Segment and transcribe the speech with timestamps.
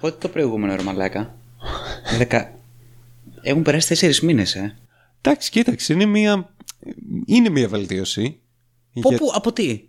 [0.00, 1.34] Πότε το προηγούμενο ρε μαλάκα.
[2.18, 2.54] Δεκα...
[3.42, 4.76] Έχουν περάσει τέσσερις μήνες, ε.
[5.20, 6.54] Εντάξει, κοίταξε, είναι μια,
[7.26, 8.40] είναι μια βελτίωση.
[8.96, 9.84] Από Για- πού, από τι;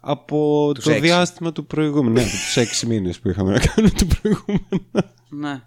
[0.00, 1.02] Από Τους το έξι.
[1.02, 2.14] διάστημα του προηγούμενου.
[2.14, 5.12] Ναι, από τους έξι μήνες που είχαμε να κάνουμε το προηγούμενο.
[5.28, 5.62] Ναι.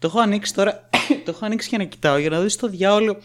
[0.00, 0.88] Το έχω ανοίξει τώρα.
[1.24, 3.16] το έχω ανοίξει για να κοιτάω για να δω στο διάολο.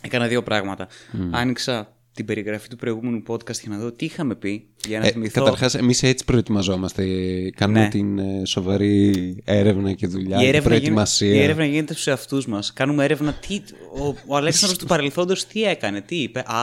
[0.00, 0.88] Έκανα δύο πράγματα.
[1.30, 4.68] Άνοιξα την περιγραφή του προηγούμενου podcast για να δω τι είχαμε πει.
[4.86, 5.42] Για να Ε, θυμηθώ.
[5.42, 7.04] Καταρχάς, εμείς έτσι προετοιμαζόμαστε.
[7.50, 7.88] Κάνουμε Ναι.
[7.88, 10.36] την ε, σοβαρή έρευνα και δουλειά.
[10.36, 11.26] η και έρευνα, προετοιμασία.
[11.26, 12.72] γίνεται, η έρευνα γίνεται στους εαυτούς μας.
[12.72, 13.32] Κάνουμε έρευνα.
[13.32, 13.60] Τι,
[14.00, 16.56] ο, ο Αλέξανδρος του παρελθόντος τι έκανε, τι είπε; Α,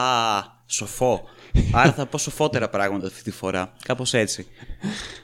[0.66, 1.22] σοφό.
[1.72, 3.72] Άρα θα πω σοφότερα πράγματα αυτή τη φορά.
[3.84, 4.46] Κάπως έτσι.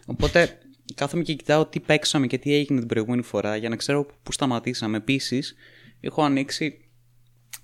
[0.07, 0.59] Οπότε
[0.95, 4.33] κάθομαι και κοιτάω τι παίξαμε και τι έγινε την προηγούμενη φορά για να ξέρω πού
[4.33, 4.97] σταματήσαμε.
[4.97, 5.55] Επίσης,
[6.01, 6.77] έχω ανοίξει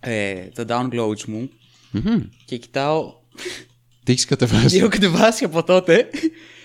[0.01, 1.51] ε, τα downloads μου
[1.91, 2.23] Μμμ.
[2.45, 3.15] και κοιτάω
[4.05, 6.09] Τι έχεις κατεβάσει; Έχω κατεβάσει από τότε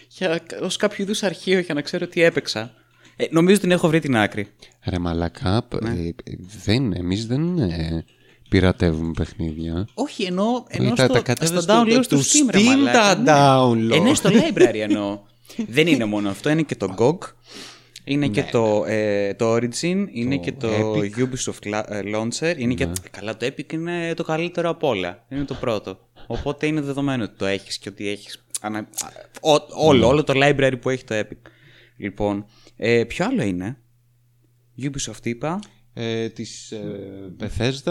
[0.09, 2.73] για, ως κάποιο είδους αρχείο για να ξέρω τι έπαιξα.
[3.15, 4.47] Ε, νομίζω την έχω βρει την άκρη.
[4.85, 5.89] Ρε μαλακά, Ναι.
[5.89, 6.13] ε,
[6.63, 8.05] δεν, εμείς δεν ε,
[8.49, 9.87] πειρατεύουμε παιχνίδια.
[9.93, 12.63] Όχι, εννοώ, εννοώ τα- στο, τα κατέβασες στο στο- download του του Steam, ρε Steam
[12.63, 12.99] μαλάκα.
[12.99, 13.31] τα Ναι.
[13.35, 13.95] download.
[13.95, 15.19] Ε, ναι, στο library εννοώ.
[15.67, 17.17] Δεν είναι μόνο αυτό, είναι και το GOG,
[18.03, 21.11] είναι και το, ε, το Origin, είναι και το Epic.
[21.17, 22.87] Ubisoft la- ε, Launcher, είναι και...
[23.11, 25.25] Καλά, το Epic είναι το καλύτερο από όλα.
[25.29, 25.99] Είναι το πρώτο.
[26.27, 28.45] Οπότε είναι δεδομένο ότι το έχεις και ότι έχεις...
[28.61, 29.07] ανα- α,
[29.41, 31.37] ό- όλο, όλο το library που έχει το Epic.
[31.97, 32.45] Λοιπόν,
[32.77, 33.77] ε, ποιο άλλο είναι;
[34.81, 35.59] Ubisoft είπα.
[35.93, 36.79] Ε, της ε,
[37.39, 37.83] Bethesda,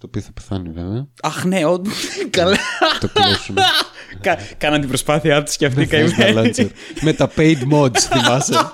[0.00, 1.08] το οποίο θα πεθάνει βέβαια.
[1.22, 2.06] Αχ, ναι, όντως.
[2.30, 2.56] Καλά.
[3.00, 3.62] το κλείσουμε.
[4.20, 6.50] Κα- Κάναν την προσπάθειά τους και αυτή Bethesda καημένη.
[6.56, 6.68] Launcher.
[7.00, 8.54] Με τα paid mods, θυμάσαι.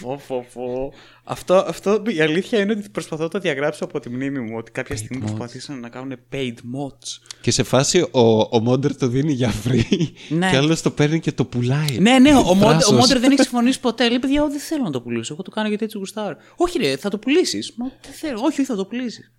[0.00, 0.92] Φω, φω, φω.
[1.24, 4.70] Αυτό, αυτό η αλήθεια είναι ότι προσπαθώ να το διαγράψω από τη μνήμη μου ότι
[4.70, 7.18] κάποια στιγμή προσπαθήσαν να κάνουν paid mods.
[7.40, 9.82] και σε φάση ο, ο Modder το δίνει για free
[10.28, 10.50] Ναι.
[10.50, 11.98] και άλλος το παίρνει και το πουλάει.
[11.98, 12.98] Ναι, ναι, ο, Mod- ο Θράσος.
[12.98, 14.08] Modder δεν έχει συμφωνήσει ποτέ.
[14.08, 15.32] Λέει, παιδιά, εγώ δεν θέλω να το πουλήσω.
[15.34, 16.36] Εγώ το κάνω γιατί έτσι γουστάρω.
[16.56, 17.72] Όχι, ρε, θα το πουλήσεις.
[17.76, 18.36] Μα δεν θέλω.
[18.38, 19.32] Όχι, όχι, θα το πουλήσεις.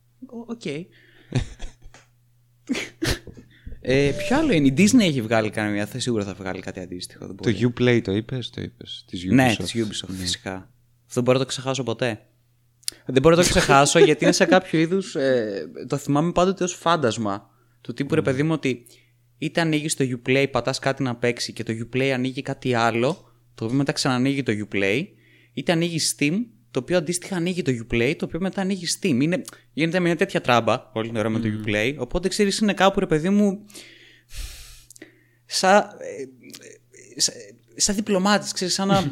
[0.48, 0.62] Οκ.
[3.92, 5.86] ε, ποιο άλλο είναι; Η Disney έχει βγάλει κανένα.
[5.86, 7.26] Θα σίγουρα θα βγάλει κάτι αντίστοιχο.
[7.28, 7.74] δεν Το μπορεί.
[7.76, 9.06] Uplay το είπες, το είπες.
[9.08, 9.34] Της Ubisoft.
[9.34, 10.54] Ναι, της Ubisoft φυσικά.
[10.54, 12.22] Αυτό δεν μπορώ να το ξεχάσω ποτέ.
[13.06, 15.16] Δεν μπορώ να το ξεχάσω γιατί είναι σε κάποιο είδους.
[15.88, 17.50] το θυμάμαι πάντοτε ως φάντασμα.
[17.82, 18.86] Του τύπου ρε παιδί μου ότι
[19.38, 23.66] είτε ανοίγεις το Uplay, πατάς κάτι να παίξει και το Uplay ανοίγει κάτι άλλο, το
[23.66, 25.04] οποίο μετά ξανανοίγει το Uplay,
[25.54, 26.34] είτε ανοίγεις Steam,
[26.72, 29.18] το οποίο αντίστοιχα ανοίγει το Uplay, το οποίο μετά ανοίγει Steam.
[29.22, 29.42] Είναι,
[29.74, 31.96] γίνεται μια τέτοια τράμπα όλη την ώρα με το Uplay.
[31.98, 33.66] Οπότε ξέρεις, είναι κάπου ρε παιδί μου.
[35.46, 35.78] Σαν.
[35.78, 36.22] ε,
[37.16, 37.36] ε, σαν-
[37.76, 38.96] σαν διπλωμάτης, ξέρεις, σαν να...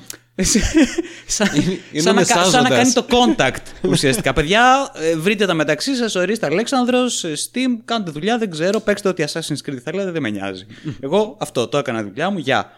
[1.27, 1.47] σαν,
[1.91, 2.69] είναι σαν, να, κα- σαν να μεσάζοντας.
[2.69, 3.57] κάνει το contact
[3.91, 4.33] ουσιαστικά.
[4.33, 9.09] Παιδιά, ε, βρείτε τα μεταξύ σας, ορίστε Αλέξανδρος, ε, Steam, κάντε δουλειά, δεν ξέρω, παίξτε
[9.09, 10.65] ό,τι Assassin's Creed θέλετε, δεν με νοιάζει.
[10.99, 12.71] Εγώ αυτό, το έκανα δουλειά μου, γεια.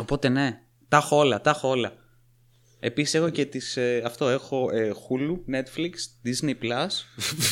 [0.00, 0.58] Οπότε ναι,
[0.88, 1.92] τα έχω όλα, τα έχω όλα.
[2.80, 5.90] Επίσης έχω και τις, ε, αυτό, έχω ε, Hulu, Netflix,
[6.28, 6.88] Disney+, Plus,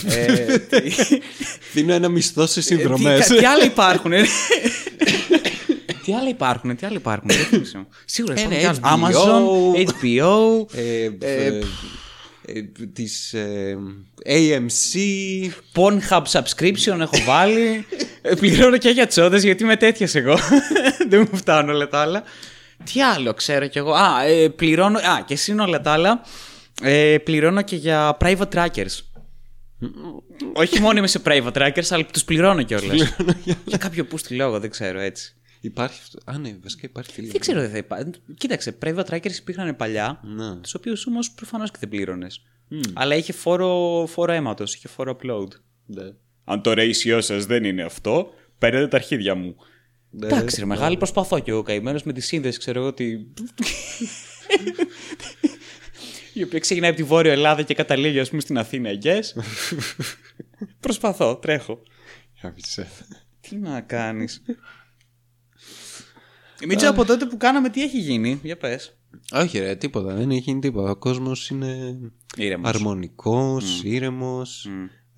[0.17, 1.21] ε, τι-
[1.73, 3.27] Δίνω ένα μισθό σε συνδρομές.
[3.27, 4.25] τι, τι άλλα υπάρχουν, ε;
[6.05, 7.29] τι άλλα υπάρχουν, τι άλλα υπάρχουν.
[7.29, 7.87] δεν θυμάμαι.
[8.05, 8.81] Σίγουρα Ε, υπάρχουν ναι, κι άλλα.
[8.83, 9.15] HBO.
[9.15, 10.77] Amazon, HBO.
[10.77, 11.61] Ε, Ε, ε,
[12.47, 12.63] ε,
[12.93, 13.77] της ε,
[14.27, 14.99] AMC.
[15.75, 17.87] Pornhub subscription έχω βάλει.
[18.23, 20.39] Ε, Πληρώνω και για τσόδες γιατί είμαι τέτοια εγώ.
[21.09, 22.23] Δεν μου φτάνουν όλα τα άλλα.
[22.85, 23.93] Τι άλλο ξέρω κι εγώ.
[23.93, 24.99] Α, ε, πληρώνω.
[24.99, 26.21] Α, και συν όλα τα άλλα.
[26.83, 28.99] Ε, πληρώνω και για private trackers.
[30.53, 33.17] Όχι μόνο είμαι σε private trackers, αλλά τους πληρώνω κιόλας.
[33.65, 35.35] για κάποιο που στη λόγο, δεν ξέρω έτσι.
[35.61, 36.19] Υπάρχει αυτό.
[36.25, 37.33] Α, ναι, βασικά υπάρχει τηλέφωνο.
[37.33, 38.11] Δεν ξέρω, δεν θα υπάρχει.
[38.37, 40.57] Κοίταξε, private trackers υπήρχαν παλιά, Ναι.
[40.57, 42.43] τους οποίους όμως προφανώς και δεν πλήρωνες.
[42.93, 45.49] Αλλά είχε φόρο, φόρο αίματος, είχε φόρο upload.
[45.87, 46.05] Ναι.
[46.45, 49.57] Αν το ratio σας δεν είναι αυτό, παίρνετε τα αρχίδια μου.
[50.19, 53.27] Ναι, Εντάξει, ρε, μεγάλη προσπαθώ κι εγώ καημένος με τη σύνδεση, ξέρω εγώ ότι.
[56.33, 59.43] η οποία ξεκινάει από τη Βόρεια Ελλάδα και καταλήγει, ας πούμε, στην Αθήνα, yes.
[60.81, 61.83] Προσπαθώ, τρέχω.
[62.43, 62.89] Άβησε.
[63.41, 64.43] Τι να κάνεις.
[66.67, 68.97] Μίτσο, από τότε που κάναμε, τι έχει γίνει, για πες.
[69.33, 70.15] Όχι, ρε, τίποτα.
[70.15, 70.91] Δεν έχει γίνει τίποτα.
[70.91, 71.99] Ο κόσμος είναι
[72.37, 72.69] Ήρεμος.
[72.69, 74.69] αρμονικός, ήρεμος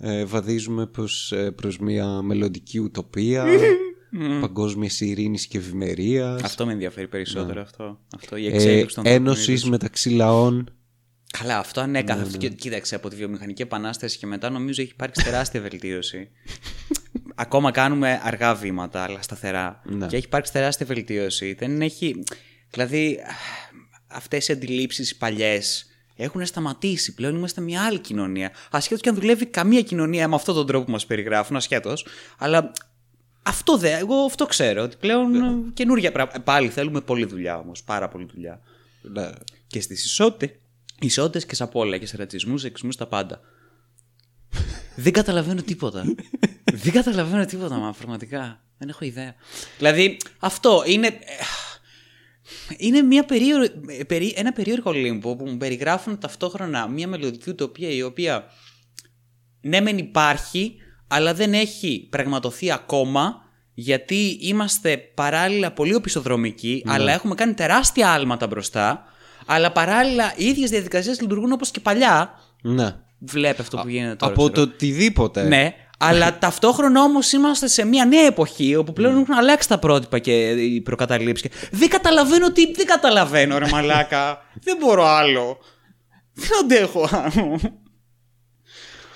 [0.00, 3.44] Ε, βαδίζουμε προς, ε, προς μια μελλοντική ουτοπία.
[4.40, 6.43] Παγκόσμιας ειρήνης και ευημερίας.
[6.43, 7.99] Αυτό με ενδιαφέρει περισσότερο, αυτό.
[8.16, 8.37] αυτό.
[8.37, 10.72] Η Ε, εξέλιξη των Ένωσης ανθρώπων μεταξύ λαών.
[11.38, 12.16] Καλά, αυτό ανέκαθεν.
[12.22, 16.28] Ναι, Αυτό και- Κοίταξε, από τη βιομηχανική επανάσταση και μετά νομίζω έχει υπάρξει τεράστια βελτίωση.
[17.34, 19.81] Ακόμα κάνουμε αργά βήματα, αλλά σταθερά.
[19.84, 20.06] Ναι.
[20.06, 21.52] Και έχει υπάρξει τεράστια βελτίωση.
[21.58, 22.22] Δεν έχει.
[22.70, 23.19] Δηλαδή,
[24.06, 27.14] αυτές οι αντιλήψεις παλιές έχουν σταματήσει.
[27.14, 28.50] Πλέον είμαστε μια άλλη κοινωνία.
[28.70, 32.06] Ασχέτως και αν δουλεύει καμία κοινωνία με αυτόν τον τρόπο που μας περιγράφουν, ασχέτως.
[32.38, 32.72] Αλλά
[33.49, 33.99] αυτό δεν.
[33.99, 34.83] Εγώ αυτό ξέρω.
[34.83, 35.47] Ότι πλέον Ναι.
[35.47, 36.41] ε, καινούργια πράγματα.
[36.41, 37.83] Πάλι θέλουμε πολλή δουλειά όμως.
[37.83, 38.61] Πάρα πολλή δουλειά.
[39.03, 39.31] Ναι.
[39.67, 40.59] Και στις ισότητε.
[41.00, 41.99] Ισότητε και σε απ' όλα.
[41.99, 43.41] Και σε ρατσισμούς, σεξισμούς, τα πάντα.
[44.97, 46.05] Δεν καταλαβαίνω τίποτα.
[46.65, 48.62] Δεν καταλαβαίνω τίποτα, μα πραγματικά.
[48.79, 49.35] Δεν έχω ιδέα.
[49.79, 51.19] Δηλαδή, αυτό είναι.
[52.77, 53.67] Είναι μια περίεργο,
[54.06, 58.45] περί- ένα περίεργο λίμπο που μου περιγράφουν ταυτόχρονα μια μελλοντική ουτοπία η οποία
[59.61, 60.77] ναι μεν υπάρχει
[61.08, 63.43] αλλά δεν έχει πραγματοθεί ακόμα
[63.75, 69.05] γιατί είμαστε παράλληλα πολύ οπισθοδρομικοί αλλά έχουμε κάνει τεράστια άλματα μπροστά
[69.46, 72.31] αλλά παράλληλα οι ίδιες διαδικασίες λειτουργούν όπως και παλιά
[72.62, 72.94] Ναι.
[73.19, 74.32] Βλέπει αυτό που γίνεται τώρα.
[74.32, 74.66] Από ξέρω.
[74.66, 75.43] το οτιδήποτε.
[75.43, 80.19] Ναι, αλλά ταυτόχρονα όμως είμαστε σε μια νέα εποχή όπου πλέον έχουν αλλάξει τα πρότυπα
[80.19, 81.50] και οι προκαταλήψεις.
[81.70, 82.72] Δεν καταλαβαίνω τι.
[82.72, 84.43] Δεν καταλαβαίνω, ρε Μαλάκα.
[84.64, 85.58] δεν μπορώ άλλο.
[86.32, 87.61] Δεν αντέχω άλλο.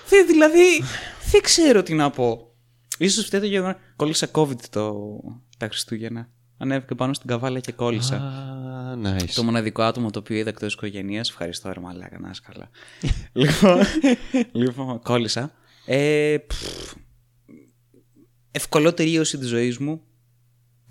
[0.08, 0.84] Δεν, δηλαδή,
[1.32, 2.54] δεν ξέρω τι να πω.
[2.98, 3.76] Ίσως φταίει το γεγονό.
[3.96, 4.94] Κόλλησα COVID το...
[5.58, 6.28] τα Χριστούγεννα.
[6.58, 8.16] Ανέβηκα πάνω στην καβάλα και κόλλησα.
[8.16, 9.30] Α, nice.
[9.34, 11.28] Το μοναδικό άτομο το οποίο είδα εκτός οικογένειας.
[11.28, 12.70] Ευχαριστώ, ρε Μαλάκα, να είσαι καλά.
[13.42, 13.78] λοιπόν,
[14.52, 15.52] λοιπόν, κόλλησα.
[15.86, 16.94] Ε, πφ,
[18.50, 20.02] ευκολότερη ίωση της ζωής μου.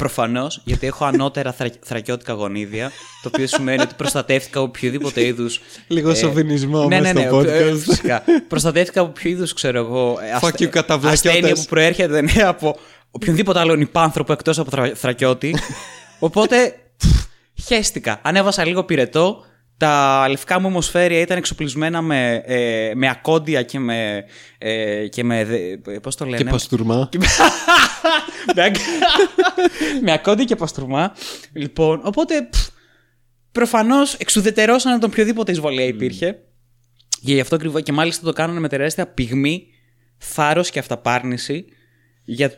[0.01, 2.91] Προφανώς, γιατί έχω ανώτερα θρα, θρακιώτικα γονίδια.
[3.21, 5.61] Το οποίο σημαίνει ότι προστατεύτηκα από οποιοδήποτε είδους.
[5.87, 7.77] Λίγο σοβινισμό ναι, μες ναι, ναι, στο ε, podcast.
[7.77, 8.23] φυσικά.
[8.47, 10.17] Προστατεύτηκα από ποιο είδους, ξέρω εγώ.
[10.21, 11.31] ε, Fuck you, καταβλακιώτες.
[11.31, 12.77] ασθένεια που προέρχεται ναι, από
[13.11, 15.55] οποιονδήποτε άλλον υπάνθρωπο εκτός από θρα, θρακιώτη.
[16.19, 17.25] Οπότε πφ,
[17.65, 18.19] χέστηκα.
[18.23, 19.45] Ανέβασα λίγο πυρετό.
[19.81, 24.25] Τα λευκά μου ομοσφαίρια ήταν εξοπλισμένα με, ε, με ακόντια και με.
[24.57, 27.09] Ε, και με δε- πώς το λένε; Και παστούρμα.
[27.17, 27.25] με,
[30.03, 31.13] με ακόντι και παστρουμά.
[31.53, 32.49] Λοιπόν, οπότε
[33.51, 36.39] προφανώς εξουδετερώσανε τον οποιοδήποτε εισβολία υπήρχε.
[37.23, 39.67] Και γι' αυτό ακριβώς και μάλιστα το κάνανε με τεράστια πυγμή,
[40.17, 41.65] θάρρος και αυταπάρνηση.
[42.23, 42.51] Για...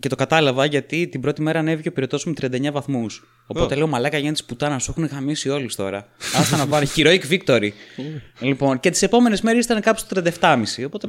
[0.00, 3.24] Και το κατάλαβα γιατί την πρώτη μέρα ανέβηκε ο πυρετός μου με 39 βαθμούς.
[3.46, 6.06] Οπότε λέω μαλάκα για τη πουτάνα, σου έχουν χαμίσει όλοι τώρα.
[6.40, 6.86] Άστα να πάρει.
[6.96, 7.68] Heroic victory.
[8.40, 10.84] λοιπόν, και τις επόμενες μέρες ήταν κάπου στο 37,5.
[10.86, 11.08] Οπότε.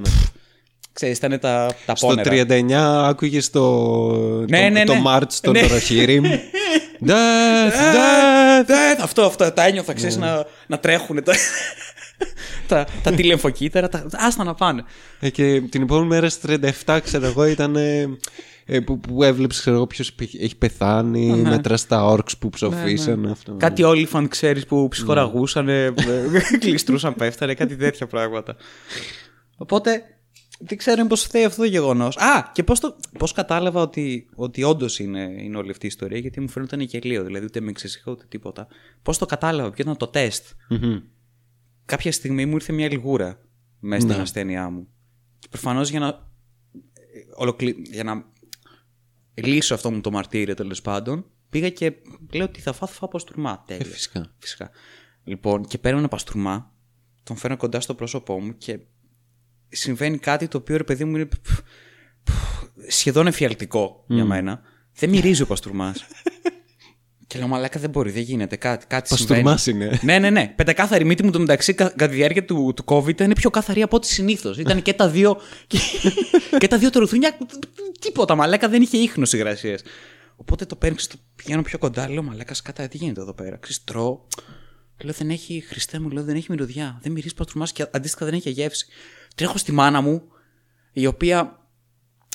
[0.94, 2.32] Ξέρεις, ήταν τα, τα Στο πόνερα.
[2.48, 2.72] 39
[3.10, 3.62] άκουγες το,
[4.50, 5.02] Ναι, το, ναι, το ναι.
[5.06, 5.62] March των Ναι.
[5.68, 6.24] Ροχύριμ.
[7.08, 8.70] Death, Ε, death.
[8.70, 11.34] ε, αυτό, αυτό, τα ένιωθα, ξέρεις, να, να τρέχουν τα,
[12.68, 14.84] τα, τα τηλεμφοκύτταρα, τα, άστα να πάνε.
[15.20, 17.76] Ε, και την επόμενη μέρα στις 37, ξέρω εγώ, ήταν.
[18.66, 21.30] Ε, ε, που, που έβλεψες, ξέρω εγώ, ποιος έχει πεθάνει.
[21.30, 21.50] Ναι.
[21.50, 23.26] Μέτρας στα όρξ που ψοφίσαν.
[23.26, 23.56] Αυτό.
[23.60, 25.68] Κάτι όλιφαν, ξέρεις, που ψυχοραγούσαν,
[26.60, 28.56] κλειστρούσαν, πέφτανε, κάτι τέτοια πράγματα.
[29.58, 30.02] Οπότε,
[30.60, 32.18] δεν ξέρω πώς φταίει αυτό το γεγονός.
[32.18, 32.80] Α, και πώς
[33.18, 37.24] πώς κατάλαβα ότι, ότι όντως είναι, είναι όλη αυτή η ιστορία, γιατί μου φαίνονταν γελίο,
[37.24, 38.68] δηλαδή ούτε με εξεσυχώ ούτε τίποτα.
[39.02, 40.46] Πώς το κατάλαβα, ποιο ήταν το τεστ.
[40.70, 41.00] Μμμ.
[41.86, 43.40] κάποια στιγμή μου ήρθε μια λιγούρα
[43.80, 44.22] μέσα στην Ναι.
[44.22, 44.88] ασθένειά μου.
[45.40, 46.34] Και προφανώς για να.
[47.36, 47.76] Ολοκλη...
[47.92, 48.26] για να
[49.36, 51.94] λύσω αυτό μου το μαρτύριο τέλος πάντων, πήγα και
[52.34, 53.64] λέω ότι θα φάω, θα φάω παστούρμα.
[53.68, 53.86] Τέλεια.
[53.86, 54.34] Ε, φυσικά.
[54.38, 54.70] Φυσικά.
[55.24, 56.74] Λοιπόν, και παίρνω ένα παστούρμα,
[57.24, 58.80] τον φέρνω κοντά στο πρόσωπό μου και
[59.68, 61.36] συμβαίνει κάτι το οποίο ρε παιδί μου είναι π-
[62.24, 64.62] π- σχεδόν εφιαλτικό για μένα.
[64.94, 66.06] Δεν μυρίζει ο παστούρμας.
[67.36, 69.44] και λέω μαλάκα δεν μπορεί, δεν γίνεται κάτι, κάτι συμβαίνει.
[69.44, 70.00] Παστούρμας είναι.
[70.04, 70.54] Ναι, ναι, ναι.
[70.56, 73.82] Πεντακάθαρη μύτη μου το μεταξύ κα- κατά τη διάρκεια του, του COVID ήταν πιο καθαρή
[73.82, 74.58] από ό,τι συνήθως.
[74.58, 75.38] Ήταν και τα δύο.
[75.68, 75.78] και,
[76.58, 77.38] και τα δύο τερουθούνια.
[78.00, 79.76] Τίποτα, μαλάκα δεν είχε ίχνος υγρασίε.
[80.36, 83.58] Οπότε το παίρνεις, το πηγαίνω πιο κοντά, λέω μαλάκα σκάτα, τι γίνεται εδώ πέρα.
[83.58, 84.20] Ξέρεις, τρώω.
[85.04, 87.00] Λέω δεν έχει, Χριστέ μου, λέω δεν έχει μυρωδιά.
[87.02, 88.86] Δεν μυρίζει παστρουμά και αντίστοιχα δεν έχει γεύση.
[89.36, 90.22] Τρέχω στη μάνα μου,
[90.92, 91.60] η οποία.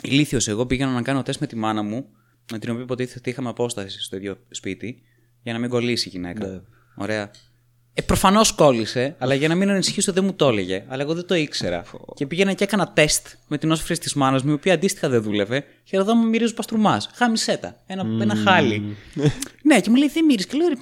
[0.03, 2.07] Ηλίθιος εγώ πήγαινα να κάνω τεστ με τη μάνα μου,
[2.51, 5.03] με την οποία υποτίθεται ότι είχαμε απόσταση στο ίδιο σπίτι,
[5.43, 6.47] για να μην κολλήσει η γυναίκα.
[6.47, 6.61] Ναι.
[6.97, 7.31] Ωραία.
[7.95, 10.85] Ε, Προφανώς κόλλησε, αλλά για να μην ανησυχήσω δεν μου το έλεγε.
[10.89, 11.85] Αλλά εγώ δεν το ήξερα.
[12.15, 15.23] Και πήγαινα και έκανα τεστ με την όσφρηση της μάνας μου, η οποία αντίστοιχα δεν
[15.23, 15.65] δούλευε.
[15.85, 17.03] Και εδώ μου μυρίζει παστρουμά.
[17.15, 17.83] Χάμισέ τα.
[17.87, 18.97] Ένα, ένα χάλι.
[19.69, 20.51] ναι, και μου λέει δεν μυρίζεις.
[20.51, 20.75] Και λέω ρε,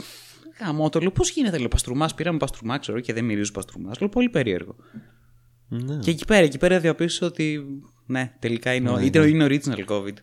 [0.65, 1.01] γαμώ το.
[1.01, 2.09] Λέω πώς γίνεται, λέω παστρουμά.
[2.17, 3.93] Πήραμε παστρουμά, ξέρω και δεν μυρίζει παστρουμά.
[4.01, 4.75] Λέω πολύ περίεργο.
[5.69, 5.97] Ναι.
[5.97, 7.65] Και εκεί πέρα, εκεί πέρα διαπίστωσα ότι.
[8.07, 10.15] Ναι, τελικά είναι, ο- είναι, είναι original COVID.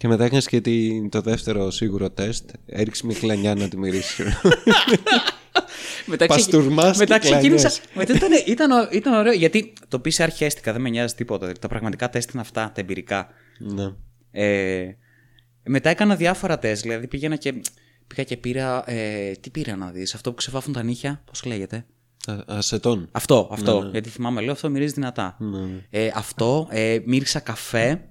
[0.00, 2.50] Και μετά έκανε και την- το δεύτερο σίγουρο τεστ.
[2.66, 4.22] Έριξε μια κλανιά να τη μυρίσει.
[6.06, 7.68] Μετά, ξε- Παστούρμας μετά και ξεκίνησα.
[7.68, 7.80] κλανιές.
[7.94, 11.52] μετά ήταν, ήταν, ω- ήταν ωραίο γιατί το PCR χαίστηκα, δεν με νοιάζει τίποτα.
[11.52, 13.28] Τα πραγματικά τεστ είναι αυτά, τα εμπειρικά.
[13.58, 13.92] ναι.
[14.30, 14.96] Ε,
[15.64, 16.82] μετά έκανα διάφορα τεστ.
[16.82, 17.54] Δηλαδή πήγαινα και,
[18.06, 18.90] πήγα και πήρα.
[18.90, 21.84] Ε, τι πήρα να δεις, αυτό που ξεβάφουν τα νύχια, πώς λέγεται;
[22.26, 23.08] Α- Ασετών.
[23.12, 23.88] Αυτό, αυτό.
[23.92, 25.36] Γιατί θυμάμαι, λέω αυτό μυρίζει δυνατά.
[25.38, 25.58] Ναι.
[25.90, 28.04] Ε, αυτό, ε, μύρισα καφέ.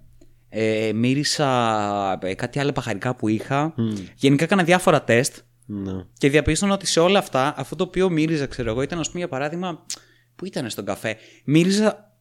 [0.50, 3.74] Ε, μύρισα ε, κάτι άλλο παχαρικά που είχα.
[4.16, 5.38] Γενικά έκανα διάφορα τεστ.
[5.66, 6.06] Ναι.
[6.18, 9.20] Και διαπίστωνα ότι σε όλα αυτά, αυτό το οποίο μύριζα, ξέρω εγώ, ήταν, ας πούμε,
[9.20, 9.86] για παράδειγμα,
[10.36, 11.18] που ήταν στον καφέ.
[11.46, 12.14] Μύριζα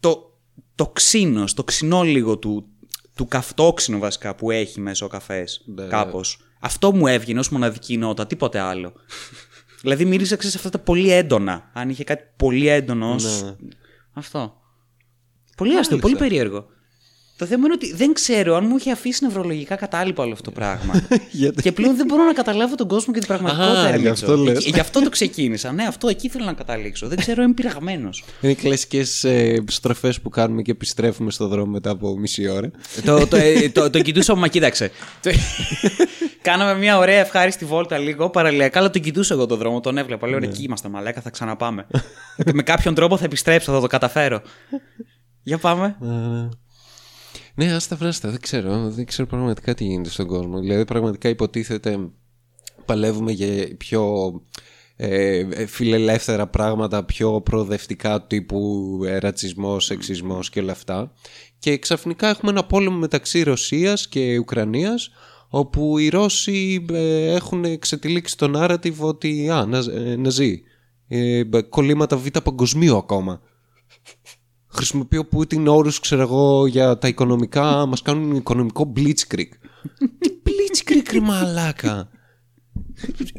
[0.00, 0.38] το,
[0.74, 2.66] το ξύνος, το ξυνό λίγο του,
[3.14, 5.86] του καυτόξινο βασικά που έχει μέσα ο καφές, Ναι.
[5.86, 6.40] κάπως.
[6.60, 8.92] Αυτό μου έβγαινε ως μοναδική νότα, τίποτε άλλο.
[9.82, 11.70] δηλαδή μύριζε ξέρεις, αυτά τα πολύ έντονα.
[11.72, 13.14] Αν είχε κάτι πολύ έντονο.
[13.14, 13.54] ως- Ναι.
[14.12, 14.60] Αυτό.
[15.56, 16.66] Πολύ αστείο, πολύ περίεργο.
[17.38, 20.50] Το θέμα είναι ότι δεν ξέρω αν μου είχε αφήσει νευρολογικά κατάλοιπα όλο αυτό το
[20.50, 21.06] πράγμα.
[21.30, 23.80] Γιατί- και πλέον δεν μπορώ να καταλάβω τον κόσμο και την πραγματικότητα.
[23.82, 24.24] Α, ρε γι' Μίτσο.
[24.24, 24.56] αυτό λες.
[24.58, 25.72] Εκεί- Γι' αυτό το ξεκίνησα.
[25.72, 27.08] Ναι, αυτό εκεί ήθελα να καταλήξω.
[27.08, 28.24] Δεν ξέρω, είμαι πειραγμένος.
[28.40, 32.70] Είναι κλασικές ε, στροφές που κάνουμε και επιστρέφουμε στο δρόμο μετά από μισή ώρα.
[33.04, 34.90] το, το, ε, το, το κοιτούσα, μα κοίταξε.
[35.22, 35.30] Το-
[36.42, 40.28] Κάναμε μια ωραία ευχάριστη βόλτα λίγο παραλιακά, αλλά τον κοιτούσα εγώ τον δρόμο, τον έβλεπα.
[40.28, 41.86] Λέω, «Ρε, εκεί είμαστε, μαλάκα, θα ξαναπάμε.
[42.44, 44.40] και με κάποιον τρόπο θα επιστρέψω, θα το καταφέρω.
[45.42, 45.96] Για πάμε.
[47.56, 48.90] Ε, Ναι, άστα βράστα, δεν ξέρω.
[48.90, 50.58] Δεν ξέρω πραγματικά τι γίνεται στον κόσμο.
[50.60, 52.10] Δηλαδή, πραγματικά υποτίθεται
[52.84, 54.32] παλεύουμε για πιο
[54.96, 61.12] ε, ε, φιλελεύθερα πράγματα, πιο προοδευτικά τύπου ε, ρατσισμός, σεξισμός και όλα αυτά.
[61.58, 65.10] Και ξαφνικά έχουμε ένα πόλεμο μεταξύ Ρωσίας και Ουκρανίας
[65.48, 70.62] όπου οι Ρώσοι ε, έχουν ξετυλίξει το narrative ότι α, να, ε, ναζί.
[71.08, 73.40] Ε, κολλήματα β' παγκοσμίου ακόμα.
[74.76, 79.48] Χρησιμοποιεί ο Πούτιν όρους, ξέρω εγώ, για τα οικονομικά, μας κάνουν οικονομικό blitzkrieg.
[80.18, 82.08] Τι blitzkrieg ρε μαλάκα;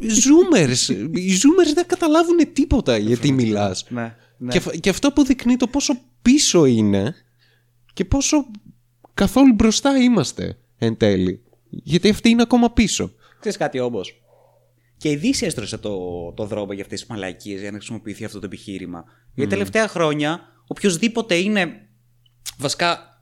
[0.02, 0.90] Zoomers.
[1.14, 3.86] Οι zoomers δεν καταλάβουν τίποτα γιατί μιλάς.
[3.90, 4.52] Ναι, ναι.
[4.52, 7.16] Και, αυ- και αυτό αποδεικνύει το πόσο πίσω είναι
[7.94, 8.46] και πόσο
[9.14, 11.42] καθόλου μπροστά είμαστε εν τέλει.
[11.70, 13.12] Γιατί αυτοί είναι ακόμα πίσω.
[13.40, 14.22] Ξέρεις κάτι όμως;
[14.98, 15.98] Και η Δύση έστρωσε το,
[16.36, 19.04] το δρόμο για αυτές τις μαλακίες για να χρησιμοποιηθεί αυτό το επιχείρημα.
[19.34, 21.82] Γιατί τελευταία χρόνια, οποιοδήποτε είναι.
[22.58, 23.20] Βασικά,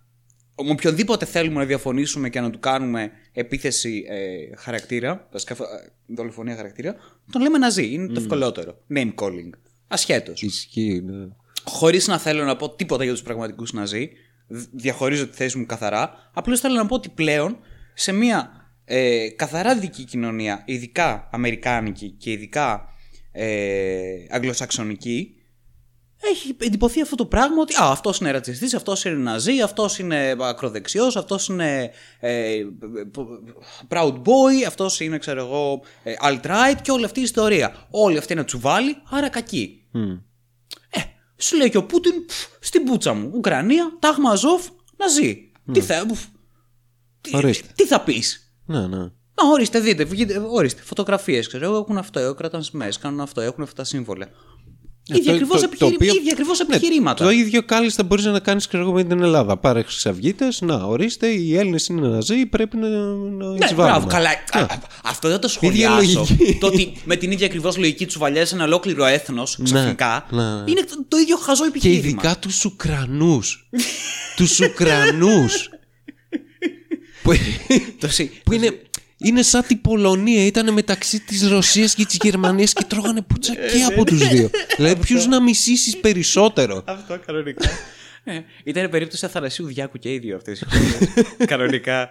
[0.64, 5.58] με οποιονδήποτε θέλουμε να διαφωνήσουμε και να του κάνουμε επίθεση ε, χαρακτήρα, βασικά ε,
[6.06, 6.96] δολοφονία χαρακτήρα,
[7.32, 7.94] τον λέμε ναζί.
[7.94, 8.82] Είναι το ευκολότερο.
[8.96, 9.50] Name calling.
[9.88, 10.42] Ασχέτως.
[10.42, 11.28] Ισχύει, ναι.
[11.64, 14.10] Χωρίς να θέλω να πω τίποτα για τους πραγματικούς ναζί,
[14.48, 16.30] δ- διαχωρίζω τη θέση μου καθαρά.
[16.34, 17.58] Απλώς θέλω να πω ότι πλέον
[17.94, 18.52] σε μια
[18.86, 22.88] ε, καθαρά δική κοινωνία, ειδικά αμερικάνικη και ειδικά
[23.32, 25.35] ε, αγγλοσαξονική,
[26.20, 30.36] έχει εντυπωθεί αυτό το πράγμα ότι α, αυτός είναι ρατσιστής, αυτός είναι ναζί, αυτός είναι
[30.40, 32.62] ακροδεξιός, αυτός είναι ε,
[33.88, 37.88] proud boy, αυτός είναι ξέρω εγώ ε, alt-right και όλη αυτή η ιστορία.
[37.90, 39.82] Όλη αυτή είναι τσουβάλι, άρα κακή.
[40.90, 41.00] Ε,
[41.38, 44.68] σου λέει και ο Πούτιν, «Πφ, στην πούτσα μου, Ουκρανία, Τάγμα Αζόφ,
[44.98, 45.52] να ζει.
[45.72, 46.24] Τι θα, πφ,
[47.22, 47.68] τι, Ορίστε.
[47.76, 49.12] τι θα πεις; Ναι, ναι.
[49.38, 53.64] Να, ορίστε, δείτε, βγείτε, ορίστε, φωτογραφίες, ξέρω εγώ, έχουν αυτό, κρατάνε σημαίες, κάνουν αυτό, έχουν
[53.64, 54.28] αυτά τα σύμβολα.
[55.14, 55.90] Ίδια το- ακριβώς, το- επιχειρη...
[55.90, 57.24] το οποίο- ίδια ακριβώς Ναι, επιχειρήματα.
[57.24, 59.58] το ίδιο κάλλιστα μπορείς να κάνεις με την Ελλάδα.
[59.58, 63.74] Πάρε χρυσαυγίτε, να ορίστε, οι Έλληνες είναι ναζί, πρέπει να, να Ναι, εισβάλλουμε.
[63.74, 64.30] μπράβο, καλά.
[64.30, 66.20] Α, α, Αυτό δεν το Ίδια σχολιάσω.
[66.30, 66.58] λογική.
[66.60, 70.26] το ότι με την ίδια ακριβώς λογική τους βαλιάζει ένα ολόκληρο έθνος ξαφνικά.
[70.30, 70.64] ναι, ναι.
[70.72, 71.98] Είναι το, το ίδιο χαζό Και επιχείρημα.
[72.00, 73.70] ειδικά τους Ουκρανούς.
[74.36, 75.70] τους Ουκρανούς.
[77.24, 77.32] που,
[78.00, 78.80] Το σι- που είναι,
[79.18, 80.46] είναι σαν την Πολωνία.
[80.46, 84.50] Ήταν μεταξύ της Ρωσίας και της Γερμανίας και τρώγανε πουτσα και από τους δύο.
[84.76, 86.84] δηλαδή, ποιους να μισήσεις περισσότερο.
[86.86, 87.70] Αυτό κανονικά.
[88.28, 91.14] Ε, Ήταν περίπτωση Αθανασίου Διάκου και οι δύο αυτές οι χώρε.
[91.46, 92.10] κανονικά.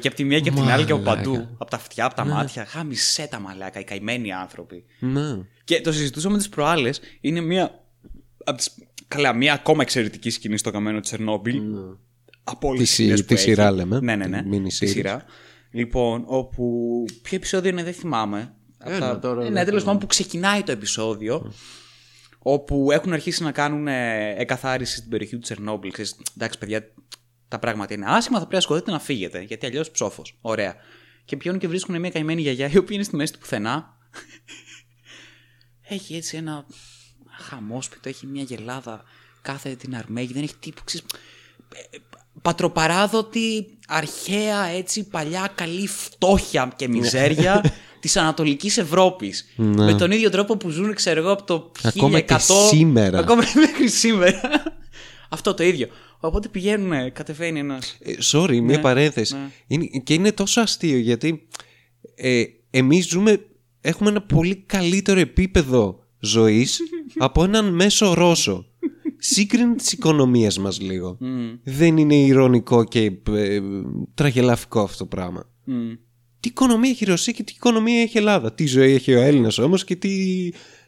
[0.00, 1.22] Και από τη μία και από την άλλη και από Μαλάκα.
[1.30, 1.48] παντού.
[1.58, 2.64] Από τα αυτιά, από τα μάτια.
[2.66, 4.84] Χάμισε τα μαλάκα, οι καημένοι άνθρωποι.
[4.98, 5.36] ναι.
[5.64, 7.00] Και το συζητούσαμε τις προάλλες.
[7.20, 7.84] Είναι μία.
[8.44, 8.70] Από τις,
[9.08, 11.60] καλά, μία ακόμα εξαιρετική σκηνή στο καμένο Τσερνόμπιλ.
[12.44, 13.50] Από όλες Τη τις σκηνές σι- που τη έχει.
[13.50, 14.00] σειρά λέμε.
[14.00, 14.42] Ναι, ναι, ναι.
[14.42, 14.90] Τη mini Τη series.
[14.90, 15.24] σειρά.
[15.70, 17.04] Λοιπόν, όπου.
[17.22, 18.54] Ποιο επεισόδιο είναι, δεν θυμάμαι.
[18.78, 21.52] Από Ένα τα- τώρα, ναι, δεν τέλος πάντων που ξεκινάει το επεισόδιο.
[22.38, 25.92] Όπου έχουν αρχίσει να κάνουν ε, εκαθάριση στην περιοχή του Τσερνόμπιλ.
[25.92, 26.92] Ξέρεις, εντάξει, παιδιά,
[27.48, 29.40] τα πράγματα είναι άσχημα, θα πρέπει να ασχοληθείτε να φύγετε.
[29.40, 30.38] Γιατί αλλιώς ψόφος.
[30.40, 30.74] Ωραία.
[31.24, 33.96] Και πηγαίνουν και βρίσκουν μια καημένη γιαγιά η οποία είναι στη μέση του πουθενά.
[35.94, 36.66] έχει έτσι ένα
[37.28, 39.04] χαμόσπιτο, έχει μια γελάδα,
[39.42, 40.82] κάθεται την αρμέγει, δεν έχει τίποτα.
[40.84, 41.06] ξέρεις,
[41.74, 42.00] ε, ε,
[42.42, 49.48] Πατροπαράδοτη, αρχαία, έτσι, παλιά, καλή φτώχεια και μιζέρια της Ανατολικής Ευρώπης.
[49.56, 49.84] Ναι.
[49.84, 51.88] Με τον ίδιο τρόπο που ζουν, ξέρω εγώ, από το 1100...
[51.88, 52.34] Ακόμα και
[52.68, 53.18] σήμερα.
[53.18, 54.40] Ακόμα μέχρι σήμερα.
[55.28, 55.88] Αυτό το ίδιο.
[56.20, 57.96] Οπότε πηγαίνουν, κατεβαίνει ένας...
[58.00, 59.34] Ε, sorry, μια παρένθεση.
[59.34, 59.50] ναι.
[59.66, 61.48] Είναι, και είναι τόσο αστείο γιατί
[62.14, 63.40] ε, εμείς ζούμε,
[63.80, 66.80] έχουμε ένα πολύ καλύτερο επίπεδο ζωής
[67.18, 68.66] από έναν μέσο Ρώσο.
[69.22, 71.18] Σύγκρινε τις οικονομίες μας λίγο.
[71.64, 73.60] Δεν είναι ηρωνικό και ε,
[74.14, 75.50] τραγελαφικό αυτό το πράγμα.
[75.64, 75.90] Μμ.
[76.40, 78.52] Τι οικονομία έχει η Ρωσία και τι οικονομία έχει η Ελλάδα.
[78.52, 80.10] Τι ζωή έχει ο Έλληνας όμως και τι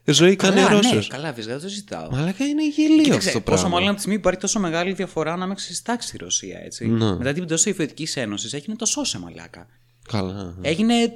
[0.05, 1.07] ζωή κάνει ο Καλά, ναι, Ρώσος.
[1.09, 2.11] καλά, φυσικά, δεν το συζητάω.
[2.11, 3.69] Μαλάκα είναι γελίο Κοίταξε, αυτό το πόσο πράγμα.
[3.69, 6.87] μάλλον από τη στιγμή που υπάρχει τόσο μεγάλη διαφορά ανάμεσα στη τάξη στη Ρωσία, έτσι.
[6.87, 7.17] Ναι.
[7.17, 9.67] Μετά την πτώση της Σοβιετικής Ένωσης έγινε το σώσε μαλάκα.
[10.13, 10.55] Καλά.
[10.61, 11.11] Έγινε ε,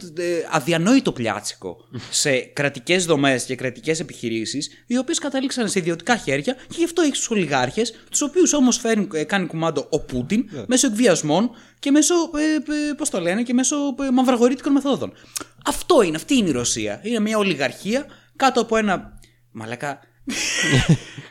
[0.51, 1.77] αδιανόητο πλιάτσικο
[2.11, 7.03] σε κρατικές δομές και κρατικές επιχειρήσεις, οι οποίες κατέληξαν σε ιδιωτικά χέρια και γι' αυτό
[7.03, 8.81] έχει τους ολιγάρχες, τους οποίους όμως
[9.27, 12.15] κάνει κουμάντο ο Πούτιν μέσω εκβιασμών και μέσω.
[12.15, 15.13] Ε, ε, Πώς το λένε, και μέσω ε, μαυραγορήτικων μεθόδων.
[15.65, 17.01] Αυτό είναι, αυτή είναι η Ρωσία.
[17.03, 19.19] Είναι μια ολιγαρχία κάτω από ένα.
[19.51, 20.01] Μαλάκα.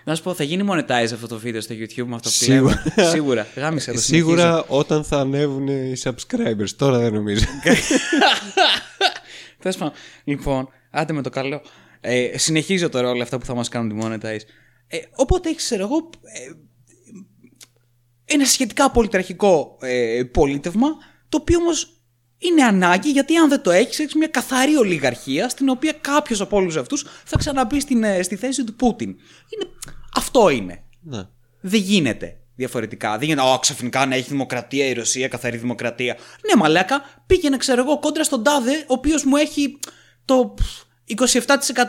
[0.04, 2.84] Να σου πω, θα γίνει monetize αυτό το βίντεο στο YouTube με αυτό που Σίγουρα.
[2.96, 3.10] λέμε.
[3.10, 3.48] Σίγουρα.
[3.56, 4.00] Γάμισε το.
[4.00, 6.70] Σίγουρα όταν θα ανέβουν οι subscribers.
[6.78, 7.46] Τώρα δεν νομίζω.
[9.60, 9.94] Τέλος πάντων.
[10.24, 11.62] Λοιπόν, άντε με το καλό.
[12.02, 14.42] Ε, συνεχίζω τώρα όλα αυτά που θα μας κάνουν τη monetize.
[14.88, 16.52] Ε, οπότε έχει, ξέρω εγώ, ε,
[18.26, 20.88] ένα σχετικά πολυτραχικό ε, πολίτευμα,
[21.30, 21.95] το οποίο όμως
[22.46, 26.58] είναι ανάγκη γιατί αν δεν το έχεις, έχεις μια καθαρή ολιγαρχία στην οποία κάποιος από
[26.58, 29.10] όλους αυτούς θα ξαναμπεί στην, ε, στη θέση του Πούτιν.
[29.10, 29.72] Είναι,
[30.16, 30.84] αυτό είναι.
[31.02, 31.24] ναι.
[31.62, 33.18] Δεν γίνεται διαφορετικά.
[33.18, 36.18] Δεν γίνεται, Ω, ξαφνικά να έχει δημοκρατία η Ρωσία, καθαρή δημοκρατία.
[36.48, 39.80] Ναι, μαλάκα, πήγαινε, ξέρω εγώ, κόντρα στον Τάδε, ο οποίος μου έχει
[40.26, 40.54] το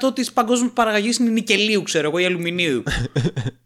[0.09, 2.83] 27% της παγκόσμιας παραγωγής είναι νικελίου, ξέρω εγώ, ή αλουμινίου.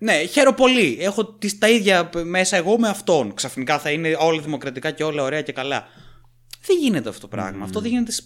[0.00, 0.96] ναι, χαίρομαι πολύ.
[1.00, 3.34] Έχω τις, τα ίδια μέσα εγώ με αυτόν.
[3.34, 5.84] Ξαφνικά θα είναι όλα δημοκρατικά και όλα ωραία και καλά.
[6.66, 7.64] Δεν γίνεται αυτό το πράγμα.
[7.64, 8.24] Αυτό δεν γίνεται σ-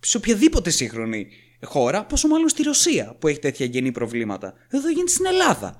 [0.00, 1.26] σε οποιαδήποτε σύγχρονη
[1.64, 4.54] χώρα, πόσο μάλλον στη Ρωσία που έχει τέτοια γενή προβλήματα.
[4.68, 5.76] Εδώ γίνεται στην Ελλάδα.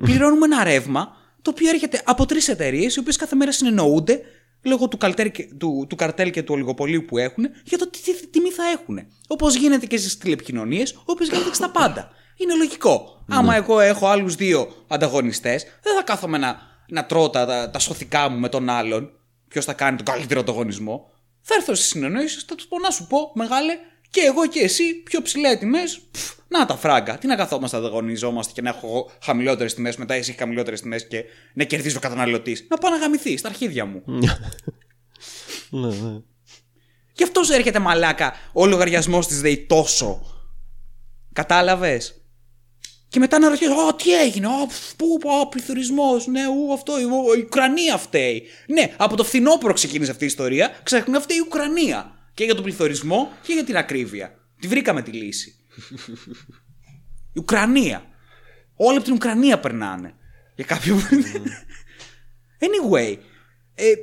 [0.00, 1.08] Πληρώνουμε ένα ρεύμα
[1.42, 4.20] το οποίο έρχεται από τρεις εταιρείες, οι οποίες κάθε μέρα συνεννοούνται
[4.62, 8.00] λόγω του, καλτέρ και- του, του καρτέλ και του ολιγοπολίου που έχουν για το τι,
[8.02, 8.98] τι, τι τιμή θα έχουν.
[9.26, 12.10] Όπως γίνεται και στις τηλεπικοινωνίες, όπω γίνεται και στα πάντα.
[12.36, 13.24] Είναι λογικό.
[13.28, 17.78] Άμα εγώ έχω άλλους δύο ανταγωνιστές, δεν θα κάθομαι να, να τρώω τα, τα, τα
[17.78, 19.10] σωθικά μου με τον άλλον.
[19.48, 21.10] Ποιος θα κάνει τον καλύτερο ανταγωνισμό.
[21.40, 23.72] Θα έρθω στι συνεννοήσει, θα τους πω να σου πω, μεγάλε,
[24.10, 25.80] και εγώ και εσύ, πιο ψηλέ τιμέ.
[26.48, 27.18] Να τα φράγκα.
[27.18, 31.08] Τι να καθόμαστε να ανταγωνιζόμαστε και να έχω εγώ χαμηλότερες τιμές, μετά εσύ χαμηλότερες τιμές
[31.08, 31.24] και
[31.54, 32.66] να κερδίζει ο καταναλωτής.
[32.68, 34.02] Να πάω να γαμηθεί στα αρχίδια μου.
[35.70, 36.20] ναι, ναι.
[37.12, 40.22] Γι' αυτός σου έρχεται μαλάκα ο λογαριασμός της ΔΕΗ τόσο.
[41.32, 42.21] Κατάλαβες;
[43.12, 46.72] Και μετά να ρωτήσω, Ω, τι έγινε, Ω, πφ, πού, πού, ο πληθωρισμός, ναι, ου,
[46.72, 47.02] αυτό, η,
[47.38, 48.42] η Ουκρανία φταίει.
[48.66, 52.14] Ναι, από το φθινόπωρο ξεκίνησε αυτή η ιστορία, ξαφνικά φταίει η Ουκρανία.
[52.34, 54.34] Και για τον πληθωρισμό και για την ακρίβεια.
[54.60, 55.54] Τη βρήκαμε τη λύση.
[57.32, 58.04] η Ουκρανία.
[58.76, 60.14] Όλα από την Ουκρανία περνάνε.
[60.54, 60.96] Για κάποιο.
[62.66, 63.16] anyway.
[63.74, 63.96] Ε, ε,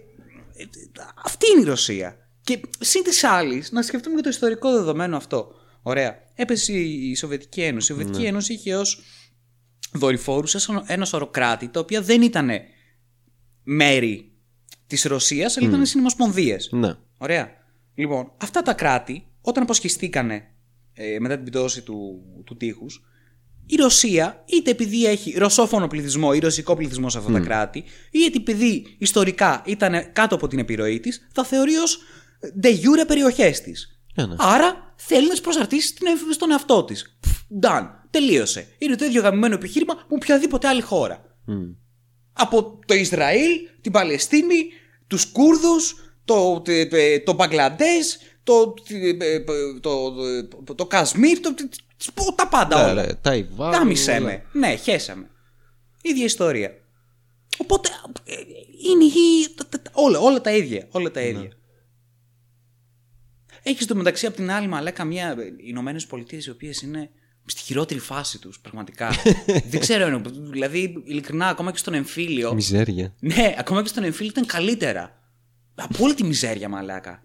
[1.23, 2.17] αυτή είναι η Ρωσία.
[2.41, 5.58] Και συν της άλλης, να σκεφτούμε και το ιστορικό δεδομένο αυτό.
[5.81, 6.17] Ωραία.
[6.35, 7.91] Έπεσε η Σοβιετική Ένωση.
[7.91, 9.01] Η Σοβιετική Ένωση είχε ως
[9.93, 12.49] δορυφόρους ένα σωρό κράτη τα οποία δεν ήταν
[13.63, 14.31] μέρη
[14.87, 16.69] της Ρωσίας, αλλά ήταν συνομοσπονδίες.
[16.71, 16.93] ναι.
[17.17, 17.49] Ωραία.
[17.95, 20.43] Λοιπόν, αυτά τα κράτη, όταν αποσχιστήκανε
[20.93, 23.03] ε, μετά την πτώση του, του τείχους,
[23.65, 28.37] η Ρωσία, είτε επειδή έχει ρωσόφωνο πληθυσμό ή ρωσικό πληθυσμό σε αυτά τα κράτη, είτε
[28.37, 31.99] επειδή ιστορικά ήταν κάτω από την επιρροή της, θα θεωρεί ως
[32.63, 33.98] de jure περιοχές της.
[34.21, 34.35] Ναι, ναι.
[34.37, 37.19] Άρα θέλει να τι προσαρτήσεις στην ευ- στον εαυτό της.
[37.61, 37.87] Done.
[38.09, 38.67] Τελείωσε.
[38.77, 41.23] Είναι το ίδιο γαμμένο επιχείρημα με οποιαδήποτε άλλη χώρα.
[42.33, 43.49] Από το Ισραήλ,
[43.81, 44.65] την Παλαιστίνη,
[45.07, 46.71] τους Κούρδους, το, το,
[47.25, 48.73] το Μπαγκλαντές, το,
[49.81, 50.13] το,
[50.65, 51.53] το, το Κασμίρ, το,
[52.13, 53.05] το- τα πάντα Ναι, όλα.
[53.05, 53.71] ναι, Ταϊβάν.
[53.71, 54.19] Κάμισε όλα.
[54.21, 54.43] με.
[54.51, 55.29] Ναι, χέσαμε.
[56.01, 56.71] Ίδια ιστορία.
[57.57, 57.89] Οπότε
[58.23, 58.33] ε,
[58.91, 60.87] είναι η- τα- τα- τα- όλα, όλα τα ίδια.
[60.91, 61.49] Όλα τα ίδια.
[63.63, 67.09] Έχεις το μεταξύ από την άλλη μαλάκα μια οι Ηνωμένες Πολιτείες οι οποίες είναι
[67.45, 69.09] στη χειρότερη φάση τους, πραγματικά.
[69.69, 72.53] Δεν ξέρω, δηλαδή ειλικρινά ακόμα και στον εμφύλιο.
[72.53, 73.13] Μιζέρια.
[73.19, 75.19] Ναι, ακόμα και στον εμφύλιο ήταν καλύτερα.
[75.75, 77.23] Απόλυτη μιζέρια, μαλάκα.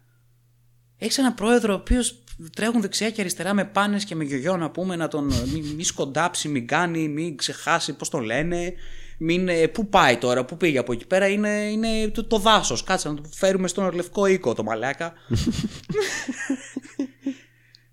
[0.98, 4.70] Έχεις έναν πρόεδρο ο οποίος τρέχουν δεξιά και αριστερά με πάνες και με γιογιό να
[4.70, 8.74] πούμε να τον μη, μη σκοντάψει, μην κάνει, μην ξεχάσει πώς τον λένε.
[9.18, 12.84] Μην, ε, πού πάει τώρα, πού πήγε από εκεί πέρα, είναι, είναι το, το δάσος.
[12.84, 15.12] Κάτσε να το φέρουμε στον λευκό οίκο το μαλάκα.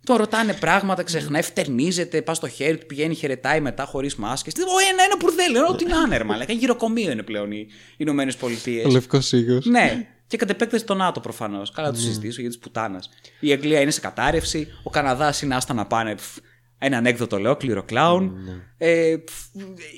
[0.04, 4.54] Τον ρωτάνε πράγματα, ξεχνάει, φτερνίζεται, πας στο χέρι του, πηγαίνει, χαιρετάει μετά χωρίς μάσκες.
[4.54, 6.54] Ένα, ένα μπουρδέλο, ό,τι να είναι, ρε μαλάκα.
[6.54, 8.86] Γυροκομείο είναι πλέον οι Ηνωμένες Πολιτείες.
[8.86, 9.66] Ο λευκός οίκος.
[9.66, 10.08] Ναι.
[10.28, 11.72] Και κατ' επέκταση το ΝΑΤΟ προφανώς.
[11.72, 13.10] Καλά, να το συζητήσω για της πουτάνας.
[13.40, 14.68] Η Αγγλία είναι σε κατάρρευση.
[14.84, 16.16] Ο Καναδάς είναι άστα να πάνε.
[16.16, 16.38] Πφ,
[16.84, 18.38] ένα ανέκδοτο ολόκληρο κλάουν.
[18.78, 19.46] Ε, πφ,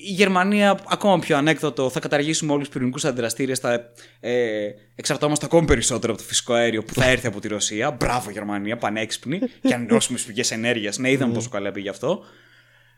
[0.08, 3.60] η Γερμανία, ακόμα πιο ανέκδοτο, θα καταργήσουμε όλους τους πυρηνικούς αντιδραστήρες.
[3.60, 7.92] Θα ε, εξαρτώμαστε ακόμη περισσότερο από το φυσικό αέριο που θα έρθει από τη Ρωσία.
[7.92, 9.40] Μπράβο, Γερμανία, πανέξυπνη.
[9.40, 10.98] και ανανεώσιμες πηγές ενέργειας.
[10.98, 12.24] Ναι, είδαμε πόσο καλά πήγε αυτό.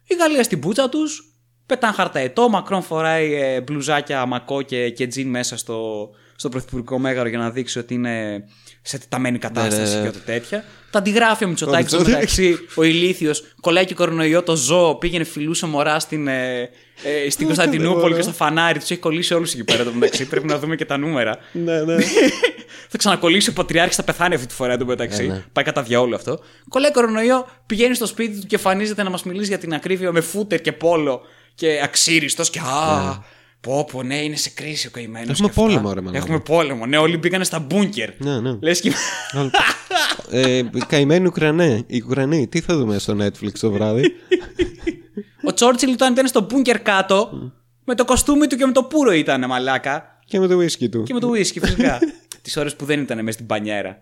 [0.07, 1.33] Η Γαλλία στην πούτσα τους.
[1.65, 2.49] Πετάν χαρταετό.
[2.49, 7.49] Μακρόν φοράει ε, μπλουζάκια μακό και, και τζιν μέσα στο, στο πρωθυπουργικό μέγαρο για να
[7.49, 8.43] δείξει ότι είναι
[8.81, 10.01] σε τεταμένη κατάσταση Ναι, ναι, ναι.
[10.01, 10.63] και ό,τι τέτοια.
[10.91, 12.37] Τα αντιγράφει ο Μητσοτάκης στο Μητσοτάκης.
[12.37, 12.65] μεταξύ.
[12.75, 16.69] Ο ηλίθιος κολλάει και κορονοϊό το ζώο, πήγαινε φιλούσε μωρά στην, ε,
[17.03, 18.79] ε, στην Κωνσταντινούπολη και στο φανάρι.
[18.79, 20.25] Τους έχει κολλήσει όλους εκεί πέρα το μεταξύ.
[20.25, 21.37] Πρέπει να δούμε και τα νούμερα.
[21.51, 21.95] Ναι, ναι.
[22.89, 25.23] Θα ξανακολλήσει ο Πατριάρχης, θα πεθάνει αυτή τη φορά το μεταξύ.
[25.23, 25.43] Ε, ναι.
[25.53, 26.39] Πάει κατά διαόλου αυτό.
[26.69, 30.21] Κολλάει κορονοϊό, πηγαίνει στο σπίτι του και εμφανίζεται να μας μιλήσει για την ακρίβεια με
[30.21, 31.21] φούτερ και πόλο
[31.55, 33.23] και αξίριστος και α.
[33.65, 35.39] Πω, πω, ναι, είναι σε κρίση ο καημένος.
[35.39, 35.47] Ναι.
[35.47, 36.23] Έχουμε πόλεμο, ρε μαλάκα.
[36.23, 36.85] Έχουμε πόλεμο.
[36.85, 38.09] Ναι, όλοι μπήκανε στα μπούνκερ.
[38.17, 38.57] Ναι, ναι.
[38.61, 38.91] Λες και...
[40.29, 41.83] ε, καημένοι Ουκρανοί.
[41.87, 44.11] Οι Ουκρανοί, τι θα δούμε στο Netflix το βράδυ;
[45.43, 47.51] ο Τσόρτσιλ όταν ήταν στο μπούνκερ κάτω,
[47.83, 50.19] με το κοστούμι του και με το πουρο ήταν μαλάκα.
[50.25, 51.03] και με το whisky του.
[51.03, 51.99] Και με το whisky, φυσικά.
[52.41, 54.01] Τις ώρες που δεν ήταν μέσα στην πανιέρα.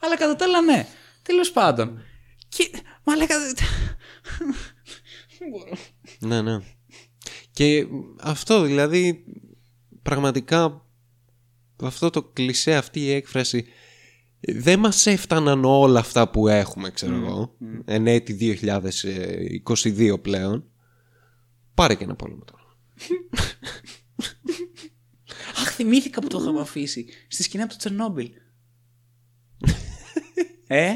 [0.00, 0.86] Αλλά κατά τα άλλα, ναι.
[1.22, 2.02] Τέλος πάντων.
[2.48, 2.70] Και.
[3.04, 3.34] Μαλάκα.
[5.38, 5.76] Δεν μπορώ.
[6.18, 6.58] Ναι, ναι.
[7.50, 7.86] Και
[8.20, 9.24] αυτό δηλαδή
[10.02, 10.86] πραγματικά
[11.82, 13.66] αυτό το κλισέ, αυτή η έκφραση
[14.40, 18.58] δεν μας έφταναν όλα αυτά που έχουμε, ξέρω εγώ, εν έτη
[19.64, 20.64] 2022 πλέον.
[21.74, 22.76] Πάρε και ένα πόλεμο τώρα.
[25.56, 27.06] Αχ, θυμήθηκα που το είχαμε αφήσει.
[27.28, 28.30] Στη σκηνή από το Τσερνόμπιλ.
[30.66, 30.94] ε;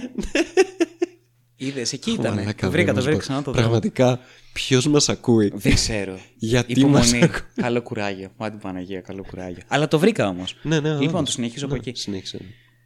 [1.66, 2.34] Είδες, εκεί ήταν.
[2.34, 3.22] Μαλάκα, Το βρήκα, δεν το μας βρήκα πω.
[3.22, 3.58] ξανά το δω.
[3.60, 4.20] Πραγματικά,
[4.52, 6.18] ποιος μας ακούει; Δεν ξέρω.
[6.36, 7.24] Γιατί μας Υπομονή.
[7.24, 8.32] ακούει; καλό κουράγιο.
[8.36, 9.62] Μάτι Παναγία, καλό κουράγιο.
[9.68, 10.54] Αλλά το βρήκα όμως.
[10.62, 11.24] Ναι, ναι, Λοιπόν, όντως.
[11.24, 12.00] το συνεχίζω από Ναι, εκεί.
[12.00, 12.38] Συνέχισε.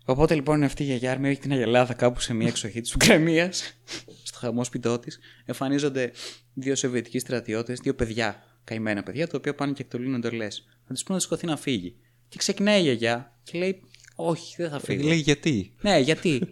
[0.05, 3.63] Οπότε λοιπόν αυτή η γιαγιά Άρμη έχει την Αγελάδα κάπου σε μια εξοχή της Ουκρανίας,
[4.29, 5.17] στο χαμόσπιτό τη.
[5.45, 6.13] Εμφανίζονται
[6.55, 10.65] δύο Σοβιετικοί στρατιώτες, δύο παιδιά, καημένα παιδιά, τα οποία πάνε και εκτελούν εντολές.
[10.87, 11.95] Να του πούνε να σηκωθεί να φύγει.
[12.29, 13.81] Και ξεκινάει η γιαγιά και λέει:
[14.17, 15.07] Όχι, δεν θα φύγω.
[15.09, 16.43] Λέει γιατί; Ναι, γιατί;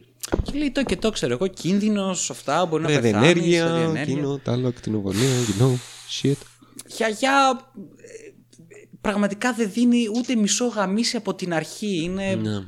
[0.43, 3.13] Και λέει το και το ξέρω εγώ, κίνδυνος, αυτά μπορεί να πεθάνεις.
[3.13, 4.03] Ραδιενέργεια, ραδιενέργεια.
[4.03, 5.73] εκείνο, τ' άλλο, ακτινοβολία, you know,
[6.23, 6.37] shit.
[6.87, 7.61] Γιαγιά
[7.97, 8.31] ε,
[9.01, 12.01] πραγματικά δεν δίνει ούτε μισό γαμίσι από την αρχή.
[12.03, 12.59] Είναι Ναι.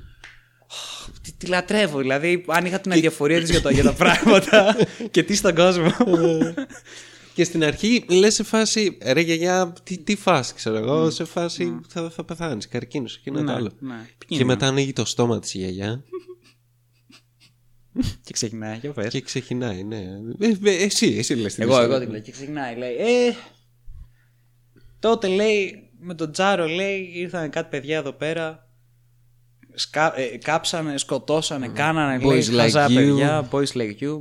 [1.22, 1.98] Τη, τη λατρεύω.
[1.98, 4.76] Δηλαδή, αν είχα την αδιαφορία της για, τα- για τα πράγματα
[5.10, 5.90] και τι στον κόσμο.
[7.34, 11.80] Και στην αρχή λες σε φάση, ρε γιαγιά, τι, τι φάση, ξέρω εγώ, σε φάση
[11.88, 13.70] θα, θα πεθάνεις, καρκίνος, εκείνο Ναι, το άλλο.
[13.78, 13.94] ναι.
[13.94, 14.48] Και Επικίνδυνο.
[14.50, 16.02] μετά ανοίγει το στόμα της η γιαγιά
[18.24, 19.08] και ξεκινάει, για πες.
[19.08, 20.04] και ξεκινάει, ναι.
[20.38, 21.94] Ε, ε, εσύ, εσύ λες την Εγώ, ιστορία.
[21.94, 22.20] εγώ την λέω.
[22.20, 22.94] Και ξεκινάει, λέει.
[22.94, 23.34] Ε,
[24.98, 28.70] τότε λέει, με τον Τζάρο λέει, ήρθαν κάτι παιδιά εδώ πέρα.
[29.74, 32.94] Σκα, ε, κάψανε, σκοτώσανε, κάνανε λέει, Boys like χαζά you.
[32.94, 34.20] παιδιά, boys like you.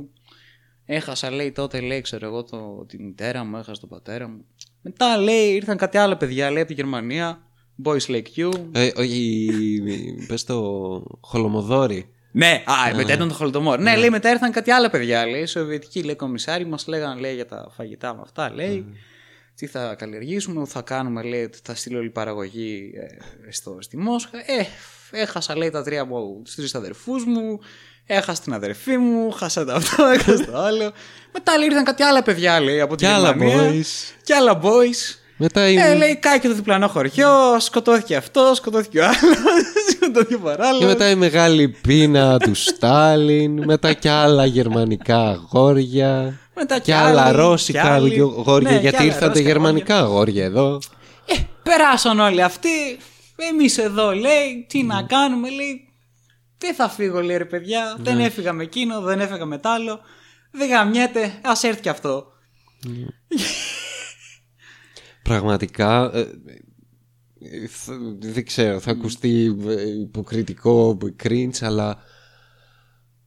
[0.84, 4.44] Έχασα λέει τότε λέει ξέρω εγώ το, τη μητέρα μου, έχασα τον πατέρα μου.
[4.82, 7.42] Μετά λέει ήρθαν κάτι άλλα παιδιά λέει από τη Γερμανία,
[7.84, 8.50] boys like you.
[8.72, 9.48] Ε, όχι,
[10.26, 10.60] πες το
[11.20, 12.10] χολομοδόρι.
[12.38, 13.78] Ναι, α, μετά ήταν το Χολοτομόρ.
[13.78, 15.26] Ναι, λέει μετά ήρθαν κάτι άλλα παιδιά.
[15.26, 18.52] Λέει, Σοβιετικοί λέει κομισάρι, μας λέγανε λέει, για τα φαγητά με αυτά.
[18.54, 18.84] Λέει,
[19.54, 22.92] τι θα καλλιεργήσουμε, θα κάνουμε, λέει, ότι θα στείλω όλη παραγωγή
[23.46, 24.38] ε, στο, στη Μόσχα.
[24.38, 24.66] Ε,
[25.10, 27.58] έχασα, λέει, τα τρία από τους τρεις αδερφούς μου.
[28.06, 30.92] Έχασα την αδερφή μου, χάσα το αυτό, έχασα το άλλο.
[31.32, 33.70] Μετά λέει, ήρθαν κάτι άλλα παιδιά, λέει, από την Κι άλλα Γερμανία.
[33.82, 34.14] boys.
[34.22, 35.18] Κι άλλα boys.
[35.36, 35.76] Μετά η...
[35.76, 40.78] Ε, λέει, κάει και το διπλανό χωριό, σκοτώθηκε αυτός, σκοτώθηκε ο άλλος, σκοτώθηκε ο παράλληλο.
[40.78, 46.38] Και μετά η μεγάλη πείνα του Στάλιν, μετά κι άλλα γερμανικά αγόρια.
[46.54, 48.20] Μετά και κι άλλα άλλοι, ρώσικα κι άλλοι.
[48.20, 50.78] αγόρια, Ναι, κι γιατί άλλα ήρθαν τα ρώσικα γερμανικά αγόρια εδώ.
[51.26, 52.98] Ε, περάσαν όλοι αυτοί.
[53.52, 55.80] Εμείς εδώ λέει, τι να κάνουμε, λέει.
[56.58, 57.96] Δεν θα φύγω, λέει ρε παιδιά.
[57.98, 60.00] Δεν έφυγα με εκείνο, δεν έφυγα με τ' άλλο.
[60.50, 62.26] Δεν γαμιέται, ας έρθει και αυτό.
[65.22, 66.30] Πραγματικά, ε, ε, θα-
[68.18, 71.98] δεν ξέρω, θα ακουστεί ε, υποκριτικό, cringe, αλλά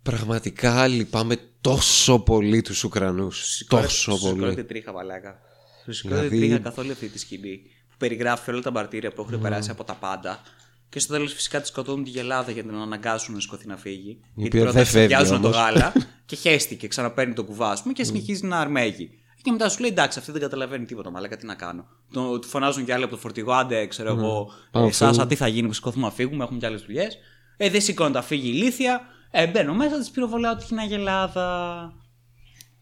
[0.01, 3.65] πραγματικά λυπάμαι τόσο πολύ τους Ουκρανούς.
[3.67, 4.63] Τόσο Σου σηκώνεται πολύ.
[4.65, 5.39] τρίχα, μαλάκα.
[5.85, 7.61] Σου σηκώνεται Δηλαδή- τρίχα καθ' όλη αυτή τη σκηνή.
[7.89, 10.41] Που περιγράφει όλα τα μαρτύρια που έχουν περάσει από τα πάντα.
[10.89, 13.77] Και στο τέλος φυσικά τη σκοτώνουν τη γελάδα για να την αναγκάσουν να σηκωθεί να
[13.77, 14.19] φύγει.
[14.35, 15.59] Γιατί οποία πρώτα δεν φεύγει ξεδιάζουν το όμως.
[15.59, 15.93] γάλα
[16.25, 19.09] και χέστηκε, ξαναπαίρνει το κουβά ας πούμε, και συνεχίζει να αρμέγει.
[19.49, 21.85] Και μετά σου λέει εντάξει, αυτή δεν καταλαβαίνει τίποτα, μαλάκα τι να κάνω.
[22.13, 25.27] Το, του φωνάζουν κι άλλοι από το φορτηγό, άντε ξέρω εγώ, Πάμε, εσάς φύγουμε.
[25.27, 27.17] τι θα γίνει που σηκωθούμε να φύγουμε, έχουμε κι άλλες δουλειές.
[27.57, 29.01] Ε, δεν σηκώνεται, θα φύγει η ηλίθεια.
[29.31, 31.93] Ε, μπαίνω μέσα, της πυροβολάω τη γελάδα.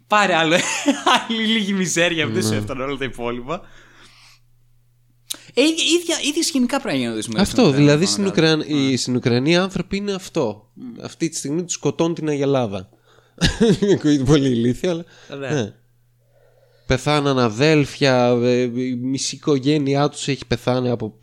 [0.07, 0.55] Πάρε άλλο.
[1.29, 3.61] Άλλη λίγη μιζέρια, δεν σου έφτανε όλα τα υπόλοιπα.
[5.53, 7.45] Ε, ίδια, ίδια, ίδια σκηνικά πρέπει να γίνονται σήμερα.
[7.45, 8.61] στην Αυτό, Ουκρανία, δηλαδή πάνω στην, κάτω.
[8.61, 8.89] Ουκραν...
[8.91, 10.71] οι- στην Ουκρανία οι άνθρωποι είναι αυτό.
[11.01, 12.89] Αυτή τη στιγμή τους σκοτώνουν την Αγελάδα.
[13.95, 15.05] Ακούγεται πολύ ηλίθεια, αλλά.
[15.53, 15.73] Ναι.
[16.87, 16.95] Ναι.
[16.95, 21.19] Πεθάναν αδέλφια, ε, η μισή οικογένειά τους έχει πεθάνει από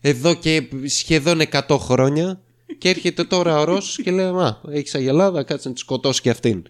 [0.00, 2.40] εδώ και σχεδόν 100 χρόνια
[2.78, 6.30] και έρχεται τώρα ο Ρώσος και λέει «Μα, έχεις Αγελάδα, κάτσε να τη σκοτώσει και
[6.30, 6.62] αυτήν».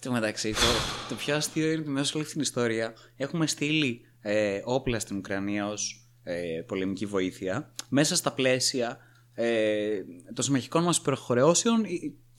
[0.00, 0.58] Το μεταξύ, το,
[1.08, 4.98] το πιο αστείο είναι ότι μέσα σε όλη αυτή την ιστορία έχουμε στείλει ε, όπλα
[4.98, 8.98] στην Ουκρανία ως ε, πολεμική βοήθεια μέσα στα πλαίσια
[9.34, 10.00] ε,
[10.34, 11.84] των συμμαχικών μας υπερχρεώσεων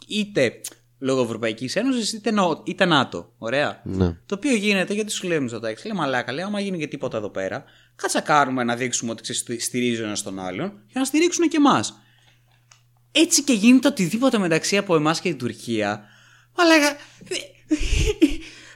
[0.07, 0.61] είτε
[1.03, 2.31] λόγω Ευρωπαϊκής Ένωσης είτε,
[2.63, 3.33] είτε ΝΑΤΟ.
[3.37, 3.81] Ωραία.
[3.83, 4.17] Ναι.
[4.25, 7.17] Το οποίο γίνεται γιατί σου λέει ο Μητσοτάκη, λέει Μαλάκα, λέει, άμα γίνει και τίποτα
[7.17, 7.63] εδώ πέρα,
[7.95, 11.99] κάτσα κάνουμε να δείξουμε ότι στηρίζει ένα τον άλλον για να στηρίξουν και εμάς.
[13.11, 16.03] Έτσι και γίνεται οτιδήποτε μεταξύ από εμάς και την Τουρκία.
[16.57, 16.95] Μαλάκα.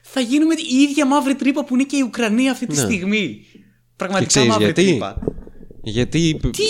[0.01, 2.81] Θα γίνουμε η ίδια μαύρη τρύπα που είναι και η Ουκρανία αυτή τη ναι.
[2.81, 3.45] στιγμή.
[3.95, 5.17] Πραγματικά μαύρη γιατί; τρύπα.
[5.89, 6.39] Γιατί.
[6.41, 6.63] Τι,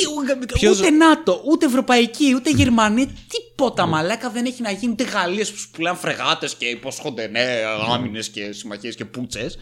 [0.53, 0.79] ποιος...
[0.79, 3.89] Ούτε ΝΑΤΟ, ούτε Ευρωπαϊκή, ούτε Γερμανία, τίποτα mm.
[3.89, 4.91] μαλάκα δεν έχει να γίνει.
[4.91, 7.45] Ούτε Γαλλίες που πουλάνε φρεγάτες και υπόσχονται ναι,
[7.89, 9.57] άμυνες και συμμαχίες και πούτσες.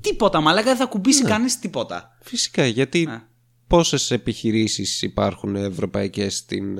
[0.00, 1.28] Τίποτα μαλάκα δεν θα κουμπίσει ναι.
[1.28, 2.18] κανείς τίποτα.
[2.22, 3.22] Φυσικά γιατί ναι.
[3.66, 6.78] πόσες επιχειρήσεις υπάρχουν ευρωπαϊκές στην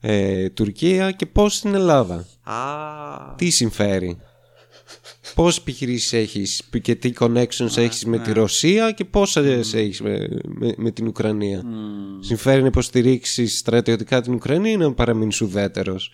[0.00, 3.34] ε, Τουρκία και πόσε στην Ελλάδα; Α.
[3.36, 4.18] Τι συμφέρει;
[5.34, 8.34] Πόσε επιχειρήσεις έχεις και τι connections έχεις με τη ναι.
[8.34, 9.74] Ρωσία και πόσε mm.
[9.74, 10.28] έχεις με,
[10.76, 11.62] με, την Ουκρανία.
[11.62, 11.66] Mm.
[12.20, 16.12] Συμφέρει να υποστηρίξεις στρατιωτικά την Ουκρανία ή να παραμείνεις ουδέτερος;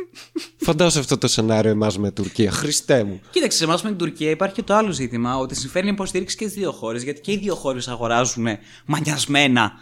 [0.66, 2.50] Φαντάζομαι αυτό το σενάριο εμάς με Τουρκία.
[2.50, 3.20] Χριστέ μου.
[3.30, 6.38] Κοίταξε, σε εμάς με την Τουρκία υπάρχει και το άλλο ζήτημα ότι συμφέρει να υποστηρίξεις
[6.38, 8.46] και τις δύο χώρες γιατί και οι δύο χώρες αγοράζουν
[8.86, 9.72] μανιασμένα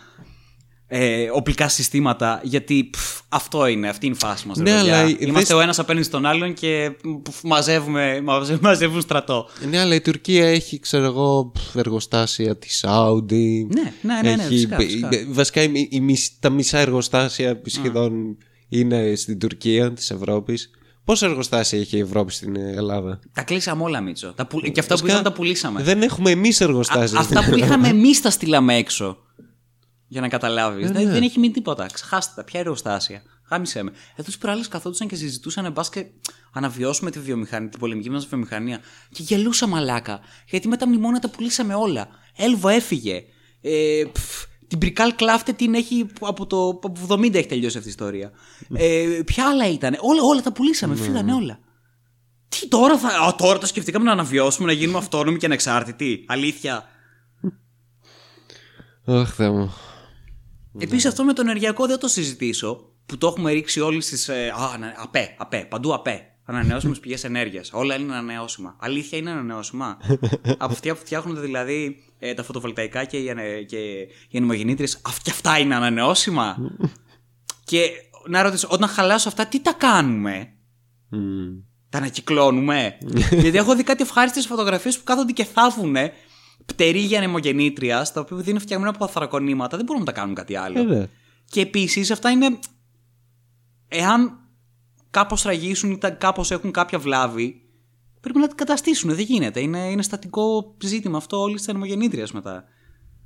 [0.96, 2.90] ε, οπλικά συστήματα, γιατί
[3.28, 4.57] αυτό είναι, αυτή είναι η φάση μας.
[4.57, 6.96] Ναι, αλλά Είμαστε ο ένας απέναντι στον άλλον και
[7.42, 8.22] μαζεύουμε,
[8.61, 9.48] μαζεύουν στρατό.
[9.70, 13.68] Ναι, αλλά η Τουρκία έχει, ξέρω εγώ, εργοστάσια της Σάουντι.
[13.74, 14.37] Ναι, ναι, ναι.
[14.37, 15.09] ναι έχει, φυσικά, φυσικά.
[15.28, 18.37] Βασικά η, η, τα μισά εργοστάσια σχεδόν
[18.68, 20.70] είναι στην Τουρκία της Ευρώπης.
[21.04, 24.33] Πόσα εργοστάσια έχει η Ευρώπη στην Ελλάδα; Τα κλείσαμε όλα, Μίτσο.
[24.33, 24.61] Τα που...
[24.61, 25.83] Και αυτά που ήταν τα πουλήσαμε.
[25.83, 27.18] Δεν έχουμε εμείς εργοστάσια.
[27.18, 29.18] Α, αυτά που είχαμε εμείς τα στείλαμε έξω.
[30.14, 30.88] Για να καταλάβεις.
[30.88, 31.11] Ε, ναι.
[31.11, 31.87] Δεν έχει μείνει τίποτα.
[31.92, 32.44] Ξεχάστε τα.
[32.44, 33.22] Ποια εργοστάσια.
[33.42, 33.92] Χάμισε με.
[34.12, 36.07] Εδώ τους προάλλε καθόντουσαν και συζητούσαν μπα και
[36.53, 38.81] αναβιώσουμε τη βιομηχανία, την πολεμική μας βιομηχανία.
[39.11, 40.20] Και γελούσα μαλάκα.
[40.48, 42.09] Γιατί με τα μνημόνια τα πουλήσαμε όλα.
[42.37, 43.24] Έλβο έφυγε.
[43.61, 44.05] Ε,
[44.68, 48.33] την Πρικάλ Κλάφτε την έχει από το από 70 έχει τελειώσει αυτή η ιστορία.
[48.74, 49.96] Ε, ποια άλλα ήταν.
[50.00, 50.94] Όλα, όλα τα πουλήσαμε.
[50.94, 51.00] Ναι.
[51.00, 51.59] Φύγανε όλα.
[52.48, 53.09] Τι τώρα θα.
[53.09, 56.24] Α, τώρα το σκεφτήκαμε να αναβιώσουμε, να γίνουμε αυτόνομοι και ανεξάρτητοι.
[56.29, 56.88] Αλήθεια.
[59.07, 59.68] Αχ, Θεέ
[60.74, 60.80] μου.
[60.82, 62.88] Επίση αυτό με το ενεργειακό δεν το συζητήσω.
[63.06, 64.28] Που το έχουμε ρίξει όλοι στις.
[64.28, 66.28] Ε, α, ναι, απέ, απέ, παντού απέ.
[66.46, 67.70] Ανανεώσιμες πηγές ενέργειας.
[67.72, 68.76] Όλα είναι ανανεώσιμα.
[68.78, 69.98] Αλήθεια είναι ανανεώσιμα;
[70.58, 73.34] Από αυτιά που φτιάχνονται δηλαδή ε, τα φωτοβολταϊκά και οι,
[73.66, 73.76] και
[74.28, 76.56] οι ανεμογεννήτριες, και αυτά είναι ανανεώσιμα;
[77.70, 77.90] και
[78.28, 80.52] να ρωτήσω, όταν χαλάσω αυτά, τι τα κάνουμε;
[81.88, 82.98] Τα ανακυκλώνουμε;
[83.42, 86.12] Γιατί έχω δει κάτι ευχάριστες φωτογραφίες που κάθονται και θάβουνε
[86.66, 90.92] πτερίγια ανεμογεννήτρια, τα οποία είναι φτιαγμένα από αθρακονήματα, δεν μπορούμε να τα κάνουμε κάτι άλλο.
[90.92, 91.11] Ε,
[91.44, 92.59] και επίσης αυτά είναι.
[93.88, 94.38] Εάν
[95.11, 97.62] κάπως ραγίσουν ή κάπως έχουν κάποια βλάβη,
[98.20, 99.14] πρέπει να την καταστήσουν.
[99.14, 99.61] Δεν γίνεται.
[99.61, 102.64] Είναι, είναι στατικό ζήτημα αυτό όλης της ανεμογεννήτρια μετά.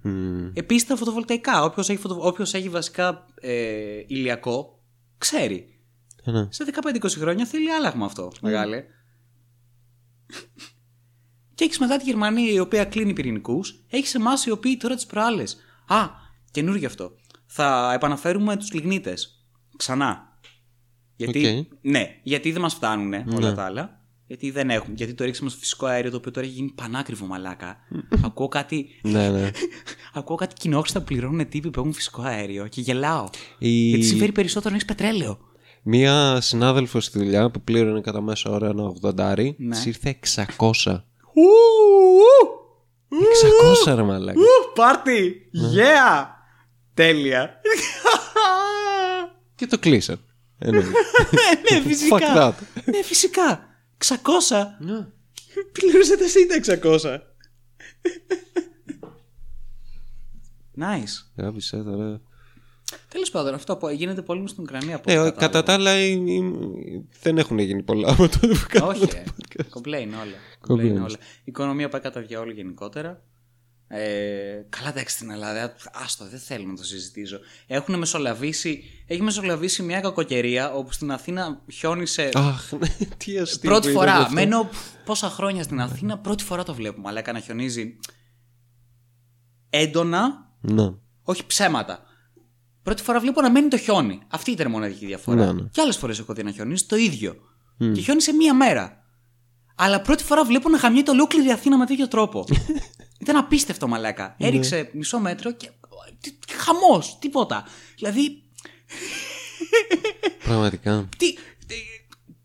[0.04, 0.50] Mm.
[0.54, 1.64] Επίσης τα φωτοβολταϊκά.
[1.64, 2.34] Όποιος έχει, φωτο...
[2.52, 4.82] έχει βασικά ε, ηλιακό,
[5.18, 5.78] ξέρει.
[6.24, 6.64] Ε, Σε
[7.00, 8.38] 15-20 χρόνια θέλει άλλαγμα αυτό, mm.
[8.40, 8.84] μεγάλε.
[11.58, 13.84] Και έχεις μετά τη Γερμανία η οποία κλείνει πυρηνικούς.
[13.90, 15.56] Έχεις εμάς οι οποίοι τώρα τις προάλλες.
[15.86, 16.08] Α,
[16.50, 17.12] καινούργιο αυτό.
[17.46, 19.44] Θα επαναφέρουμε τους λιγνίτες.
[19.76, 20.38] Ξανά.
[21.16, 23.54] Γιατί, Ναι, γιατί δεν μας φτάνουν όλα ναι.
[23.54, 24.00] τα άλλα.
[24.26, 24.94] Γιατί δεν έχουν.
[24.94, 27.76] Γιατί το ρίξαμε στο φυσικό αέριο το οποίο τώρα έχει γίνει πανάκριβο μαλάκα.
[28.26, 28.86] Ακούω κάτι.
[29.02, 29.50] ναι, ναι.
[30.14, 33.28] Ακούω κάτι κοινόχρηστα που πληρώνουν τύποι που έχουν φυσικό αέριο και γελάω.
[33.58, 33.68] Η...
[33.68, 35.38] Γιατί συμφέρει περισσότερο να έχεις πετρέλαιο.
[35.82, 39.76] Μία συνάδελφος στη δουλειά που πλήρωνε κατά μέσο ώρα ένα 80 ναι.
[39.84, 40.18] ήρθε
[40.56, 41.02] 600
[43.86, 44.40] 600 ρε μαλάκα.
[44.74, 45.50] Πάρτι!
[45.76, 46.26] Yeah!
[46.94, 47.60] Τέλεια!
[49.54, 50.20] Και το κλείσαν.
[51.70, 52.56] ναι, φυσικά.
[52.84, 53.68] ναι, φυσικά.
[54.04, 54.14] 600.
[54.78, 55.06] Ναι.
[55.72, 57.18] Πλήρωσατε εσύ τα 600.
[60.80, 61.42] Nice.
[61.42, 62.20] Γάμισε τώρα.
[63.08, 65.00] Τέλος πάντων, αυτό που γίνεται πόλεμο στην Ουκρανία.
[65.06, 65.92] Ναι, κατά τα άλλα
[67.22, 69.22] δεν έχουν γίνει πολλά από το που Όχι, ε.
[69.70, 70.36] κομπλέιν όλα.
[70.68, 71.08] Όλα.
[71.10, 73.22] Η οικονομία πάει κατά διαόλου γενικότερα.
[73.90, 75.74] Ε, καλά, εντάξει στην Ελλάδα.
[75.92, 77.38] Άστο, δεν θέλουμε να το συζητήσω.
[77.66, 82.30] Έχουν μεσολαβήσει, έχει μεσολαβήσει μια κακοκαιρία όπου στην Αθήνα χιόνισε.
[82.34, 83.70] Αχ, ναι, τι αστείο.
[83.70, 84.32] Πρώτη φορά.
[84.32, 84.68] Μένω
[85.04, 87.08] πόσα χρόνια στην Αθήνα, πρώτη φορά το βλέπουμε.
[87.08, 87.96] Αλλά έκανα χιονίζει
[89.70, 90.50] έντονα.
[90.60, 90.92] Ναι.
[91.22, 92.02] Όχι ψέματα.
[92.82, 94.20] Πρώτη φορά βλέπω να μένει το χιόνι.
[94.28, 95.46] Αυτή ήταν η μοναδική διαφορά.
[95.46, 95.68] Ναι, ναι.
[95.70, 97.36] Και άλλες φορές έχω δει να χιονίζει το ίδιο.
[97.80, 97.92] Mm.
[97.94, 99.04] Και χιόνισε μία μέρα.
[99.80, 102.44] Αλλά πρώτη φορά βλέπω να χαμιέται ολόκληρη Αθήνα με τέτοιο τρόπο.
[103.22, 104.36] ήταν απίστευτο μαλάκα.
[104.38, 104.46] Ναι.
[104.46, 105.70] Έριξε μισό μέτρο και.
[106.56, 107.64] Χαμός, τίποτα.
[107.96, 108.42] Δηλαδή.
[110.44, 111.08] Πραγματικά.
[111.16, 111.34] Τι,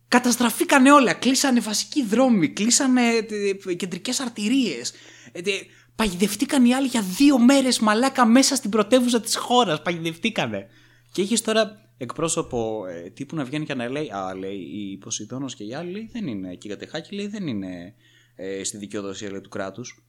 [0.07, 1.13] καταστραφήκανε όλα.
[1.13, 3.01] Κλείσανε βασικοί δρόμοι, κλείσανε
[3.77, 4.93] κεντρικές αρτηρίες.
[5.95, 9.81] Παγιδευτήκαν οι άλλοι για δύο μέρες μαλάκα μέσα στην πρωτεύουσα της χώρας.
[9.81, 10.67] Παγιδευτήκανε.
[11.11, 15.45] Και έχεις τώρα εκπρόσωπο ε, τύπου να βγαίνει και να λέει Α, λέει, η Ποσειδόνο
[15.45, 16.55] και οι άλλοι λέει, δεν είναι.
[16.55, 17.93] Και η Κατεχάκη λέει δεν είναι
[18.35, 20.03] ε, στη δικαιοδοσία λέει, του κράτους.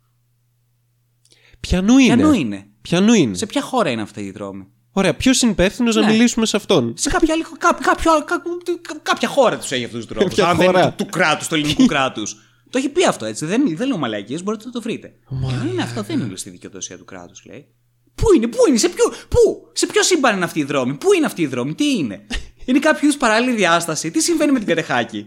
[1.61, 4.67] Πιανού είναι; Πιανού είναι; Πιανού είναι; Σε ποια χώρα είναι αυτή η δρόμη.
[4.93, 6.13] Ωραία, ποιος είναι υπεύθυνος να Ναι.
[6.13, 8.43] μιλήσουμε σε αυτόν; Σε κάποια, άλλη- κά, κάποιο, άλλο- κά,
[8.81, 10.35] κα- κάποια χώρα τους έχει αυτούς τους δρόμους.
[10.35, 12.37] Ποια Αν δεν είναι χώρα; του, του κράτους, του ελληνικού κράτους.
[12.71, 13.47] Το έχει πει αυτό έτσι.
[13.47, 15.15] Δεν, δεν λέω μαλακίες, μπορείτε να το βρείτε.
[15.61, 17.75] Δεν είναι αυτό, δεν είναι στη δικαιοδοσία του κράτους, λέει.
[18.15, 21.13] Πού είναι, πού είναι, σε ποιο, πού, σε ποιο σύμπαν είναι αυτή η δρόμη, πού
[21.13, 22.27] είναι αυτή η δρόμη, τι είναι.
[22.65, 24.11] Είναι κάποιος είδου παράλληλη διάσταση.
[24.11, 25.27] Τι συμβαίνει με την κατεχάκη.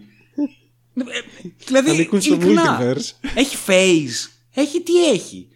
[0.96, 1.04] Ε,
[1.66, 3.30] δηλαδή, Ανήκουν στο ειλικρινά, multiverse.
[3.36, 4.30] Έχει phase.
[4.54, 5.48] Έχει τι έχει.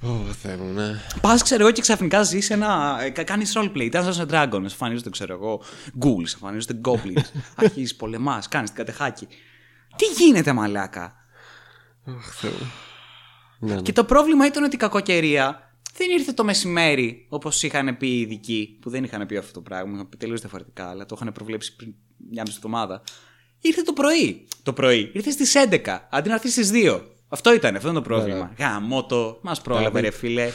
[0.00, 1.00] Ω, Θεέ μου, ναι.
[1.20, 2.98] Πας, ξέρω εγώ, και ξαφνικά ζεις ένα.
[3.24, 3.90] Κάνεις roleplay.
[3.92, 4.62] Dungeons and Dragons.
[4.62, 5.62] Εμφανίζονται, ξέρω εγώ,
[6.00, 6.32] ghouls.
[6.34, 7.40] Εμφανίζονται goblins.
[7.64, 8.48] Αρχίζει πολεμάς.
[8.48, 9.26] Κάνεις την κατεχάκη.
[9.96, 11.14] Τι γίνεται, μαλάκα;
[12.06, 12.70] Αχ, Θεέ μου.
[13.64, 13.82] Ναι, ναι.
[13.82, 18.20] Και το πρόβλημα ήταν ότι η κακοκαιρία δεν ήρθε το μεσημέρι όπως είχαν πει οι
[18.20, 19.94] ειδικοί, που δεν είχαν πει αυτό το πράγμα.
[19.94, 21.94] Είχαν πει τελείως διαφορετικά, αλλά το είχαν προβλέψει πριν
[22.30, 23.02] μια μισή εβδομάδα.
[23.60, 24.46] Ήρθε το πρωί.
[24.62, 25.10] Το πρωί.
[25.12, 27.00] Ήρθε στις 11 αντί να έρθει στις 2.
[27.28, 28.52] Αυτό ήταν, αυτό είναι το πρόβλημα.
[28.58, 29.38] Γαμώ το.
[29.42, 30.50] Μας πρόλαβε, ρε φίλε.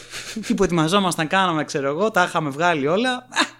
[0.47, 3.13] Τι που ετοιμαζόμασταν, κάναμε, ξέρω εγώ, τα είχαμε βγάλει όλα.
[3.13, 3.55] Α!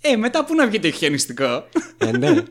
[0.12, 2.42] ε, μετά πού να βγει το χιονιστικό; Ε, ναι.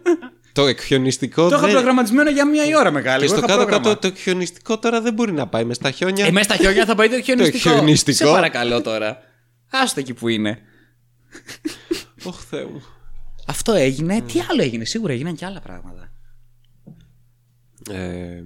[0.56, 1.72] Το εκχιονιστικό το είχα δεν...
[1.72, 3.20] προγραμματισμένο για μία η ώρα μεγάλη.
[3.20, 4.00] Και Εγώ στο είχα κάτω-κάτω πρόγραμμα.
[4.00, 6.26] το εκχιονιστικό τώρα δεν μπορεί να πάει με στα χιόνια.
[6.26, 7.70] Ε, μέσα στα χιόνια θα πάει το χιονιστικό.
[7.70, 8.26] χιονιστικό.
[8.28, 9.18] Σε παρακαλώ τώρα.
[9.70, 10.60] Άστο εκεί που είναι.
[12.28, 12.82] Ωχ, Θεέ μου.
[13.48, 14.22] Αυτό έγινε.
[14.22, 16.12] Τι άλλο έγινε; Σίγουρα έγιναν και άλλα πράγματα.
[17.92, 18.42] Ε,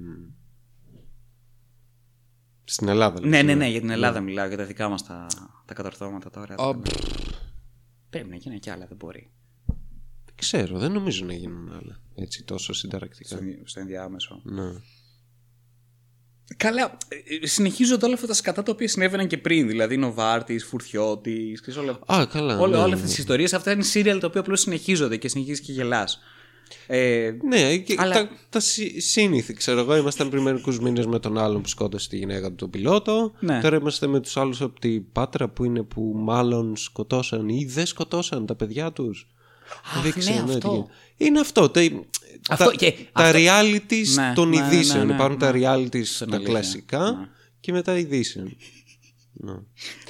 [2.63, 3.27] στην Ελλάδα.
[3.27, 3.67] Ναι, ναι, ναι.
[3.67, 4.47] Για την Ελλάδα μιλάω.
[4.47, 5.27] Για τα δικά μας τα,
[5.65, 6.55] τα κατορθώματα τώρα.
[6.57, 6.93] Α, πφ,
[8.09, 8.85] Πρέπει να γίνουν και άλλα.
[8.85, 9.31] Δεν μπορεί.
[10.39, 11.99] Δεν ξέρω, δεν νομίζω να γίνουν άλλα.
[12.15, 13.27] Έτσι τόσο συνταρακτικά.
[13.35, 14.41] Στο, στο ενδιάμεσο.
[14.43, 14.71] Ναι.
[16.57, 16.97] Καλά.
[17.07, 19.67] ε, ε, Συνεχίζονται όλα αυτά τα σκατά τα οποία συνέβαιναν και πριν.
[19.67, 21.77] Δηλαδή Νοβάρτης, Φουρτιώτης.
[21.77, 22.59] Όλα, Α, καλά.
[22.59, 22.93] όλα, ναι, όλες ναι.
[22.93, 23.53] αυτές τις ιστορίες.
[23.53, 26.19] Αυτά είναι σύριαλ τα οποία απλώς συνεχίζονται και συνεχίζεις και γελάς.
[26.87, 29.95] Ε, Ναι, και Αλλά- τα, τα σύ- σύνηθη, ξέρω εγώ.
[29.95, 33.33] Ήμασταν πριν μερικού μήνες με τον άλλον που σκότωσε τη γυναίκα του, τον πιλότο.
[33.39, 33.61] Ναι.
[33.61, 37.85] Τώρα είμαστε με τους άλλους από την Πάτρα που είναι που μάλλον σκοτώσαν ή δεν
[37.85, 39.27] σκοτώσαν τα παιδιά τους.
[39.97, 40.87] Αχ, ναι, αυτό.
[41.17, 41.69] Είναι αυτό.
[41.69, 41.81] Τα,
[42.49, 45.07] Αυτό τα, και τα αυτό- realities Ναι, των ναι, ναι, ειδήσεων.
[45.07, 45.51] ναι, Υπάρχουν ναι.
[45.51, 46.53] τα realities Στην τα αλήθεια.
[46.53, 47.27] κλασικά Ναι.
[47.59, 48.57] και μετά ειδήσεων.
[49.33, 49.53] Ναι.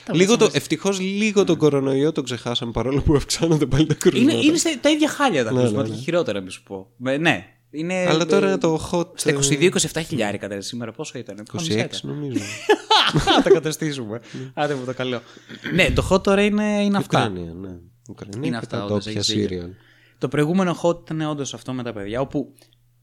[0.06, 3.95] Τα Λίγο το, μέσα ευτυχώς λίγο τον κορονοϊό τον ξεχάσαμε παρόλο που αυξάνονται πάλι τα
[4.04, 4.38] Είναι, κρούσματα.
[4.45, 6.02] είναι στα- τα ίδια χάλια τα Ναι, κρούσματα ναι, και ναι.
[6.02, 6.88] χειρότερα, να σου πω.
[6.98, 7.45] Με- ναι.
[7.72, 9.08] Είναι, Αλλά τώρα ε, το hot...
[9.19, 11.43] Στα 22-27 χιλιάρικα τώρα σήμερα, πόσο ήταν.
[11.54, 12.43] 26 νομίζω.
[13.26, 14.22] Θα τα καταστήσουμε.
[14.54, 15.22] Άντε μου το καλό.
[15.74, 17.19] ναι, το hot τώρα είναι, είναι αυτά.
[17.19, 17.69] Ουκρανία, ναι.
[18.10, 19.48] Ουκρανία Είναι και αυτά, τα όντως, ντόπια έχεις δίκιο.
[19.48, 19.69] σύριαλ.
[20.17, 22.54] Το προηγούμενο hot ήταν όντως αυτό με τα παιδιά, όπου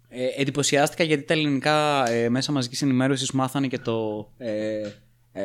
[0.08, 4.88] ε, εντυπωσιάστηκα γιατί τα ελληνικά ε, μέσα μαζικής ενημέρωσης μάθανε και το, ε,
[5.32, 5.42] ε,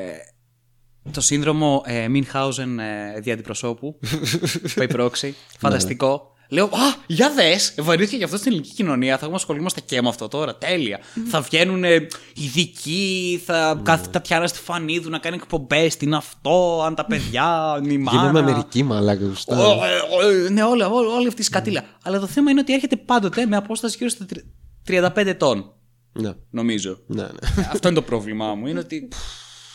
[1.11, 3.99] το σύνδρομο ε, Μινχάουζεν ε, δι' αντιπροσώπου,
[4.75, 6.33] πάει πρόξη, φανταστικό.
[6.53, 7.69] Λέω, Α, για δες!
[7.75, 9.13] Εμφανίστηκε και αυτό στην ελληνική κοινωνία.
[9.13, 10.55] Θα έχουμε ασχολούμαστε και με αυτό τώρα.
[10.55, 10.99] Τέλεια.
[11.29, 15.97] θα βγαίνουν ε, ειδικοί, θα κάθεται τα πιάνα στη φανίδου να κάνει εκπομπές.
[15.97, 18.17] Τι είναι αυτό, αν τα παιδιά, η μάνα.
[18.19, 19.57] Γίναμε Αμερική μαλάκα γουστά.
[19.67, 21.83] Ω, ε, ε, Ναι, όλα, όλα, όλη αυτή η σκατήλα.
[22.03, 24.45] Αλλά το θέμα είναι ότι έρχεται πάντοτε με απόσταση γύρω στα τρι-
[24.87, 25.73] 35 ετών,
[26.13, 26.99] Ναι, νομίζω.
[27.07, 27.29] ναι, ναι.
[27.71, 28.67] Αυτό είναι το πρόβλημά μου.
[28.67, 29.17] Είναι ότι πφ,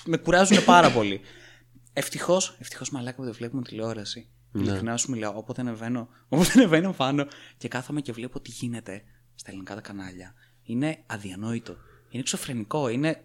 [0.11, 1.21] με κουράζουν πάρα πολύ.
[1.93, 4.29] Ευτυχώς, ευτυχώς μαλάκα που δεν βλέπουμε τηλεόραση.
[4.61, 5.33] Ειλικρινά σου μιλάω.
[5.37, 9.03] Όποτε ανεβαίνω, όποτε ανεβαίνω πάνω και κάθομαι και βλέπω τι γίνεται
[9.35, 10.35] στα ελληνικά τα κανάλια.
[10.63, 11.73] Είναι αδιανόητο.
[12.11, 12.89] Είναι εξωφρενικό.
[12.89, 13.25] Είναι.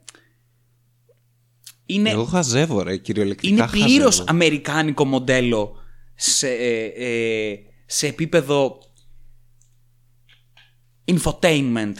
[1.86, 3.54] Είναι, Εγώ χαζεύω, ρε, κυριολεκτικά.
[3.54, 4.26] είναι πλήρως χαζεύω.
[4.28, 5.76] αμερικάνικο μοντέλο
[6.15, 8.80] σε, ε, ε, σε επίπεδο
[11.06, 11.94] infotainment.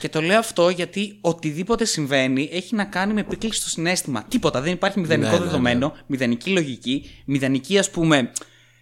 [0.00, 4.24] Και το λέω αυτό γιατί οτιδήποτε συμβαίνει έχει να κάνει με επίκληση στο συνέστημα.
[4.24, 4.60] Τίποτα.
[4.60, 8.32] Δεν υπάρχει μηδενικό Ναι, ναι, δεδομένο, μηδενική λογική, μηδενική ας πούμε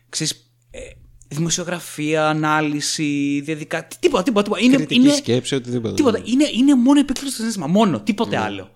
[0.08, 0.80] ξέρεις, ε,
[1.28, 3.88] δημοσιογραφία, ανάλυση, διαδικα...
[4.00, 4.42] Τίποτα, τίποτα.
[4.42, 4.62] τίποτα.
[4.62, 5.94] Είναι, Κριτική είναι, σκέψη, οτιδήποτε.
[5.94, 6.20] Τίποτα.
[6.24, 7.66] Είναι, είναι μόνο επίκληση στο συνέστημα.
[7.66, 8.00] Μόνο.
[8.00, 8.70] Τίποτε άλλο.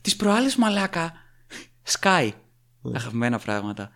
[0.00, 1.12] Τι προάλλε μαλάκα.
[2.00, 2.30] Sky.
[2.94, 3.90] Αγαπημένα πράγματα.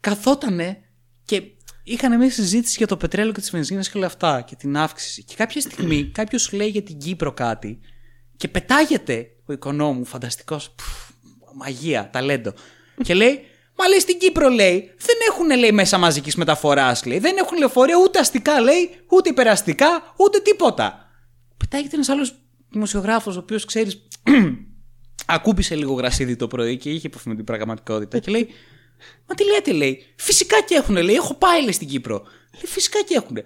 [0.00, 0.78] Καθότανε
[1.24, 1.42] και
[1.84, 5.24] είχαν μια συζήτηση για το πετρέλαιο και τις βενζίνες και όλα αυτά και την αύξηση.
[5.24, 7.80] Και κάποια στιγμή κάποιος λέει για την Κύπρο κάτι
[8.36, 10.74] και πετάγεται ο οικονόμου, φανταστικός,
[11.54, 12.52] μαγεία, ταλέντο.
[13.02, 13.40] και λέει,
[13.76, 17.18] Μα λέει στην Κύπρο λέει, δεν έχουν λέει μέσα μαζικής μεταφοράς, λέει.
[17.18, 21.10] Δεν έχουν λεωφορεία ούτε αστικά, λέει, ούτε υπεραστικά, ούτε τίποτα.
[21.56, 22.34] Πετάγεται ένας άλλος
[22.70, 24.08] δημοσιογράφος, ο οποίος ξέρεις,
[25.26, 28.48] ακούμπησε λίγο γρασίδι το πρωί και είχε επαφή με την πραγματικότητα και λέει
[29.26, 30.04] Μα τι λέτε, λέει.
[30.16, 31.14] Φυσικά και έχουν, λέει.
[31.14, 32.18] Έχω πάει, λέει, στην Κύπρο.
[32.54, 33.36] Λέει, φυσικά και έχουν.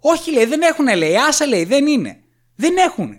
[0.00, 1.16] Όχι, λέει, δεν έχουν, λέει.
[1.16, 2.22] Άσα, λέει, δεν είναι.
[2.54, 3.16] Δεν έχουν.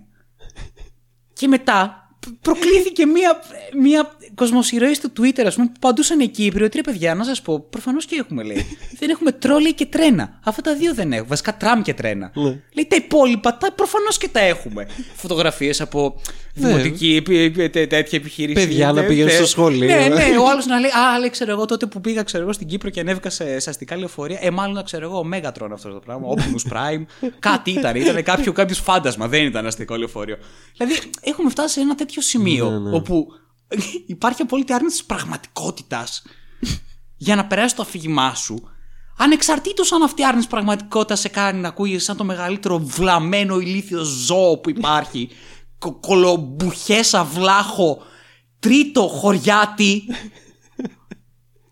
[1.33, 2.09] Και μετά
[2.41, 3.39] προκλήθηκε μία,
[3.81, 6.63] μία κοσμοσυρωή στο Twitter, ας πούμε, που παντούσαν οι Κύπροι.
[6.63, 8.77] Ότι ρε παιδιά, να σας πω, προφανώς και έχουμε λέει.
[8.99, 10.39] δεν έχουμε τρόλι και τρένα.
[10.43, 11.27] Αυτά τα δύο δεν έχουμε.
[11.27, 12.31] Βασικά τραμ και τρένα.
[12.35, 12.43] Ναι.
[12.43, 14.87] λέει τα υπόλοιπα, τα προφανώς και τα έχουμε.
[15.21, 16.21] Φωτογραφίες από
[16.53, 18.65] δημοτική επι- ε, τέ- τέτοια επιχείρηση.
[18.67, 19.85] Παιδιά να τε- πηγαίνουν τε- στο σχολείο.
[19.87, 20.23] Ναι, ναι.
[20.43, 22.89] Ο άλλος να λέει, Α, λέει, ξέρω εγώ τότε που πήγα, ξέρω εγώ στην Κύπρο
[22.89, 24.37] και ανέβηκα σε, σε αστικά λεωφορεία.
[24.41, 26.27] Ε, μάλλον ξέρω εγώ, ο Megatron αυτό το πράγμα.
[26.35, 27.29] Optimus Prime.
[27.39, 27.95] Κάτι ήταν.
[27.95, 29.27] Ήταν κάποιο, κάποιος φάντασμα.
[29.27, 30.37] Δεν ήταν αστικό λεωφορείο.
[30.77, 33.27] Δηλαδή, έχουμε φτάσει σε ένα τέτοιο σημείο Ναι, όπου
[34.05, 36.23] υπάρχει απόλυτη άρνηση της πραγματικότητας
[37.17, 38.69] για να περάσει το αφήγημά σου.
[39.17, 44.03] Ανεξαρτήτως αν αυτή η άρνηση πραγματικότητας σε κάνει να ακούγεσαι σαν το μεγαλύτερο βλαμμένο ηλίθιο
[44.03, 45.29] ζώο που υπάρχει,
[45.79, 48.01] κο- κολομπουχέσα βλάχο,
[48.59, 50.03] τρίτο χωριάτι,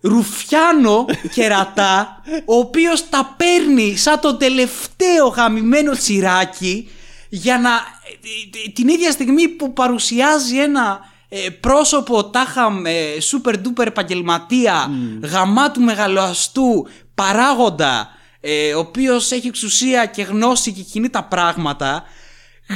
[0.02, 6.90] ρουφιάνο κερατά, ο οποίος τα παίρνει σαν το τελευταίο γαμημένο τσιράκι
[7.30, 11.13] για να ε, ε, την ίδια στιγμή που παρουσιάζει ένα ε,
[11.60, 14.90] πρόσωπο τάχα ε, super duper επαγγελματία
[15.24, 18.10] γαμάτου μεγαλοαστού παράγοντα
[18.40, 22.04] ε, ο οποίος έχει εξουσία και γνώση και κινεί τα πράγματα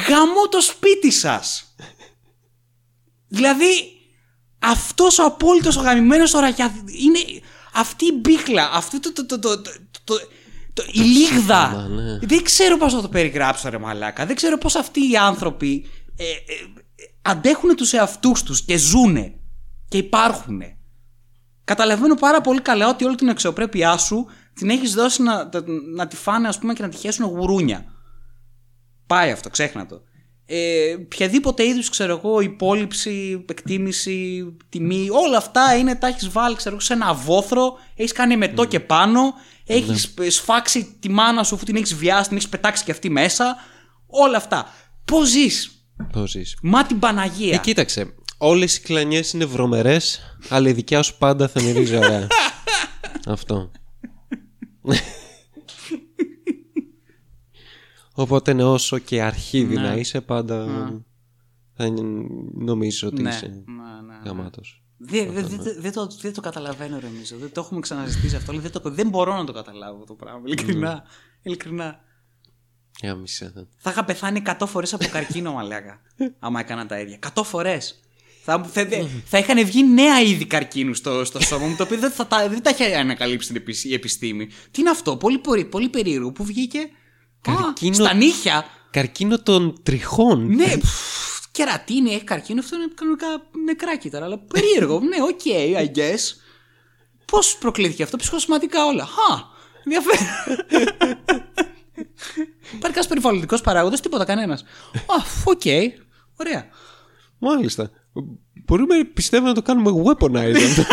[0.10, 1.76] γαμώ το σπίτι σας
[3.28, 3.92] Δηλαδή,
[4.60, 7.20] αυτός ο απόλυτος ο γαμημένος τώρα για- είναι
[7.74, 9.72] αυτή η μπίχλα, αυτή το, το, το, το, το,
[10.04, 10.20] το-
[10.74, 11.68] το- η λίγδα.
[11.70, 12.20] ψέμα, ναι.
[12.22, 14.26] Δεν ξέρω πώς θα το περιγράψω ρε μαλάκα.
[14.26, 15.86] Δεν ξέρω πώς αυτοί οι άνθρωποι
[16.18, 16.36] ε, ε,
[17.28, 19.34] αντέχουν τους εαυτούς τους και ζούνε
[19.88, 20.78] και υπάρχουνε.
[21.64, 25.50] Καταλαβαίνω πάρα πολύ καλά ότι όλη την αξιοπρέπειά σου την έχεις δώσει να,
[25.96, 27.86] να τη φάνε ας πούμε και να τη χέσουν γουρούνια.
[29.08, 30.02] Πάει αυτό, ξέχνα το.
[30.46, 36.76] Ε, οποιαδήποτε είδους, ξέρω εγώ, υπόλοιψη, εκτίμηση, τιμή, όλα αυτά είναι, τα έχεις βάλει, ξέρω
[36.76, 39.34] εγώ, σε ένα βόθρο, έχεις κάνει μετό και πάνω,
[39.66, 43.56] έχεις σφάξει τη μάνα σου αφού την έχεις βιάσει, την έχεις πετάξει και αυτή μέσα.
[44.08, 44.66] Όλα αυτά.
[45.06, 45.77] Πώς ζεις,
[46.12, 46.58] Πώς ζεις.
[46.62, 47.54] Μα την Παναγία.
[47.54, 48.14] Ε, κοίταξε.
[48.38, 52.28] Όλες οι κλανιές είναι βρωμερές, αλλά η δικιά σου πάντα θα μυρίζει ωραία.
[53.28, 53.72] Αυτό.
[58.14, 60.66] Οπότε ναι, όσο και αρχίδι να είσαι, πάντα
[61.74, 64.22] θα είναι- νομίζω ότι ναι, είσαι ναι, ναι, ναι.
[64.26, 64.82] γαμάτος.
[64.98, 67.38] Δεν δε, δε, δε το, δεν το καταλαβαίνω, ρε Μίζο.
[67.38, 68.52] Δεν το έχουμε ξαναζητήσει αυτό.
[68.52, 70.42] αλλά Δεν, το, δεν μπορώ να το καταλάβω το πράγμα.
[70.46, 71.04] Ειλικρινά.
[71.42, 72.00] Ειλικρινά.
[73.04, 73.68] Γάμισε θα.
[73.78, 76.02] Θα είχα πεθάνει 100 φορές από καρκίνο, μαλάκα.
[76.40, 77.20] άμα έκανα τα ίδια.
[77.36, 78.00] 100 φορές.
[78.44, 78.88] Θα, θα,
[79.26, 82.50] θα είχαν βγει νέα είδη καρκίνου στο, στο σώμα μου, το οποίο δεν, θα, τα-
[82.50, 84.46] δεν τα είχε ανακαλύψει την επισ- η επιστήμη.
[84.48, 86.32] Τι είναι αυτό, πολύ, πολύ, πολύ περίεργο.
[86.32, 86.80] Πού βγήκε.
[86.80, 86.88] Α,
[87.42, 88.66] Καρκίνο- στα νύχια.
[88.92, 90.56] Καρκίνο των τριχών.
[90.56, 93.28] Ναι, πφ, κερατίνη, έχει καρκίνο, αυτό είναι κανονικά
[93.66, 94.26] νεκρά κύτταρα.
[94.26, 95.00] Αλλά περίεργο.
[95.10, 95.42] ναι, οκ,
[95.84, 96.20] I guess.
[97.26, 99.06] Πώς προκλήθηκε αυτό, ψυχοσωματικά όλα.
[99.06, 99.44] Χα,
[99.84, 100.28] ενδιαφέρον.
[102.74, 104.62] Υπάρχει κανένα περιβαλλοντικός παράγοντας, τίποτα κανένας.
[104.94, 105.62] Α, οκ,
[106.36, 106.66] ωραία.
[107.38, 107.92] Μάλιστα.
[108.66, 110.84] Μπορούμε πιστεύω να το κάνουμε weaponize αυτό.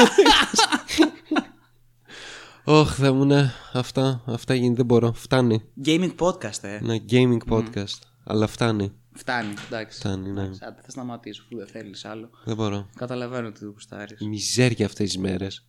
[2.65, 5.13] Ωχ, θα μου ναι, αυτά, αυτά γίνεται, δεν μπορώ.
[5.13, 5.63] Φτάνει.
[5.85, 6.75] Gaming podcast, ε.
[6.75, 7.99] Ένα gaming podcast.
[8.25, 8.93] Αλλά φτάνει.
[9.17, 9.99] Φτάνει, εντάξει.
[9.99, 10.43] Φτάνει, ναι.
[10.43, 12.31] Εντάξει, άντε, θα σταματήσω, αφού δεν θέλεις άλλο.
[12.45, 12.89] Δεν μπορώ.
[12.97, 14.17] Καταλαβαίνω ότι το γουστάρει.
[14.19, 15.67] Η μιζέρια αυτές τις μέρες.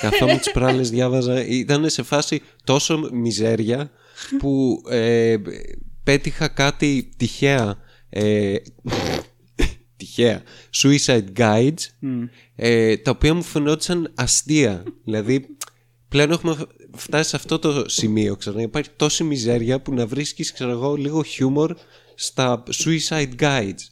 [0.00, 1.44] Καθόμουν τις προάλλες διάβαζα.
[1.44, 3.90] Ήταν σε φάση τόσο μιζέρια
[4.38, 5.36] που ε,
[6.02, 7.78] πέτυχα κάτι τυχαία.
[8.08, 8.56] Ε,
[9.96, 10.42] τυχαία.
[10.82, 12.08] Suicide guides.
[12.56, 14.82] Ε, τα οποία μου φαινόντουσαν αστεία.
[15.04, 15.46] δηλαδή
[16.08, 16.56] πλέον έχουμε
[16.94, 18.36] φτάσει σε αυτό το σημείο.
[18.36, 21.76] Ξέρω, να υπάρχει τόση μιζέρια που να βρίσκεις ξέρω εγώ, λίγο χιούμορ
[22.14, 23.84] στα suicide guides.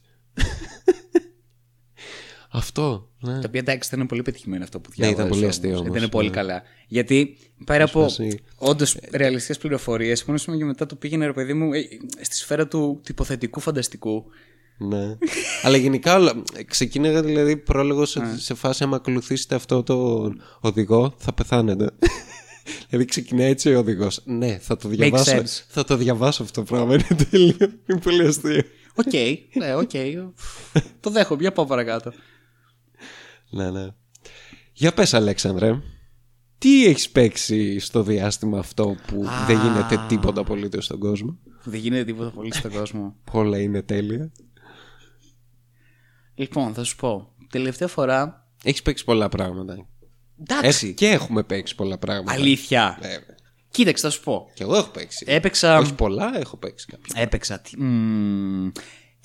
[2.50, 3.08] Αυτό.
[3.20, 3.32] Ναι.
[3.32, 5.22] Τα οποία εντάξει ήταν πολύ πετυχημένο αυτό που Ναι, διάβαζα.
[5.26, 6.34] ήταν πολύ αστείο όμως, Ήταν πολύ ναι.
[6.34, 6.62] καλά.
[6.88, 11.52] Γιατί πέρα από φάση- όντως ρεαλιστικές πληροφορίες, μόνο σημείο και μετά το πήγαινε ρε παιδί
[11.54, 11.80] μου ε,
[12.20, 14.24] στη σφαίρα του, του υποθετικού φανταστικού.
[14.78, 15.16] Ναι.
[15.62, 16.42] Αλλά γενικά όλα.
[16.66, 20.28] Ξεκίναγα δηλαδή πρόλογος σε, σε φάση άμα ακολουθήσετε αυτό το
[20.60, 21.90] οδηγό θα πεθάνετε.
[22.88, 24.20] δηλαδή ξεκινάει έτσι ο οδηγός.
[24.24, 25.36] Ναι, θα το διαβάσω.
[25.36, 25.62] sense.
[25.68, 26.94] Θα το διαβάσω αυτό το πράγμα.
[26.94, 27.56] Είναι τέλειο.
[27.86, 28.62] Είναι πολύ αστείο.
[28.94, 29.12] Οκ,
[29.54, 29.90] ναι, οκ.
[31.00, 32.12] το δέχομαι, για πάω παρακάτω.
[33.50, 33.86] Ναι, ναι.
[34.72, 35.82] Για πες Αλέξανδρε,
[36.58, 42.04] τι έχεις παίξει στο διάστημα αυτό που δεν γίνεται τίποτα απολύτως στον κόσμο; Δεν γίνεται
[42.04, 43.16] τίποτα πολύ στον κόσμο.
[43.32, 44.32] Όλα είναι τέλεια.
[46.34, 47.32] Λοιπόν, θα σου πω.
[47.50, 48.46] Τελευταία φορά.
[48.64, 49.86] Έχεις παίξει πολλά πράγματα.
[50.40, 50.88] Εντάξει.
[50.88, 52.32] Ε, και έχουμε παίξει πολλά πράγματα.
[52.32, 52.98] Αλήθεια.
[53.00, 53.36] Βέβαια.
[53.70, 54.50] Κοίταξε, θα σου πω.
[54.54, 55.24] Και εγώ έχω παίξει.
[55.28, 55.78] Έπαιξα.
[55.78, 57.22] Όχι πολλά, έχω παίξει κάποια.
[57.22, 57.58] Έπαιξα.
[57.60, 58.70] τι- μμμ,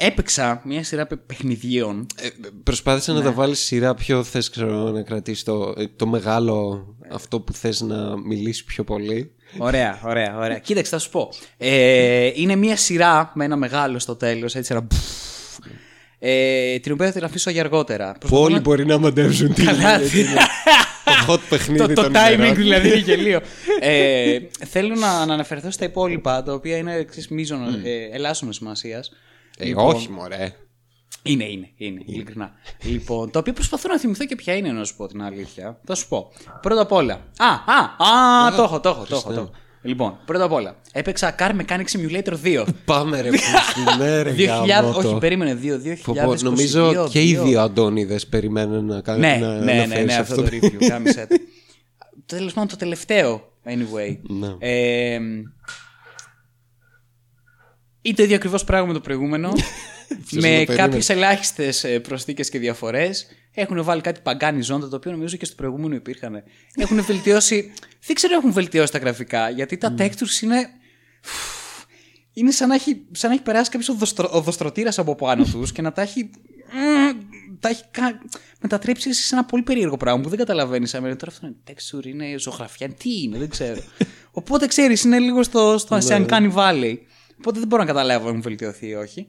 [0.05, 2.07] έπαιξα μια σειρά παι- παιχνιδιών.
[2.21, 2.27] Ε,
[2.63, 7.39] προσπάθησα να τα βάλεις σειρά ποιο θες ξέρω, να κρατήσεις το, ε, το μεγάλο αυτό
[7.39, 9.31] που θες να μιλήσεις πιο πολύ.
[9.57, 10.57] Ωραία, ωραία, ωραία.
[10.57, 11.29] Κοίταξε, θα σου πω.
[11.57, 14.55] Ε, είναι μια σειρά με ένα μεγάλο στο τέλος.
[14.55, 14.81] Έτσι ένα.
[14.81, 14.97] μπφ.
[16.19, 18.11] Ε, την οποία θα την αφήσω για αργότερα.
[18.11, 20.33] Που Προσπαθώ όλοι να- μπορεί να μαντεύσουν τι Καλά, είναι, τι είναι.
[21.05, 22.55] Το hot παιχνίδι το, το των timing ημερών.
[22.55, 23.41] δηλαδή είναι γελίο.
[23.79, 29.11] ε, θέλω να, να αναφερθώ στα υπόλοιπα, τα οποία είναι εξής μείζων ε, ελάσσονος σημασίας.
[29.57, 30.55] Ε, όχι μωρέ.
[31.25, 32.51] Είναι, είναι, είναι, ειλικρινά.
[32.83, 35.79] λοιπόν, το οποίο προσπαθώ να θυμηθώ και ποια είναι, να σου πω την αλήθεια.
[35.85, 36.31] Θα σου πω.
[36.61, 37.13] Πρώτα απ' όλα.
[37.13, 38.05] Α, α,
[38.45, 39.33] α, το έχω, το έχω, το έχω.
[39.33, 39.51] το έχω.
[39.81, 40.75] Λοιπόν, πρώτα απ' όλα.
[40.91, 42.65] Έπαιξα Car Mechanic Simulator 2.
[42.85, 44.97] Πάμε ρε πούστη, ναι ρε 2000, γαμώτο.
[44.97, 45.95] όχι, περίμενε, 2, 2022.
[46.03, 50.05] Πω, πω, Νομίζω και οι δύο Αντώνιδες περιμένουν να κάνουν Ναι, να ναι, ναι, αναφέρεις
[50.05, 50.85] ναι, αυτό το review.
[50.89, 51.35] Κάμισε το.
[52.25, 54.17] Τέλος πάντων, το τελευταίο, anyway.
[58.03, 58.09] Ναι.
[58.09, 59.47] Ε, είναι το ίδιο ακριβώς πράγμα με το προηγούμενο.
[60.07, 63.27] να με το περίμενε; κάποιε ελάχιστε προσθήκες και διαφορές.
[63.53, 66.43] Έχουν βάλει κάτι παγκάνι ζώντα, το οποίο νομίζω και στο προηγούμενο υπήρχαν.
[66.75, 67.73] Έχουν βελτιώσει.
[68.05, 70.69] Δεν ξέρω αν έχουν βελτιώσει τα γραφικά, γιατί τα textures είναι.
[72.33, 73.97] Είναι σαν να έχει, σαν να έχει περάσει κάποιος
[74.31, 76.29] οδοστρωτήρας από πάνω τους και να τα έχει.
[76.73, 77.19] μ,
[77.59, 78.21] τα έχει κα-
[78.61, 80.93] μετατρέψει σε ένα πολύ περίεργο πράγμα που δεν καταλαβαίνεις.
[80.93, 83.81] Αν τώρα αυτό είναι texture, είναι ζωγραφιά, τι είναι, δεν ξέρω.
[84.31, 86.97] Οπότε ξέρεις, είναι λίγο στο, στο σε Uncanny Valley.
[87.43, 89.27] Οπότε δεν μπορώ να καταλάβω αν έχουν βελτιωθεί ή όχι.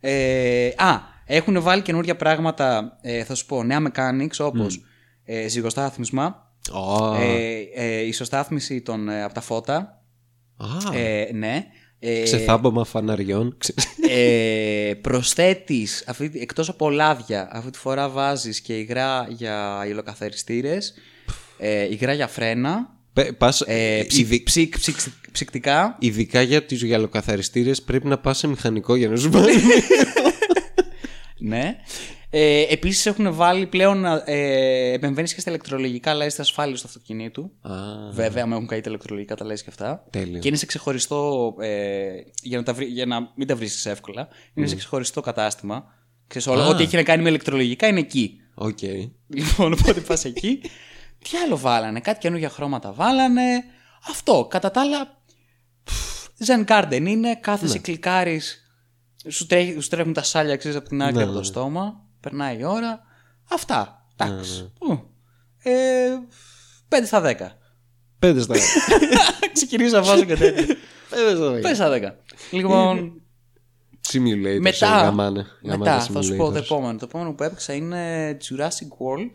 [0.00, 4.84] Ε, α, έχουν βάλει καινούργια πράγματα, ε, θα σου πω, νέα mechanics όπως
[5.24, 10.02] ε, ζυγοστάθμισμα, Α, ε, ε, ισοστάθμιση των, ε, από τα φώτα,
[10.56, 11.64] α, ε, ναι.
[11.98, 13.56] Ε, ξεθάμπομα φαναριών.
[13.58, 13.78] ξε-
[14.10, 20.94] ε, προσθέτεις, αυτή, εκτός από λάδια, αυτή τη φορά βάζεις και υγρά για υλοκαθαριστήρες,
[21.58, 22.95] ε, υγρά για φρένα, Πε-
[23.38, 28.46] πας- ε, ψυ- ειδι- ψυ- ψυ- ψυκτικά, Ειδικά για τους γυαλοκαθαριστήρες πρέπει να πας σε
[28.46, 29.52] μηχανικό για να σου βάλει.
[31.38, 31.76] ναι.
[32.30, 37.50] Ε, επίσης έχουν βάλει πλέον, ε, επεμβαίνεις και στα ηλεκτρολογικά λέστα ασφάλειας του αυτοκινήτου.
[37.60, 37.70] Α,
[38.12, 40.06] Βέβαια, άμα έχουν καεί τα ηλεκτρολογικά τα λες και αυτά.
[40.10, 40.38] Τέλειο.
[40.38, 41.54] Και είναι σε ξεχωριστό.
[41.60, 42.06] Ε,
[42.42, 44.28] για, να τα βρει, για να μην τα βρίσκεις εύκολα.
[44.54, 45.84] Είναι σε ξεχωριστό κατάστημα.
[46.26, 46.68] Ξέρεις, όλα, Α.
[46.68, 48.40] ό,τι έχει να κάνει με ηλεκτρολογικά είναι εκεί.
[48.54, 48.78] οκ.
[49.26, 50.60] Λοιπόν, οπότε πας εκεί.
[51.30, 53.64] Τι άλλο βάλανε, κάτι καινούργια χρώματα βάλανε.
[54.08, 54.46] Αυτό.
[54.50, 55.14] Κατά τα άλλα.
[56.46, 58.60] Zen Garden είναι, κάθεσαι, κλικάρεις.
[59.28, 61.44] Σου, τρέχει- σου τρέχουν τα σάλια ξέρεις, από την άκρη Ναι, από το ναι.
[61.44, 62.00] στόμα.
[62.20, 63.00] Περνάει η ώρα.
[63.50, 64.06] Αυτά.
[64.16, 64.72] Εντάξει.
[64.88, 64.94] ναι.
[64.94, 65.10] Ου.
[65.62, 66.08] Ε,
[66.88, 67.34] 5 στα 10.
[68.18, 68.54] Πέντε στα
[69.52, 70.76] Ξεκινήσω να βάζω και τέτοια.
[71.10, 71.74] Πέντε στα 5 δέκα.
[71.74, 72.12] στα 10.
[72.50, 73.22] Λοιπόν,
[74.12, 74.58] Simulators.
[74.60, 75.46] μετά, ε, γαμάνε.
[75.62, 76.54] μετά Γαμάνε θα σου πω το simulators.
[76.56, 76.98] επόμενο.
[76.98, 79.30] Το επόμενο που έπαιξα είναι Jurassic World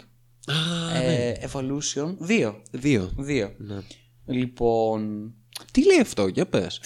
[0.45, 2.55] Α, ε, Evolution 2.
[2.71, 3.11] Δύο.
[3.17, 3.51] 2.
[3.57, 3.77] Ναι.
[4.25, 5.33] Λοιπόν.
[5.71, 6.79] Τι λέει αυτό, για πες.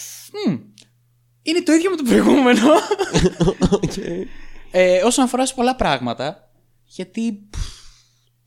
[0.48, 0.52] μ,
[1.42, 2.68] είναι το ίδιο με το προηγούμενο.
[4.70, 6.50] ε, όσον αφορά σε πολλά πράγματα.
[6.84, 7.32] Γιατί.
[7.50, 7.74] πφ,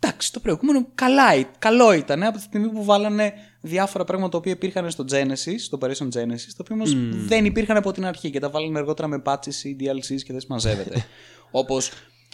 [0.01, 4.37] Εντάξει, το προηγούμενο καλά, ή- καλό ήταν από τη στιγμή που βάλανε διάφορα πράγματα τα
[4.37, 6.93] οποία υπήρχαν στο Genesis, στο Operation Genesis, τα οποία όμως
[7.27, 10.39] δεν υπήρχαν από την αρχή και τα βάλανε αργότερα με patches ή DLCs και δεν
[10.39, 11.05] συμμαζεύεται.
[11.51, 11.91] Όπως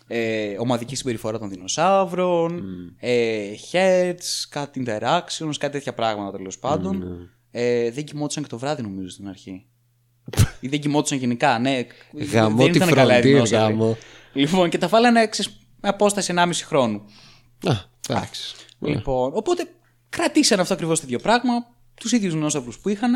[0.07, 2.63] ε, ομαδική συμπεριφορά των δεινοσαύρων,
[2.99, 7.03] ε, heads, κάτι interactions, κάτι τέτοια πράγματα τέλος πάντων.
[7.51, 9.65] Ε, δεν κοιμόντουσαν και το βράδυ νομίζω στην αρχή.
[10.59, 11.85] ή δεν κοιμόντουσαν γενικά, ναι.
[12.31, 13.73] Γαμώ δεν τη ήταν καλά οι Frontier, δεινόσαυροι.
[13.73, 13.97] γαμώ.
[14.33, 17.01] Λοιπόν, και τα βάλανε ξέρεις, με απόσταση 1,5 χρόνου.
[17.67, 17.73] Α,
[18.09, 18.55] εντάξει.
[18.79, 19.67] Λοιπόν, οπότε
[20.09, 21.53] κρατήσανε αυτό ακριβώς το ίδιο πράγμα,
[21.93, 23.11] τους ίδιους δεινόσαυρους που είχαν.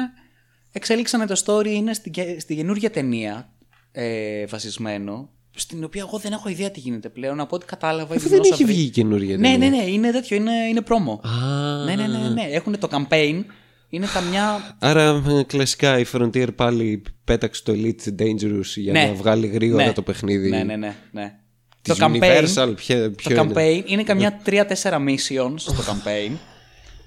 [0.72, 3.54] Εξέλιξανε το story, είναι στην, και- στη καινούργια ταινία
[3.92, 5.30] ε, βασισμένο,
[5.60, 7.40] στην οποία εγώ δεν έχω ιδέα τι γίνεται πλέον.
[7.40, 8.14] Από ό,τι κατάλαβα.
[8.14, 9.70] οι Αφού δεν έχει δεινόσαυροι- βγει η καινούργια Ναι, ταινία.
[9.70, 11.22] ναι, ναι, είναι τέτοιο, είναι, είναι πρόμο.
[11.24, 12.42] Α, Ναι, ναι, ναι, ναι.
[12.52, 13.44] Έχουν το campaign,
[13.90, 14.76] είναι καμιά.
[14.80, 19.06] Άρα ε, κλασικά η Frontier πάλι πέταξε το Elite Dangerous για Ναι.
[19.06, 19.94] να βγάλει γρήγορα Ναι.
[19.94, 20.50] το παιχνίδι.
[20.50, 20.96] Ναι, ναι, ναι.
[21.12, 21.34] ναι.
[21.82, 26.32] Της το campaign, Universal, ποιο, ποιο το είναι; campaign είναι καμιά 3-4 missions στο campaign,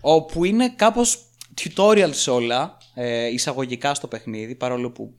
[0.00, 1.18] όπου είναι κάπως
[1.60, 5.14] tutorials όλα, ε, εισαγωγικά στο παιχνίδι, παρόλο που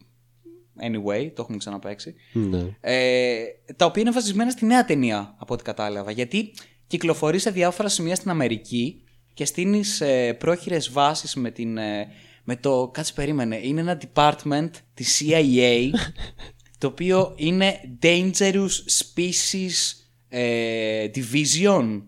[0.81, 2.65] anyway, το έχουμε ξαναπαίξει, Ναι.
[2.81, 3.43] ε,
[3.75, 6.53] τα οποία είναι βασισμένα στη νέα ταινία, από ό,τι κατάλαβα, γιατί
[6.87, 9.03] κυκλοφορεί σε διάφορα σημεία στην Αμερική
[9.33, 11.77] και στείνεις ε, πρόχειρες βάσεις με την...
[11.77, 12.07] ε,
[12.43, 15.89] με το, κάτσε περίμενε, είναι ένα department της CIA
[16.77, 18.69] το οποίο είναι Dangerous
[19.01, 19.93] Species
[20.29, 22.01] ε, Division.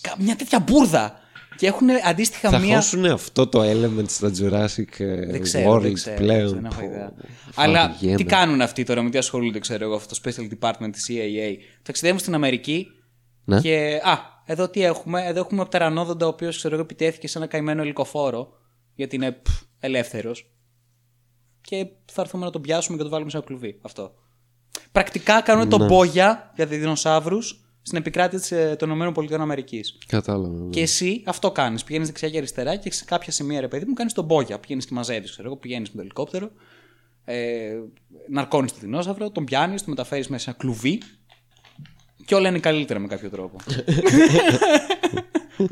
[0.00, 1.18] Κα- Μια τέτοια μπουρδα.
[1.58, 2.74] Και έχουν αντίστοιχα Θα μία.
[2.76, 6.54] χώσουν αυτό το element στα Jurassic ε, Δεν ξέρω, World δεν ξέρω, πλέον.
[6.54, 7.08] δεν έχω Πω, ιδέα.
[7.16, 8.16] πω, Αλλά βαριέμαι.
[8.16, 11.56] τι κάνουν αυτοί τώρα, με τι ασχολούνται, ξέρω εγώ, αυτό το Special Department της CIA.
[11.82, 12.86] Ταξιδεύουν στην Αμερική
[13.44, 13.60] Ναι.
[13.60, 14.00] και.
[14.04, 15.26] Α, εδώ τι έχουμε.
[15.26, 18.48] Εδώ έχουμε πτερανόδοντα, ο οποίος ξέρω εγώ επιτέθηκε σε ένα καημένο ελικοφόρο,
[18.94, 19.42] γιατί είναι
[19.80, 20.50] ελεύθερος.
[21.60, 23.78] Και θα έρθουμε να τον πιάσουμε και να τον βάλουμε σε ένα κλουβί.
[23.82, 24.14] Αυτό.
[24.92, 29.24] Πρακτικά κάνουν τον μπόγια για δεινοσαύρους στην επικράτεια της, ε, των ΗΠΑ.
[30.06, 30.48] Κατάλαβα.
[30.58, 30.70] ναι.
[30.70, 31.84] Και εσύ αυτό κάνεις.
[31.84, 34.58] Πηγαίνεις δεξιά και αριστερά και σε κάποια σημεία, ρε παιδί μου, κάνεις τον μπόγια.
[34.58, 36.50] Πηγαίνεις και μαζεύεις, ξέρω εγώ, πηγαίνεις με το ελικόπτερο.
[37.24, 37.72] Ε,
[38.30, 41.02] ναρκώνεις τον δεινόσαυρο, τον πιάνεις, τον μεταφέρεις μέσα σε ένα κλουβί
[42.24, 43.56] και όλα είναι καλύτερα με κάποιο τρόπο.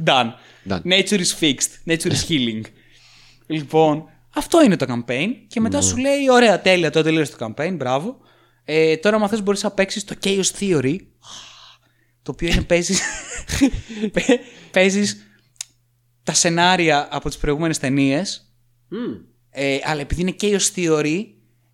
[0.07, 0.31] Done.
[0.69, 0.83] Done.
[0.83, 1.93] Nature is fixed.
[1.93, 2.61] Nature is healing.
[3.47, 4.05] λοιπόν,
[4.35, 8.17] αυτό είναι το campaign και μετά σου λέει: Ωραία, τέλεια, το τελείωσες το campaign, μπράβο.
[8.65, 10.97] Ε, τώρα, αν θες μπορείς να παίξεις το Chaos Theory,
[12.27, 13.01] το οποίο είναι παίζεις,
[14.13, 14.41] παι-
[14.73, 15.27] παίζεις
[16.23, 18.51] τα σενάρια από τις προηγούμενες ταινίες.
[19.51, 21.25] Ε, αλλά επειδή είναι Chaos Theory,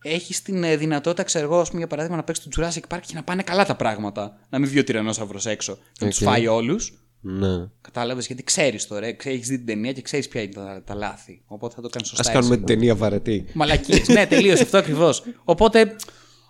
[0.02, 3.00] έχεις την ε, δυνατότητα, ξέρω εγώ, ας πούμε, για παράδειγμα, να παίξεις το Jurassic Park
[3.06, 4.38] και να πάνε καλά τα πράγματα.
[4.48, 6.28] Να μην βγει ο τυραννόσαυρος έξω και να τους Οκ.
[6.28, 6.96] φάει όλους.
[7.20, 7.66] Ναι.
[7.80, 11.42] Κατάλαβες γιατί ξέρεις τώρα, έχεις δει την ταινία και ξέρεις ποια είναι τα, τα λάθη.
[11.46, 12.30] Οπότε θα το κάνεις σωστά.
[12.30, 12.64] Ας κάνουμε εσύ.
[12.64, 13.44] την ταινία βαρετή.
[13.52, 14.08] Μαλακίες.
[14.08, 15.22] ναι, τέλειο αυτό ακριβώς.
[15.44, 15.96] Οπότε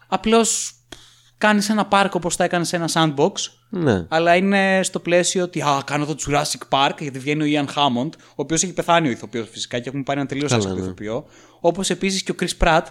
[0.09, 0.75] απλώς
[1.43, 3.32] κάνεις ένα πάρκο όπως θα έκανες σε ένα sandbox.
[3.68, 4.07] Ναι.
[4.09, 8.11] Αλλά είναι στο πλαίσιο ότι α, κάνω το Jurassic Park γιατί βγαίνει ο Ian Hammond,
[8.28, 10.86] ο οποίος έχει πεθάνει ο ηθοποιός φυσικά και έχουμε πάρει ένα τελείως Καλά, άσχετο ναι.
[10.86, 11.24] ηθοποιό.
[11.61, 12.82] Όπως επίσης και ο Chris Pratt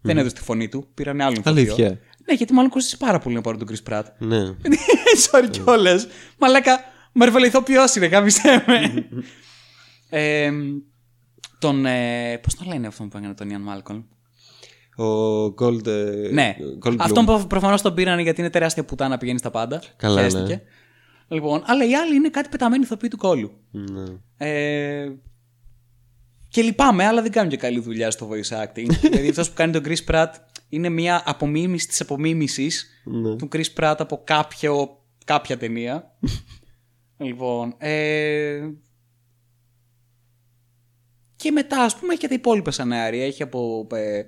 [0.00, 1.52] δεν έδωσε τη φωνή του, πήραν άλλον ηθοποιό.
[1.52, 1.98] Αλήθεια.
[2.26, 4.04] Ναι, γιατί μάλλον κοστίζει πάρα πολύ να πάρουν τον Chris Pratt.
[4.18, 4.42] Ναι.
[5.30, 6.06] Sorry κιόλας.
[6.38, 6.80] Μαλάκα,
[7.12, 9.08] Μαρβέλα ηθοποιός είναι, γάμισε με.
[10.18, 10.50] ε,
[11.58, 11.86] τον.
[11.86, 14.02] Ε, Πώς τον λένε αυτόν που έκανε τον Ian Malcolm;
[14.96, 15.86] Ο Gold.
[15.86, 16.96] ε, Ναι, Goldblum.
[16.98, 19.82] αυτόν που προφανώς τον πήραν γιατί είναι τεράστια πουτάνα, πηγαίνει στα πάντα.
[19.96, 20.22] Καλά, ναι.
[20.22, 20.62] Χαίστηκε.
[21.28, 23.52] Λοιπόν, αλλά οι άλλοι είναι κάτι πεταμένοι ηθοποιοί του κόλου.
[23.70, 24.02] Ναι.
[24.36, 25.12] Ε,
[26.48, 28.86] και λυπάμαι, αλλά δεν κάνουν και καλή δουλειά στο voice acting.
[29.10, 30.28] δηλαδή αυτός που κάνει τον Chris Pratt
[30.68, 33.36] είναι μια απομίμηση της απομίμησης Ναι.
[33.36, 36.16] του Chris Pratt από κάποιο, κάποια ταινία.
[37.26, 37.74] λοιπόν.
[37.78, 38.68] Ε,
[41.36, 43.24] και μετά, ας πούμε, έχει και τα υπόλοιπα σενάρια.
[43.24, 43.86] Έχει από.
[43.92, 44.22] Ε,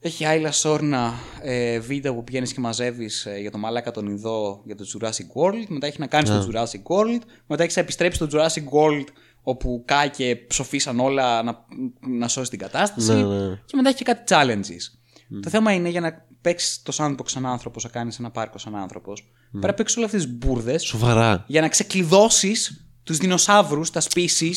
[0.00, 4.62] έχει Άιλα Σόρνα ε, βίντεο που πηγαίνεις και μαζεύεις ε, για το μαλάκα τον ειδό
[4.64, 5.64] για το Jurassic World.
[5.68, 7.20] Μετά έχει να κάνεις το Jurassic World.
[7.46, 9.04] Μετά έχεις να επιστρέψει στο Jurassic World
[9.42, 11.64] όπου κάει και ψοφίσαν όλα να,
[12.00, 13.12] να σώσει την κατάσταση.
[13.12, 13.60] Ναι, ναι.
[13.64, 14.98] Και μετά έχει και κάτι challenges.
[15.42, 18.76] Το θέμα είναι για να παίξεις το sandbox σαν άνθρωπος, να κάνεις ένα πάρκο σαν
[18.76, 19.22] άνθρωπος.
[19.50, 21.44] Πρέπει να παίξεις όλες αυτές τις μπουρδες Σοβαρά.
[21.46, 24.56] για να ξεκλειδώσεις τους δεινοσαύρους, τα species,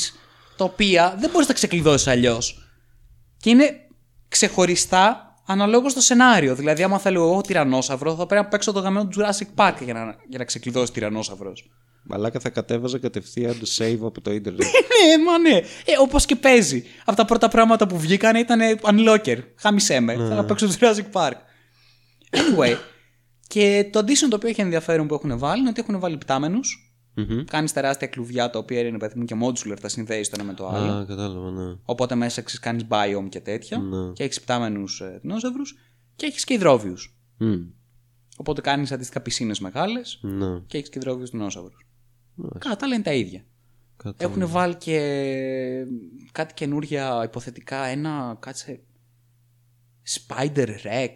[0.58, 2.72] τα οποία δεν μπορείς να τα ξεκλειδώσεις αλλιώς.
[3.38, 3.72] Και είναι
[4.28, 6.56] ξεχωριστά αναλόγως στο σενάριο.
[6.56, 9.93] Δηλαδή, άμα θέλω εγώ τυρανόσαυρο, θα πρέπει να παίξω το γαμμένο του Jurassic Park για
[9.93, 11.70] να, για να ξεκλειδώσει τυρανόσαυρος.
[12.04, 14.62] Μαλάκα θα κατέβαζα κατευθείαν το save από το ίντερνετ.
[14.62, 15.56] ναι, μα ναι.
[15.86, 16.84] Ε, Όπως και παίζει.
[17.06, 19.38] Από τα πρώτα πράγματα που βγήκαν ήταν unlocker.
[19.56, 20.14] Χάμισέ με.
[20.14, 21.34] Θέλω να παίξω το Jurassic Park.
[22.32, 22.76] Anyway.
[23.47, 26.89] και το addition το οποίο έχει ενδιαφέρον που έχουν βάλει είναι ότι έχουν βάλει πτάμενους.
[27.28, 27.43] Μμμ.
[27.43, 30.53] Κάνεις τεράστια κλουβιά τα οποία είναι παιδί μου και modular, τα συνδέεις το ένα με
[30.53, 30.91] το άλλο.
[30.91, 31.76] Α, κατάλαβα, ναι.
[31.84, 33.78] Οπότε μέσα κάνεις biome και τέτοια.
[33.78, 34.11] Ναι.
[34.13, 35.63] Και έχεις πτάμενους ε, δεινόσαυρου
[36.15, 37.17] και έχεις και υδρόβιους.
[37.38, 37.55] Μμ.
[38.38, 40.59] Οπότε κάνεις αντίστοιχα πισίνες μεγάλες Ναι.
[40.59, 41.78] και έχεις και υδρόβιους δεινόσαυρου.
[42.36, 42.59] Μάλιστα.
[42.59, 43.43] Κατά τα άλλα είναι τα ίδια.
[43.97, 44.39] Κατάλαβα.
[44.39, 44.99] Έχουν βάλει και
[46.32, 47.86] κάτι καινούρια υποθετικά.
[47.86, 48.80] Ένα κάτσε.
[50.09, 51.15] Spider Rex.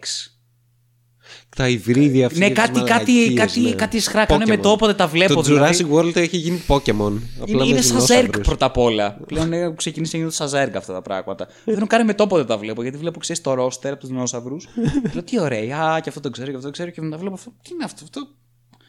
[1.56, 2.38] Τα υβρίδια αυτή.
[2.38, 4.24] ναι, κάτι, κάτι, κάτι, κάτι σχρά.
[4.24, 5.34] Κάνε με το όποτε τα βλέπω.
[5.34, 5.86] Το δηλαδή.
[5.90, 7.12] Jurassic World έχει γίνει Pokémon.
[7.40, 8.46] Απλά Είναι, με είναι σαν Zerg δεινόσαυρους.
[8.46, 9.16] πρώτα απ' όλα.
[9.26, 11.48] Πλέον έχουν ξεκινήσει να γίνονται σαν Zerg αυτά τα πράγματα.
[11.64, 12.82] Δεν τον κάνει με το όποτε τα βλέπω.
[12.82, 14.68] Γιατί βλέπω, ξέρεις, το ρόστερ από τους δεινόσαυρους.
[15.12, 15.78] Λέω τι ωραία.
[15.82, 16.90] Α, και αυτό το ξέρω, και αυτό το ξέρω.
[16.90, 17.52] Και μετά βλέπω αυτό.
[17.62, 18.20] Τι είναι αυτό, αυτό;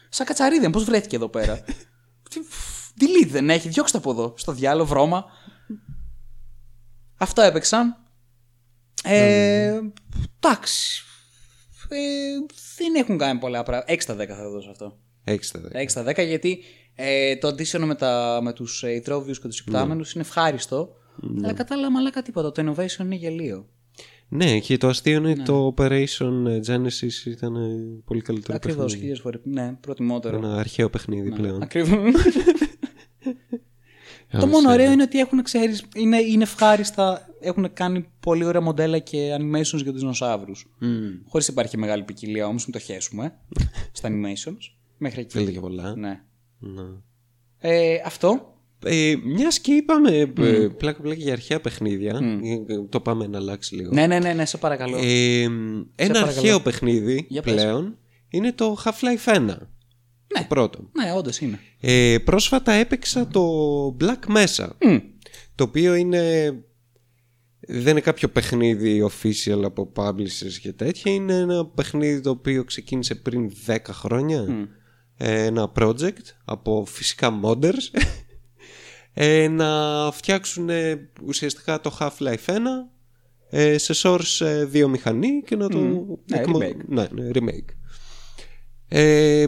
[0.08, 1.60] Σαν κατσαρίδια, πώς βρέθηκε εδώ πέρα;
[2.30, 2.40] Τι-
[3.00, 4.34] Delete δεν έχει, διώξτε από εδώ.
[4.36, 5.24] Στο διάλογο, βρώμα.
[7.16, 7.96] Αυτό έπαιξαν.
[9.04, 9.80] Ε,
[10.40, 11.04] εντάξει.
[11.88, 11.98] Ε,
[12.76, 13.92] δεν έχουν κάνει πολλά πράγματα.
[13.92, 14.98] 6 στα 10 θα δώσω αυτό.
[15.24, 15.82] Έχεις τα δέκα.
[15.82, 16.58] 6 στα 10 γιατί
[16.94, 20.88] ε, το addition με, τα, με τους ε, υδρόβιους και τους υπτάμενους είναι ευχάριστο.
[21.44, 22.52] Αλλά κατάλαβα μαλάκα τίποτα.
[22.52, 23.66] Το innovation είναι γελίο.
[24.28, 29.00] Ναι, και το αστείο είναι το Operation Genesis ήταν ε, πολύ καλύτερο Ακριβώς, παιχνίδι.
[29.00, 29.40] χίλιες φορές.
[29.44, 30.36] Ναι, προτιμότερο.
[30.36, 31.62] Ένα αρχαίο παιχνίδι πλέον.
[31.62, 32.14] Ακριβώς.
[34.30, 37.28] το μόνο ωραίο είναι ότι έχουν, ξέρεις, είναι, είναι ευχάριστα.
[37.40, 40.66] Έχουν κάνει πολύ ωραία μοντέλα και animations για τους δεινοσαύρους.
[40.82, 40.86] Mm.
[41.28, 43.34] Χωρίς υπάρχει μεγάλη ποικιλία όμως, μην το χέσουμε
[43.92, 44.72] στα animations.
[44.98, 45.32] Μέχρι εκεί.
[45.32, 45.96] Θέλετε και πολλά.
[45.96, 46.20] Ναι.
[46.58, 46.82] Ναι.
[47.58, 48.54] Ε, αυτό.
[48.84, 50.26] Ε, Μιας και είπαμε ε,
[50.76, 53.92] πλάκα πλάκα για αρχαία παιχνίδια, ε, το πάμε να αλλάξει λίγο.
[53.92, 54.96] Ναι, ναι, ναι, ναι, σε παρακαλώ.
[54.96, 56.26] Ε, ένα παρακαλώ.
[56.26, 57.54] αρχαίο παιχνίδι Για πες.
[57.54, 57.96] πλέον
[58.28, 59.56] είναι το Half-Life 1.
[60.38, 60.90] Το πρώτο.
[60.92, 61.58] ναι, όντως είναι.
[61.80, 63.42] Ε, πρόσφατα έπαιξα το
[64.00, 64.68] Black Mesa.
[64.80, 64.96] Μμ.
[65.54, 66.52] Το οποίο είναι.
[67.68, 71.12] Δεν είναι κάποιο παιχνίδι official από publishers και τέτοια.
[71.12, 74.68] Είναι ένα παιχνίδι το οποίο ξεκίνησε πριν 10 χρόνια.
[75.16, 78.00] Ε, Ένα project από φυσικά modders.
[79.12, 82.56] ε, να φτιάξουν ε, ουσιαστικά το Half-Life 1
[83.50, 85.78] ε, σε source ε, βιομηχανή και να το...
[85.78, 86.84] Ναι, εκμο- remake.
[86.88, 87.74] Ναι, ναι, remake.
[88.88, 89.46] Ε,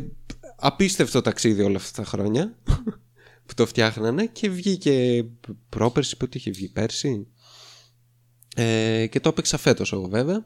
[0.61, 2.59] απίστευτο ταξίδι όλα αυτά τα χρόνια
[3.47, 5.27] που το φτιάχνανε και βγήκε
[5.69, 7.27] πρόπερση, πότε είχε βγει πέρσι.
[8.57, 10.45] Ε, και το έπαιξα φέτος εγώ βέβαια.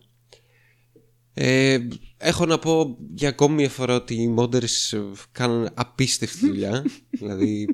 [1.35, 1.79] Ε,
[2.17, 4.99] έχω να πω για ακόμη μια φορά ότι οι modders
[5.33, 6.85] κάνουν απίστευτη δουλειά.
[7.11, 7.67] δηλαδή,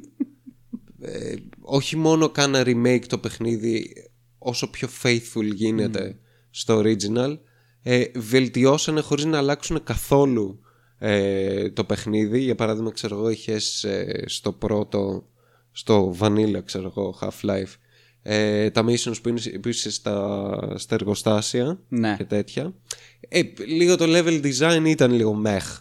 [1.00, 3.92] ε, όχι μόνο κάνα remake το παιχνίδι
[4.38, 6.18] όσο πιο faithful γίνεται
[6.50, 7.38] στο original,
[7.82, 10.60] ε, βελτιώσανε χωρίς να αλλάξουν καθόλου
[10.98, 12.40] ε, το παιχνίδι.
[12.40, 15.26] Για παράδειγμα, ξέρω εγώ, είχες ε, στο πρώτο,
[15.72, 17.74] στο Vanilla, ξέρω εγώ, Half-Life,
[18.22, 22.14] ε, τα missions που, είναι, που είσαι στα, στα εργοστάσια Ναι.
[22.16, 22.74] και τέτοια.
[23.28, 25.80] Ε, λίγο το level design ήταν λίγο μεχ.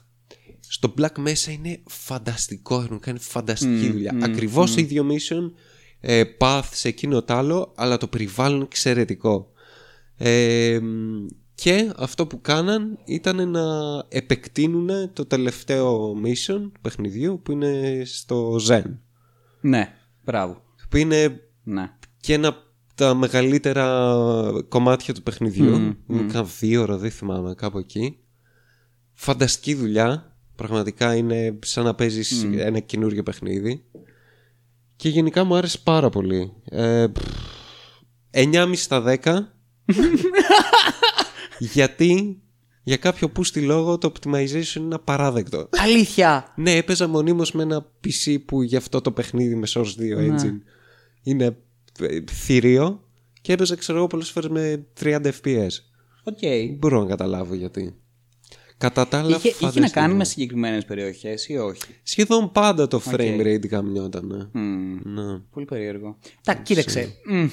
[0.70, 4.18] Στο Black Mesa είναι φανταστικό, έχουν κάνει φανταστική δουλειά.
[4.22, 5.51] Ακριβώς το ίδιο mission,
[5.99, 9.51] ε, path σε εκείνο το άλλο, αλλά το περιβάλλον εξαιρετικό.
[10.18, 10.80] Ε,
[11.64, 13.64] και αυτό που κάναν ήταν να
[14.10, 18.84] επεκτείνουν το τελευταίο mission του παιχνιδιού που είναι στο Zen.
[19.62, 19.93] Ναι,
[20.24, 20.62] μπράβο.
[20.89, 21.91] Που είναι Ναι.
[22.20, 22.60] και ένα από
[22.95, 24.16] τα μεγαλύτερα
[24.68, 25.78] κομμάτια του παιχνιδιού.
[25.80, 28.18] Μμμ, Είναι καν δύο ώρα, δεν θυμάμαι, κάπου εκεί.
[29.14, 30.38] Φανταστική δουλειά.
[30.55, 33.86] Πραγματικά είναι σαν να παίζεις ένα καινούριο παιχνίδι.
[34.95, 36.53] Και γενικά μου άρεσε πάρα πολύ.
[36.66, 37.24] Ε, πφ,
[38.32, 39.38] 9,5 στα 10.
[41.60, 42.41] γιατί
[42.84, 45.70] για κάποιο πούστη λόγο το optimization είναι απαράδεκτο.
[45.72, 46.53] Αλήθεια!
[46.55, 50.60] Ναι, έπαιζα μονίμως με ένα PC που γι' αυτό το παιχνίδι με Source 2 engine
[51.24, 51.58] είναι
[51.99, 53.03] ε, θηρίο
[53.41, 55.68] και έπαιζα ξέρω εγώ πολλές φορές με 30 fps.
[56.24, 56.38] Οκ.
[56.39, 57.95] Δεν μπορώ να καταλάβω γιατί.
[58.78, 59.99] Κατά τα άλλα Είχε, είχε να φανταστικό.
[60.01, 64.26] κάνει με συγκεκριμένες περιοχές ή όχι; Σχεδόν πάντα το frame rate καμιόταν.
[64.28, 64.62] Ναι.
[64.62, 64.99] Μμμ.
[65.03, 65.38] Ναι.
[65.51, 66.18] Πολύ περίεργο.
[66.43, 67.14] Τα κοίταξε.
[67.30, 67.47] μμ,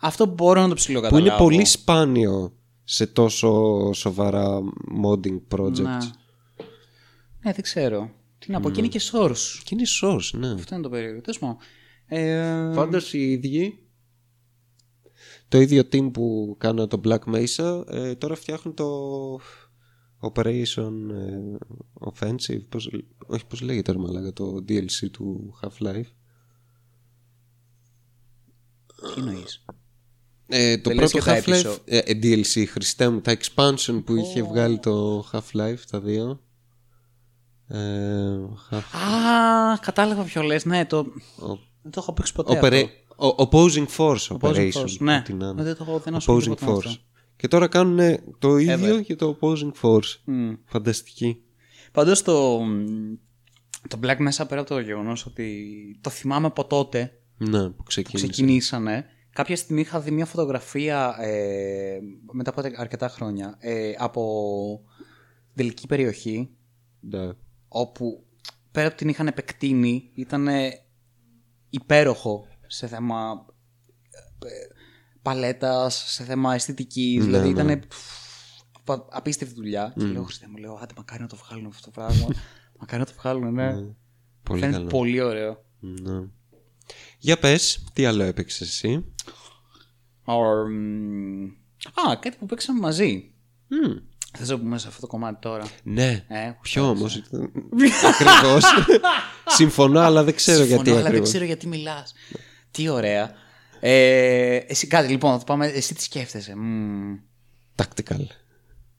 [0.00, 1.26] Αυτό μπορώ να το Που ψιλοκαταλάβω.
[1.28, 2.52] είναι πολύ σπάνιο
[2.90, 4.60] σε τόσο σοβαρά
[5.04, 5.80] modding projects.
[5.80, 5.96] Ναι.
[7.40, 8.10] ναι, δεν ξέρω.
[8.38, 9.60] Τι να πω, και είναι και source.
[9.64, 10.50] Και είναι source, ναι.
[10.50, 11.20] Αυτό είναι το περίεργο.
[11.20, 11.56] Τέλος πάντων.
[12.06, 13.88] Ε, Πάντως οι ίδιοι
[15.48, 19.40] το ίδιο team που κάνουν το Black Mesa ε, τώρα φτιάχνουν το
[20.20, 21.56] Operation ε,
[22.00, 22.90] Offensive πώς,
[23.26, 26.10] όχι πώς λέγεται ρε μαλάκα το DLC του Half-Life
[29.14, 29.64] Τι εννοείς;
[30.48, 31.76] Ε, το Δεν λες πρώτο και τα Half-Life; episode.
[31.84, 36.40] ε, ε, DLC χριστέ μου τα expansion που είχε βγάλει το Half-Life τα δύο
[37.68, 37.78] ε,
[38.70, 40.64] half, Α, κατάλαβα ποιο λες.
[40.64, 40.98] Ναι, το...
[40.98, 42.84] ο- δεν το έχω παίξει ποτέ Opera-
[43.16, 43.42] αυτό.
[43.42, 45.16] ο- Opposing Force Opposing Operation Force, ναι.
[45.16, 45.62] ό,τι να είναι.
[45.62, 46.90] Δεν το έχω- δεν ασχολούμαι Opposing ποτέ με αυτό.
[46.90, 46.96] Force
[47.36, 49.02] και τώρα κάνουν το ίδιο Ever.
[49.04, 50.52] και το Opposing Force Μμ.
[50.64, 51.42] Φανταστική.
[51.92, 52.58] Πάντως το,
[53.88, 55.64] το Black Mesa πέρα από το γεγονός ότι
[56.00, 58.26] το θυμάμαι από τότε Ναι, που που ξεκίνησε.
[58.28, 59.04] ξεκινήσανε.
[59.38, 61.98] Κάποια στιγμή είχα δει μια φωτογραφία ε,
[62.32, 64.82] μετά από αρκετά χρόνια ε, από
[65.46, 66.50] την τελική περιοχή
[67.00, 67.30] Ναι.
[67.68, 68.24] όπου
[68.70, 70.48] πέρα από την είχαν επεκτείνει ήταν
[71.70, 73.46] υπέροχο σε θέμα
[74.44, 74.48] ε,
[75.22, 77.62] παλέτας, σε θέμα αισθητικής, δηλαδή ναι.
[77.62, 77.82] ήταν
[79.10, 82.26] απίστευτη δουλειά και λέω Χριστέ μου, λέω άντε μακάρι να το βγάλουν αυτό το πράγμα
[82.80, 83.72] μακάρι να το βγάλουν, ναι,
[84.42, 84.88] Πολύ φαίνεται καλό.
[84.88, 86.28] πολύ ωραίο Ναι.
[87.18, 89.04] Για πες, τι άλλο έπαιξες εσύ;
[90.24, 91.44] Or, μ,
[92.10, 93.30] Α, κάτι που παίξαμε μαζί
[93.68, 93.96] Μμ.
[94.38, 96.24] Θες να πούμε σε αυτό το κομμάτι τώρα Ναι.
[96.28, 97.22] ε, Ποιο όμως.
[98.04, 98.64] Ακριβώς.
[99.58, 101.28] Συμφωνώ, αλλά δεν ξέρω Συμφωνώ, γιατί αλλά δεν ακριβώς.
[101.28, 102.12] ξέρω γιατί μιλάς
[102.70, 103.32] Τι ωραία
[103.80, 107.16] ε, Εσύ κάτι λοιπόν θα το πάμε Εσύ τι σκέφτεσαι; Μμμ.
[107.76, 108.20] Tactical.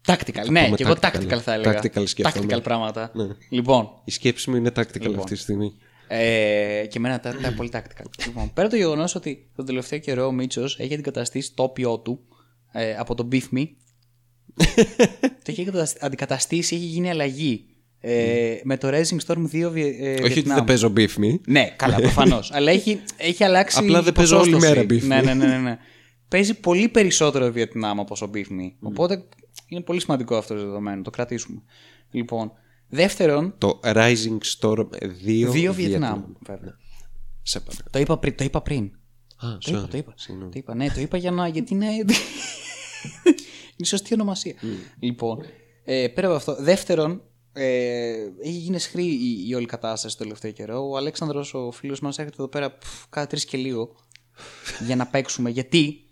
[0.08, 1.16] Tactical, ναι, πούμε και εγώ tactical.
[1.16, 1.82] tactical θα έλεγα.
[1.82, 2.46] Tactical σκέφτομαι.
[2.58, 3.12] Tactical πράγματα.
[3.14, 3.28] Ναι.
[3.50, 5.20] Λοιπόν, Η σκέψη μου είναι tactical Λοιπόν.
[5.20, 5.74] αυτή τη στιγμή.
[6.12, 8.06] Ε, και εμένα τα, τα πολύ tactical.
[8.26, 12.20] λοιπόν, πέρα το γεγονός ότι τον τελευταίο καιρό ο Μίτσος έχει αντικαταστήσει το όπιό του
[12.72, 13.64] ε, από τον Beef Me.
[15.44, 17.64] το έχει αντικατασ- αντικαταστήσει, έχει γίνει αλλαγή.
[18.02, 20.54] Ε, με το Rising Storm 2 Βιε- ε, Όχι ότι Vietnam.
[20.54, 21.40] δεν παίζω beef me.
[21.48, 22.52] Ναι, καλά, προφανώς.
[22.56, 23.78] αλλά έχει, έχει αλλάξει.
[23.80, 24.76] Απλά η δεν παίζω όλη ποσόστοση.
[24.76, 25.24] μέρα Beef Ναι, Me.
[25.24, 25.78] ναι, ναι, ναι, ναι.
[26.30, 28.72] Παίζει πολύ περισσότερο ο Βιετνάμ από ο Beef Me.
[28.80, 29.24] Οπότε
[29.68, 31.02] είναι πολύ σημαντικό αυτό το δεδομένο.
[31.02, 31.62] Το κρατήσουμε.
[32.12, 32.52] Λοιπόν,
[32.90, 36.24] δεύτερον, Το Rising Storm 2 δύο Βιετνάμ.
[36.46, 36.78] βέβαια.
[37.42, 37.90] Σε παρακαλώ.
[37.92, 38.36] Το είπα πριν.
[38.36, 38.92] Το είπα πριν.
[39.38, 39.90] Α, Το είπα, sorry.
[39.90, 40.14] το είπα.
[40.16, 40.52] Συγγνώμη.
[40.52, 41.48] Το είπα, ναι, το είπα για να.
[41.48, 41.86] Γιατί είναι.
[43.76, 44.54] είναι σωστή ονομασία.
[45.00, 45.38] Λοιπόν,
[45.84, 46.56] ε, πέρα από αυτό.
[46.60, 47.22] Δεύτερον,
[47.54, 48.14] ε,
[48.44, 50.90] έχει γίνει σχρή η, η όλη κατάσταση το τελευταίο καιρό.
[50.90, 53.96] Ο Αλέξανδρος, ο φίλος μας, έρχεται εδώ πέρα πφ, κάθε τρεις και λίγο
[54.86, 55.50] για να παίξουμε.
[55.50, 56.04] Γιατί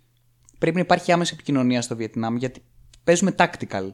[0.59, 2.61] πρέπει να υπάρχει άμεση επικοινωνία στο Βιετνάμ, γιατί
[3.03, 3.93] παίζουμε tactical.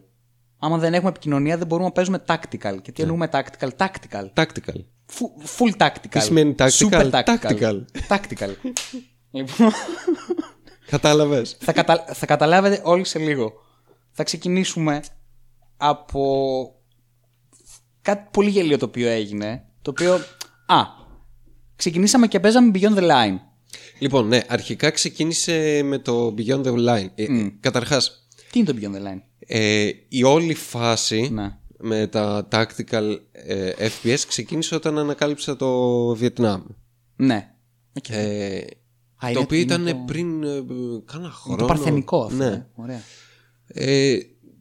[0.66, 2.78] Άμα δεν έχουμε επικοινωνία, δεν μπορούμε να παίζουμε tactical.
[2.82, 4.26] Και τι εννοούμε tactical, tactical.
[4.34, 4.76] Tactical.
[5.06, 6.10] Φου- Full tactical.
[6.10, 6.70] Τι σημαίνει tactical?
[6.70, 7.26] Super tactical.
[7.42, 7.82] Tactical.
[8.08, 8.50] Tactical.
[9.32, 9.72] λοιπόν,
[10.86, 11.58] Κατάλαβες.
[11.60, 12.06] θα, κατα...
[12.14, 13.54] θα καταλάβετε όλοι σε λίγο.
[14.12, 15.02] Θα ξεκινήσουμε
[15.78, 16.24] από
[18.02, 19.66] κάτι πολύ γελίο το οποίο έγινε.
[19.82, 20.14] Το οποίο.
[20.66, 20.82] Α,
[21.76, 23.38] ξεκινήσαμε και παίζαμε Beyond the Line.
[24.00, 27.08] Λοιπόν, ναι, αρχικά ξεκίνησε με το Beyond the Line.
[27.16, 27.26] Ε,
[27.60, 31.58] Καταρχάς, Τι είναι το Beyond the Line; Ε, η όλη φάση Ναι.
[31.78, 36.62] με τα tactical ε, FPS ξεκίνησε όταν ανακάλυψα το Βιετνάμ.
[37.16, 37.54] Ναι.
[38.10, 38.62] Ε, Α,
[39.20, 40.64] το είναι- οποίο είναι ήταν το- πριν ε,
[41.06, 41.58] κάνα χρόνο.
[41.58, 42.36] Το παρθενικό αυτό.
[42.38, 42.46] Ναι.
[42.46, 42.66] ε.
[42.76, 43.02] Ωραία.
[43.68, 44.18] Ε,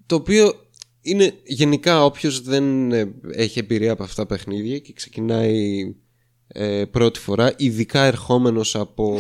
[0.07, 0.53] το οποίο
[1.01, 5.85] είναι γενικά όποιος δεν ε, έχει εμπειρία από αυτά τα παιχνίδια και ξεκινάει
[6.55, 9.19] ε, πρώτη φορά ειδικά ερχόμενος από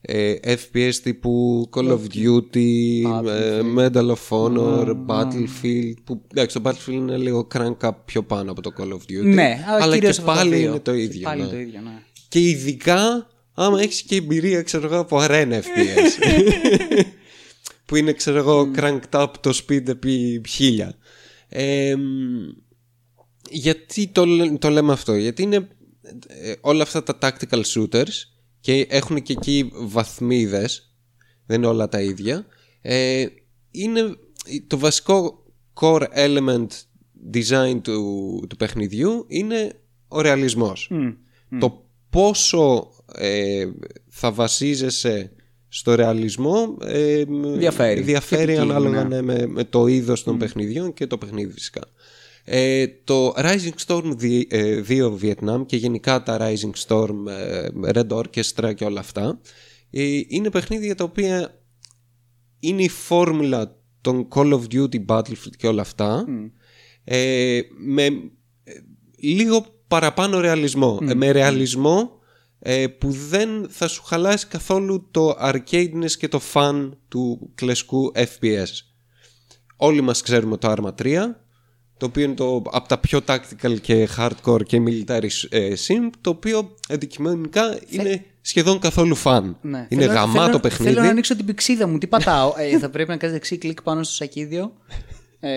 [0.00, 6.92] ε, FPS τύπου Call of Duty, ε, Medal of Honor, Battlefield που εντάξει το Battlefield
[6.92, 10.14] είναι λίγο crank up πιο πάνω από το Call of Duty Ναι, αλλά, αλλά κυρίως
[10.16, 10.68] και αυτά τα πάλι δύο.
[10.68, 11.48] είναι το Και ίδιο Πάλι ναι.
[11.48, 12.02] το ίδιο, ναι.
[12.28, 16.22] Και ειδικά άμα έχεις και εμπειρία ξέρω εγώ από Arena FPS
[17.86, 20.94] που είναι ξέρω εγώ cranked up το speed επί χίλια.
[21.48, 22.00] Ε, μ,
[23.50, 25.68] γιατί το, λέ- το λέμε αυτό, γιατί είναι ε,
[26.60, 28.24] όλα αυτά τα tactical shooters
[28.60, 30.94] και έχουν και εκεί βαθμίδες,
[31.46, 32.46] δεν είναι όλα τα ίδια.
[32.80, 33.26] Ε,
[33.70, 34.16] είναι
[34.66, 35.44] το βασικό
[35.74, 36.66] core element
[37.32, 40.90] design του, του παιχνιδιού είναι ο ρεαλισμός.
[41.60, 43.66] Το πόσο ε,
[44.08, 45.32] θα βασίζεσαι
[45.68, 47.24] στο ρεαλισμό ε,
[47.56, 48.00] Διαφέρει.
[48.00, 49.20] διαφέρει Και ποικίλει, ανάλογα ναι.
[49.20, 51.80] ναι, με, με το είδος των παιχνιδιών και το παιχνίδι φυσικά.
[52.50, 58.08] Ε, το Rising Storm 2 ε, 2 Vietnam και γενικά τα Rising Storm ε, Red
[58.08, 59.40] Orchestra και όλα αυτά
[59.90, 61.62] ε, είναι παιχνίδια τα οποία
[62.60, 66.24] είναι η φόρμουλα των Call of Duty Battlefield και όλα αυτά
[67.04, 68.72] ε, με ε,
[69.16, 70.98] λίγο παραπάνω ρεαλισμό.
[71.08, 72.10] Ε, με ρεαλισμό
[72.58, 78.68] ε, που δεν θα σου χαλάσει καθόλου το arcadeness και το fun του κλεσκού FPS.
[79.76, 81.24] Όλοι μας ξέρουμε το Arma 3
[81.98, 86.30] το οποίο είναι το, από τα πιο tactical και hardcore και military ε, sim το
[86.30, 89.54] οποίο αντικειμενικά είναι σχεδόν καθόλου fun.
[89.60, 89.86] Ναι.
[89.88, 90.92] Είναι Θέλω- γαμάτο θέλω- παιχνίδι.
[90.92, 91.98] Θέλω να ανοίξω την πηξίδα μου.
[91.98, 94.72] Τι πατάω; ε, θα πρέπει να κάνεις δεξί κλικ πάνω στο σακίδιο.
[95.40, 95.50] Ε,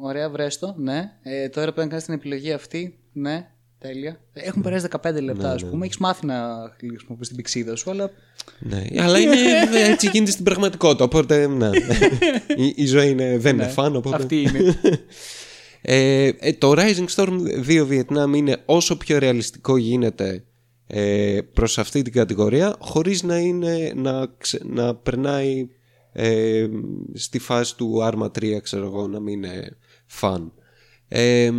[0.00, 0.74] ωραία, βρέστο.
[0.78, 1.10] Ναι.
[1.22, 2.98] Ε, τώρα πρέπει να κάνεις την επιλογή αυτή.
[3.12, 3.46] Ναι.
[3.80, 4.20] Τέλεια.
[4.32, 5.84] Ε, Έχουν περάσει 15 λεπτά, ας πούμε.
[5.84, 6.36] Έχεις μάθει να
[6.76, 8.10] χρησιμοποιεί την πηξίδα σου, αλλά.
[8.58, 9.36] Ναι, αλλά είναι,
[9.92, 11.04] έτσι γίνεται στην πραγματικότητα.
[11.04, 11.70] Οπότε, ναι.
[12.64, 13.96] η, η ζωή είναι, δεν είναι φαν.
[13.96, 14.16] Οπότε...
[14.16, 14.78] Αυτή είναι.
[15.82, 20.44] Ε, ε, το Rising Storm 2 Vietnam είναι όσο πιο ρεαλιστικό γίνεται
[20.86, 25.68] ε, προς αυτή την κατηγορία χωρίς να, είναι, να, ξε- να περνάει
[26.12, 26.66] ε,
[27.14, 29.76] στη φάση του Arma 3 ξέρω εγώ να μην είναι
[30.20, 30.50] fun.
[31.08, 31.50] Ε,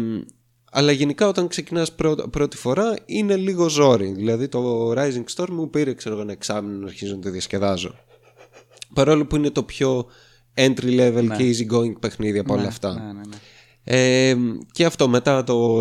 [0.71, 4.11] αλλά γενικά όταν ξεκινάς πρω- πρώτη φορά είναι λίγο ζόρι.
[4.11, 7.95] Δηλαδή το Rising Storm μου πήρε ξέρω εγώ ένα εξάμεινο να αρχίζω να το διασκεδάζω.
[8.93, 10.05] Παρόλο που είναι το πιο
[10.53, 12.93] entry level και easy going παιχνίδι από όλα αυτά.
[12.93, 13.37] ναι, ναι, ναι.
[13.91, 14.35] Ε,
[14.71, 15.77] και αυτό μετά το,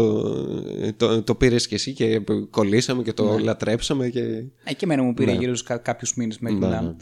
[0.97, 4.21] το, το πήρες και εσύ και κολλήσαμε και το λατρέψαμε και...
[4.65, 6.81] Ε, και εμένα μου πήρε γύρω στους κα- κάποιους μήνες μέχρι Ναι, να...
[6.83, 6.89] ναι.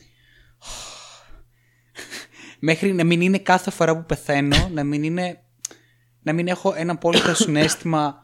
[2.58, 5.40] Μέχρι να μην είναι κάθε φορά που πεθαίνω, να μην είναι...
[6.22, 8.14] Να μην έχω ένα απόλυτο συνέστημα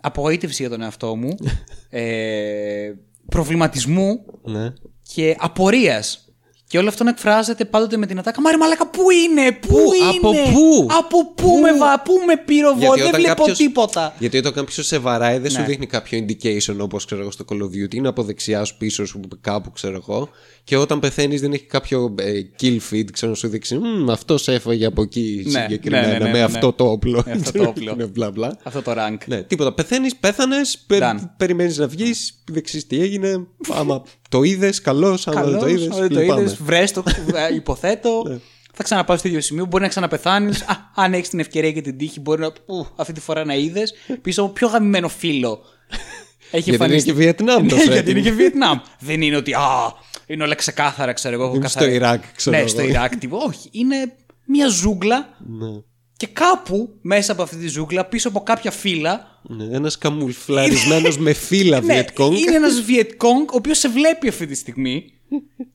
[0.00, 1.34] απογοήτευσης για τον εαυτό μου,
[1.88, 2.92] ε,
[3.28, 4.72] προβληματισμού Ναι.
[5.14, 6.23] και απορίας.
[6.66, 8.40] Και όλο αυτό να εκφράζεται πάντοτε με την ατάκα.
[8.40, 12.36] Μάρε μαλάκα, πού είναι, πού, Πού, είναι, από πού; από πού, με, βα, πού με
[12.36, 14.14] πυροβολεί, Γιατί δεν όταν βλέπω κάποιος- τίποτα.
[14.18, 15.66] Γιατί όταν κάποιος σε βαράει δεν σου Ναι.
[15.66, 17.94] δείχνει κάποιο indication όπως ξέρω εγώ στο Call of Duty.
[17.94, 20.28] Είναι από δεξιά σου, πίσω σου, κάπου ξέρω εγώ.
[20.64, 23.78] Και όταν πεθαίνεις δεν έχει κάποιο ε, kill feed, ξέρω να σου δείξει.
[24.10, 26.42] Αυτός έφαγε από εκεί Ναι, συγκεκριμένα ναι, ναι, ναι, με ναι.
[26.44, 27.22] αυτό το όπλο.
[27.26, 27.94] Με αυτό το όπλο.
[27.94, 28.56] Ναι, μπλα, μπλα.
[28.62, 29.16] Αυτό το rank.
[29.26, 29.72] Ναι, τίποτα.
[29.72, 30.56] Πεθαίνεις, πέθανε,
[30.88, 31.14] Done.
[31.36, 33.46] περιμένεις να βγεις, δεν ξέρει τι έγινε.
[33.72, 34.02] Άμα
[34.36, 35.18] το είδες, καλώ.
[35.24, 37.02] Άμα δεν το Καλώς, είδες, αν δεν το είδες, βρες το,
[37.50, 38.22] ε, υποθέτω.
[38.28, 38.38] Ναι.
[38.74, 39.66] θα ξαναπάω στο ίδιο σημείο.
[39.66, 40.64] Μπορεί να ξαναπεθάνεις.
[40.94, 42.46] αν έχεις την ευκαιρία και την τύχη, μπορεί να.
[42.46, 45.58] Ου, αυτή τη φορά να είδες πίσω από πιο γαμημένο φίλο.
[46.50, 47.08] Έχει Γιατί είναι εμφανιστεί.
[47.10, 47.90] και Βιετνάμ το Ναι, setting.
[47.92, 48.78] γιατί είναι και Βιετνάμ.
[49.00, 49.52] Δεν είναι ότι.
[49.54, 49.92] Α,
[50.26, 51.44] είναι όλα ξεκάθαρα, ξέρω εγώ.
[51.44, 52.70] έχω Είναι καθαρι- στο Ιράκ, ξέρω Ναι, εγώ.
[52.70, 53.16] στο Ιράκ.
[53.16, 53.38] τύπου.
[53.46, 53.68] Όχι.
[53.72, 53.96] Είναι
[54.46, 55.28] μια ζούγκλα
[55.58, 55.66] Ναι.
[56.16, 61.32] Και κάπου μέσα από αυτή τη ζούγκλα, πίσω από κάποια φύλλα, Ναι, Ένας καμουφλαρισμένος με
[61.32, 62.32] φύλλα ναι, Βιετκόγκ.
[62.32, 65.12] είναι ένας Βιετκόγκ ο οποίος σε βλέπει αυτή τη στιγμή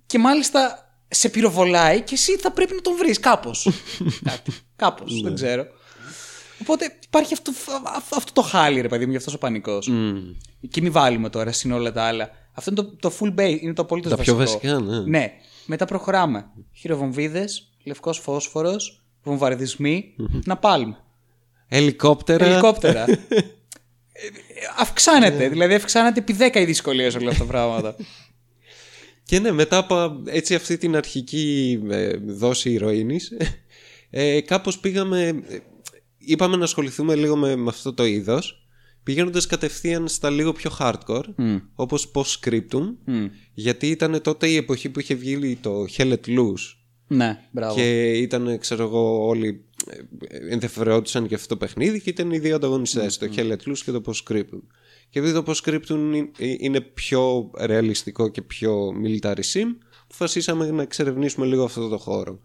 [0.05, 3.67] και μάλιστα σε πυροβολάει και εσύ θα πρέπει να τον βρεις κάπως.
[4.29, 4.51] Κάτι.
[4.75, 5.13] Κάπως.
[5.13, 5.21] Ναι.
[5.21, 5.65] δεν ξέρω.
[6.61, 7.51] Οπότε υπάρχει αυτό,
[7.95, 9.89] αυτό, αυτό το χάλι, ρε παιδί μου, γι' αυτό ο πανικός.
[10.69, 12.29] Και μην βάλουμε τώρα συν όλα τα άλλα.
[12.53, 14.59] Αυτό είναι το, το full base, είναι το απολύτως Τα πιο βασικό.
[14.67, 14.99] βασικά, ναι.
[14.99, 15.31] Ναι.
[15.65, 16.45] Μετά προχωράμε.
[16.73, 20.15] Χειροβομβίδες, λευκός φόσφορος, βομβαρδισμοί,
[20.45, 20.97] να πάλμε.
[21.67, 22.45] Ελικόπτερα.
[22.45, 23.09] Ελικόπτερα.
[23.09, 23.39] Ε, ε,
[24.77, 25.49] αυξάνεται.
[25.49, 27.95] δηλαδή αυξάνεται επί 10 η δυσκολία σε όλα αυτά τα πράγματα.
[29.23, 33.31] Και ναι, μετά από έτσι αυτή την αρχική ε, δόση ηρωίνης,
[34.09, 35.57] ε, κάπως πήγαμε, ε,
[36.17, 38.67] είπαμε να ασχοληθούμε λίγο με, με αυτό το είδος.
[39.03, 41.23] πηγαίνοντας κατευθείαν στα λίγο πιο hardcore,
[41.75, 42.95] όπως post-scriptum,
[43.53, 46.78] γιατί ήταν τότε η εποχή που είχε βγει το Hell Let Loose.
[47.11, 47.75] Ναι, μπράβο.
[47.75, 49.65] Και ήταν, ξέρω εγώ, όλοι
[50.27, 53.77] ε, ενδιαφερόντουσαν για αυτό το παιχνίδι και ήταν οι δύο ανταγωνιστές, το Hell Let Loose
[53.85, 54.61] και το post-scriptum.
[55.09, 56.29] Και επειδή το post-scriptum είναι-
[56.59, 59.67] είναι πιο ρεαλιστικό και πιο military sim,
[60.03, 62.39] αποφασίσαμε να εξερευνήσουμε λίγο αυτό το χώρο.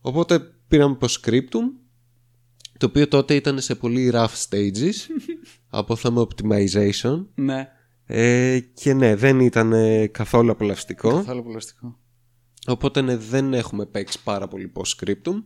[0.00, 1.62] Οπότε πήραμε post-scriptum,
[2.78, 4.94] το οποίο τότε ήταν σε πολύ rough stages,
[5.68, 7.26] από θέμα optimization.
[7.34, 7.68] Ναι,
[8.06, 11.10] Ε, και ναι, δεν ήταν ε, καθόλου απολαυστικό.
[11.14, 11.98] καθόλου πλαστικό.
[12.66, 15.42] Οπότε ναι, δεν έχουμε παίξει πάρα πολύ post-scriptum.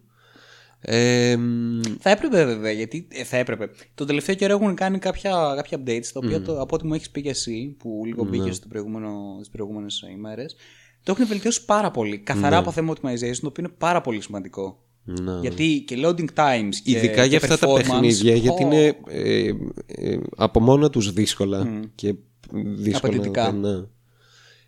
[0.86, 3.70] Ε, μ, Θα έπρεπε βέβαια, γιατί ε, θα έπρεπε.
[3.94, 7.10] Το τελευταίο καιρό έχουν κάνει κάποια, κάποια updates, τα οποία το, από ό,τι μου έχεις
[7.10, 10.56] πει και εσύ, που λίγο μπήκες στο προηγούμενο, τις προηγούμενες ημέρες,
[11.02, 12.18] το έχουν βελτιώσει πάρα πολύ.
[12.18, 14.82] Καθαρά από θέμα optimization, το οποίο είναι πάρα πολύ σημαντικό.
[15.04, 15.38] ναι.
[15.40, 18.96] Γιατί και loading times και Ειδικά και για αυτά τα performance, παιχνίδια, γιατί ω, είναι
[19.08, 19.52] ε,
[19.86, 22.14] ε, από μόνα τους δύσκολα και
[22.52, 23.14] δύσκολα.
[23.14, 23.52] Απαιτητικά.
[23.52, 23.84] ναι.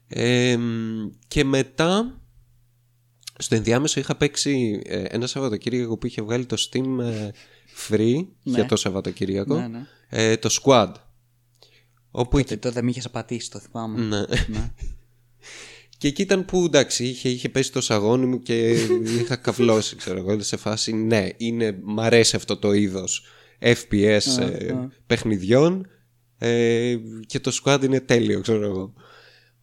[0.09, 2.21] Ε, μ, και μετά,
[3.39, 7.31] στο ενδιάμεσο είχα παίξει ε, ένα Σαββατοκύριακο που είχε βγάλει το Steam ε,
[7.89, 9.87] Free για το Σαββατοκύριακο, Ναι, ναι.
[10.09, 10.93] ε, το Squad.
[12.11, 14.01] Όπου Τότε, τότε με είχες απατήσει, το θυμάμαι.
[14.01, 14.21] Ναι.
[14.47, 14.71] Ναι.
[15.99, 18.71] Και εκεί ήταν που εντάξει, είχε, είχε πέσει το σαγόνι μου και
[19.21, 20.43] είχα καυλώσει, ξέρω εγώ.
[20.43, 23.25] Σε φάση, ναι, είναι, μ' αρέσει αυτό το είδος
[23.59, 24.75] FPS ε,
[25.07, 25.87] παιχνιδιών
[26.39, 28.93] ε, και το squad είναι τέλειο, ξέρω εγώ.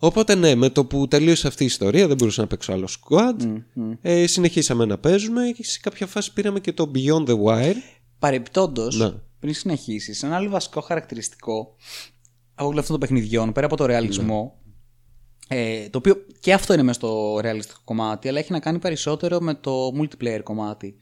[0.06, 3.62] Οπότε ναι, με το που τελείωσε αυτή η ιστορία, δεν μπορούσα να παίξω άλλο squad.
[4.02, 7.76] Ε, συνεχίσαμε να παίζουμε και σε κάποια φάση πήραμε και το Beyond the Wire.
[8.20, 9.12] Παρεπιπτόντω, Ναι.
[9.40, 11.76] πριν συνεχίσεις, ένα άλλο βασικό χαρακτηριστικό
[12.56, 14.62] από όλο αυτό το παιχνιδιών, πέρα από το ρεαλισμό,
[15.48, 19.40] ε, το οποίο και αυτό είναι μέσα στο ρεαλιστικό κομμάτι, αλλά έχει να κάνει περισσότερο
[19.40, 20.96] με το multiplayer κομμάτι.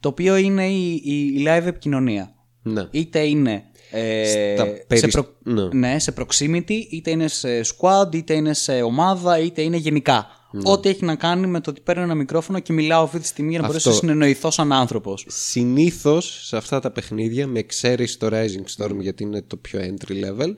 [0.00, 2.34] Το οποίο είναι η, η, η live επικοινωνία.
[2.62, 2.88] Ναι.
[2.90, 4.24] Είτε είναι ε,
[4.56, 5.68] Στα σε, περισ- προ- ναι.
[5.72, 10.26] ναι, σε proximity, είτε είναι σε squad, είτε είναι σε ομάδα, είτε είναι γενικά.
[10.62, 13.50] Ό,τι έχει να κάνει με το ότι παίρνω ένα μικρόφωνο και μιλάω αυτή τη στιγμή
[13.50, 14.06] για να μπορέσω να Αυτό.
[14.06, 15.24] συνεννοηθώ σαν άνθρωπος.
[15.28, 20.12] Συνήθως σε αυτά τα παιχνίδια, με εξαίρεση το Rising Storm γιατί είναι το πιο entry
[20.12, 20.54] level,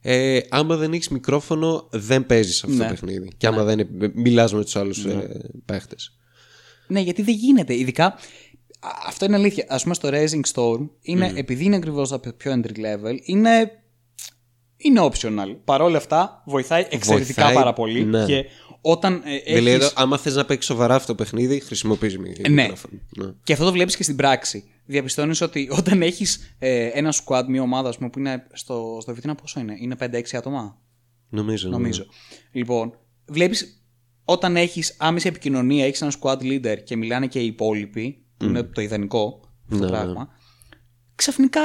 [0.00, 2.82] ε, άμα δεν έχεις μικρόφωνο, δεν παίζεις αυτό Ναι.
[2.84, 3.30] το παιχνίδι.
[3.36, 6.10] Και άμα δεν μιλάς με τους άλλους ε, παίχτες.
[6.88, 7.74] Ναι, γιατί δεν γίνεται.
[7.74, 8.14] Ειδικά α,
[9.06, 9.64] αυτό είναι αλήθεια.
[9.68, 13.70] Α πούμε στο Rising Storm, είναι, επειδή είναι ακριβώς το πιο entry level, είναι,
[14.76, 15.56] είναι optional.
[15.64, 18.04] Παρ' όλα αυτά, βοηθάει εξαιρετικά Βοηθάει, πάρα πολύ.
[18.04, 18.24] ναι.
[18.24, 18.44] Και
[18.80, 19.54] όταν ε, έχεις...
[19.54, 23.00] Δηλαδή, άμα θες να παίξεις σοβαρά αυτό το παιχνίδι, χρησιμοποιείς μικρόφωνο.
[23.16, 23.32] Ναι.
[23.44, 24.64] Και αυτό το βλέπεις και στην πράξη.
[24.84, 29.14] Διαπιστώνεις ότι όταν έχεις ε, ένα squad, μια ομάδα, ας πούμε, που είναι στο, στο
[29.14, 30.78] Βιτίνα, πόσο είναι, είναι 5-6 άτομα;
[31.28, 31.68] Νομίζω.
[31.68, 31.76] ναι.
[31.76, 32.06] Νομίζω.
[32.52, 33.80] Λοιπόν, βλέπεις
[34.24, 38.62] όταν έχεις άμεση επικοινωνία, έχεις ένα squad leader και μιλάνε και οι υπόλοιποι, που είναι
[38.62, 40.28] το ιδανικό αυτό το Ναι, πράγμα.
[41.14, 41.60] Ξαφνικά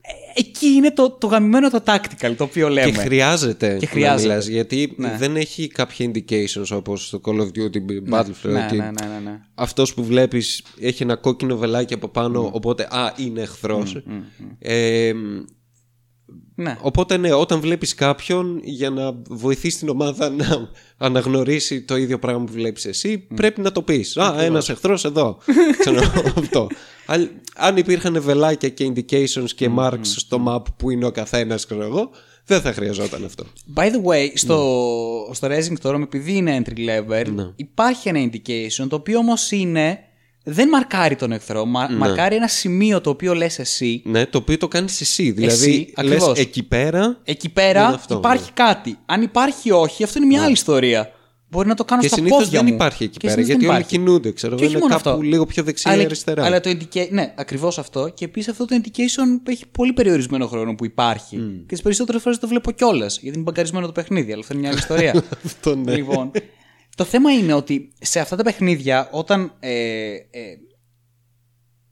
[0.00, 2.90] ε, εκεί είναι το, το γαμημένο το tactical το οποίο λέμε.
[2.90, 4.28] Και χρειάζεται, Και χρειάζεται.
[4.28, 5.16] να μιλάς, γιατί Ναι.
[5.18, 7.76] δεν έχει κάποια indications όπως το Call of Duty
[8.10, 8.50] Battlefield.
[8.52, 9.40] ναι, ότι ναι, ναι, ναι, ναι.
[9.54, 14.02] Αυτός που βλέπεις έχει ένα κόκκινο βελάκι από πάνω, οπότε α, είναι εχθρός.
[14.58, 15.12] Ε,
[16.54, 16.76] ναι.
[16.80, 22.44] Οπότε ναι, όταν βλέπεις κάποιον για να βοηθήσει την ομάδα να αναγνωρίσει το ίδιο πράγμα
[22.44, 24.16] που βλέπεις εσύ, πρέπει να το πεις.
[24.16, 25.38] Α, ένας εχθρός εδώ.
[25.78, 26.00] Ξέρω,
[26.38, 26.66] αυτό.
[27.06, 31.82] Αν- Αν υπήρχαν βελάκια και indications και marks στο map που είναι ο καθένας, ξέρω
[31.82, 32.10] εγώ,
[32.46, 33.44] δεν θα χρειαζόταν αυτό.
[33.74, 37.50] By the way, στο, στο Rising Storm, επειδή είναι entry level, Ναι.
[37.56, 39.98] υπάρχει ένα indication το οποίο όμως είναι.
[40.46, 44.02] Δεν μαρκάρει τον εχθρό, μα, μαρκάρει ένα σημείο το οποίο λες εσύ.
[44.04, 45.30] Ναι, το οποίο το κάνεις εσύ.
[45.30, 46.38] Δηλαδή, λες ακριβώς.
[46.38, 48.98] εκεί πέρα Εκεί Είναι πέρα αυτό, υπάρχει κάτι.
[49.06, 51.10] Αν υπάρχει όχι, αυτό είναι μια άλλη ιστορία.
[51.50, 52.74] Μπορεί να το κάνω και στα συνήθως πόδια δεν μου.
[52.74, 53.98] υπάρχει εκεί Και πέρα, συνήθως γιατί δεν όλοι υπάρχει.
[54.04, 55.22] κινούνται, ξέρω Και εγώ, όχι είναι μόνο κάπου αυτό.
[55.22, 56.44] λίγο πιο δεξιά ή αλλά, αριστερά.
[56.44, 57.08] Αλλά το indica...
[57.10, 58.08] Ναι, ακριβώς αυτό.
[58.08, 61.36] Και επίσης αυτό το indication έχει πολύ περιορισμένο χρόνο που υπάρχει.
[61.36, 63.18] Και τις περισσότερες φορές το βλέπω κιόλας.
[63.20, 65.24] Γιατί είναι μπαγκαρισμένο το παιχνίδι, αλλά αυτό είναι μια άλλη ιστορία.
[65.44, 65.94] Αυτό ναι.
[65.94, 66.30] Λοιπόν,
[66.94, 70.56] το θέμα είναι ότι σε αυτά τα παιχνίδια, όταν, ε, ε,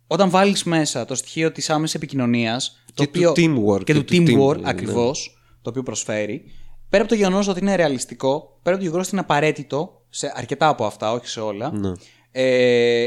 [0.06, 4.24] όταν βάλεις μέσα το στοιχείο της άμεσης επικοινωνίας Και του teamwork, και του και του
[4.26, 4.68] teamwork team, ναι.
[4.68, 6.44] ακριβώς, το οποίο προσφέρει,
[6.88, 10.32] πέρα από το γεγονός ότι είναι ρεαλιστικό, πέρα από το γεγονός ότι είναι απαραίτητο σε
[10.34, 11.92] αρκετά από αυτά, όχι σε όλα, Ναι.
[12.30, 13.06] ε,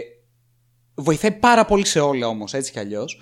[0.96, 3.22] βοηθάει πάρα πολύ σε όλα όμως, έτσι κι αλλιώς,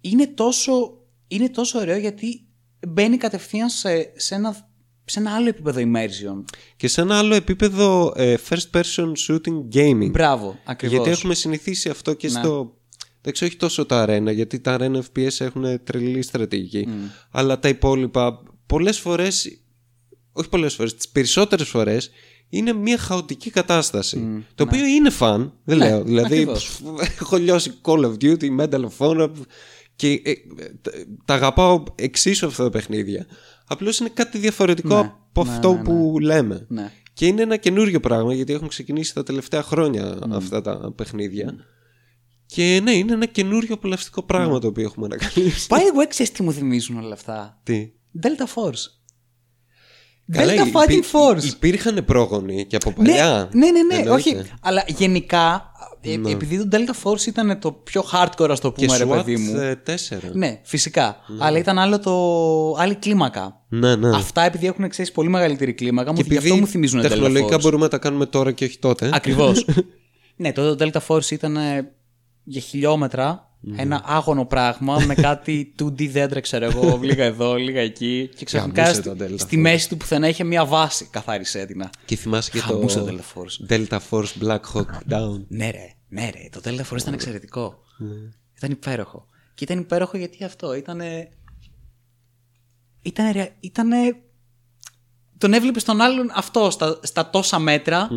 [0.00, 0.98] είναι, τόσο,
[1.28, 2.44] είναι τόσο ωραίο γιατί
[2.88, 4.69] μπαίνει κατευθείαν σε, σε, ένα,
[5.10, 6.44] σε ένα άλλο επίπεδο immersion.
[6.76, 10.10] Και σε ένα άλλο επίπεδο ε, first person shooting gaming.
[10.10, 10.96] Μπράβο, ακριβώς.
[10.96, 12.38] Γιατί έχουμε συνηθίσει αυτό και Ναι.
[12.42, 12.74] στο.
[13.22, 16.88] Δεν ξέρω, όχι τόσο τα arena, γιατί τα arena FPS έχουν τρελή στρατηγική.
[17.30, 19.60] Αλλά τα υπόλοιπα, πολλές φορές,
[20.32, 22.10] όχι πολλές φορές, τις περισσότερες φορές,
[22.48, 24.44] είναι μια χαοτική κατάσταση.
[24.54, 26.02] το οποίο είναι fun, δεν Ναι, λέω.
[26.02, 26.68] Δηλαδή, ακριβώς.
[26.68, 26.80] πφ,
[27.20, 29.30] έχω λιώσει Call of Duty, Medal of Honor
[29.96, 30.32] Και ε,
[30.82, 30.90] τα-
[31.24, 33.26] τα αγαπάω εξίσου αυτά τα παιχνίδια.
[33.72, 35.82] Απλώς είναι κάτι διαφορετικό Ναι, από ναι, αυτό ναι, ναι.
[35.84, 36.66] που λέμε.
[36.68, 36.92] Ναι.
[37.12, 40.30] Και είναι ένα καινούριο πράγμα γιατί έχουν ξεκινήσει τα τελευταία χρόνια Mm.
[40.32, 41.54] αυτά τα παιχνίδια.
[42.46, 44.60] Και ναι, είναι ένα καινούριο απολαυστικό πράγμα Mm.
[44.60, 45.66] το οποίο έχουμε ανακαλύψει.
[45.70, 47.90] By the way, ξέρεις τι μου θυμίζουν όλα αυτά; Τι;
[48.22, 48.99] Delta Force.
[50.32, 51.44] Καλά, Delta υπή- Fighting Force.
[51.44, 53.48] Υπήρχαν πρόγονοι και από Ναι, παλιά.
[53.52, 54.10] ναι, ναι, ναι, Εννοείται.
[54.10, 54.42] όχι.
[54.62, 58.98] Αλλά γενικά, ε, επειδή το Delta Force ήταν το πιο hardcore, ας το Και πούμε,
[58.98, 59.52] ρε SWAT παιδί μου.
[59.86, 60.30] 4.
[60.32, 61.16] Ναι, φυσικά.
[61.38, 62.12] Αλλά ήταν άλλο το...
[62.82, 63.64] άλλη κλίμακα.
[63.68, 64.08] Ναι, ναι.
[64.16, 67.56] Αυτά επειδή έχουν εξέσει πολύ μεγαλύτερη κλίμακα, μου, Και γι' αυτό μου θυμίζουν Delta τεχνολογικά
[67.56, 67.60] Force.
[67.60, 69.10] μπορούμε να τα κάνουμε τώρα και όχι τότε.
[69.12, 69.64] Ακριβώς.
[70.36, 71.92] ναι, τότε το Delta Force ήταν ε,
[72.44, 78.30] για χιλιόμετρα ένα άγωνο πράγμα με κάτι 2D δέντρα, ξέρω εγώ, λίγα εδώ, λίγα εκεί.
[78.36, 79.60] Και ξαφνικά Γαμούσε στη, το Delta στη Force.
[79.60, 81.88] μέση του πουθενά είχε μια βάση καθάρισέ την.
[82.04, 83.70] Και θυμάσαι και Χαμούσε το το Delta Force.
[83.72, 85.44] Delta Force Black Hawk Down.
[85.48, 86.48] Ναι, ρε, ναι, ρε.
[86.50, 87.78] Το Delta Force ήταν εξαιρετικό.
[87.98, 88.14] Ναι.
[88.56, 89.26] Ήταν υπέροχο.
[89.54, 91.00] Και ήταν υπέροχο γιατί αυτό ήταν.
[93.02, 93.26] Ήταν.
[93.60, 93.96] Ήτανε...
[95.38, 98.08] Τον έβλεπες τον άλλον αυτό στα, στα τόσα μέτρα.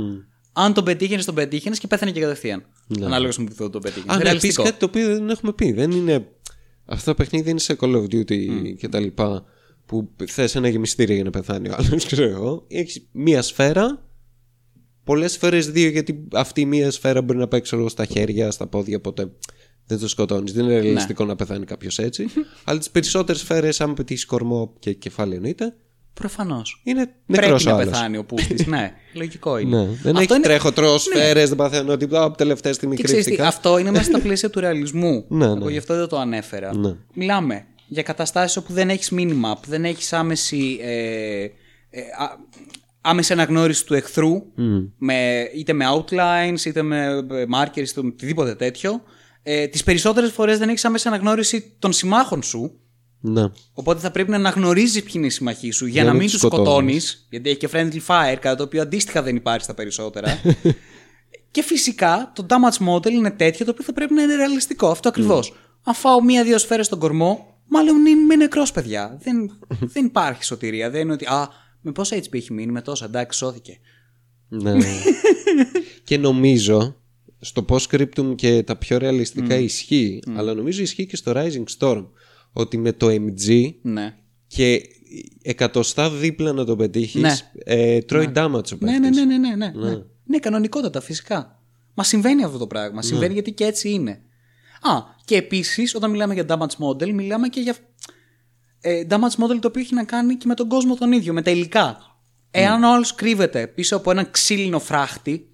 [0.53, 2.65] Αν τον πετύχαινες, τον πετύχαινες και πέθανε και κατευθείαν.
[2.87, 3.05] Ναι.
[3.05, 4.13] Ανάλογα με που τον πετύχαινε.
[4.13, 4.63] Α, ναι, επίσης Ρεαλιστικό.
[4.63, 5.71] κάτι το οποίο δεν έχουμε πει.
[5.71, 6.27] Δεν είναι.
[6.85, 9.45] Αυτό το παιχνίδι δεν είναι σε Call of Duty και τα λοιπά.
[9.85, 12.65] Που θες ένα γεμιστήριο για να πεθάνει ο άλλος, ξέρω εγώ.
[12.67, 14.07] Έχεις μία σφαίρα.
[15.03, 18.51] Πολλές φορές δύο, γιατί αυτή η μία σφαίρα μπορεί να παίξει ξέρω εγώ, στα χέρια,
[18.51, 19.31] στα πόδια, οπότε
[19.85, 20.53] δεν το σκοτώνεις.
[20.53, 22.25] Δεν είναι ρεαλιστικό να πεθάνει κάποιος έτσι.
[22.63, 25.75] Αλλά τις περισσότερες σφαίρες, άμα πετύχεις κορμό και κεφάλι εννοείται,
[26.13, 26.81] Προφανώς.
[26.83, 27.85] είναι νεκρός Πρέπει να άλλος.
[27.91, 28.65] πεθάνει ο πούστης.
[28.73, 29.77] ναι, λογικό είναι.
[29.77, 29.83] Ναι.
[29.85, 32.23] Δεν Αυτό έχει είναι- τρέχω, τρώω σφαίρες, δεν παθαίνω τίποτα.
[32.23, 33.55] Από τελευταία στιγμή Και ξέρεις τι, κρύφτηκα.
[33.55, 35.25] αυτό είναι μέσα στα πλαίσια του ρεαλισμού.
[35.29, 35.71] Ναι, Εγώ ναι.
[35.71, 36.75] γι' αυτό δεν το ανέφερα.
[36.77, 36.95] Ναι.
[37.13, 42.37] Μιλάμε για καταστάσεις όπου δεν έχεις μήνυμα, που δεν έχεις άμεση, ε, ε, α-
[43.01, 44.31] άμεση αναγνώριση του εχθρού,
[44.97, 49.01] με, είτε με outlines, είτε με ε, markers, είτε με οτιδήποτε τέτοιο.
[49.43, 52.79] Ε, τις περισσότερες φορές δεν έχεις άμεση αναγνώριση των συμμάχων σου,
[53.25, 53.43] Ναι.
[53.73, 56.23] Οπότε θα πρέπει να αναγνωρίζει ποιοι είναι οι συμμαχοί σου για, Για να να μην
[56.29, 56.67] τους τους σκοτώνεις.
[56.67, 57.27] σκοτώνεις.
[57.29, 60.41] Γιατί έχει και friendly fire, κάτι το οποίο αντίστοιχα δεν υπάρχει στα περισσότερα.
[61.51, 64.87] και φυσικά το damage model είναι τέτοιο το οποίο θα πρέπει να είναι ρεαλιστικό.
[64.87, 65.53] Αυτό ακριβώς.
[65.83, 69.17] Αν φάω μία-δύο σφαίρες στον κορμό, μάλλον είμαι νεκρό, παιδιά.
[69.23, 69.59] δεν,
[69.93, 70.89] δεν υπάρχει σωτηρία.
[70.89, 71.25] Δεν είναι ότι.
[71.25, 71.49] Α,
[71.81, 73.05] με πόσα HP έχει μείνει, με τόσα.
[73.05, 73.79] Εντάξει, σώθηκε.
[74.47, 74.73] Ναι.
[76.03, 76.95] και νομίζω
[77.39, 82.05] στο post-scriptum και τα πιο ρεαλιστικά ισχύει, αλλά νομίζω ισχύει και στο Rising Storm
[82.53, 84.15] ότι με το MG Ναι.
[84.47, 84.81] και
[85.41, 87.33] εκατοστά δίπλα να το πετύχεις, Ναι.
[87.63, 89.17] ε, τρώει damage ο Ναι, ναι, παίχτης.
[89.17, 90.03] ναι, ναι, ναι, ναι, ναι.
[90.25, 91.61] Ναι, κανονικότατα, φυσικά.
[91.93, 93.01] Μα συμβαίνει αυτό το πράγμα.
[93.01, 94.11] Συμβαίνει γιατί και έτσι είναι.
[94.81, 94.91] Α,
[95.25, 97.75] και επίσης, όταν μιλάμε για damage model, μιλάμε και για
[98.81, 101.41] ε, damage model το οποίο έχει να κάνει και με τον κόσμο τον ίδιο, με
[101.41, 101.97] τα υλικά.
[102.51, 105.47] Εάν ο άλλος κρύβεται πίσω από έναν ξύλινο φράχτη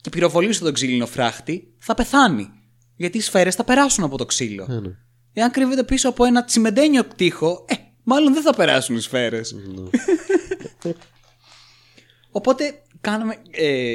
[0.00, 2.48] και πυροβολήσει τον ξύλινο φράχτη, θα πεθάνει.
[2.96, 4.66] Γιατί οι σφαίρες θα περάσουν από το ξύλο.
[5.34, 5.42] Ναι.
[5.42, 9.54] Εάν κρύβεται πίσω από ένα τσιμεντένιο τείχο, ε, μάλλον δεν θα περάσουν οι σφαίρες.
[12.30, 13.36] Οπότε κάναμε.
[13.50, 13.88] Ε,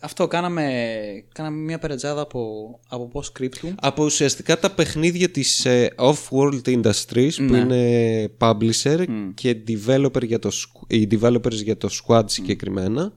[0.00, 0.64] αυτό κάναμε,
[1.32, 2.40] κάναμε μια περατζάδα από,
[2.88, 3.74] από post-scriptum.
[3.80, 7.58] Από ουσιαστικά τα παιχνίδια της ε, Off-World Industries που Ναι.
[7.58, 9.04] είναι publisher
[9.34, 13.12] και developer για το, squ- οι developers για το Squad συγκεκριμένα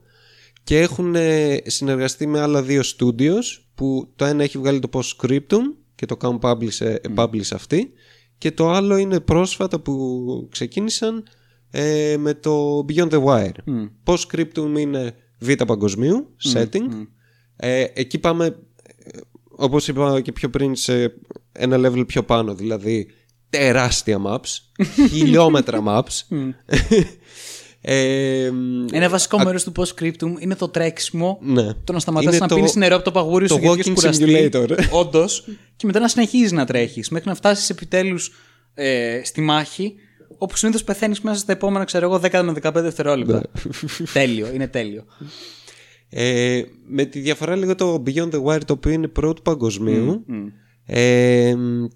[0.64, 5.60] και έχουν ε, συνεργαστεί με άλλα δύο studios που το ένα έχει βγάλει το post-scriptum
[5.98, 7.92] και το κάνουν publish, ε, publish αυτοί
[8.38, 11.24] και το άλλο είναι πρόσφατα που ξεκίνησαν
[11.70, 13.86] ε, με το Beyond the Wire.
[14.04, 17.06] Post-scriptum είναι β' παγκοσμίου, setting.
[17.56, 19.18] Ε, εκεί πάμε ε,
[19.48, 21.14] όπως είπα και πιο πριν σε
[21.52, 23.06] ένα level πιο πάνω δηλαδή
[23.50, 24.74] τεράστια maps
[25.12, 26.36] χιλιόμετρα maps
[27.80, 28.50] ε,
[28.92, 31.38] Ένα βασικό μέρος του post-scriptum είναι το τρέξιμο.
[31.42, 31.72] ναι.
[31.84, 33.86] Το να σταματάς Είναι να το- πίνεις νερό από το παγούρι το σου γιατί walking
[33.86, 34.50] έχεις κουραστεί.
[34.52, 34.78] simulator.
[35.00, 35.44] Όντως.
[35.76, 38.32] Και μετά να συνεχίζεις να τρέχεις μέχρι να φτάσεις επιτέλους
[38.74, 39.94] ε, στη μάχη.
[40.38, 43.42] Όπου συνήθως πεθαίνεις μέσα στα επόμενα, ξέρω εγώ, 10 με 15 δευτερόλεπτα.
[44.12, 45.04] τέλειο, είναι τέλειο.
[46.10, 50.24] Ε, με τη διαφορά λίγο το Beyond the Wire το οποίο είναι πρώτου παγκοσμίου
[50.90, 51.54] ε,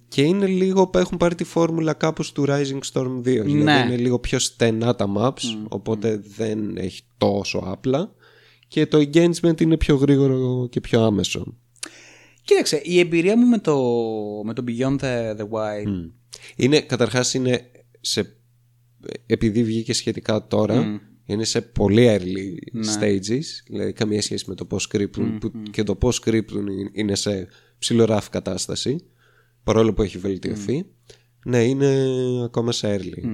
[0.08, 3.82] και είναι λίγο που έχουν πάρει τη φόρμουλα κάπως του Rising Storm 2 δηλαδή Ναι.
[3.86, 8.14] είναι λίγο πιο στενά τα maps οπότε δεν έχει τόσο απλά
[8.68, 11.56] και το engagement είναι πιο γρήγορο και πιο άμεσο.
[12.44, 13.76] Κοίταξε, η εμπειρία μου με το,
[14.44, 16.10] με το Beyond the, the Wild.
[16.56, 17.70] είναι, καταρχάς είναι
[18.00, 18.36] σε,
[19.26, 23.40] επειδή βγήκε σχετικά τώρα είναι σε πολύ early stages.
[23.66, 27.48] Δηλαδή καμία σχέση με το post-scriptum που και το post-scriptum είναι σε
[27.82, 29.04] ψιλοράφη κατάσταση
[29.64, 30.86] παρόλο που έχει βελτιωθεί
[31.44, 31.96] ναι είναι
[32.44, 33.24] ακόμα σε early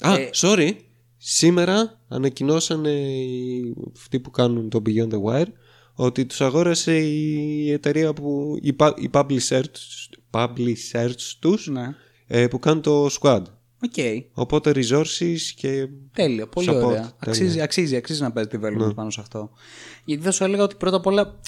[0.00, 0.70] Α, sorry
[1.16, 5.46] σήμερα ανακοινώσανε οι- αυτοί που κάνουν το Beyond the Wire
[5.94, 9.62] ότι τους αγόρασε η εταιρεία που η, pu- η publisher,
[10.30, 11.94] publishers τους Ναι.
[12.26, 13.42] ε, που κάνουν το Squad.
[13.84, 13.94] Οκ.
[14.32, 16.86] Οπότε resources και Τέλεια, πολύ Support, ωραία.
[16.90, 17.14] τέλεια.
[17.18, 18.94] Αξίζει, αξίζει, αξίζει να παίζει development Ναι.
[18.94, 19.50] πάνω σε αυτό.
[20.04, 21.40] Γιατί θα σου έλεγα ότι πρώτα απ' όλα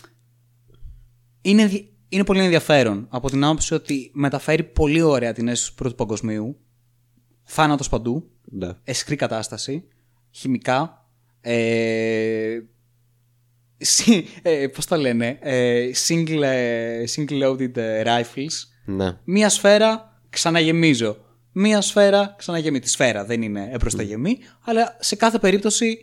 [1.45, 5.75] είναι, ενδι- είναι πολύ ενδιαφέρον από την άποψη ότι μεταφέρει πολύ ωραία την αίσθηση του
[5.77, 6.57] πρώτου παγκοσμίου.
[7.43, 8.69] Θάνατος παντού, ναι.
[8.85, 9.89] αισχρή κατάσταση,
[10.31, 11.09] χημικά,
[11.41, 12.59] ε,
[13.77, 18.53] συ- ε, πώς το λένε, ε, single, ε, single loaded ε, rifles,
[18.85, 19.17] ναι.
[19.25, 21.17] μία σφαίρα ξαναγεμίζω.
[21.53, 22.83] Μία σφαίρα ξαναγεμίζω.
[22.83, 25.99] Τη σφαίρα δεν είναι έπρος τα γεμί, αλλά σε κάθε περίπτωση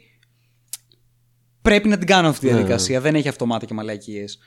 [1.62, 3.02] πρέπει να την κάνω αυτή τη διαδικασία.
[3.02, 4.40] Δεν έχει αυτομάτα και μαλακίες.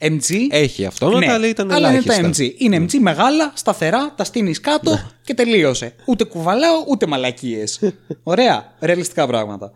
[0.00, 0.34] MG.
[0.50, 2.22] Έχει αυτόματα, ναι, αλλά ήταν αλλά είναι ελάχιστα.
[2.22, 2.30] Ναι.
[2.30, 2.60] τα MG.
[2.60, 5.94] Είναι MG μεγάλα, σταθερά, τα στείνεις κάτω και τελείωσε.
[6.06, 7.80] Ούτε κουβαλάω, ούτε μαλακίες.
[8.22, 8.74] Ωραία.
[8.80, 9.72] Ρεαλιστικά πράγματα.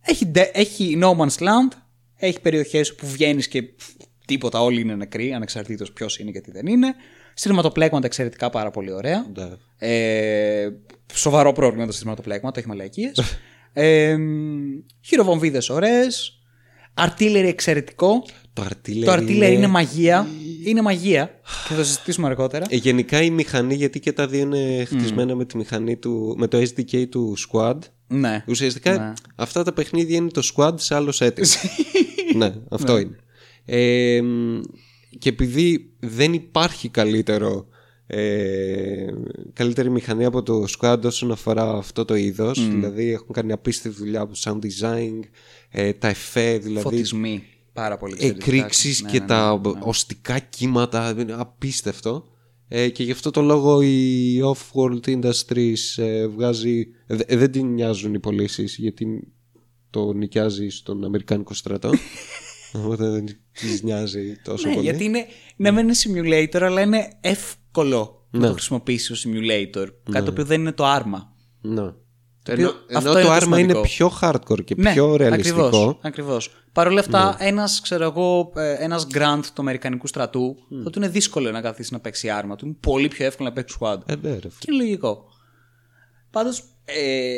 [0.00, 1.76] Έχει, ντε- έχει No Man's Land.
[2.16, 3.88] Έχει περιοχές που βγαίνεις και πφ,
[4.26, 6.94] τίποτα, όλοι είναι νεκροί, ανεξαρτήτως ποιος είναι και τι δεν είναι.
[7.34, 9.26] Σειρματοπλέγματα εξαιρετικά πάρα πολύ ωραία.
[9.34, 9.48] Ναι.
[9.88, 10.68] Ε,
[11.14, 13.20] σοβαρό πρόβλημα το σειρματοπλέγματα, έχει μαλακίες.
[13.72, 14.16] ε,
[15.00, 16.36] χειροβομβίδες ωραίες.
[16.94, 18.24] Αρτίλερη εξαιρετικό.
[18.52, 20.26] Το artillery, Το artillery είναι μαγεία.
[20.64, 21.26] Είναι μαγεία.
[21.68, 22.66] Και θα το συζητήσουμε αργότερα.
[22.68, 26.46] Ε, γενικά η μηχανή, γιατί και τα δύο είναι χτισμένα με τη μηχανή του, με
[26.46, 27.78] το SDK του Squad.
[28.06, 28.44] Ναι.
[28.46, 29.12] Ουσιαστικά Ναι.
[29.34, 31.46] αυτά τα παιχνίδια είναι το Squad σε άλλο setting.
[32.36, 33.16] ναι, αυτό είναι.
[33.64, 34.60] Ε, μ,
[35.18, 37.66] και επειδή δεν υπάρχει καλύτερο
[38.06, 39.06] ε,
[39.52, 44.20] καλύτερη μηχανή από το Squad όσον αφορά αυτό το είδος δηλαδή έχουν κάνει απίστευτη δουλειά
[44.20, 45.20] από sound design
[45.70, 47.42] ε, τα εφέ δηλαδή Φωτισμοί.
[47.72, 48.44] Πάρα πολύ εξαιρετικά.
[48.56, 49.78] εκρήξεις Ναι, και ναι, τα ναι, ναι.
[49.82, 52.28] οστικά κύματα είναι απίστευτο
[52.68, 58.14] ε, και γι' αυτό το λόγο η Off-World Industries ε, βγάζει δε- δεν την νοιάζουν
[58.14, 59.32] οι πωλήσεις γιατί
[59.90, 61.90] το νοικιάζει στον Αμερικάνικο στρατό
[62.76, 65.26] οπότε δεν της νοιάζει τόσο Ναι, πολύ γιατί είναι,
[65.56, 68.46] ναι, μεν είναι simulator, αλλά είναι εύκολο να Ναι.
[68.46, 69.86] το χρησιμοποιήσει ως simulator.
[70.10, 71.32] Κάτι το οποίο δεν είναι το άρμα.
[71.60, 71.92] ναι.
[72.42, 73.94] Το Ενώ, οποίο- ενώ αυτό το είναι το άρμα είναι σημαντικό.
[73.94, 76.50] πιο hardcore και Ναι, πιο ρεαλιστικό Ακριβώς, ακριβώς.
[76.72, 77.46] Παρ' όλα αυτά, Ναι.
[77.46, 80.86] ένας, ξέρω εγώ, ε, ένας grant του Αμερικανικού στρατού, mm.
[80.86, 82.66] ότι είναι δύσκολο να καθίσει να παίξει άρμα του.
[82.66, 83.96] Είναι πολύ πιο εύκολο να παίξει squad.
[84.06, 85.24] ε, ναι, ρε, Και είναι λογικό.
[86.30, 87.32] Πάντως, ε,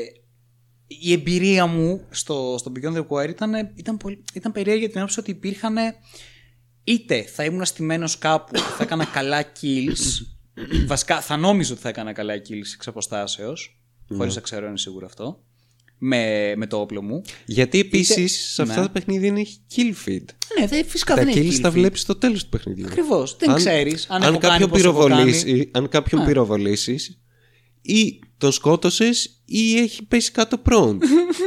[0.86, 4.98] η εμπειρία μου στο, στο Beyond the Wire ήταν, ήταν, πολύ, ήταν περίεργη για την
[4.98, 5.76] άποψη ότι υπήρχαν
[6.84, 10.26] είτε θα ήμουν στημένος κάπου, θα έκανα καλά kills.
[10.86, 13.78] βασικά, θα νόμιζα ότι θα έκανα καλά kills εξ αποστάσεως,
[14.16, 15.42] χωρίς να ξέρω αν είναι σίγουρο αυτό,
[15.98, 17.22] με, με το όπλο μου.
[17.46, 18.86] γιατί επίσης Είτε- σε αυτά ναι.
[18.86, 19.42] τα παιχνίδια είναι
[19.76, 20.24] kill feed
[20.60, 21.74] Ναι, δε, φυσικά τα δεν kills έχει τα kill feed.
[21.74, 23.36] βλέπεις στο τέλος του παιχνιδιού Ακριβώς.
[23.36, 25.14] Δεν ξέρεις αν, έχω κάνει, κάποιον πώς έχω κάνει.
[25.32, 27.18] πυροβολήσεις, αν κάποιον πυροβολήσεις
[27.82, 30.98] ή τον σκότωσες ή έχει πέσει κάτω prone.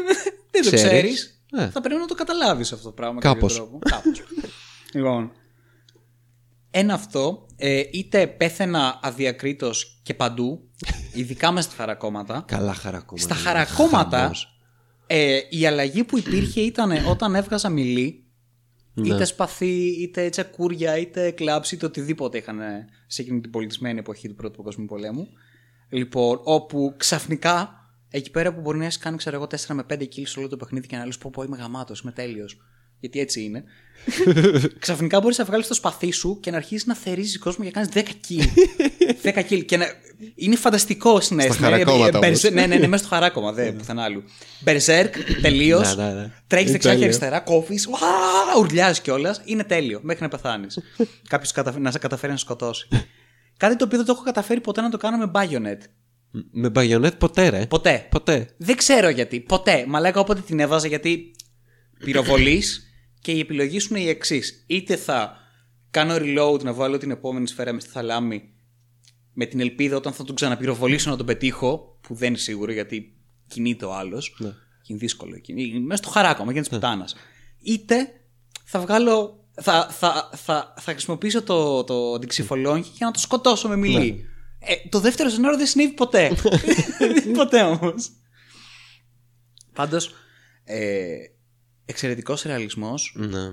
[0.52, 1.42] Δεν το Ξέρεις; ξέρεις.
[1.52, 1.70] Ναι.
[1.70, 3.20] Θα πρέπει να το καταλάβεις αυτό το πράγμα.
[3.20, 3.54] Κάπως.
[3.58, 3.80] κάποιο τρόπο.
[3.90, 4.24] Κάπως.
[4.96, 5.32] λοιπόν.
[6.72, 7.46] Ένα αυτό.
[7.56, 10.70] Ε, είτε πέθαινα αδιακρίτως και παντού,
[11.20, 12.44] ειδικά μέσα στα χαρακόμματα.
[12.48, 13.36] Καλά χαρακόμματα.
[13.36, 14.60] στα είναι χαρακόμματα, χαμός.
[15.08, 18.22] ε, η αλλαγή που υπήρχε ήταν όταν έβγαζα μιλή,
[18.94, 19.08] Ναι.
[19.08, 22.60] είτε σπαθί, είτε τσακούρια, είτε κλάψη, είτε οτιδήποτε είχαν
[23.08, 25.28] σε εκείνη την πολιτισμένη εποχή του Πρώτου Παγκοσμίου Πολέμου.
[25.90, 27.72] Λοιπόν, όπου ξαφνικά
[28.10, 30.48] εκεί πέρα που μπορεί να έχεις κάνει, ξέρω εγώ, 4 με 5 kills σε όλο
[30.48, 32.58] το παιχνίδι και να λες: Πω, πω, είμαι γαμάτος, είμαι τέλειος.
[33.00, 33.64] Γιατί έτσι είναι.
[34.80, 37.88] ξαφνικά μπορείς να βγάλεις το σπαθί σου και να αρχίσεις να θερίζεις κόσμο για να
[37.88, 39.34] κάνεις 10 kill.
[39.34, 39.66] 10 kill.
[39.66, 39.86] Και να...
[40.36, 41.68] Είναι φανταστικό συνέστημα.
[41.70, 42.42] χαρακόμματα Ε, ε, όμως.
[42.42, 44.24] Berserk- ναι, ναι, ναι, μέσα στο χαράκομα, δεν πουθενά άλλου.
[44.66, 45.10] Berserk,
[45.42, 45.96] τελείως.
[45.96, 46.32] Ναι, ναι, ναι.
[46.48, 47.04] Τρέχεις Είναι δεξιά και τέλειο.
[47.04, 47.88] αριστερά, κόβεις,
[48.60, 49.42] ουρλιάζεις κιόλας.
[49.46, 50.80] Είναι τέλειο μέχρι να πεθάνεις.
[51.30, 52.88] Κάποιος να σε καταφέρει να σε σκοτώσει.
[53.58, 55.80] Κάτι το οποίο δεν το έχω καταφέρει ποτέ να το κάνω με Bayonet.
[56.52, 57.66] Με μπαγιονέτ ποτέ ρε.
[57.66, 58.08] Ποτέ.
[58.10, 58.48] Ποτέ.
[58.58, 59.40] Δεν ξέρω γιατί.
[59.40, 59.84] Ποτέ.
[59.88, 61.36] Μα λέγα όποτε την έβαζα γιατί
[61.98, 62.87] πυροβολείς
[63.28, 64.64] και η επιλογή σου είναι η εξής.
[64.68, 65.38] Είτε θα
[65.92, 68.54] κάνω reload να βάλω την επόμενη σφαίρα μες στη θαλάμη
[69.34, 73.18] με την ελπίδα όταν θα τον ξαναπυροβολήσω να τον πετύχω, που δεν είναι σίγουρο γιατί
[73.48, 74.36] κινείται ο άλλος.
[74.40, 74.50] Ναι.
[74.50, 75.36] Και είναι δύσκολο.
[75.36, 75.54] εκεί.
[75.58, 77.16] Είναι Μέσα στο χαράκωμα, γίνεται τη πουτάνας.
[77.62, 77.96] Είτε
[78.64, 79.46] θα βγάλω.
[79.62, 84.26] Θα, θα, θα, θα χρησιμοποιήσω το, το αντιξυφολόγχη για να το σκοτώσω με μιλή.
[84.60, 86.32] Ε, το δεύτερο σενάριο δεν συνέβη ποτέ.
[87.38, 88.10] ποτέ όμως.
[89.74, 90.14] Πάντως,
[90.64, 91.16] ε,
[91.90, 93.14] εξαιρετικός ρεαλισμός.
[93.16, 93.52] Ναι.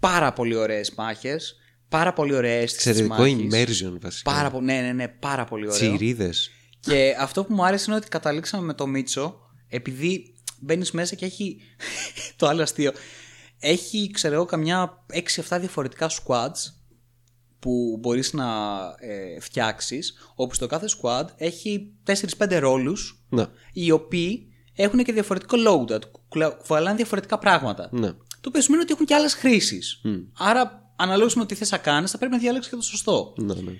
[0.00, 1.56] Πάρα πολύ ωραίες μάχες.
[1.88, 2.76] Πάρα πολύ ωραία αίσθηση.
[2.76, 3.82] της Εξαιρετικό μάχης.
[3.86, 4.32] immersion βασικά.
[4.32, 5.78] Πάρα πολύ, ναι, ναι, ναι, πάρα πολύ ωραίο.
[5.78, 6.50] Τσιρίδες.
[6.80, 11.24] Και αυτό που μου άρεσε είναι ότι καταλήξαμε με το Μίτσο, επειδή μπαίνεις μέσα και
[11.24, 11.60] έχει.
[12.36, 12.92] το άλλο αστείο.
[13.60, 15.04] Έχει, ξέρω εγώ, καμιά
[15.48, 16.72] 6-7 διαφορετικά squads
[17.58, 18.46] που μπορείς να
[18.98, 21.92] ε, φτιάξεις, όπου στο κάθε squad έχει
[22.38, 23.46] 4-5 ρόλους, Ναι.
[23.72, 24.47] οι οποίοι
[24.80, 27.88] έχουν και διαφορετικό loadout, κουκλα- κουβαλάνε διαφορετικά πράγματα.
[27.92, 28.12] Ναι.
[28.40, 30.00] Το οποίο σημαίνει ότι έχουν και άλλες χρήσεις.
[30.38, 33.34] Άρα, αναλόγως με τι θες να κάνεις, θα πρέπει να διαλέξεις και το σωστό.
[33.36, 33.72] Ναι, ναι.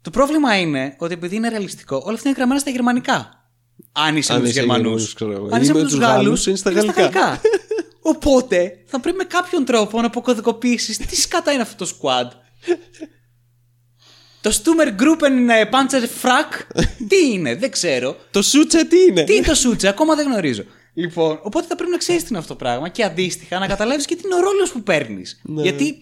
[0.00, 3.50] Το πρόβλημα είναι ότι επειδή είναι ρεαλιστικό, όλα αυτά είναι γραμμένα στα γερμανικά.
[3.92, 4.84] Αν είσαι Αν με τους είσαι Γερμανούς.
[4.86, 5.48] Γερμανούς, ξέρω εγώ.
[5.52, 7.40] Αν Ή είσαι με με τους τους Γάλλους, Γάλλους, είναι στα γαλλικά.
[8.14, 12.28] Οπότε θα πρέπει με κάποιον τρόπο να αποκωδικοποιήσεις τι σκατά είναι αυτό το squad.
[14.48, 18.16] Το Stummer Gruppen ε, Panzer Frack, τι είναι, δεν ξέρω.
[18.30, 20.64] Το σούτσε τι είναι; Τι είναι το σούτσε, ακόμα δεν γνωρίζω.
[20.94, 24.06] Λοιπόν, οπότε θα πρέπει να ξέρεις τι είναι αυτό το πράγμα και αντίστοιχα να καταλάβεις
[24.06, 25.40] και τι είναι ο ρόλος που παίρνεις.
[25.42, 25.62] Ναι.
[25.62, 26.00] Γιατί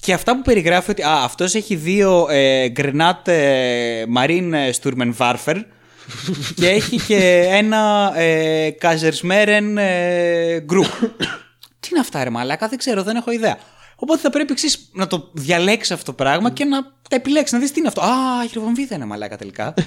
[0.00, 5.62] και αυτά που περιγράφει ότι α, αυτός έχει δύο ε, Grenat ε, Marine Sturmenwarfer
[6.60, 11.08] και έχει και ένα ε, Kaisersmeren ε, Group.
[11.80, 13.58] τι είναι αυτά ρε μαλάκα, δεν ξέρω, δεν έχω ιδέα.
[14.00, 17.58] Οπότε θα πρέπει εξής να το διαλέξεις αυτό το πράγμα και να τα επιλέξεις, να
[17.58, 18.00] δεις τι είναι αυτό.
[18.00, 19.74] Α, χειροβομβίδα είναι μαλάκα τελικά.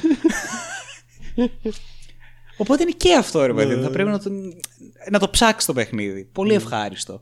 [2.57, 3.83] Οπότε είναι και αυτό ρε παιδί, μου.
[3.83, 4.29] θα πρέπει να το,
[5.11, 6.23] να το ψάξεις το παιχνίδι.
[6.23, 7.21] Πολύ ευχάριστο.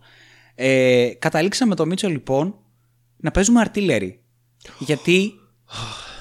[0.56, 2.56] Ε, καταλήξαμε το Μίτσο λοιπόν
[3.18, 4.14] να παίζουμε artillery.
[4.80, 5.34] Γιατί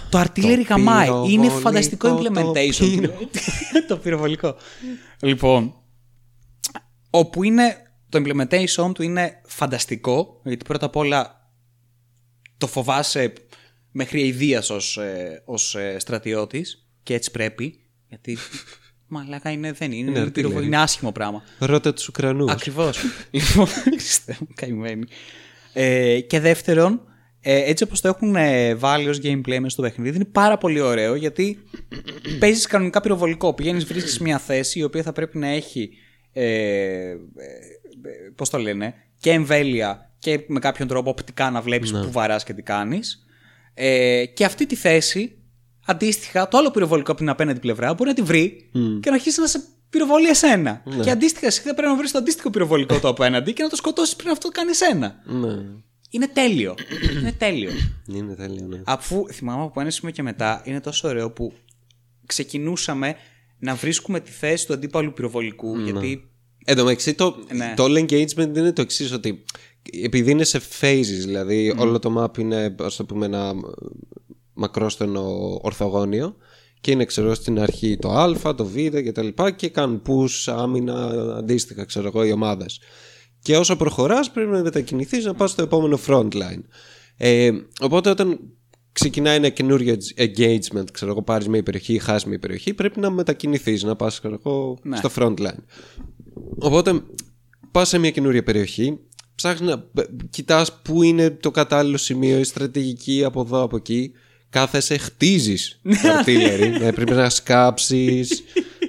[0.09, 1.09] το artillery γαμάει.
[1.09, 2.99] Είναι πυροβολικό φανταστικό το implementation.
[2.99, 3.13] πύρο.
[3.89, 4.57] το πυροβολικό.
[5.21, 5.75] Λοιπόν,
[7.11, 11.51] όπου είναι το implementation του είναι φανταστικό, γιατί πρώτα απ' όλα
[12.59, 13.33] το φοβάσαι
[13.91, 18.37] μέχρι αηδίας ως, ε, ως ε, στρατιώτης και έτσι πρέπει, γιατί
[19.13, 20.65] μαλάκα είναι, δεν είναι, Είναι είναι, πυροβο- artillery.
[20.65, 21.43] είναι άσχημο πράγμα.
[21.59, 22.51] Ρώτα τους Ουκρανούς.
[22.53, 22.99] Ακριβώς.
[23.31, 23.67] λοιπόν,
[23.99, 25.05] Χριστέ μου, καημένοι.
[25.73, 27.01] Ε, και δεύτερον,
[27.41, 30.81] ε, έτσι όπως το έχουν ε, βάλει ως gameplay μέσα στο παιχνίδι, είναι πάρα πολύ
[30.81, 31.59] ωραίο γιατί
[32.41, 33.55] παίζεις κανονικά πυροβολικό.
[33.55, 35.91] Πηγαίνεις, βρίσκεις μια θέση η οποία θα πρέπει να έχει,
[36.33, 37.15] ε,
[38.05, 42.11] ε, ε, πώς το λένε, και εμβέλεια και με κάποιον τρόπο οπτικά να βλέπεις που
[42.11, 43.27] βαράς και τι κάνεις.
[43.75, 45.39] Ε, και αυτή τη θέση,
[45.87, 49.41] αντίστοιχα, το άλλο πυροβολικό από την απέναντι πλευρά μπορεί να τη βρει και να αρχίσει
[49.41, 50.83] να σε πυροβολεί εσένα.
[51.03, 53.77] Και αντίστοιχα, εσύ θα πρέπει να βρεις το αντίστοιχο πυροβολικό το απέναντι και να το
[53.77, 55.23] σκοτώσεις πριν αυτό κάνεις εσένα.
[55.25, 55.57] Ναι.
[56.11, 56.75] Είναι τέλειο.
[57.21, 57.71] είναι τέλειο.
[58.07, 58.81] Είναι τέλειο, ναι.
[58.85, 61.53] Αφού θυμάμαι από ένα σημείο και μετά, είναι τόσο ωραίο που
[62.27, 63.17] ξεκινούσαμε
[63.59, 65.79] να βρίσκουμε τη θέση του αντίπαλου πυροβολικού.
[65.79, 66.31] Γιατί.
[66.65, 67.75] Εν τω μεταξύ, το, Ναι.
[67.77, 69.45] το all engagement είναι το εξής ότι
[70.03, 73.53] επειδή είναι σε phases, δηλαδή όλο το map είναι, ας το πούμε, ένα
[74.53, 76.37] μακρόστενο ορθογώνιο
[76.81, 80.53] και είναι, ξέρω, στην αρχή το α, το β και τα λοιπά και κάνουν push,
[80.53, 81.05] άμυνα,
[81.37, 82.81] αντίστοιχα, ξέρω εγώ, οι ομάδες.
[83.43, 86.63] Και όσο προχωράς πρέπει να μετακινηθείς να πας στο επόμενο front line.
[87.17, 87.51] Ε,
[87.81, 88.39] οπότε όταν
[88.93, 93.11] ξεκινάει ένα καινούριο engagement, ξέρω εγώ, πάρεις μια περιοχή ή χάσεις μια περιοχή, πρέπει να
[93.11, 94.97] μετακινηθείς, να πας, ξέρω εγώ, Ναι.
[94.97, 95.59] στο front line.
[96.59, 97.03] Οπότε
[97.71, 98.99] πας σε μια καινούρια περιοχή,
[99.35, 104.13] ψάχνεις να π- κοιτάς πού είναι το κατάλληλο σημείο, η στρατηγική από εδώ, από εκεί.
[104.51, 108.43] Κάθεσαι, χτίζεις artillery, ναι, πρέπει να σκάψεις,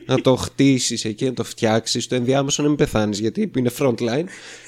[0.06, 3.96] να το χτίσεις εκεί, να το φτιάξεις, το ενδιάμεσο να μην πεθάνεις γιατί είναι front
[3.96, 4.24] line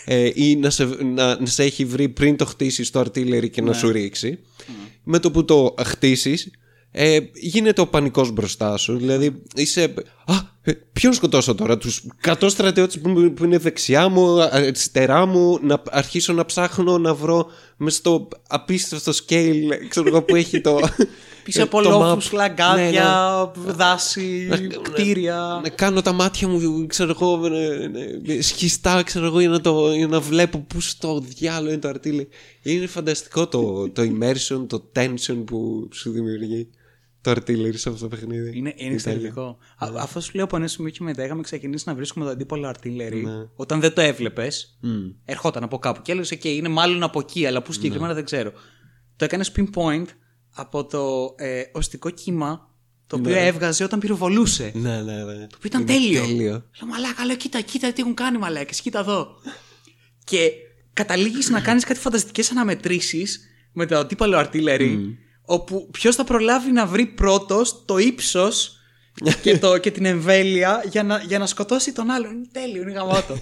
[0.05, 3.61] ε, ή να σε, να, να σε έχει βρει πριν το χτίσεις το artillery και
[3.61, 4.39] να σου ρίξει.
[5.03, 6.51] Με το που το χτίσεις
[6.91, 8.97] ε, γίνεται ο πανικός μπροστά σου.
[8.97, 9.93] Δηλαδή είσαι.
[10.25, 15.25] Α, ε, ποιον σκοτώσω τώρα, τους 100 στρατιώτες που, που είναι δεξιά μου, α- αριστερά
[15.25, 17.47] μου, να αρχίσω να ψάχνω να βρω
[17.77, 20.79] μες στο απίστευτο scale ξέρω εγώ, που έχει το.
[21.43, 22.33] Πίσω από το λόφους, map.
[22.33, 24.49] λαγκάδια, Ναι, δάση,
[24.81, 25.59] κτίρια.
[25.63, 27.91] να κάνω τα μάτια μου, ξέρω εγώ, ε,
[28.33, 31.87] ε, σχιστά, ξέρω εγώ, για να, το, για να βλέπω πού στο διάλογο είναι το
[31.87, 32.27] αρτίλι.
[32.61, 36.67] Είναι φανταστικό το, το immersion, το tension που σου δημιουργεί
[37.23, 38.57] το artillery σε αυτό το παιχνίδι.
[38.57, 39.57] Είναι, είναι εξαιρετικό.
[39.77, 42.69] Α- Αυτό σου λέω από ένα σημείο και μετά είχαμε ξεκινήσει να βρίσκουμε το αντίπολο
[42.75, 43.21] artillery.
[43.23, 43.47] Ναι.
[43.55, 44.79] Όταν δεν το έβλεπες,
[45.25, 48.13] ερχόταν από κάπου και έλεγες: OK, είναι μάλλον από εκεί, αλλά πού συγκεκριμένα Ναι.
[48.13, 48.51] δεν ξέρω.
[49.15, 50.05] Το έκανες pinpoint
[50.55, 52.71] από το ε, οστικό κύμα
[53.07, 54.71] το οποίο έβγαζε όταν πυροβολούσε.
[54.75, 55.47] Ναι, ναι, ναι.
[55.47, 56.21] Που ήταν Είναι τέλειο.
[56.25, 56.51] τέλειο.
[56.51, 59.27] Λέω μαλάκα, λέω κοίτα, κοίτα τι έχουν κάνει μαλάκες, κοίτα εδώ.
[60.23, 60.51] και
[60.93, 64.97] καταλήγεις να κάνεις κάτι φανταστικές αναμετρήσεις με το αντίπαλο artillery,
[65.45, 68.77] όπου ποιος θα προλάβει να βρει πρώτος το ύψος
[69.41, 72.31] και, το, και την εμβέλεια για να, για να σκοτώσει τον άλλον.
[72.31, 73.37] Είναι τέλειο, είναι γαμάτο.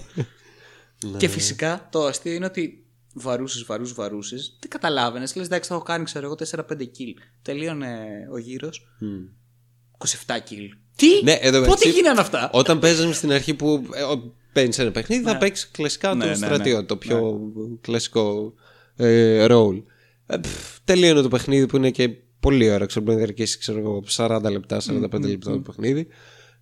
[1.16, 2.84] και φυσικά το αστείο είναι ότι
[3.14, 4.56] βαρούσες, βαρούσε, βαρούσες.
[4.60, 5.34] Δεν καταλάβαινες.
[5.34, 7.14] Λες, εντάξει, θα έχω κάνει, ξέρω εγώ, 4-5 kill.
[7.42, 7.96] Τελείωνε
[8.32, 8.86] ο γύρος.
[10.26, 10.68] 27 kill.
[10.96, 11.22] Τι!
[11.22, 12.50] Ναι, εδώ Πότε μεταξύ, γίνανε αυτά!
[12.52, 13.86] Όταν παίζαμε στην αρχή που
[14.52, 16.86] παίρνεις ένα παιχνίδι, θα παίξεις κλασικά Ναι, το ναι, στρατιώτη, ναι.
[16.86, 17.40] το πιο
[17.80, 18.54] κλασικό
[18.96, 19.82] ε, role.
[20.26, 22.08] Ε, πφ, τελείωνε το παιχνίδι που είναι και
[22.40, 22.86] πολύ ώρα.
[22.86, 26.06] Ξέρω, μπορεί να διαρκήσει ξέρω, εγώ, 40 λεπτά, 45 λεπτά το παιχνίδι.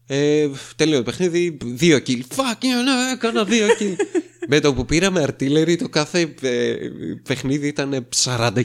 [0.07, 2.21] Ε, πφ, τελείωνε το παιχνίδι, δύο kill.
[2.21, 3.95] Fuck you, ναι, έκανα δύο kill.
[4.49, 6.77] Με το που πήραμε artillery, το κάθε ε,
[7.23, 8.65] παιχνίδι ήταν 40 kill.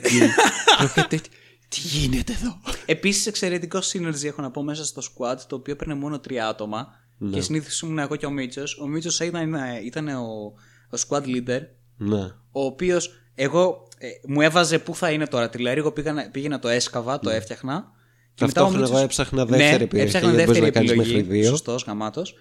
[1.09, 1.19] Και
[1.67, 5.93] Τι γίνεται εδώ; Επίσης, εξαιρετικό synergy έχω να πω μέσα στο squad, το οποίο έπαιρνε
[5.93, 6.87] μόνο τρία άτομα.
[7.31, 8.77] Και συνήθως ήμουν εγώ και ο Μίτσος.
[8.79, 9.55] Ο Μίτσος ήταν,
[9.85, 10.53] ήταν ο,
[10.89, 11.59] ο squad leader,
[11.97, 12.21] Ναι.
[12.51, 15.49] ο οποίος εγώ ε, μου έβαζε πού θα είναι τώρα.
[15.49, 17.91] Τηλέρι, εγώ πήγα, πήγαινα το έσκαβα, το έφτιαχνα.
[18.35, 21.15] Ταυτόχρονα Μίτσος- εγώ έψαχνα δεύτερη ναι, επιλογή, Έψαχνα γιατί δεύτερη μπορείς να κάνεις επιλογή.
[21.23, 21.49] μέχρι δύο.
[21.49, 22.35] Σωστός, γαμάτος.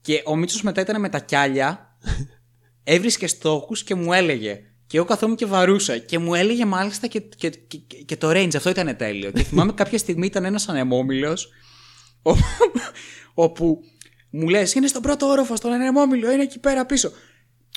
[0.00, 1.96] Και ο Μίτσος μετά ήταν με τα κιάλια.
[2.84, 4.60] έβρισκε στόχους και μου έλεγε.
[4.86, 5.98] Και εγώ καθόμουν και βαρούσα.
[5.98, 8.54] Και μου έλεγε μάλιστα και, και, και, και το range.
[8.56, 9.30] Αυτό ήταν τέλειο.
[9.30, 11.48] και θυμάμαι κάποια στιγμή ήταν ένας ανεμόμυλος.
[13.34, 13.80] όπου
[14.30, 17.10] μου λες: Είναι στον πρώτο όροφο, στον ανεμόμυλο, είναι εκεί πέρα πίσω.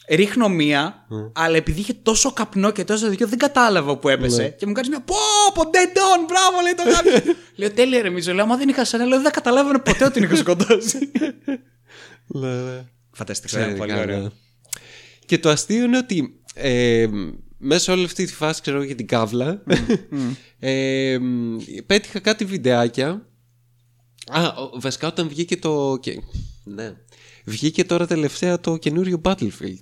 [0.10, 4.50] Ρίχνω μία, αλλά επειδή είχε τόσο καπνό και τόσο δίκιο, δεν κατάλαβα που έπεσε.
[4.50, 5.16] Και μου κάνεις μια πω,
[5.54, 7.36] πω, dead on, μπράβο, λέει το γάμι.
[7.56, 8.34] λέω τέλεια, ρε Μίτσο.
[8.34, 10.98] Λέω, άμα δεν είχα σένα, λέω, δεν θα καταλάβαινε ποτέ ότι την είχα σκοτώσει.
[12.28, 12.86] Ναι, ναι.
[13.12, 14.22] Φανταστικό, ήταν πολύ Εξαιρετικά, ωραίο.
[14.24, 14.30] ναι.
[15.26, 17.08] Και το αστείο είναι ότι ε,
[17.58, 19.64] μέσα όλη αυτή τη φάση, ξέρω εγώ, για την κάβλα,
[20.60, 21.18] ε,
[21.86, 23.28] πέτυχα κάτι βιντεάκια.
[24.32, 25.98] Α, ο- βασικά όταν βγήκε το.
[26.02, 26.22] και-
[26.64, 26.94] ναι.
[27.46, 29.78] Βγήκε τώρα τελευταία το καινούριο Battlefield.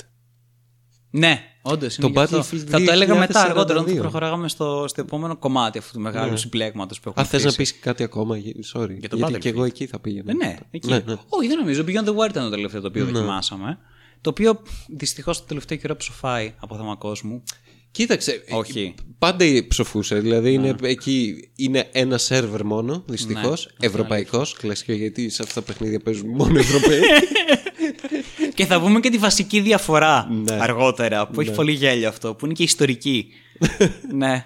[1.10, 1.96] Ναι, όντως.
[1.96, 3.50] Το Battlefield Θα το έλεγα μετά 2042.
[3.50, 6.38] αργότερα, όταν προχωράγαμε στο, στο επόμενο κομμάτι αυτού του μεγάλου Ναι.
[6.38, 7.72] συμπλέγματος που έχουμε Α, θες να χτίσει.
[7.72, 8.96] πεις κάτι ακόμα, γε- sorry.
[9.00, 9.40] Για το γιατί Battlefield.
[9.40, 10.32] και εγώ εκεί θα πήγαινα.
[10.32, 10.90] Ε, ναι, εκεί.
[10.90, 11.16] Ναι, ναι.
[11.30, 11.84] Όχι, δεν νομίζω.
[11.88, 13.78] Beyond the Wire ήταν το τελευταίο το οποίο δοκιμάσαμε.
[14.22, 17.44] Το οποίο δυστυχώς το τελευταίο καιρό ψοφάει από θέμα κόσμου.
[17.92, 18.44] Κοίταξε.
[18.50, 18.96] Όχι.
[19.20, 20.20] Πάντα ψοφούσε.
[20.20, 23.66] Δηλαδή είναι, εκεί είναι ένα σερβερ μόνο, δυστυχώς.
[23.80, 24.54] Ναι, Ευρωπαϊκός.
[24.54, 27.00] Κλασικό γιατί σε αυτά τα παιχνίδια παίζουν μόνο Ευρωπαίοι.
[28.58, 30.56] και θα πούμε και τη βασική διαφορά Ναι.
[30.62, 33.28] αργότερα, που έχει πολύ γέλιο αυτό, που είναι και ιστορική.
[34.16, 34.46] ναι,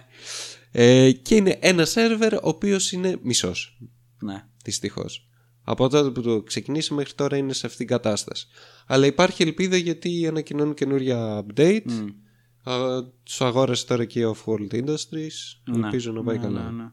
[0.71, 3.77] ε, και είναι ένα σερβερ ο οποίος είναι μισός.
[4.19, 4.43] ναι.
[4.63, 5.25] Δυστυχώς.
[5.63, 8.47] Από τότε που το ξεκινήσει μέχρι τώρα είναι σε αυτήν την κατάσταση.
[8.88, 11.81] Αλλά υπάρχει ελπίδα γιατί ανακοινώνουν καινούρια update.
[11.85, 12.07] Mm.
[13.38, 15.73] Του αγόρασε τώρα και ο World Industries.
[15.83, 16.61] Ελπίζω να πάει ναι, καλά.
[16.71, 16.89] ναι, ναι.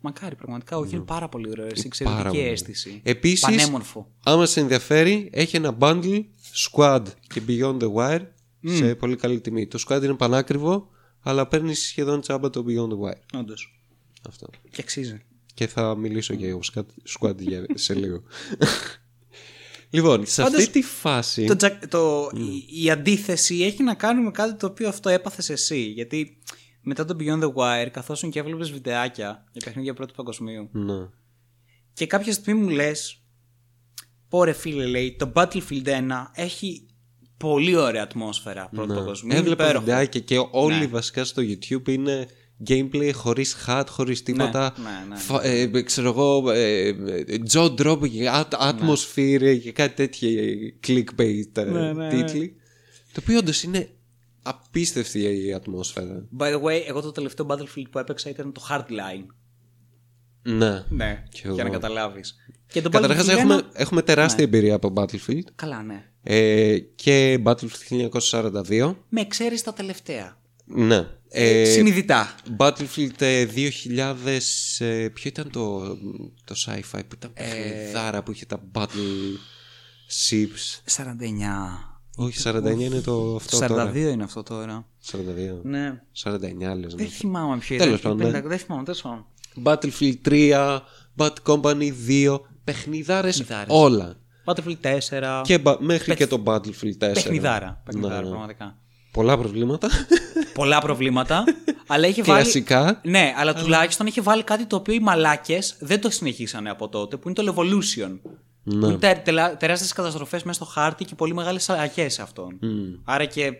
[0.00, 0.76] Μακάρι, πραγματικά.
[0.78, 1.64] Όχι, είναι πάρα πολύ ωραίο.
[1.64, 2.48] Είναι πάρα εξαιρετική πολύ.
[2.48, 3.00] αίσθηση.
[3.04, 4.10] Επίσης, Πανέμορφο.
[4.24, 6.24] άμα σε ενδιαφέρει, έχει ένα bundle
[6.54, 8.26] Squad και Beyond the Wire
[8.64, 9.66] σε πολύ καλή τιμή.
[9.66, 10.88] Το Squad είναι πανάκριβο,
[11.20, 13.38] αλλά παίρνει σχεδόν τσάμπα το Beyond the Wire.
[13.40, 13.80] Όντως.
[14.28, 14.46] Αυτό.
[14.70, 15.22] Και αξίζει.
[15.54, 18.22] Και θα μιλήσω για το Squad- Squad για- σε λίγο.
[19.90, 21.44] λοιπόν, σε Πάντως, αυτή τη φάση.
[21.46, 25.50] Το, τζακ- το, η, η αντίθεση έχει να κάνει με κάτι το οποίο αυτό έπαθες
[25.50, 25.80] εσύ.
[25.80, 26.38] Γιατί
[26.82, 31.08] μετά το Beyond the Wire, καθώς και έβλεπες βιντεάκια για παιχνίδια πρώτου παγκοσμίου, Ναι.
[31.92, 33.19] και κάποια στιγμή μου λες,
[34.30, 35.90] Πόρε φίλε, λέει, το Battlefield 1
[36.34, 36.86] έχει
[37.36, 39.30] πολύ ωραία ατμόσφαιρα πρώτου παγκοσμίου.
[39.30, 39.84] είναι Έβλεπα υπέροχο.
[39.84, 40.86] βιντεάκια και όλοι Ναι.
[40.86, 42.28] βασικά στο YouTube είναι
[42.68, 44.74] gameplay χωρίς hat, χωρίς τίποτα.
[44.76, 46.94] ναι, ναι, Φα- ε, ξέρω εγώ, ε, ε,
[47.52, 50.30] jaw drop και at- atmosphere και κάτι τέτοια
[50.86, 52.08] clickbait ε, Ναι, ναι, ναι.
[52.08, 52.54] τίτλοι.
[53.12, 53.88] Το οποίο όντως είναι
[54.42, 56.24] απίστευτη η ατμόσφαιρα.
[56.38, 59.26] By the way, εγώ το τελευταίο Battlefield που έπαιξα ήταν το Hardline.
[60.42, 60.84] Ναι.
[60.88, 61.62] Ναι, Κι για εγώ.
[61.62, 62.36] να καταλάβεις.
[62.66, 66.04] Και το Καταρχάς Battlefield έχουμε, 1 έχουμε τεράστια εμπειρία από Battlefield Καλά, ναι.
[66.22, 68.08] ε, και Battlefield
[68.70, 68.94] 1942.
[69.08, 70.38] Με εξαίρεση τα τελευταία.
[70.64, 71.06] Ναι.
[71.28, 72.34] Ε, Συνειδητά.
[72.58, 74.38] Battlefield ε, 2000,
[74.78, 75.96] ε, ποιο ήταν το,
[76.44, 79.36] το sci-fi που ήταν Ε, παιχνιδάρα που είχε τα battle
[80.30, 80.92] ships.
[80.96, 81.04] 49.
[82.16, 83.92] Όχι, 49 είναι το αυτό 42 τώρα.
[83.98, 84.86] είναι αυτό τώρα.
[85.12, 85.16] 42.
[85.62, 86.02] Ναι.
[86.22, 86.94] 49 λες.
[86.94, 87.02] Ναι.
[87.02, 88.16] Δεν θυμάμαι ποιο Τέλος ήταν.
[88.16, 88.40] πάντων, ναι.
[88.40, 89.26] Δεν θυμάμαι, τέλος πάντων.
[89.64, 90.78] Battlefield 3,
[91.16, 93.66] Bad Company 2, παιχνιδάρες Παιχνιδάρες.
[93.68, 94.14] όλα.
[94.44, 95.42] Battlefield 4.
[95.44, 97.12] Και, μπα- μέχρι και το Battlefield 4.
[97.12, 97.82] Παιχνιδάρα.
[97.84, 98.28] Παιχνιδάρα, Ναι, ναι.
[98.28, 98.76] πραγματικά.
[99.12, 99.88] Πολλά προβλήματα.
[100.54, 101.44] Πολλά προβλήματα.
[101.86, 102.42] αλλά είχε βάλει.
[102.42, 103.00] Κλασικά.
[103.04, 107.16] Ναι, αλλά τουλάχιστον είχε βάλει κάτι το οποίο οι μαλάκες δεν το συνεχίσανε από τότε,
[107.16, 108.18] που είναι το Evolution.
[108.62, 108.78] Ναι.
[108.80, 109.22] Που είναι
[109.58, 112.58] τεράστιες καταστροφές μέσα στο χάρτη και πολύ μεγάλες αλλαγές σε αυτόν.
[113.04, 113.52] Άρα και.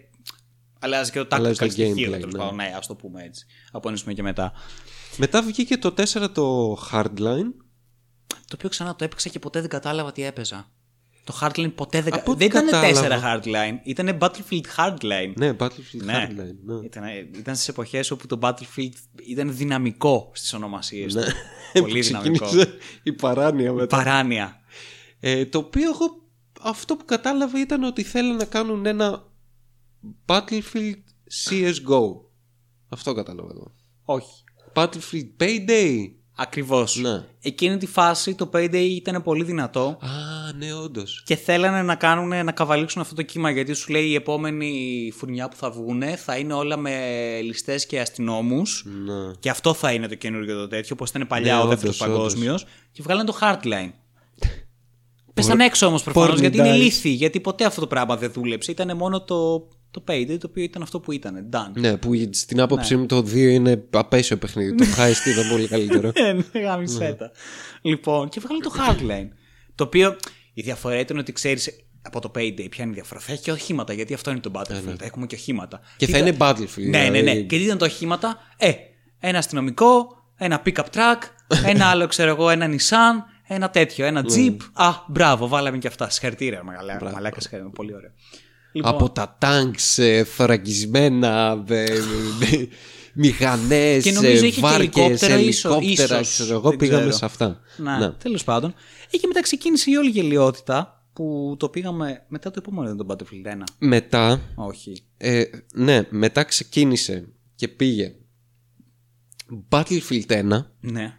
[0.83, 2.39] Αλλάζει και το Αλλάζει tactical το στοιχείο, gameplay, τέλος ναι.
[2.39, 2.55] πάντων.
[2.55, 3.47] Ναι, ας το πούμε έτσι.
[3.73, 4.53] Από ένα σημείο και μετά.
[5.17, 7.53] Μετά βγήκε το 4 το Hardline.
[8.27, 10.71] Το οποίο ξανά το έπαιξα και ποτέ δεν κατάλαβα τι έπαιζα.
[11.25, 13.41] Το Hardline ποτέ δεν, Από δεν ό,τι ήταν κατάλαβα.
[13.41, 15.33] 4 Hardline, ήταν Battlefield Hardline.
[15.37, 16.29] Ναι, Battlefield Ναι.
[16.31, 16.57] Hardline.
[16.65, 16.85] Ναι.
[16.85, 17.05] Ήταν,
[17.39, 18.93] ήταν στις εποχές όπου το Battlefield
[19.29, 21.19] ήταν δυναμικό στις ονομασίες του.
[21.21, 21.27] Ναι.
[21.81, 22.45] Πολύ Που δυναμικό.
[22.45, 23.97] ξεκίνησε Η παράνοια μετά.
[23.97, 24.61] Παράνοια.
[25.21, 26.23] Ε, το οποίο εγώ
[26.63, 29.25] αυτό που κατάλαβα ήταν ότι θέλουν να κάνουν ένα
[30.27, 31.03] Battlefield
[31.49, 32.01] CSGO.
[32.89, 33.75] Αυτό κατάλαβα εγώ.
[34.05, 34.45] Όχι.
[34.75, 36.11] Battlefield Payday.
[36.37, 36.97] Ακριβώς.
[36.97, 37.25] Ναι.
[37.43, 40.09] Εκείνη τη φάση το Payday ήταν πολύ δυνατό Α,
[40.59, 41.23] ναι, όντως.
[41.27, 45.49] και θέλανε να, κάνουν, να καβαλήξουν αυτό το κύμα γιατί σου λέει η επόμενη φουρνιά
[45.49, 47.01] που θα βγούνε θα είναι όλα με
[47.43, 48.85] ληστές και αστυνόμους.
[49.05, 49.33] Ναι.
[49.39, 52.15] Και αυτό θα είναι το καινούργιο το τέτοιο, όπως ήταν παλιά Ναι, ο δεύτερος όντως,
[52.17, 52.67] παγκόσμιος.
[52.93, 53.91] Και βγάλανε το Hardline.
[55.35, 56.79] Πέσαν έξω όμως προφανώς Porn γιατί είναι dice.
[56.79, 57.09] λύθη.
[57.09, 58.71] Γιατί ποτέ αυτό το πράγμα δεν δούλεψε.
[58.71, 61.49] Ήταν μόνο το, το Payday το οποίο ήταν αυτό που ήταν.
[61.53, 61.73] Done.
[61.81, 64.75] Ναι, που στην άποψή μου το 2 είναι απέσιο παιχνίδι.
[64.75, 66.11] το Heist ήταν πολύ καλύτερο.
[66.15, 67.31] Ε, ναι, γάμισέτα.
[67.83, 69.29] Λοιπόν, και βγάλανε το Hardline.
[69.75, 70.17] Το οποίο
[70.55, 71.71] η διαφορά ήταν ότι ξέρεις,
[72.03, 73.21] από το Payday, ποια είναι η διαφορά.
[73.21, 75.01] Θα έχει και οχήματα, γιατί αυτό είναι το Battlefield.
[75.01, 75.77] Έχουμε και οχήματα.
[75.83, 76.89] Ε, Και Τι θα ήταν- είναι Battlefield.
[76.91, 77.21] Ναι, ναι, ναι.
[77.21, 77.45] δηλαδή.
[77.45, 78.73] Και τι ήταν τα οχήματα; Ε,
[79.21, 80.07] ένα αστυνομικό,
[80.37, 81.19] ένα pick-up truck,
[81.73, 84.57] ένα άλλο, ξέρω εγώ, ένα Nissan, ένα τέτοιο, ένα Jeep.
[84.73, 86.11] Α, μπράβο, βάλαμε και αυτά.
[86.11, 87.05] Συγχαρητήρια, μαλάκα.
[87.05, 87.75] Μαλάκα, συγχαρητήρια.
[87.77, 88.11] Πολύ ωραίο.
[88.73, 91.99] Λοιπόν, Από τα τάγκς ε, θωρακισμένα, ε, ε,
[93.15, 97.01] μηχανές, Και νομίζω ε, είχε και βάρκες, ελικόπτερα, ίσως, ελικόπτερα, ίσως, ξέρω εγώ, δεν πήγαμε
[97.01, 97.17] ξέρω.
[97.17, 97.61] σε αυτά.
[97.77, 98.11] Ναι, Ναι.
[98.11, 98.75] τέλος πάντων.
[99.11, 103.15] Ε, και μετά ξεκίνησε η όλη γελιότητα που το πήγαμε μετά το επόμενο ήταν το
[103.15, 103.63] Battlefield 1.
[103.79, 105.03] Μετά, Όχι.
[105.17, 105.43] ε,
[105.75, 108.15] ναι, μετά ξεκίνησε και πήγε
[109.69, 110.43] Battlefield 1,
[110.81, 111.15] Ναι.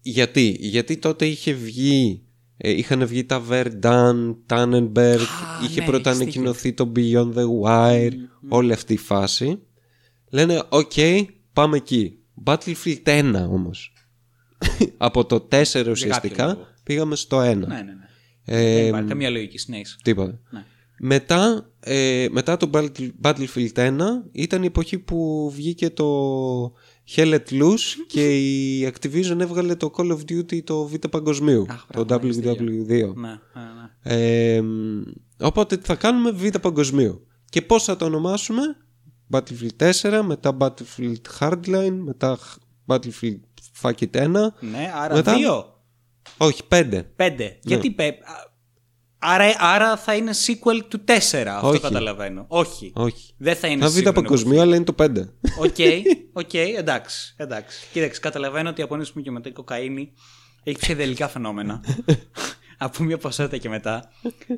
[0.00, 2.23] γιατί, γιατί τότε είχε βγει, ε,
[2.56, 8.12] είχαν βγει τα Verdun, Tannenberg, Α, είχε ναι, πρώτα έχει ανακοινωθεί το Beyond the Wire,
[8.48, 9.58] όλη αυτή η φάση.
[10.30, 10.92] Λένε, οκ,
[11.52, 12.18] πάμε εκεί.
[12.44, 13.92] Battlefield 1 όμως.
[14.96, 16.66] Από το 4 ουσιαστικά λόγο.
[16.82, 17.42] πήγαμε στο 1.
[17.42, 17.92] Ναι, ναι, ναι.
[18.44, 19.58] Ε, Δεν υπάρχει καμία λογική.
[19.58, 19.96] Συνέχισε.
[20.02, 20.40] Τίποτα.
[20.50, 20.64] Ναι.
[20.98, 23.98] Μετά, ε, μετά το Battle- Battlefield 1
[24.32, 26.04] ήταν η εποχή που βγήκε το
[27.04, 33.14] Χέλετ Λούς και η Activision έβγαλε το Call of Duty το Β' Παγκοσμίου, το WW2.
[33.14, 33.38] Ναι,
[34.02, 34.60] ναι,
[35.40, 37.26] οπότε θα κάνουμε Β' Παγκοσμίου.
[37.50, 38.62] Και πώς θα το ονομάσουμε,
[39.30, 42.38] Battlefield 4, μετά Battlefield Hardline, μετά
[42.86, 43.40] Battlefield
[43.82, 44.30] Fuck 1.
[44.60, 45.34] Ναι, άρα μετά...
[45.34, 45.64] 2.
[46.38, 46.74] Όχι, 5.
[46.74, 47.02] 5.
[47.16, 47.58] Ναι.
[47.62, 48.14] Γιατί πε.
[49.26, 51.10] Άρα, άρα θα είναι sequel του 4.
[51.10, 51.80] Αυτό Όχι.
[51.80, 52.44] καταλαβαίνω.
[52.48, 52.92] Όχι.
[52.94, 53.34] Όχι.
[53.36, 55.06] Δεν θα είναι Θα Β' σύγχρονο Παγκοσμίου, αλλά είναι το 5.
[55.58, 55.76] Οκ,
[56.32, 57.86] οκ, εντάξει, εντάξει.
[57.92, 60.12] Κοίταξε, καταλαβαίνω ότι από ένα σημείο και μετά η κοκαίνη
[60.62, 61.80] έχει ψυχεδελικά φαινόμενα.
[62.78, 64.10] από μια ποσότητα και μετά.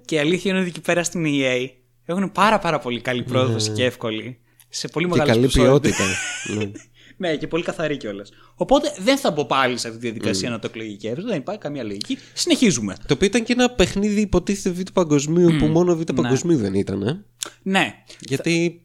[0.04, 1.68] και η αλήθεια είναι ότι εκεί πέρα στην EA
[2.04, 4.38] έχουν πάρα πάρα πολύ καλή πρόσβαση και εύκολη.
[4.68, 5.12] Σε πολύ Ναι.
[5.12, 6.04] Και μεγάλες καλή ποιότητα.
[7.16, 7.28] ναι.
[7.30, 8.30] ναι, και πολύ καθαρή κιόλας.
[8.54, 10.10] Οπότε δεν θα μπω πάλι σε αυτή τη Mm.
[10.12, 11.26] διαδικασία να το εκλογικεύσω.
[11.26, 12.18] Δεν υπάρχει καμία λογική.
[12.32, 12.94] Συνεχίζουμε.
[13.06, 17.02] Το οποίο ήταν και ένα παιχνίδι υποτίθεται Β' Παγκοσμίου που μόνο Β' Παγκοσμίου δεν ήταν.
[17.02, 17.24] Ε;
[17.62, 17.94] Ναι.
[18.20, 18.80] Γιατί.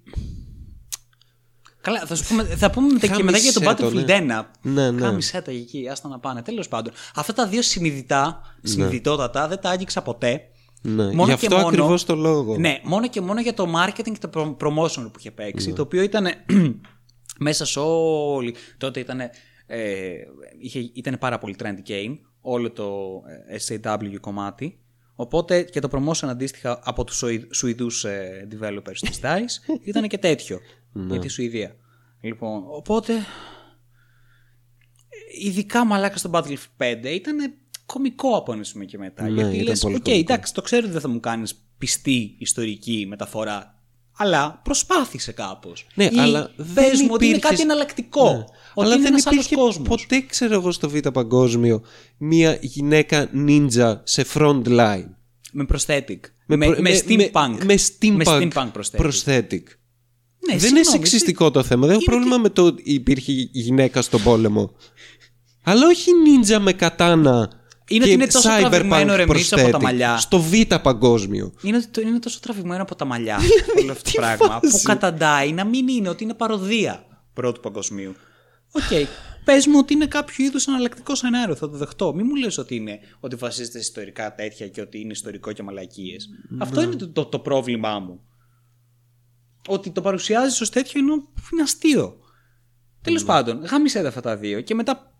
[1.81, 4.17] Καλά, θα, σου πούμε, θα πούμε μετά και μετά για το Χάμισέ το, Battlefield ναι.
[4.41, 4.41] 1.
[4.61, 5.01] Ναι, ναι.
[5.01, 6.41] Χάμισέ τα εκεί, άστα να πάνε.
[6.41, 6.93] Τέλος πάντων.
[7.15, 8.69] Αυτά τα δύο συνειδητά, Ναι.
[8.69, 10.41] συνειδητότατα, δεν τα άγγιξα ποτέ.
[10.81, 11.03] Ναι.
[11.03, 12.57] Μόνο Γι' και αυτό μόνο- ακριβώς το λόγο.
[12.57, 15.69] Ναι, μόνο και μόνο για το marketing και το prom- promotion που είχε παίξει.
[15.69, 15.75] Ναι.
[15.75, 16.27] Το οποίο ήταν
[17.41, 18.55] μέσα σε όλη.
[18.77, 19.19] Τότε ήταν.
[19.65, 20.11] Ε,
[20.59, 24.79] είχε, ήταν πάρα πολύ trendy game όλο το ε, SAW κομμάτι.
[25.15, 30.17] Οπότε και το promotion αντίστοιχα από τους Σουη- Σουηδούς ε, developers της DICE ήταν και
[30.17, 30.59] τέτοιο
[30.93, 31.75] για τη Σουηδία.
[32.21, 33.13] Λοιπόν, οπότε
[35.41, 37.53] ειδικά μαλάκα στο Battlefield 5 ήταν
[37.85, 39.23] κωμικό από ένα σημείο και μετά.
[39.23, 40.19] Ναι, γιατί ήταν λες, πολύ οκ, κωμικό.
[40.21, 43.80] εντάξει, το ξέρω ότι δεν θα μου κάνεις πιστή ιστορική μεταφορά,
[44.21, 45.87] αλλά προσπάθησε κάπως.
[45.93, 48.23] Ναι, Ή αλλά πες δεν μου ότι είναι υπήρχε- κάτι εναλλακτικό.
[48.31, 48.37] Ναι.
[48.73, 49.87] Ότι Αλλά είναι δεν ένας άλλος υπήρχε κόσμος.
[49.87, 51.81] ποτέ, ξέρω εγώ, στο Β' Παγκόσμιο
[52.17, 55.05] μία γυναίκα ninja σε front line.
[55.51, 56.19] Με prosthetic.
[56.45, 56.77] Με, με, προ-
[57.07, 57.57] steampunk.
[57.63, 58.99] Με, steampunk, Με steampunk prosthetic.
[59.05, 59.63] prosthetic.
[60.47, 61.87] Ναι, δεν είναι συγγνώμη, σεξιστικό το θέμα.
[61.87, 64.71] Δεν έχω είναι πρόβλημα με το ότι υπήρχε γυναίκα στον πόλεμο.
[65.63, 67.49] Αλλά όχι ninja με κατάνα.
[67.95, 70.17] Είναι και ότι είναι τόσο cyberpunk τραβηγμένο ρε εμείς από τα prosthetic μαλλιά.
[70.17, 71.53] Στο Β' Παγκόσμιο.
[71.61, 73.37] Είναι, ότι το- είναι τόσο τραβηγμένο από τα μαλλιά
[73.81, 78.15] όλο αυτό το πράγμα που φάση; καταντάει να μην είναι ότι είναι παρωδία πρώτου παγκοσμίου.
[78.71, 79.07] Οκ.
[79.45, 82.13] Πες μου ότι είναι κάποιο είδους εναλλακτικό σενάριο, θα το δεχτώ.
[82.13, 85.63] Μην μου λες ότι είναι ότι βασίζεται σε ιστορικά τέτοια και ότι είναι ιστορικό και
[85.63, 86.29] μαλακίες.
[86.59, 88.21] Αυτό είναι το, το, το πρόβλημά μου.
[89.67, 91.13] Ότι το παρουσιάζεις ως τέτοιο ενώ
[91.53, 92.15] είναι αστείο.
[93.01, 95.10] Τέλος πάντων, γάμισε τα αυτά τα δύο και μετά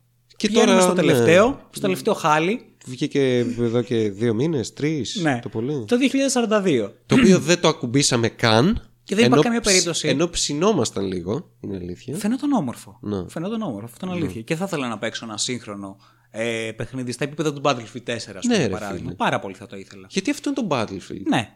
[0.42, 1.02] Και πηγαίνουμε τώρα, στο ναι.
[1.02, 2.66] τελευταίο, στο τελευταίο χάλι.
[2.86, 5.16] Βγήκε εδώ και δύο μήνες, τρεις.
[5.22, 5.86] Ναι, Το πολύ.
[5.88, 6.92] το 2042.
[7.06, 8.90] Το οποίο δεν το ακουμπήσαμε καν.
[9.04, 10.08] Και δεν υπάρχει ενώ καμία ψ- περίπτωση.
[10.08, 12.16] Ενώ ψινόμασταν λίγο, είναι αλήθεια.
[12.18, 12.98] Φαινόταν όμορφο.
[13.02, 13.24] Ναι.
[13.30, 14.42] Φαινόταν όμορφο, αυτό είναι αλήθεια.
[14.42, 15.98] Και θα ήθελα να παίξω ένα σύγχρονο
[16.32, 19.04] ε, παιχνίδι στα επίπεδα του Battlefield 4, ας πούμε, Ναι, ρε παράδειγμα.
[19.04, 19.14] φίλε.
[19.16, 20.08] Πάρα πολύ θα το ήθελα.
[20.10, 21.50] Γιατί αυτό είναι το Battlefield; Ναι.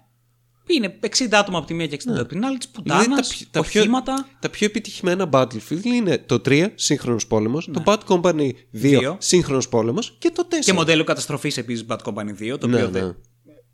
[0.67, 3.27] Είναι 60 άτομα από τη μία και 60 από την άλλη, τη πουτάνας, Δηλαδή, τα
[3.35, 4.27] πιο- τα πιο- οχήματα.
[4.39, 8.97] Τα πιο επιτυχημένα Battlefield είναι το 3, σύγχρονος πόλεμος, το Bad Company 2, Ναι.
[8.97, 9.17] Δύο.
[9.19, 10.59] σύγχρονος πόλεμος και το 4.
[10.59, 12.99] Και μοντέλο καταστροφής επίσης Bad Company 2, το Ναι, οποίο ναι.
[12.99, 13.15] δεν,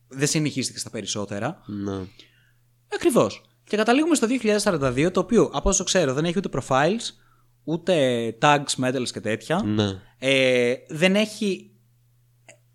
[0.07, 1.61] δεν συνεχίστηκε στα περισσότερα.
[1.65, 1.99] Ναι.
[2.93, 3.41] Ακριβώς.
[3.63, 7.09] Και καταλήγουμε στο 2042, το οποίο από όσο ξέρω δεν έχει ούτε profiles,
[7.63, 7.95] ούτε
[8.41, 9.61] tags, medals και τέτοια.
[9.63, 10.01] ναι.
[10.19, 11.65] Ε, δεν έχει.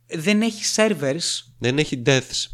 [0.07, 1.45] Δεν έχει servers.
[1.59, 2.45] Δεν έχει deaths.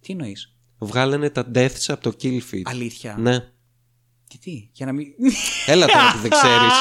[0.00, 0.53] Τι εννοείς;
[0.84, 2.60] Βγάλανε τα deaths από το kill feed.
[2.64, 3.16] Αλήθεια.
[3.18, 3.38] Ναι.
[4.28, 5.06] Τι, τι, για να μην.
[5.66, 6.72] Έλα τώρα που δεν ξέρεις.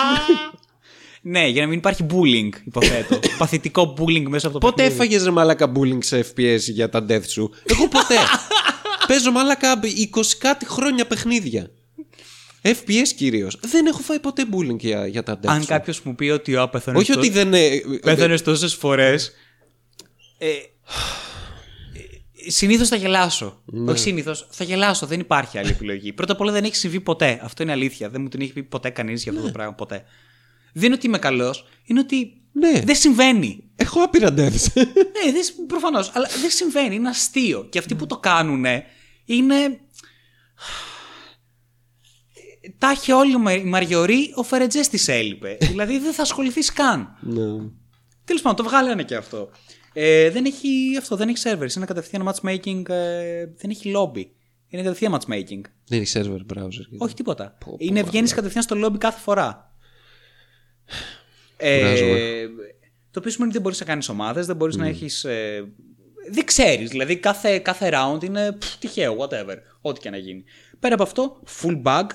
[1.34, 3.20] ναι, για να μην υπάρχει bullying, υποθέτω.
[3.38, 5.02] Παθητικό bullying μέσα από το Πότε παιχνίδι.
[5.04, 8.16] έφαγες ρε μαλάκα bullying σε FPS για τα death σου; Εγώ ποτέ.
[9.08, 9.86] Παίζω μαλάκα 20
[10.38, 11.72] κάτι χρόνια παιχνίδια.
[12.62, 13.58] FPS κυρίως.
[13.62, 15.68] Δεν έχω φάει ποτέ bullying για, για τα death Αν σου.
[15.68, 16.98] κάποιος μου πει ότι ο πέθανε.
[16.98, 17.54] Όχι ότι δεν.
[17.54, 17.70] ε,
[18.02, 19.32] Πέθανε τόσες φορές.
[20.38, 20.48] Ε,
[22.48, 23.64] Συνήθως θα γελάσω.
[23.88, 25.06] Όχι συνήθως, θα γελάσω.
[25.06, 26.14] Δεν υπάρχει άλλη επιλογή.
[26.14, 27.40] Πρώτα απ' όλα δεν έχει συμβεί ποτέ.
[27.44, 28.10] Αυτό είναι αλήθεια.
[28.10, 29.74] Δεν μου την έχει πει ποτέ κανείς για αυτό το πράγμα.
[29.74, 30.04] Ποτέ.
[30.74, 32.82] Δεν είναι ότι είμαι καλός, είναι ότι Ναι.
[32.86, 33.64] δεν συμβαίνει.
[33.76, 34.68] Έχω άπειρα deaths.
[34.76, 37.68] Ναι, δεν, προφανώς, αλλά δεν συμβαίνει, είναι αστείο.
[37.70, 38.66] Και αυτοί που το κάνουν
[39.26, 39.80] είναι...
[42.78, 45.58] Τα έχει όλη η Μαριωρή, ο Φερετζές της έλειπε.
[45.70, 47.18] δηλαδή δεν θα ασχοληθείς καν.
[47.22, 47.70] ναι.
[48.26, 49.50] Τέλος πάντων, το βγάλανε και αυτό.
[49.94, 51.76] Ε, δεν έχει αυτό, δεν έχει servers.
[51.76, 54.26] Είναι κατευθείαν matchmaking, ε, δεν έχει lobby.
[54.68, 55.62] Είναι κατευθείαν matchmaking.
[55.88, 56.86] Δεν έχει server browser.
[56.98, 57.58] Όχι τίποτα.
[57.66, 59.76] πω, είναι βγαίνεις κατευθείαν στο lobby κάθε φορά.
[61.58, 62.20] Ε, Κουράζομαι.
[63.12, 65.26] το οποίο σημαίνει ότι δεν μπορείς να κάνεις ομάδες, δεν μπορείς να έχεις.
[66.32, 66.90] δεν ξέρεις.
[66.90, 69.56] Δηλαδή κάθε, κάθε round είναι πφ, τυχαίο, whatever.
[69.82, 70.44] Ό,τι και να γίνει.
[70.80, 72.06] Πέρα από αυτό, full bug,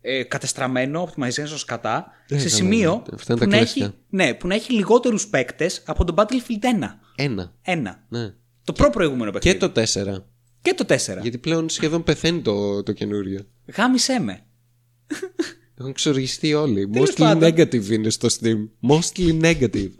[0.00, 3.14] ε, κατεστραμμένο, optimization ως κατά, Ε, σε καλά, σημείο ναι.
[3.14, 3.98] Αυτά είναι που, τα να έχει, κλασικά.
[4.08, 6.98] ναι, που να έχει λιγότερους παίκτες από το Battlefield 1.
[7.16, 7.54] Ένα.
[7.62, 8.04] Ένα.
[8.08, 8.34] Ναι.
[8.64, 9.58] Το προ προηγούμενο Και παιχνίδι.
[9.58, 9.80] το
[10.16, 10.24] 4.
[10.62, 10.96] Και το 4.
[11.22, 13.46] Γιατί πλέον σχεδόν πεθαίνει το, το καινούριο.
[13.76, 14.44] Γάμισέ με.
[15.80, 16.88] Έχουν ξοργιστεί όλοι.
[16.88, 17.50] Τέλος Mostly πάντων.
[17.54, 18.68] negative είναι στο Steam.
[18.90, 19.90] Mostly negative.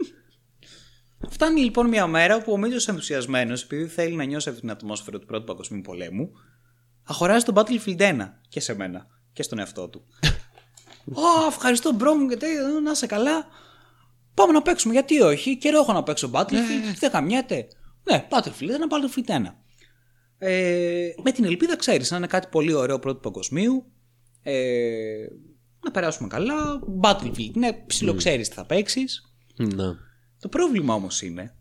[1.29, 5.19] Φτάνει λοιπόν μια μέρα που ο Μίτσο ενθουσιασμένος, επειδή θέλει να νιώσει αυτή την ατμόσφαιρα
[5.19, 6.31] του Πρώτου Παγκοσμίου Πολέμου,
[7.03, 8.17] αγοράζει το Battlefield 1
[8.49, 10.05] και σε μένα και στον εαυτό του.
[11.13, 13.45] Ω, ευχαριστώ μπρο μου και τέτοια, να είσαι καλά.
[14.33, 15.57] Πάμε να παίξουμε, γιατί όχι.
[15.57, 17.67] Καιρό έχω να παίξω Battlefield, δεν γαμιέται.
[18.03, 18.45] Ναι, Battlefield 1,
[18.89, 19.53] Battlefield 1.
[20.37, 23.85] Ε, με την ελπίδα, ξέρεις, να είναι κάτι πολύ ωραίο Πρώτου Παγκοσμίου.
[24.43, 25.25] Ε,
[25.83, 26.79] να περάσουμε καλά.
[27.01, 29.33] Battlefield, ναι, ψιλοξέρει τι θα παίξεις.
[29.55, 29.85] ναι.
[30.39, 31.55] Το πρόβλημα όμως είναι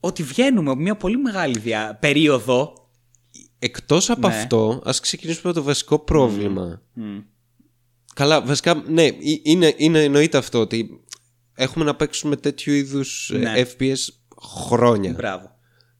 [0.00, 1.96] ότι βγαίνουμε από μια πολύ μεγάλη δια...
[2.00, 2.83] περίοδο.
[3.58, 4.34] Εκτός από Ναι.
[4.34, 6.82] αυτό, ας ξεκινήσουμε με το βασικό πρόβλημα.
[8.14, 11.04] Καλά, βασικά, ναι, ε- είναι, είναι εννοείται αυτό ότι
[11.54, 13.52] έχουμε να παίξουμε τέτοιου είδους ε, Ναι.
[13.56, 13.98] FPS
[14.42, 15.12] χρόνια.
[15.12, 15.50] Μπράβο.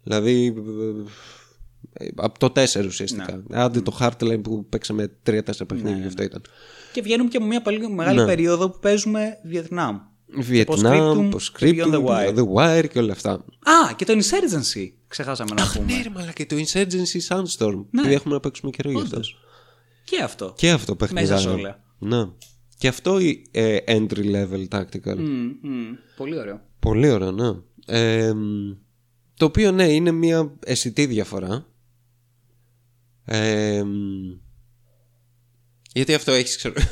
[0.03, 0.47] Δηλαδή,
[1.99, 3.43] ε, ε, από το 4 ουσιαστικά.
[3.51, 6.43] Άντε το Heartline που παίξαμε 3-4 παιχνίδια, Ναι, αυτό ήταν.
[6.93, 8.25] Και βγαίνουμε και από μια πολύ μεγάλη Ναι.
[8.27, 9.99] περίοδο που παίζουμε Βιετνάμ.
[10.39, 12.35] Vietnam, Postscriptum, Postscriptum, Beyond the Wire.
[12.35, 13.31] The Wire και όλα αυτά.
[13.33, 14.91] Α, και το Insurgency.
[15.09, 15.93] Ξεχάσαμε να πούμε.
[15.93, 17.85] Ναι, ρε μαλάκα, και το Insurgency Sandstorm.
[17.91, 18.01] Ναι.
[18.01, 19.13] Επειδή έχουμε να παίξουμε καιρό γι' αυτός.
[19.13, 19.39] Όντως.
[20.05, 20.55] Και αυτό.
[20.57, 21.27] Και αυτό παιχνίδι.
[21.29, 21.83] Μέσα σε όλα.
[21.99, 22.29] Ναι.
[22.79, 25.17] Και αυτό η ε, entry level tactical.
[25.17, 25.95] Μμ, μμ.
[26.17, 26.61] Πολύ ωραίο.
[26.79, 27.53] Πολύ ωραίο, ναι.
[27.87, 28.73] Ε, μ,
[29.37, 31.67] το οποίο ναι, είναι μια αισθητή διαφορά.
[33.25, 34.43] Ε, μ,
[35.93, 36.75] γιατί αυτό έχεις ξέρω.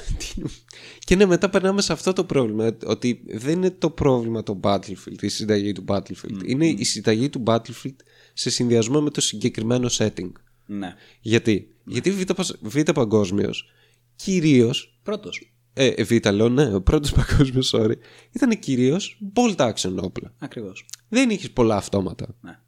[1.03, 2.77] τι- και ναι, μετά περνάμε σε αυτό το πρόβλημα.
[2.87, 6.45] Ότι δεν είναι το πρόβλημα το Battlefield, η συνταγή του Battlefield.
[6.45, 7.97] Είναι η συνταγή του Battlefield
[8.33, 10.33] σε συνδυασμό με το συγκεκριμένο setting.
[10.67, 10.95] Ναι.
[11.21, 13.71] Γιατί, Γιατί β, πας- β παγκόσμιος
[14.17, 14.71] κυρίω.
[15.03, 15.53] Πρώτος.
[15.75, 17.93] Ε, ε, β λέω, ναι, ο πρώτος παγκόσμιος, sorry,
[18.33, 20.35] ήταν κυρίως bolt action όπλα.
[20.39, 20.87] Ακριβώς.
[21.09, 22.37] Δεν είχες πολλά αυτόματα.
[22.41, 22.59] Ναι.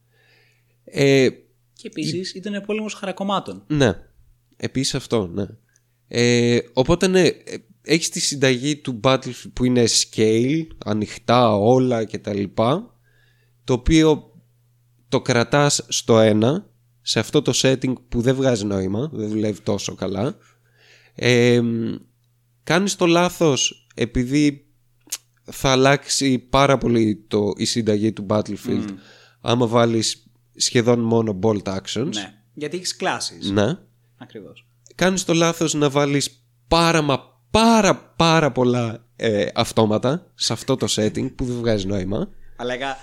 [0.84, 1.28] Ε,
[1.72, 3.64] Και επίσης ήταν πόλεμος χαρακομμάτων.
[3.66, 3.92] ναι.
[4.56, 5.46] Επίσης αυτό, ναι.
[6.08, 7.28] Ε, οπότε ναι,
[7.84, 12.94] ε, έχεις τη συνταγή του Battlefield που είναι scale, ανοιχτά όλα και τα λοιπά,
[13.64, 14.32] το οποίο
[15.08, 16.70] το κρατάς στο ένα,
[17.00, 20.36] σε αυτό το setting που δεν βγάζει νόημα, δεν δουλεύει τόσο καλά.
[21.14, 21.60] Ε,
[22.62, 24.66] κάνεις το λάθος επειδή
[25.44, 28.94] θα αλλάξει πάρα πολύ το, η συνταγή του Battlefield
[29.40, 32.12] άμα βάλεις σχεδόν μόνο bolt actions.
[32.12, 32.34] Ναι.
[32.54, 33.50] Γιατί έχεις κλάσεις.
[33.50, 33.78] Ναι.
[34.16, 34.66] Ακριβώς.
[34.94, 40.86] Κάνεις το λάθος να βάλεις πάρα μα πάρα πάρα πολλά ε, αυτόματα σε αυτό το
[40.90, 42.28] setting που δεν βγάζει νόημα.
[42.56, 42.96] Αλλά κα-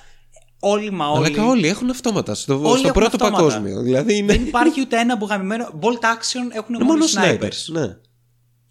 [0.60, 1.18] όλοι μα όλοι.
[1.26, 3.36] Αλλά και όλοι έχουν αυτόματα στο, Όλοι στο έχουν πρώτο αυτόματα.
[3.38, 3.82] παγκόσμιο.
[3.82, 5.66] Δηλαδή είναι Δεν υπάρχει ούτε ένα μπουγαμημένο.
[5.82, 7.44] Bolt action έχουν είναι μόνο μόνο snipers.
[7.44, 7.66] snipers.
[7.72, 7.98] Ναι.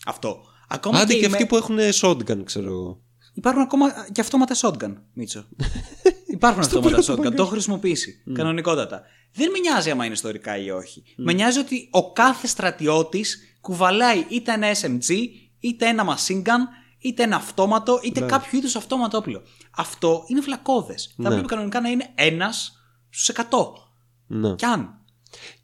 [0.06, 0.40] Αυτό.
[0.68, 3.00] Ακόμα Άντε και οι αυτοί με- που έχουν shotgun, ξέρω εγώ.
[3.34, 5.44] Υπάρχουν ακόμα και αυτόματα shotgun, Μίτσο.
[6.36, 7.34] Υπάρχουν αυτόματα shotgun.
[7.36, 8.22] Το έχω χρησιμοποιήσει.
[8.34, 9.02] Κανονικότατα.
[9.32, 11.02] Δεν με νοιάζει άμα είναι ιστορικά ή όχι.
[11.16, 15.14] Με νοιάζει ότι ο κάθε στρατιώτης κουβαλάει είτε ένα SMG,
[15.60, 16.60] είτε ένα machine gun,
[16.98, 19.42] είτε ένα αυτόματο, είτε κάποιο είδους αυτόματο όπλο.
[19.70, 20.94] Αυτό είναι φλακώδε.
[21.22, 23.42] Θα πρέπει κανονικά να είναι ένας στους 100.
[24.26, 24.54] Ναι.
[24.54, 25.04] Κι αν.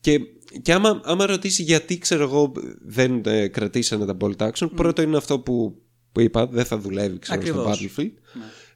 [0.00, 0.18] Και,
[0.62, 5.16] και άμα, άμα ρωτήσει γιατί ξέρω εγώ δεν ε, κρατήσανε τα bolt action, πρώτο είναι
[5.16, 5.82] αυτό που,
[6.12, 7.80] που είπα, δεν θα δουλεύει ξέρω, στο Ακριβώς.
[7.80, 8.12] Battlefield.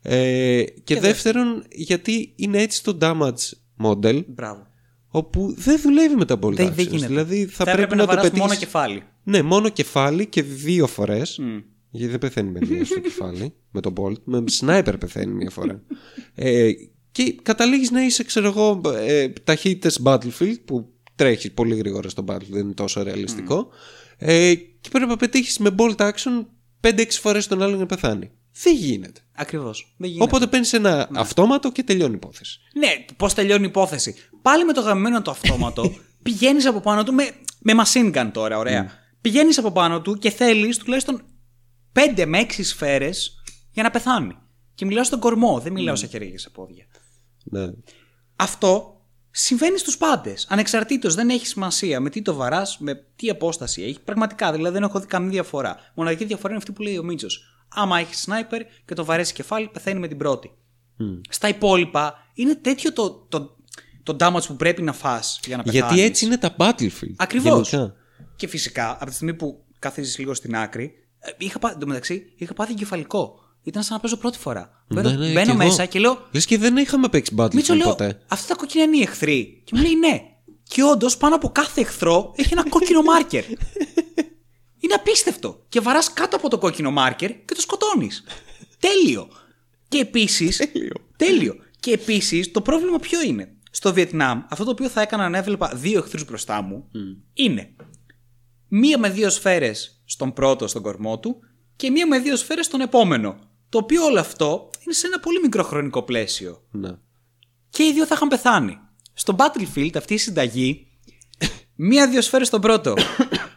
[0.03, 3.53] Ε, και, δεύτερον, γιατί είναι έτσι το damage
[3.85, 4.70] model, Μπράβο.
[5.11, 6.75] Όπου δεν δουλεύει με τα bolt Δεν, actions.
[6.75, 7.07] δεν γίνεται.
[7.07, 8.47] Δηλαδή θα, θα πρέπει έπρεπε να, να, το βαράς πετύχεις...
[8.47, 9.03] μόνο κεφάλι.
[9.23, 11.41] Ναι, μόνο κεφάλι και δύο φορές.
[11.91, 14.23] Γιατί δεν πεθαίνει με μία στο κεφάλι, με τον Bolt.
[14.25, 15.83] Με sniper πεθαίνει μία φορά.
[16.35, 16.71] ε,
[17.13, 22.49] και καταλήγεις να είσαι, ξέρω εγώ, ε, ταχύτητες Battlefield που τρέχεις πολύ γρήγορα στο Battlefield,
[22.51, 23.69] δεν είναι τόσο ρεαλιστικό.
[24.17, 26.45] Ε, και πρέπει να πετύχεις με Bolt Action
[26.81, 28.31] 5-6 φορές τον άλλον να πεθάνει.
[28.63, 29.21] Δεν γίνεται.
[29.35, 29.95] Ακριβώς.
[29.97, 30.25] Δεν γίνεται.
[30.25, 32.61] Οπότε παίρνεις ένα αυτόματο και τελειώνει η υπόθεση.
[32.75, 34.15] Ναι, πώς τελειώνει η υπόθεση.
[34.43, 38.59] Πάλι με το γαμμένο το αυτόματο, πηγαίνεις από πάνω του με, με machine gun τώρα,
[38.59, 38.89] ωραία.
[38.89, 38.93] Mm.
[39.21, 41.23] Πηγαίνεις από πάνω του και θέλεις τουλάχιστον
[42.17, 44.37] 5 με 6 σφαίρες για να πεθάνει.
[44.75, 45.99] Και μιλάω στον κορμό, δεν μιλάω mm.
[45.99, 46.85] σε χέρια και σε πόδια.
[47.45, 47.71] Ναι.
[48.37, 49.01] Αυτό
[49.31, 50.47] συμβαίνει στους πάντες.
[50.51, 54.01] Ανεξαρτήτως, δεν έχει σημασία με τι το βαράς, με τι απόσταση έχει.
[54.01, 55.77] Πραγματικά, δηλαδή δεν έχω δει καμία διαφορά.
[55.95, 57.65] Μοναδική διαφορά είναι αυτή που λέει ο Μίτσος.
[57.69, 60.51] Άμα έχεις σνάιπερ και το βαρέσεις κεφάλι, πεθαίνει με την πρώτη.
[61.01, 61.21] Mm.
[61.29, 63.57] Στα υπόλοιπα είναι τέτοιο το, το,
[64.17, 65.87] το damage που πρέπει να φας για να πεθάνεις.
[65.89, 67.15] Γιατί έτσι είναι τα Battlefield.
[67.17, 67.71] Ακριβώς.
[67.71, 67.95] γενικά.
[68.37, 71.87] Και φυσικά, από τη στιγμή που κάθεσαι λίγο στην άκρη, ε, είχα, πά- εν τω
[71.87, 73.35] μεταξύ, είχα πάθει εγκεφαλικό.
[73.63, 74.85] Ήταν σαν να παίζω πρώτη φορά.
[74.89, 75.91] Μπαίνω, Ναι, ναι, μπαίνω κι μέσα εγώ.
[75.91, 78.21] και λέω, Λες και δεν είχαμε παίξει Battlefield Μίτσο, λέω, ποτέ.
[78.29, 79.63] αυτά τα κόκκινα είναι οι εχθροί.
[79.65, 80.21] Και μου λέει ναι.
[80.63, 83.45] Και όντως πάνω από κάθε εχθρό έχει ένα κόκκινο μάρκερ.
[84.83, 85.65] είναι απίστευτο.
[85.69, 88.25] Και βαράς κάτω από το κόκκινο μάρκερ και το σκοτώνεις.
[88.79, 89.29] Τέλειο.
[89.89, 90.49] Και επίση.
[90.73, 90.93] Τέλειο.
[91.17, 91.55] Τέλειο.
[91.81, 95.73] Και επίσης το πρόβλημα ποιο είναι; Στο Βιετνάμ, αυτό το οποίο θα έκανα να έβλεπα
[95.75, 96.89] δύο εχθρούς μπροστά μου
[97.33, 97.75] είναι
[98.69, 101.37] μία με δύο σφαίρες στον πρώτο στον κορμό του
[101.77, 103.39] και μία με δύο σφαίρες στον επόμενο.
[103.69, 106.91] Το οποίο όλο αυτό είναι σε ένα πολύ μικρό χρονικό πλαίσιο Ναι.
[107.71, 108.79] και οι δύο θα είχαν πεθάνει.
[109.13, 110.87] Στο Battlefield αυτή η συνταγή,
[111.75, 112.95] μία-δύο σφαίρες στον πρώτο.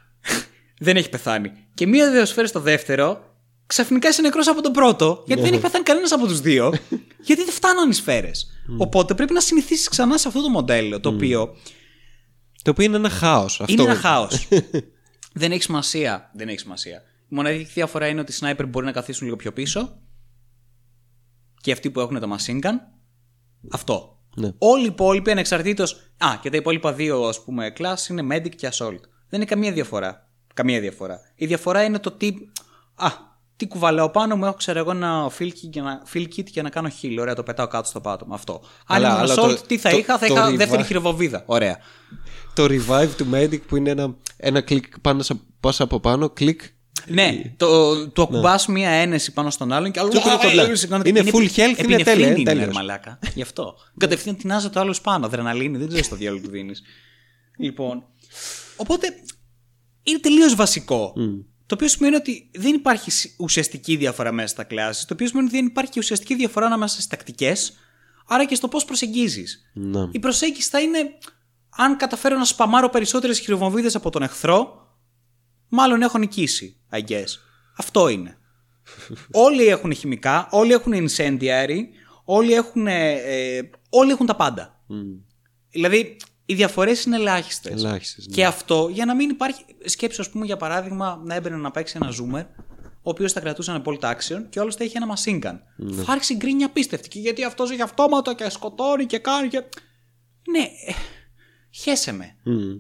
[0.86, 1.52] δεν έχει πεθάνει.
[1.74, 3.36] Και μία-δύο σφαίρες στο δεύτερο,
[3.66, 6.74] ξαφνικά είσαι νεκρός από τον πρώτο, γιατί δεν έχει πεθάνει κανένας από τους δύο,
[7.28, 8.48] γιατί δεν φτάνουν οι σφαίρες.
[8.78, 11.56] Οπότε πρέπει να συνηθίσεις ξανά σε αυτό το μοντέλο, το οποίο
[12.64, 13.62] Το οποίο είναι ένα χάος.
[13.68, 14.48] είναι ένα χάος.
[15.42, 16.32] δεν έχει σημασία.
[16.34, 17.02] Δεν έχει σημασία.
[17.30, 19.98] Η μοναδική διαφορά είναι ότι οι σνάιπερ μπορεί να καθίσουν λίγο πιο πίσω.
[21.62, 22.74] Και αυτοί που έχουν το machine gun.
[23.72, 24.18] Αυτό.
[24.36, 24.52] Ναι.
[24.58, 25.94] Όλοι οι υπόλοιποι ανεξαρτήτως.
[26.18, 29.00] Α, και τα υπόλοιπα δύο ας πούμε class είναι medic και assault.
[29.30, 30.30] Δεν είναι καμία διαφορά.
[30.54, 31.20] Καμία διαφορά.
[31.36, 32.34] Η διαφορά είναι το τι.
[32.96, 33.08] Α,
[33.64, 36.62] τι κουβαλάω πάνω μου, έχω ξέρω εγώ ένα fill kit για να, fill kit για
[36.64, 37.16] να κάνω heal.
[37.20, 38.36] Ωραία, το πετάω κάτω στο πάτωμα.
[38.36, 38.54] Αυτό.
[38.88, 40.84] Αν Καλά, ήμουν αλλά assault, το- τι θα το- είχα, θα το είχα revive- δεύτερη
[40.84, 41.44] χειροβοβίδα.
[41.46, 41.78] Ωραία.
[42.54, 46.62] Το revive του Medic που είναι ένα, ένα κλικ πάνω σα- πας από πάνω, κλικ.
[47.08, 50.10] Ναι, το, το ακουμπάς μία ένεση πάνω στον άλλον και άλλο.
[50.10, 50.64] Και το κολλά.
[51.04, 52.64] Είναι full health, είναι τέλεια, είναι τέλειος.
[52.66, 53.20] Είναι μαλάκα.
[53.36, 53.76] Γι' αυτό.
[53.98, 55.26] Κατευθείαν τεινάζει το άλλος πάνω.
[55.26, 56.82] Αδρεναλίνη, δεν ξέρει το διάλογο που δίνεις.
[57.58, 58.04] λοιπόν.
[58.76, 59.08] Οπότε
[60.04, 61.14] είναι τελείως βασικό.
[61.74, 65.08] Το οποίο σημαίνει ότι δεν υπάρχει σ- ουσιαστική διαφορά μέσα στα κλάσει.
[65.08, 67.74] Το οποίο σημαίνει ότι δεν υπάρχει ουσιαστική διαφορά ανάμεσα στις τακτικές,
[68.28, 69.70] άρα και στο πώς προσεγγίζεις.
[69.74, 70.00] Ναι.
[70.12, 70.98] Η προσέγγιση θα είναι
[71.70, 74.88] αν καταφέρω να σπαμάρω περισσότερες χειροβομβίδες από τον εχθρό,
[75.68, 77.30] μάλλον έχω νικήσει, I guess.
[77.78, 78.38] Αυτό είναι.
[79.46, 81.80] όλοι έχουν χημικά, όλοι έχουν incendiary,
[82.24, 84.84] όλοι έχουν, ε, ε, όλοι έχουν τα πάντα.
[85.70, 86.18] Δηλαδή,
[86.54, 87.72] οι διαφορές είναι ελάχιστες.
[87.72, 88.34] Ελάχιστες, ναι.
[88.34, 89.66] Και αυτό για να μην υπάρχει.
[89.86, 92.46] Σκέψου, ας πούμε, για παράδειγμα, να έμπαινε να παίξει ένα zoomer,
[92.86, 95.60] ο οποίος θα κρατούσε ένα bolt action και όλο θα είχε ένα machine gun.
[96.06, 97.08] Θα άρχισε γκρίνια απίστευτη.
[97.08, 99.64] Και γιατί αυτός έχει αυτόματο και σκοτώνει και κάνει και.
[100.52, 100.94] Ναι, ε,
[101.70, 102.36] χέσε με.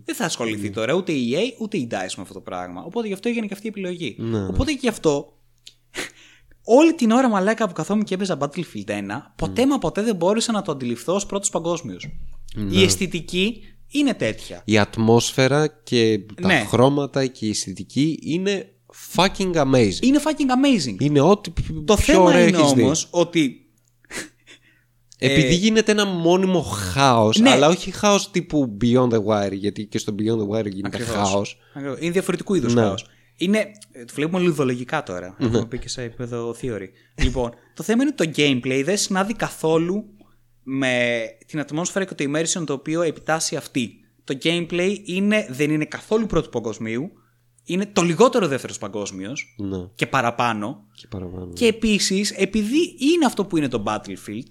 [0.06, 2.84] Δεν θα ασχοληθεί τώρα ούτε η EA ούτε η DICE με αυτό το πράγμα.
[2.84, 4.18] Οπότε γι' αυτό έγινε και αυτή η επιλογή.
[4.50, 5.38] Οπότε και γι' αυτό.
[6.66, 9.02] Όλη την ώρα μαλάκα που καθόμουν και έπαιζα Battlefield 1,
[9.36, 12.10] ποτέ μα ποτέ δεν μπόρεσα να το αντιληφθώ ως πρώτος παγκόσμιος.
[12.70, 14.62] Η αισθητική είναι τέτοια.
[14.66, 16.66] Η ατμόσφαιρα και τα Ναι.
[16.70, 18.74] χρώματα και η αισθητική είναι
[19.16, 20.02] fucking amazing.
[20.02, 20.50] Είναι fucking
[20.88, 20.96] amazing.
[21.00, 21.52] Είναι ό,τι
[21.86, 22.82] Το πιο θέμα ωραίο είναι έχεις δει.
[22.84, 23.58] όμως ότι.
[25.18, 27.50] Επειδή γίνεται ένα μόνιμο χάος, Ναι.
[27.50, 31.30] αλλά όχι χάος τύπου Beyond the Wire, γιατί και στο Beyond the Wire γίνεται Ακριβώς.
[31.30, 31.58] χάος.
[31.76, 31.98] Ακριβώς.
[32.02, 32.82] Είναι διαφορετικού είδους Ναι.
[32.82, 33.06] χάος.
[33.38, 33.58] Είναι.
[33.92, 35.36] ε, Το βλέπουμε λιδολογικά τώρα.
[35.40, 36.88] Έχουμε πει και σε επίπεδο theory.
[37.24, 40.06] λοιπόν, το θέμα είναι ότι το gameplay δεν συνάδει καθόλου
[40.64, 43.98] με την ατμόσφαιρα και το immersion το οποίο επιτάσσει αυτή.
[44.23, 47.11] Το gameplay είναι, δεν είναι καθόλου πρώτου παγκοσμίου.
[47.65, 50.88] Είναι το λιγότερο δεύτερος παγκόσμιος Ναι, και παραπάνω.
[50.94, 51.53] και παραπάνω.
[51.53, 54.48] Και επίσης, επειδή είναι αυτό που είναι το Battlefield,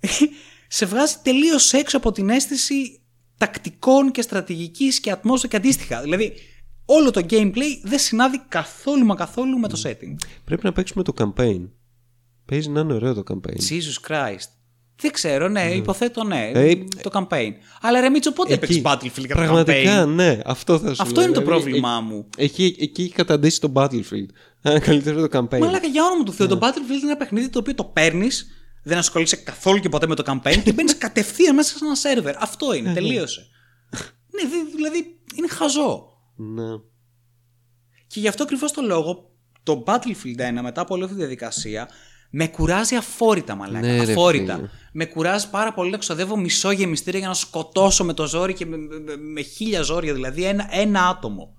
[0.68, 3.00] σε βγάζει τελείως έξω από την αίσθηση
[3.38, 6.02] τακτικών και στρατηγικής και ατμόσφαιρα και αντίστοιχα.
[6.02, 6.32] Δηλαδή,
[6.84, 10.14] όλο το gameplay δεν συνάδει καθόλου μα καθόλου με το setting.
[10.44, 11.68] Πρέπει να παίξουμε το campaign.
[12.44, 13.56] Παίζει να είναι ωραίο το campaign.
[13.56, 14.48] Jesus Christ.
[14.96, 16.50] Δεν ξέρω, ναι, υποθέτω ναι.
[16.54, 17.50] Ε, το campaign.
[17.80, 21.02] Αλλά ρε Μίτσο, πότε Εκεί- έπαιξε Battlefield για το Πραγματικά, campaign; ναι, αυτό θα σου
[21.02, 21.24] Αυτό λέω.
[21.28, 22.28] είναι το Δηλαδή, πρόβλημά ε- μου.
[22.36, 24.26] Εκεί, εκεί έχει καταντήσει το Battlefield.
[24.62, 25.58] Ένα καλύτερο το campaign.
[25.58, 28.46] Μαλάκα για όνομα του Θεού, το Battlefield είναι ένα παιχνίδι το οποίο το παίρνεις,
[28.82, 32.42] δεν ασχολείσαι καθόλου και ποτέ με το campaign και μπαίνεις κατευθείαν μέσα σε ένα σερβερ.
[32.42, 33.46] Αυτό είναι, τελείωσε.
[34.30, 36.06] ναι, δη- δηλαδή είναι χαζό.
[36.36, 36.76] Ναι.
[38.06, 39.30] Και γι' αυτό ακριβώς το λόγο
[39.62, 41.88] το Battlefield 1 μετά από όλη αυτή τη διαδικασία
[42.34, 43.86] με κουράζει αφόρητα, μαλάκα.
[43.86, 44.54] Ναι, ρε αφόρητα.
[44.54, 44.68] φίλε.
[44.92, 48.66] Με κουράζει πάρα πολύ να ξοδεύω μισό γεμιστήρια για να σκοτώσω με το ζόρι και
[48.66, 51.54] με, με- με- με χίλια ζόρια, δηλαδή ένα, ένα άτομο.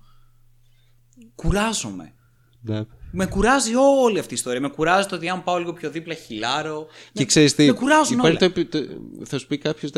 [1.34, 2.12] Κουράζομαι.
[2.60, 2.84] Ναι.
[3.16, 4.60] Με κουράζει όλη αυτή η ιστορία.
[4.60, 6.86] Με κουράζει το ότι αν πάω λίγο πιο δίπλα χιλάρω.
[7.12, 7.66] Και με, ξέρεις τι.
[7.66, 8.38] με κουράζουν υπάρχει όλα.
[8.38, 9.90] το επι- το- θα σου πει κάποιος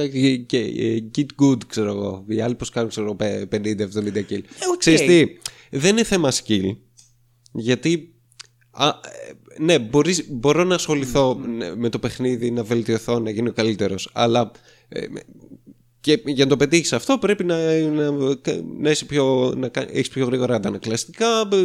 [0.47, 2.25] και ε, get good, ξέρω εγώ.
[2.29, 4.43] Οι άλλοι πώς κάνουν, ξέρω εγώ, πε- 50-70 kill.
[4.43, 4.79] Ε, οκ.
[4.79, 5.25] Ξέρεις τι,
[5.71, 6.77] δεν είναι θέμα skill.
[7.53, 8.15] Γιατί.
[8.71, 9.26] Α, ε,
[9.59, 14.51] ναι, μπορείς, μπορώ να ασχοληθώ ναι, με το παιχνίδι, να βελτιωθώ, να γίνω καλύτερος Αλλά
[14.89, 15.23] ε, με-
[16.07, 18.11] και για να το πετύχεις αυτό πρέπει να, να,
[18.79, 21.57] να, είσαι πιο, να κα- έχεις πιο γρήγορα αντανακλαστικά ε,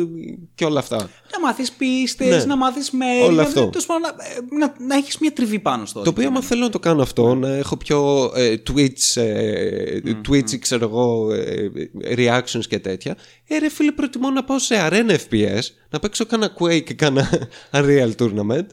[0.56, 0.96] και όλα αυτά.
[1.32, 2.46] Να μάθεις πίστες, Ναι.
[2.46, 3.06] να μάθεις με.
[3.24, 3.70] Όλο αυτό.
[3.88, 6.02] να, να, να έχεις μια τριβή πάνω στο.
[6.02, 10.00] Το οποίο άμα θέλω να το κάνω αυτό, να έχω πιο ε, Twitch, ε,
[10.30, 11.70] Twitch, ξέρω εγώ, ε,
[12.16, 13.18] reactions και τέτοια.
[13.48, 17.30] Ε, ρε φίλε, προτιμώ να πάω σε arena FPS, να παίξω κάνα Quake και κάνα
[17.78, 18.66] Unreal Tournament,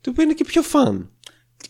[0.00, 1.06] το οποίο είναι και πιο fun.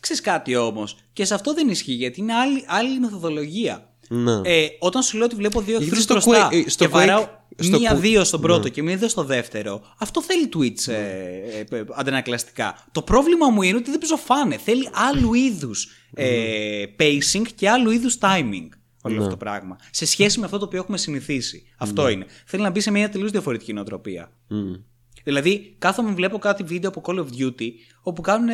[0.00, 0.96] Ξέρεις κάτι όμως.
[1.12, 3.84] Και σε αυτό δεν ισχύει γιατί είναι άλλη, άλλη μεθοδολογία.
[4.08, 4.42] Να.
[4.44, 6.90] Ε, όταν σου λέω ότι βλέπω δύο Γιατί εχθρού στο μπροστά Quake- ε, στο και
[6.90, 10.94] βαράω Quake- στο μία-δύο Quake- στον πρώτο και μία-δύο στο δεύτερο, αυτό θέλει Twitch ε,
[11.58, 12.86] ε, ε, αντανακλαστικά.
[12.92, 14.56] Το πρόβλημα μου είναι ότι δεν παίζω φάνε.
[14.56, 18.68] Θέλει άλλου είδους ε, pacing και άλλου είδους timing.
[19.02, 19.76] Όλο αυτό το πράγμα.
[19.90, 21.62] Σε σχέση με αυτό το οποίο έχουμε συνηθίσει.
[21.76, 22.26] Αυτό είναι.
[22.46, 24.32] Θέλει να μπει σε μια τελείως διαφορετική νοοτροπία.
[25.24, 27.68] Δηλαδή, κάθομαι βλέπω κάτι βίντεο από Call of Duty
[28.02, 28.48] όπου κάνουν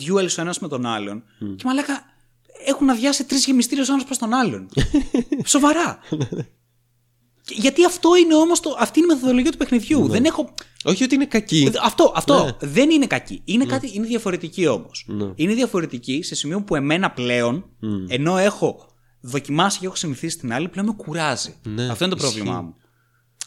[0.00, 1.22] duels ο ένας με τον άλλον
[1.56, 2.02] και μαλάκα
[2.66, 4.68] έχουν αδειάσει τρεις γεμιστήρες ο ένας προς τον άλλον.
[5.44, 5.98] Σοβαρά.
[7.44, 10.08] Και- Γιατί αυτό είναι όμως αυτή είναι η μεθοδολογία του παιχνιδιού.
[10.08, 10.54] Δεν έχω.
[10.84, 11.70] Όχι ότι είναι κακή.
[11.82, 13.40] Αυτό, αυτό δεν είναι κακή.
[13.44, 15.06] Είναι, κάτι, είναι διαφορετική όμως.
[15.34, 17.64] Είναι διαφορετική σε σημείο που εμένα πλέον,
[18.08, 18.86] ενώ έχω
[19.20, 21.54] δοκιμάσει και έχω συνηθίσει την άλλη, πλέον με κουράζει.
[21.62, 22.34] Ναι, αυτό είναι το ισχύει.
[22.38, 22.74] πρόβλημά μου.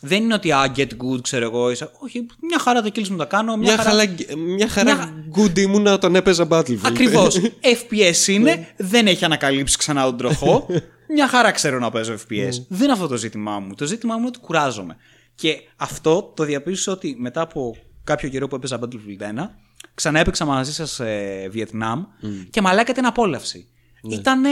[0.03, 1.72] Δεν είναι ότι α, get good, ξέρω εγώ.
[1.72, 1.91] Είσαι...
[1.99, 3.57] Όχι, μια χαρά το kills μου τα κάνω.
[3.57, 3.90] Μια, Μια, χαρά.
[3.90, 6.80] χαρά, μια χαρά good ήμουν όταν έπαιζα Battlefield.
[6.82, 7.40] Ακριβώς.
[7.90, 10.65] FPS είναι, δεν έχει ανακαλύψει ξανά τον τροχό.
[11.14, 12.53] Μια χαρά ξέρω να παίζω FPS.
[12.68, 13.76] Δεν είναι αυτό το ζήτημά μου.
[13.76, 14.95] Το ζήτημά μου είναι ότι κουράζομαι.
[15.36, 19.48] Και αυτό το διαπίστωσα ότι μετά από κάποιο καιρό που έπαιζα Battlefield 1,
[19.94, 21.06] ξανά έπαιξα μαζί σας σε
[21.49, 22.03] Βιετνάμ
[22.49, 23.68] και μαλάκα ήταν απόλαυση.
[24.10, 24.49] Ήτανε,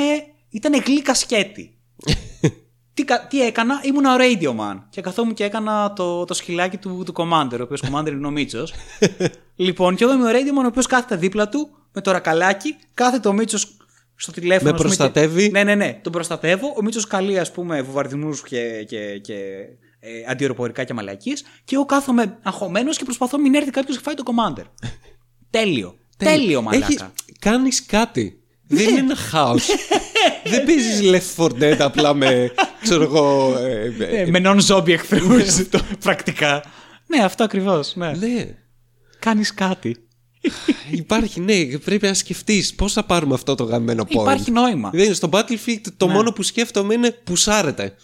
[0.50, 1.79] ήτανε γλύκα σκέτη.
[3.00, 6.78] Τι, κα- τι έκανα, ήμουν ο Radio Man και καθόμουν και έκανα το, το σκυλάκι
[6.78, 8.74] του, του Commander, ο οποίος Commander είναι ο Μίτσος.
[9.56, 12.76] λοιπόν, και εγώ είμαι ο Radio Man, ο οποίος κάθεται δίπλα του με το ρακαλάκι,
[12.94, 13.78] κάθεται ο Μίτσος
[14.16, 14.70] στο τηλέφωνο.
[14.70, 15.44] Με ας πούμε, προστατεύει.
[15.46, 15.52] Και...
[15.52, 16.74] Ναι, ναι, ναι, τον προστατεύω.
[16.78, 19.36] Ο Μίτσος καλεί, ας πούμε, βουβαρδινού και, και, και
[20.00, 21.44] ε, αντιεροπορικά και μαλακίες.
[21.64, 24.66] Και εγώ κάθομαι αγχωμένος και προσπαθώ μην έρθει κάποιος και φάει το Commander.
[25.50, 25.96] Τέλειο.
[26.18, 26.86] Τέλειο, μαλάκα.
[26.86, 27.06] Έχεις,
[27.40, 28.39] κάνεις κάτι.
[28.72, 29.68] Δεν είναι ένα χάος.
[30.44, 31.00] Δεν παίζεις
[31.38, 32.52] Left 4 Dead απλά με,
[32.82, 33.56] ξέρω εγώ...
[33.58, 35.28] ε, ε, Ε, με non-zombie εχθρού.
[36.00, 36.64] Πρακτικά.
[37.08, 37.96] Ναι, αυτό ακριβώς.
[37.96, 38.12] Ναι.
[38.12, 38.56] ναι.
[39.20, 39.96] Κάνεις κάτι.
[40.92, 44.10] Υπάρχει, ναι, πρέπει να σκεφτείς πώς θα πάρουμε αυτό το γαμμένο point.
[44.22, 44.90] Υπάρχει νόημα.
[44.94, 47.96] Δεν είναι στο Battlefield το μόνο που σκέφτομαι είναι πουσάρετε.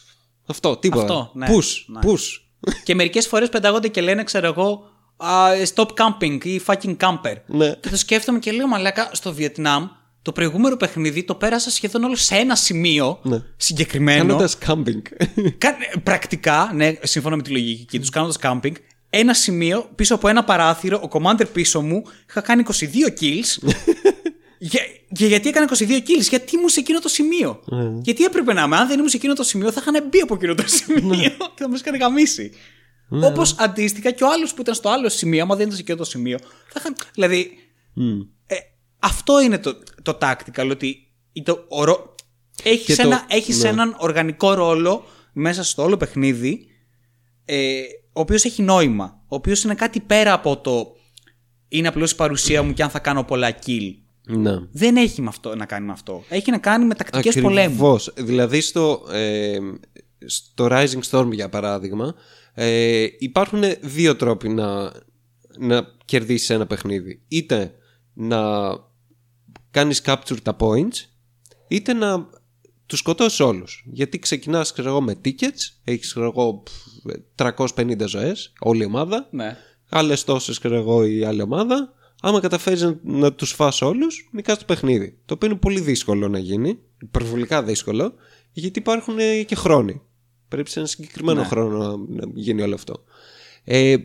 [0.45, 1.01] Αυτό, τίποτα.
[1.03, 1.47] Αυτό, ναι.
[1.49, 1.99] Push, Ναι.
[2.11, 2.71] push.
[2.83, 4.83] και μερικές φορές πετάγονται και λένε, ξέρω εγώ,
[5.17, 5.27] α,
[5.75, 7.35] stop camping ή fucking camper.
[7.45, 7.69] Ναι.
[7.79, 9.87] Και το σκέφτομαι και λέω, Μαλάκα, στο Βιετνάμ
[10.25, 13.41] το προηγούμενο παιχνίδι το πέρασα σχεδόν όλο σε ένα σημείο Ναι.
[13.57, 14.25] συγκεκριμένο.
[14.25, 15.01] Κάνοντας camping.
[15.57, 18.71] Κα- πρακτικά, ναι, σύμφωνα με τη λογική τους, κάνοντας camping,
[19.09, 22.73] ένα σημείο πίσω από ένα παράθυρο, ο commander πίσω μου, είχα κάνει 22
[23.21, 23.57] kills.
[24.59, 24.81] Για,
[25.15, 27.59] και γιατί έκανα 22 kills, γιατί ήμουν σε εκείνο το σημείο.
[28.01, 28.75] Γιατί έπρεπε να είμαι.
[28.77, 31.61] Αν δεν ήμουν σε εκείνο το σημείο, θα είχαν μπει από εκείνο το σημείο και
[31.63, 32.51] θα μας είχαν γαμίσει.
[33.09, 35.97] Όπως αντίστοιχα και ο άλλος που ήταν στο άλλο σημείο, άμα δεν ήταν σε εκείνο
[35.97, 36.37] το σημείο,
[36.67, 36.95] θα είχαν.
[37.13, 37.51] Δηλαδή.
[38.47, 38.55] Ε,
[39.05, 41.07] αυτό είναι το, το tactical, ότι
[41.43, 42.15] το, ο ρο-
[42.63, 43.69] έχεις, Και το- ένα, έχεις ναι.
[43.69, 45.03] έναν οργανικό ρόλο
[45.33, 46.67] μέσα στο όλο παιχνίδι,
[47.45, 47.81] ε,
[48.13, 49.21] ο οποίος έχει νόημα.
[49.27, 50.95] Ο οποίος είναι κάτι πέρα από το
[51.67, 53.93] είναι απλώς η παρουσία μου και αν θα κάνω πολλά kill.
[54.27, 54.59] ναι.
[54.71, 56.23] Δεν έχει με αυτό, να κάνει με αυτό.
[56.29, 57.65] Έχει να κάνει με τακτικές πολέμου.
[57.65, 58.13] Ακριβώς.
[58.17, 59.57] Δηλαδή στο, ε,
[60.25, 62.15] στο Rising Storm για παράδειγμα
[62.53, 64.91] ε, υπάρχουν δύο τρόποι να,
[65.57, 67.21] να κερδίσεις ένα παιχνίδι.
[67.27, 67.73] Είτε
[68.13, 68.39] να
[69.75, 71.05] κάνεις capture τα points
[71.67, 72.27] είτε να
[72.85, 73.83] τους σκοτώσεις όλους.
[73.91, 76.73] Γιατί ξεκινάς ξέρω εγώ, με tickets, έχεις ξέρω εγώ, πφ,
[77.35, 79.57] 350 ζωές, όλη η ομάδα Ναι.
[79.89, 81.93] άλλες τόσες, ξέρω εγώ, η άλλη ομάδα.
[82.21, 85.17] Άμα καταφέρεις να, να τους φας όλους, νικάς το παιχνίδι.
[85.25, 86.79] Το οποίο είναι πολύ δύσκολο να γίνει.
[87.01, 88.13] Υπερβολικά δύσκολο.
[88.51, 90.01] Γιατί υπάρχουν ε, και χρόνοι.
[90.47, 91.47] Πρέπει σε ένα συγκεκριμένο Ναι.
[91.47, 93.03] χρόνο να, να γίνει όλο αυτό.
[93.63, 93.95] Ε,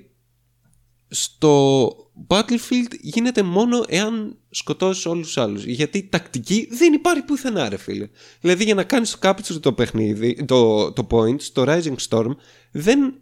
[1.08, 1.92] στο
[2.26, 5.64] Battlefield γίνεται μόνο εάν σκοτώσεις όλους τους άλλους.
[5.64, 8.08] Γιατί τακτική δεν υπάρχει πουθενά ρε φίλε.
[8.40, 12.36] Δηλαδή για να κάνεις το capture το παιχνίδι, το, το point, στο Rising Storm
[12.70, 13.14] δεν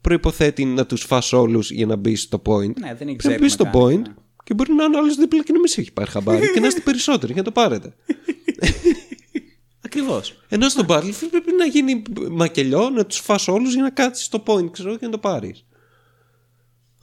[0.00, 2.74] προϋποθέτει να τους φας όλους για να μπεις στο point.
[2.74, 4.14] Ναι, δεν έχει Πρέπει να μπεις στο ξέρει να point κάνει, ναι.
[4.44, 6.66] και μπορεί να είναι άλλος δίπλα και να μην σε έχει πάρει χαμπάρι και να
[6.66, 7.94] είστε περισσότεροι για να το πάρετε.
[9.84, 10.40] Ακριβώς.
[10.48, 14.42] Ενώ στο Battlefield πρέπει να γίνει μακελιό, να τους φας όλους για να κάτσεις στο
[14.46, 15.64] point, ξέρω, και να το πάρεις.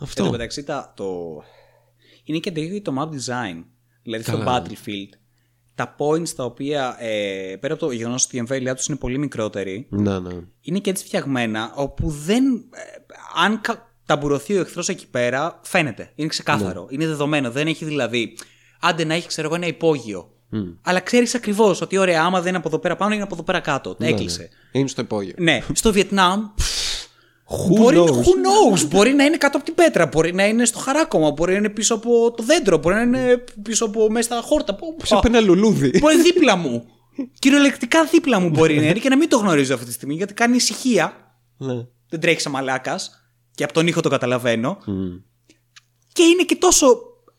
[0.01, 0.21] Αυτό.
[0.23, 1.13] Εν τω μεταξύ τα, το...
[2.23, 3.63] είναι και το το map design.
[4.03, 4.63] Δηλαδή στο Καλά.
[4.63, 5.09] Battlefield
[5.75, 9.17] τα points τα οποία ε, πέρα από το γεγονός ότι η εμβέλειά τους είναι πολύ
[9.17, 10.33] μικρότερη, Ναι, ναι.
[10.61, 12.43] είναι και έτσι φτιαγμένα όπου δεν.
[12.55, 12.79] ε,
[13.43, 16.11] αν κα- ταμπουρωθεί ο εχθρός εκεί πέρα, φαίνεται.
[16.15, 16.87] Είναι ξεκάθαρο.
[16.89, 17.51] Είναι δεδομένο.
[17.51, 18.37] Δεν έχει δηλαδή.
[18.81, 20.29] Άντε να έχει, ξέρω εγώ, ένα υπόγειο.
[20.81, 23.43] Αλλά ξέρεις ακριβώς ότι ωραία, άμα δεν είναι από εδώ πέρα πάνω, είναι από εδώ
[23.43, 23.95] πέρα κάτω.
[23.99, 24.49] Έκλεισε.
[24.71, 25.33] Είναι στο υπόγειο.
[25.37, 26.41] Ναι, στο Βιετνάμ.
[27.51, 28.09] Who μπορεί, knows?
[28.09, 31.51] who knows, μπορεί να είναι κάτω από την πέτρα, μπορεί να είναι στο χαράκωμα, μπορεί
[31.51, 34.75] να είναι πίσω από το δέντρο, μπορεί να είναι πίσω από μέσα στα χόρτα.
[34.75, 35.91] Πού- Σε ένα λουλούδι.
[35.99, 36.83] Μπορεί δίπλα μου.
[37.39, 40.33] Κυριολεκτικά δίπλα μου μπορεί να είναι και να μην το γνωρίζω αυτή τη στιγμή γιατί
[40.33, 41.13] κάνει ησυχία.
[41.57, 41.73] ναι.
[42.09, 43.11] Δεν τρέχεις σαν μαλάκας
[43.55, 44.77] και από τον ήχο το καταλαβαίνω.
[44.85, 45.07] Μμ.
[46.13, 46.87] Και είναι και τόσο.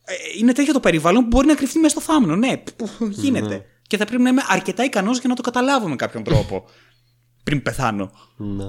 [0.04, 2.36] ε, Είναι τέτοιο το περιβάλλον που μπορεί να κρυφτεί μέσα στο θάμνο.
[2.36, 3.64] Ναι, που γίνεται.
[3.86, 6.64] Και θα πρέπει να είμαι αρκετά ικανός για να το καταλάβω με κάποιον τρόπο.
[7.44, 8.10] πριν πεθάνω.
[8.36, 8.64] Ναι.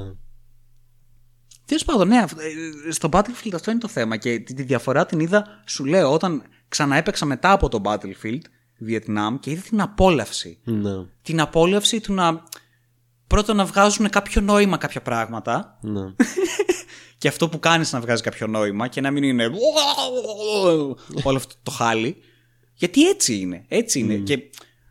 [1.65, 4.17] Τέλος πάντων, ναι, αυ- ε, στο Battlefield αυτό είναι το θέμα.
[4.17, 8.39] Και τη, τη διαφορά την είδα, σου λέω, όταν ξαναέπαιξα μετά από το Battlefield
[8.89, 10.59] Vietnam και είδα την απόλαυση.
[10.63, 10.91] Ναι.
[11.21, 12.43] Την απόλαυση του να.
[13.27, 15.77] Πρώτον να βγάζουν κάποιο νόημα κάποια πράγματα.
[15.81, 16.01] Ναι.
[17.17, 19.49] Και αυτό που κάνεις να βγάζει κάποιο νόημα και να μην είναι.
[21.23, 22.15] όλο αυτό το χάλι.
[22.73, 23.65] Γιατί έτσι είναι.
[23.67, 24.15] Έτσι είναι.
[24.15, 24.39] Και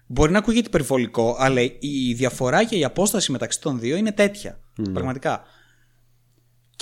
[0.06, 4.60] μπορεί να ακούγεται υπερβολικό, αλλά η διαφορά και η απόσταση μεταξύ των δύο είναι τέτοια.
[4.92, 5.42] Πραγματικά.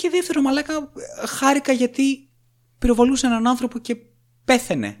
[0.01, 0.91] Και δεύτερο, μαλάκα,
[1.27, 2.29] χάρηκα γιατί
[2.79, 3.97] πυροβολούσε έναν άνθρωπο και
[4.45, 4.97] πέθαινε.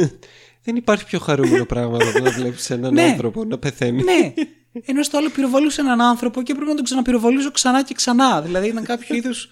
[0.64, 3.02] Δεν υπάρχει πιο χαρούμενο πράγμα από το να βλέπεις έναν Ναι.
[3.02, 4.02] άνθρωπο να πεθαίνει.
[4.02, 4.34] ναι.
[4.84, 8.42] Ενώ στο άλλο πυροβολούσε έναν άνθρωπο και πρέπει να τον ξαναπυροβολήσω ξανά και ξανά.
[8.42, 9.48] Δηλαδή ήταν κάποιο είδους.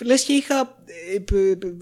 [0.00, 0.76] Λες και είχα.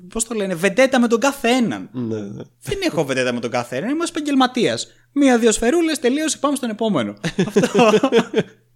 [0.08, 1.88] Πώς το λένε, βεντέτα με τον κάθε έναν.
[1.92, 2.16] Ναι.
[2.62, 3.90] Δεν έχω βεντέτα με τον κάθε έναν.
[3.90, 4.88] Είμαι επαγγελματίας.
[5.12, 7.14] Μία-δύο σφαιρούλες, τελείωσε, πάμε στον επόμενο.
[7.46, 7.90] αυτό.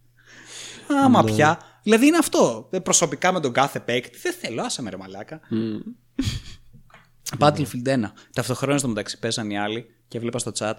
[1.05, 1.59] Άμα πια.
[1.83, 2.69] Δηλαδή είναι αυτό.
[2.71, 4.19] Ε, Προσωπικά με τον κάθε παίκτη.
[4.23, 5.41] Δεν θέλω, άσε με ρε μαλάκα.
[7.39, 8.11] Battlefield 1.
[8.35, 10.75] Ταυτοχρόνως στο μεταξύ πέσαν οι άλλοι και βλέπα στο chat.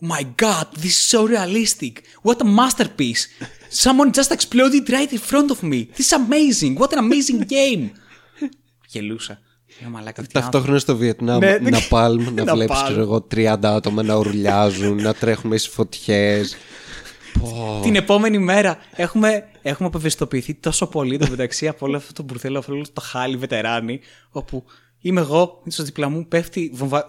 [0.00, 1.92] Oh my god, this is so realistic.
[2.22, 3.22] What a masterpiece.
[3.84, 5.80] Someone just exploded right in front of me.
[5.96, 6.72] This is amazing.
[6.78, 7.90] What an amazing game.
[8.86, 9.38] Γελούσα.
[9.80, 12.98] Λέω μαλάκα αυτή η Ταυτόχρονα στο Βιετνάμ Ναι, να πάλμ, να να βλέπεις πάλμ.
[12.98, 16.56] εγώ 30 άτομα να ουρλιάζουν, να τρέχουμε στις φωτιές.
[17.82, 22.58] Την επόμενη μέρα έχουμε, έχουμε απευαισθητοποιηθεί τόσο πολύ το μεταξύ από όλο αυτό το μπουρδέλο,
[22.58, 24.00] από όλο το χάλι βετεράνι,
[24.30, 24.64] όπου
[25.00, 27.08] είμαι εγώ, στο δίπλα μου, πέφτει, βομβα...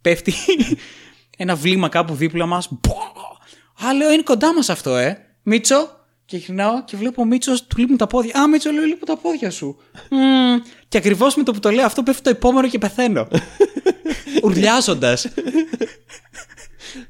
[0.00, 0.32] πέφτει
[1.42, 2.70] ένα βλήμα κάπου δίπλα μας.
[3.86, 5.26] Α, λέω, είναι κοντά μας αυτό, ε.
[5.42, 8.40] Μίτσο, και γυρνάω και βλέπω ο Μίτσος, του λείπουν τα πόδια.
[8.40, 9.76] Α, Μίτσο, λέω, λείπουν τα πόδια σου.
[10.10, 10.60] Μμμ.
[10.88, 13.28] Και ακριβώς με το που το λέω αυτό πέφτει το επόμενο και πεθαίνω.
[14.44, 15.28] Ουρλιάζοντας.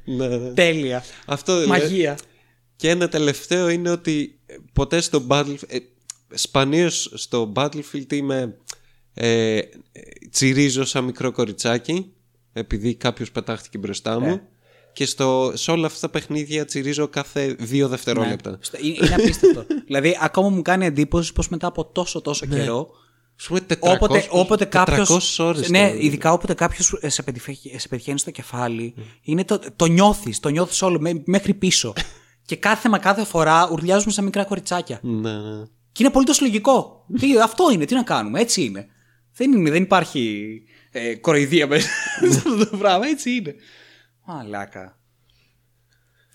[0.05, 0.49] ναι, ναι.
[0.53, 1.03] Τέλεια.
[1.25, 1.81] Αυτό δηλαδή.
[1.81, 2.17] Μαγεία.
[2.75, 4.39] Και ένα τελευταίο είναι ότι
[4.73, 5.63] ποτέ στο Battlefield.
[5.67, 5.77] Ε,
[6.33, 8.57] σπανίως στο Battlefield είμαι.
[9.13, 9.67] Ε, ε,
[10.31, 12.11] τσιρίζω σαν μικρό κοριτσάκι
[12.53, 14.41] επειδή κάποιος πετάχτηκε μπροστά μου Ναι.
[14.93, 18.57] και στο, σε όλα αυτά τα παιχνίδια τσιρίζω κάθε δύο δευτερόλεπτα.
[18.61, 19.65] Στο- Είναι, είναι απίστευτο.
[19.87, 22.89] δηλαδή, ακόμα μου κάνει εντύπωση πως μετά από τόσο τόσο καιρό.
[23.39, 25.05] Ας πούμε 400, Όποτε, όποτε κάποιο.
[25.05, 25.99] 400 ώρες Ναι, τώρα.
[25.99, 30.39] ειδικά όποτε κάποιος σε, πετυχαίνει- σε πετυχαίνει στο κεφάλι, είναι το, το νιώθεις.
[30.39, 31.93] Το νιώθεις όλο μέ- μέχρι πίσω.
[32.45, 34.99] και κάθε μα κάθε φορά ουρλιάζουμε σαν μικρά κοριτσάκια.
[35.01, 35.63] Ναι, ναι.
[35.91, 37.05] Και είναι πολύ λογικό.
[37.19, 38.87] τι, αυτό είναι, τι να κάνουμε, έτσι είναι.
[39.35, 41.87] Δεν, είναι, δεν υπάρχει ε, κοροϊδία μέσα
[42.31, 43.55] σε αυτό το πράγμα, έτσι είναι.
[44.25, 44.97] Μαλάκα.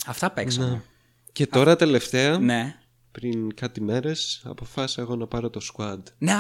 [0.07, 0.83] Αυτά παίξαμε.
[1.33, 2.75] Και τώρα τελευταία, Ναι.
[3.13, 5.99] πριν κάτι μέρες, αποφάσισα εγώ να πάρω το squad.
[6.19, 6.33] Ναι,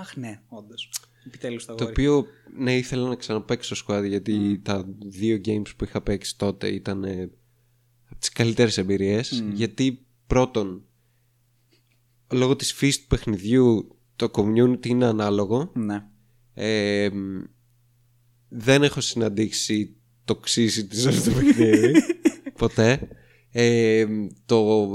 [0.00, 0.90] αχ, ναι, όντως.
[1.26, 1.92] Επιτέλους τα Το γόρι.
[1.94, 2.26] οποίο,
[2.58, 7.22] ναι, ήθελα να ξαναπαίξω squad γιατί τα δύο games που είχα παίξει τότε ήταν ε,
[7.22, 7.32] από
[8.22, 9.44] τις καλύτερες εμπειρίες.
[9.54, 10.82] Γιατί πρώτον,
[12.32, 15.72] λόγω της φύσης του παιχνιδιού, το community είναι ανάλογο.
[15.74, 16.04] Ναι.
[16.54, 17.42] Ε, μ,
[18.48, 21.92] δεν έχω συναντήσει το ξύσι της αυτό το παιχνίδι.
[22.58, 23.08] ποτέ.
[23.50, 24.88] Ε, μ, το,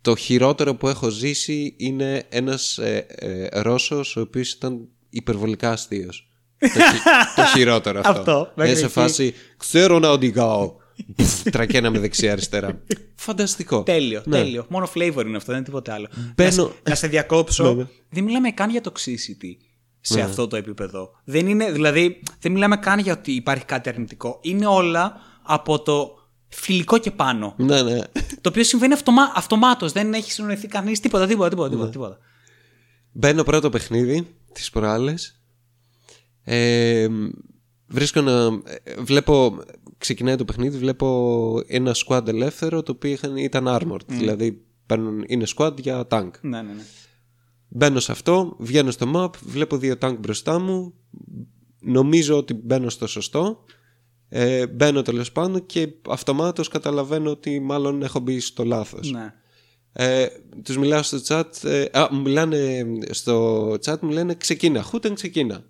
[0.00, 6.28] το χειρότερο που έχω ζήσει είναι ένας ε, ε, Ρώσος ο οποίος ήταν υπερβολικά αστείος.
[6.58, 7.02] το, χει-
[7.36, 8.10] το χειρότερο αυτό.
[8.20, 8.92] Αυτό, Ε, μέχρι σε εκεί.
[8.92, 10.76] φάση ξέρω να οδηγάω.
[11.16, 12.82] Πφ, Τρακένα με δεξιά-αριστερά.
[13.14, 13.82] Φανταστικό.
[13.82, 14.36] Τέλειο, Ναι.
[14.38, 14.66] τέλειο.
[14.68, 16.08] Μόνο flavor είναι αυτό, δεν είναι τίποτε άλλο.
[16.34, 17.64] Μπαίνω- Να, σε, να σε διακόψω.
[17.64, 17.86] Ναι, ναι.
[18.10, 19.56] Δεν μιλάμε καν για toxicity
[20.00, 21.10] σε αυτό το επίπεδο.
[21.24, 24.38] Δεν είναι, δηλαδή, δεν μιλάμε καν για ότι υπάρχει κάτι αρνητικό.
[24.42, 26.12] Είναι όλα από το
[26.48, 27.54] φιλικό και πάνω.
[27.58, 27.98] Ναι, ναι.
[28.40, 29.92] το οποίο συμβαίνει αυτομα, αυτομάτως.
[29.92, 31.68] Δεν έχει συνοηθεί κανείς τίποτα, τίποτα, τίποτα.
[31.70, 32.18] τίποτα, τίποτα.
[33.12, 35.40] Μπαίνω πρώτο παιχνίδι τις προάλλες
[36.44, 37.06] ε,
[37.86, 39.58] Βρίσκω ένα ε, Βλέπω
[39.98, 45.44] Ξεκινάει το παιχνίδι Βλέπω ένα squad ελεύθερο Το οποίο είχαν, ήταν armored Δηλαδή παίρνουν, είναι
[45.56, 46.82] squad για tank Ναι, ναι, ναι.
[47.68, 50.94] μπαίνω σε αυτό, βγαίνω στο map, βλέπω δύο τάγκ μπροστά μου,
[51.80, 53.64] νομίζω ότι μπαίνω στο σωστό,
[54.28, 59.10] ε, μπαίνω τέλος πάντων και αυτομάτως καταλαβαίνω ότι μάλλον έχω μπει στο λάθος.
[59.10, 59.34] Ναι.
[59.92, 60.26] Ε,
[60.62, 65.14] τους μιλάω στο chat, ε, α, μου μιλάνε στο chat, μου λένε ξεκίνα, που 'ταν
[65.14, 65.64] ξεκίνα;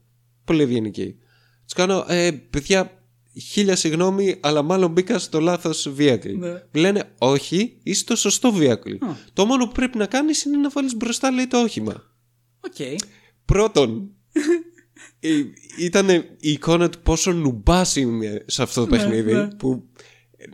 [0.45, 1.17] Πολύ ευγενική.
[1.65, 2.98] Τους κάνω, ε, παιδιά,
[3.41, 6.37] χίλια συγγνώμη, αλλά μάλλον μπήκα στο λάθος vehicle.
[6.39, 6.51] Ναι.
[6.51, 8.99] Μου λένε, όχι, είσαι στο σωστό vehicle.
[9.33, 12.03] Το μόνο που πρέπει να κάνεις είναι να βάλεις μπροστά, λέει, το όχημα.
[12.61, 13.01] Οκ.
[13.45, 14.11] Πρώτον,
[15.79, 16.09] ήταν
[16.41, 19.49] η εικόνα του πόσο νουμπάς είμαι σε αυτό το παιχνίδι ναι.
[19.49, 19.89] που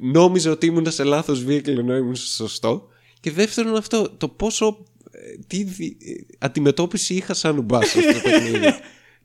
[0.01, 2.89] νόμιζα ότι ήμουν σε λάθος vehicle ενώ ήμουν στο σωστό
[3.21, 8.13] και δεύτερον αυτό το πόσο ε, τι δι- ε, αντιμετώπιση είχα σαν νουμπάς σε αυτό
[8.13, 8.67] το παιχνίδι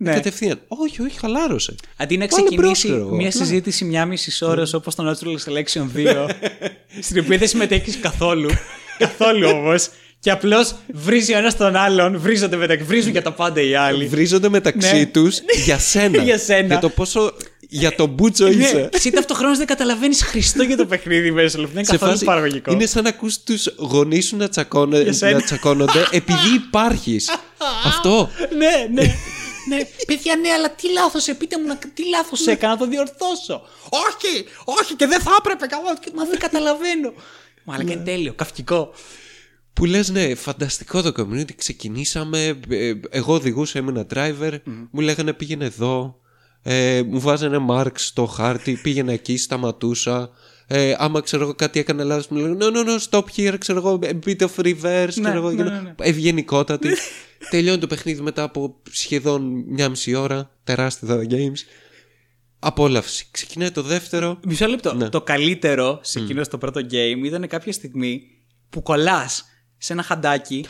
[0.02, 0.14] Ναι.
[0.14, 3.16] κατευθείαν όχι όχι χαλάρωσε Αντί να Βάλε ξεκινήσει μπρος, ξέρω.
[3.16, 3.46] μια Απλά.
[3.46, 6.30] συζήτηση μια μισή ώρας όπως το Natural Selection 2,
[7.02, 8.50] στην οποία δεν συμμετέχεις καθόλου.
[8.98, 9.90] καθόλου όμως.
[10.20, 14.06] Και απλώς βρίζει ο ένας τον άλλον, βρίζονται μεταξύ, βρίζουν για τα πάντα οι άλλοι.
[14.08, 15.06] βρίζονται μεταξύ Ναι.
[15.06, 16.66] τους για σένα Για σένα.
[16.68, 17.34] για το πόσο
[17.72, 21.58] για το μπούτσο Ναι, είσαι και εσύ ταυτοχρόνως δεν καταλαβαίνεις χριστό για το παιχνίδι μέσα.
[21.60, 22.72] Δεν είναι Σε καθόλου φάση, παραγωγικό.
[22.72, 25.32] Είναι σαν να ακούς τους γονείς σου να, τσακώνε, Για σένα.
[25.32, 27.30] να τσακώνονται επειδή υπάρχεις.
[27.86, 28.30] Αυτό.
[28.58, 29.16] ναι, ναι.
[29.70, 29.78] Ναι,
[30.08, 33.62] παιδιά, ναι, αλλά τι λάθος, πείτε μου, να- τι λάθος έκανα, να το διορθώσω.
[33.90, 35.66] όχι, όχι, και δεν θα έπρεπε.
[35.66, 37.14] καλά, και- Μα δεν καταλαβαίνω.
[37.64, 38.94] Μα αλλά και είναι τέλειο, καυκικό.
[39.74, 41.56] Που λες ναι, φανταστικό το community.
[41.56, 44.58] Ξεκινήσαμε, ε, εγώ οδηγούσα, ήμουν driver,
[44.92, 46.20] μου λέγανε πήγαινε εδώ,
[46.64, 50.30] ε, μου βάζανε marks στο χάρτη, πήγαινα εκεί, σταματούσα.
[50.68, 53.78] Ε, άμα ξέρω εγώ κάτι έκανε λάθος μου λέγανε no, no, no, stop here, ξέρω
[53.80, 55.94] εγώ, a bit of reverse, ξέρω εγώ, ναι, και- ναι, ναι.
[56.02, 56.90] ευγενικότατη.
[57.50, 61.60] Τελειώνει το παιχνίδι μετά από σχεδόν μια μισή ώρα, τεράστια τα games.
[62.60, 63.28] Απόλαυση.
[63.32, 64.40] Ξεκινάει το δεύτερο.
[64.46, 64.94] Μισό λεπτό.
[64.94, 65.10] Ναι.
[65.10, 68.22] Το καλύτερο σε εκείνο το πρώτο game ήταν κάποια στιγμή
[68.70, 69.46] που κολλάς
[69.78, 70.66] σε ένα χαντάκι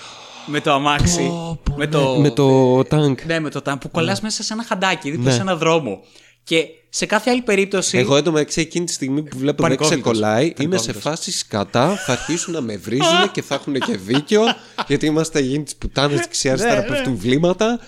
[0.46, 1.28] με το αμάξι.
[1.28, 3.26] Πω, πω, με, ναι, το, με το tank.
[3.26, 5.32] Ναι, με το τάμπ που κολλάς μέσα σε ένα χαντάκι δίπλα Ναι.
[5.36, 6.00] σε ένα δρόμο.
[6.44, 7.98] Και σε κάθε άλλη περίπτωση.
[7.98, 10.02] Εγώ εντωμεταξύ εκείνη τη στιγμή που βλέπω δεν Πανικόβλητος.
[10.12, 11.02] ξεκολλάει, είμαι σε Πανικόβλητος.
[11.02, 14.44] φάση σκατά, θα αρχίσουν να με βρίζουν και θα έχουν και δίκιο,
[14.88, 17.80] γιατί είμαστε γίνει της πουτάνα δεξιά αριστερά Ναι, πέφτουν βλήματα.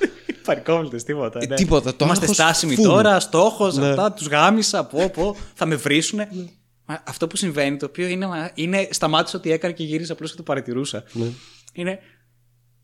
[0.43, 1.39] Παρικόβλητε, τίποτα.
[1.41, 1.55] Ε, ναι.
[1.55, 2.83] τίποτα, το Είμαστε άγχος στάσιμοι full.
[2.83, 3.89] τώρα, στόχος, Ναι.
[3.89, 6.29] αυτά, τους γάμισα, πω, πω, θα με βρίσουνε.
[6.85, 10.37] Μα Αυτό που συμβαίνει, το οποίο είναι, είναι σταμάτησε ότι έκανε και γύρισε απλώς και
[10.37, 11.03] το παρατηρούσα.
[11.11, 11.25] Ναι.
[11.73, 11.99] Είναι.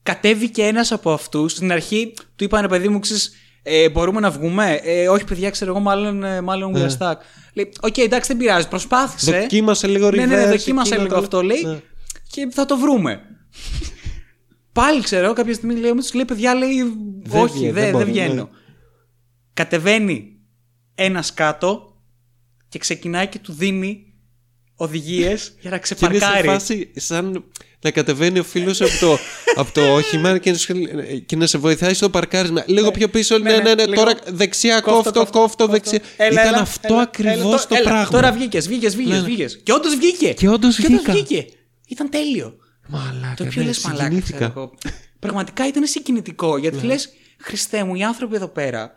[0.03, 1.51] Κατέβηκε ένας από αυτούς.
[1.51, 3.31] Στην αρχή του είπαν, παιδί μου, ξέρεις,
[3.69, 7.15] ε, μπορούμε να βγούμε; Ε, όχι, παιδιά, ξέρω εγώ, μάλλον, ε, μάλλον we are stuck.
[7.53, 8.67] Λέει, Οκ, εντάξει, δεν πειράζει.
[8.67, 9.39] Προσπάθησε.
[9.39, 11.61] Δοκίμασε λίγο Ναι, ναι, ναι, reverse, δοκίμασε εκείνο λίγο το- αυτό, λέει.
[11.65, 11.79] Ναι.
[12.31, 13.21] Και θα το βρούμε.
[14.71, 16.75] Πάλι ξέρω, κάποια στιγμή λέει, όμως, λέει, παιδιά, λέει,
[17.23, 18.33] Δεν όχι, βγαίνει, δεν, δεν δεν μπορεί, βγαίνω.
[18.33, 18.43] ναι.
[19.53, 20.37] Κατεβαίνει
[20.95, 21.95] ένας κάτω
[22.69, 24.13] και ξεκινάει και του δίνει
[24.75, 26.47] οδηγίες για να Και είναι σε ξεπαρκάρει.
[26.47, 27.43] φάση σαν
[27.81, 29.17] να κατεβαίνει ο φίλος από το,
[29.55, 30.75] από το όχημα και να, σου-
[31.25, 32.63] και να σε βοηθάει στο παρκάρισμα.
[32.67, 35.67] Λίγο πιο πίσω, ναι, ναι, ναι, ναι, λίγο- τώρα δεξιά, Κόφτω, κόφτω, κόφτω, κόφτω, κόφτω.
[35.67, 35.99] δεξιά.
[36.17, 38.07] Έλα, Ήταν έλα, αυτό έλα, ακριβώς έλα, το έλα, πράγμα.
[38.09, 39.25] Τώρα βγήκες, βγήκες, βγήκες, Ναι.
[39.25, 39.59] βγήκες.
[39.63, 40.33] Και όντως βγήκε.
[40.33, 41.11] Και όντως βγήκα.
[41.13, 41.45] βγήκε.
[41.87, 42.55] Ήταν τέλειο.
[42.87, 44.03] Μαλάκα, Το οποίο ναι, λες μαλάκα.
[44.03, 44.37] συγκινήθηκα.
[44.37, 44.73] ξέρω εγώ.
[45.19, 47.09] Πραγματικά ήταν συγκινητικό γιατί λες,
[47.39, 48.91] Χριστέ μου, οι άνθρωποι εδώ πέρα.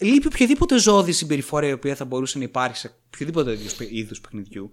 [0.00, 3.58] Λείπει οποιαδήποτε ζώδη συμπεριφορά η οποία θα μπορούσε να υπάρχει σε οποιοδήποτε
[3.90, 4.70] είδου παιχνιδιού.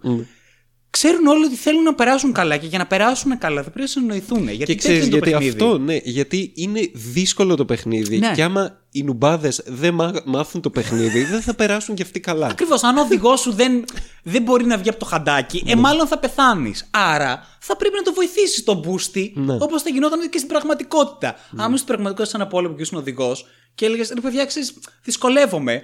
[0.98, 3.86] Ξέρουν όλοι ότι θέλουν να περάσουν καλά και για να περάσουν καλά θα πρέπει να
[3.86, 4.42] συνοηθούν.
[4.48, 5.50] Γιατί Και τέτοιο ξέρεις είναι το γιατί παιχνίδι.
[5.64, 8.18] αυτό, ναι, γιατί είναι δύσκολο το παιχνίδι.
[8.18, 8.32] Ναι.
[8.34, 12.46] Και άμα οι νουμπάδες δεν μα- μάθουν το παιχνίδι, δεν θα περάσουν και αυτοί καλά.
[12.46, 12.82] Ακριβώς.
[12.82, 13.84] Αν ο οδηγός σου δεν,
[14.22, 15.72] δεν μπορεί να βγει από το χαντάκι, Ναι.
[15.72, 16.88] ε, μάλλον θα πεθάνεις.
[16.90, 19.56] Άρα θα πρέπει να το βοηθήσεις το boosty, Ναι.
[19.60, 21.28] όπως θα γινόταν και στην πραγματικότητα.
[21.56, 24.74] Αν ήμουν στην πραγματικότητα σε ένα πόλεμο και ήσουν οδηγός και έλεγες ρε παιδιά, ξέρεις,
[25.02, 25.82] δυσκολεύομαι.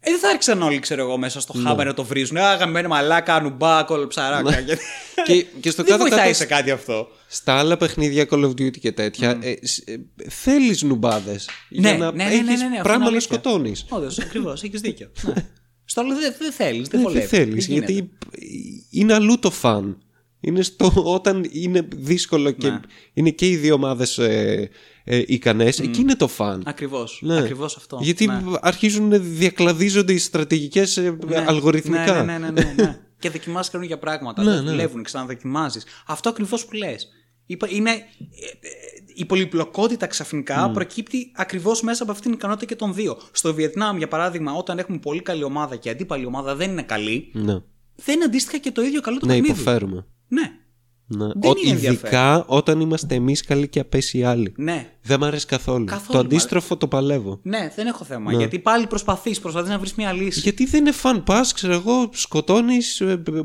[0.00, 2.36] Ε, δεν θα άρχισαν όλοι, ξέρω εγώ, μέσα στο χάμπερ να το βρίζουν.
[2.36, 4.50] Α, γαμμένο μαλάκα, νουμπά, κολοψαράκα.
[4.60, 4.82] Γιατί-
[5.16, 5.22] Ναι.
[5.34, 7.08] Και- και στο δεν κάτω-κάτω- βοηθάει σε κάτι αυτό.
[7.26, 9.96] Στα άλλα παιχνίδια Call of Duty και τέτοια, ε, σ- ε,
[10.28, 11.48] θέλεις νουμπάδες.
[11.68, 13.20] Ναι, για να ναι, ναι, έχεις ναι, ναι, ναι, αυτό είναι πράγμα να αλήθεια.
[13.32, 13.84] σκοτώνεις.
[13.88, 15.10] Όντως, ακριβώς, έχεις δίκιο.
[15.26, 15.32] Ναι.
[15.84, 17.26] Στο άλλο δεν δεν θέλεις, δεν Δεν βολεύει.
[17.26, 17.92] θέλεις, Δεν γίνεται.
[17.92, 18.10] γιατί
[18.90, 20.02] είναι αλλού το φαν.
[20.40, 22.80] Είναι στο όταν είναι δύσκολο και Ναι.
[23.14, 24.18] είναι και οι δύο ομάδες
[25.10, 26.62] ε, ε, ικανέ, εκεί είναι το φαν.
[26.66, 27.20] Ακριβώς.
[27.22, 27.38] Ναι.
[27.38, 27.98] Ακριβώς αυτό.
[28.02, 28.42] Γιατί ναι.
[28.60, 31.00] αρχίζουν να διακλαδίζονται οι στρατηγικές
[31.46, 32.22] αλγοριθμικά.
[32.22, 32.98] Ναι, ναι, ναι, ναι, ναι.
[33.18, 34.42] και δοκιμάζει καινούργια πράγματα.
[34.44, 34.70] Ναι, δεν ναι.
[34.70, 35.84] δουλεύουν, ξαναδοκιμάζεις.
[36.06, 37.08] Αυτό ακριβώς που λες.
[37.68, 37.90] Είναι.
[37.90, 38.00] ε, ε,
[39.14, 43.18] Η πολυπλοκότητα ξαφνικά προκύπτει ακριβώς μέσα από αυτήν την ικανότητα και των δύο.
[43.32, 46.82] Στο Βιετνάμ, για παράδειγμα, όταν έχουμε πολύ καλή ομάδα και η αντίπαλη ομάδα δεν είναι
[46.82, 47.58] καλή, Ναι,
[47.94, 49.60] δεν είναι αντίστοιχα και το ίδιο καλό το ναι παιχνίδι.
[49.60, 50.06] υποφέρουμε.
[50.28, 50.52] Ναι.
[51.10, 51.26] Ναι.
[51.26, 54.52] Δεν Ο- είναι ειδικά όταν είμαστε εμείς καλοί και απαίσιοι οι άλλοι.
[54.56, 54.90] Ναι.
[55.02, 55.84] Δεν μ' αρέσει καθόλου.
[55.84, 57.38] Καθόλου το μ' αντίστροφο το παλεύω.
[57.42, 58.32] Ναι, δεν έχω θέμα.
[58.32, 60.40] Γιατί πάλι προσπαθείς, προσπαθείς να βρεις μια λύση.
[60.40, 63.02] Γιατί δεν είναι fun πια, ξέρω εγώ, σκοτώνεις.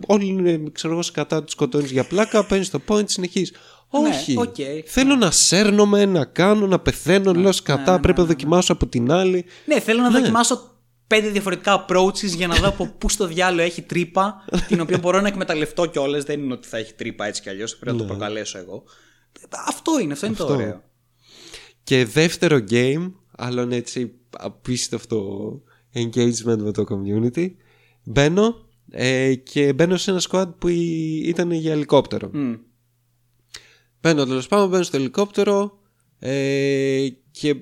[0.07, 3.51] Όλοι είναι, ξέρω εγώ, σκατά τους σκοτώνεις για πλάκα, παίρνεις το point, συνεχίζεις.
[3.89, 4.33] Όχι.
[4.33, 4.55] Ναι, οκ.
[4.85, 8.87] Θέλω να σέρνομαι, να κάνω, να πεθαίνω, λέω κατά, ναι, πρέπει ναι, να δοκιμάσω από
[8.87, 9.45] την άλλη.
[9.65, 10.72] Ναι, θέλω να δοκιμάσω
[11.07, 15.21] πέντε διαφορετικά approaches για να δω από πού στο διάλογο έχει τρύπα, την οποία μπορώ
[15.21, 16.23] να εκμεταλλευτώ κιόλας.
[16.23, 18.83] Δεν είναι ότι θα έχει τρύπα έτσι κι αλλιώς, πρέπει να το προκαλέσω εγώ.
[19.67, 20.55] Αυτό είναι, αυτό είναι το Αυτό.
[20.55, 20.83] ωραίο.
[21.83, 25.51] Και δεύτερο game, άλλον έτσι απίστευτο
[25.93, 27.47] engagement με το community.
[28.03, 28.55] Μπαίνω
[28.91, 32.29] ε, και μπαίνω σε ένα squad που η- ήταν για ελικόπτερο.
[32.33, 32.53] Μμ.
[34.01, 35.79] Μπαίνω τέλος πάντων, μπαίνω στο ελικόπτερο
[36.19, 37.55] ε, και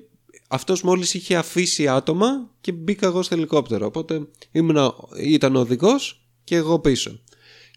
[0.52, 3.86] αυτός μόλις είχε αφήσει άτομα και μπήκα εγώ στο ελικόπτερο.
[3.86, 4.20] Οπότε
[4.52, 7.20] ήμουνα, ήταν ο οδηγός και εγώ πίσω.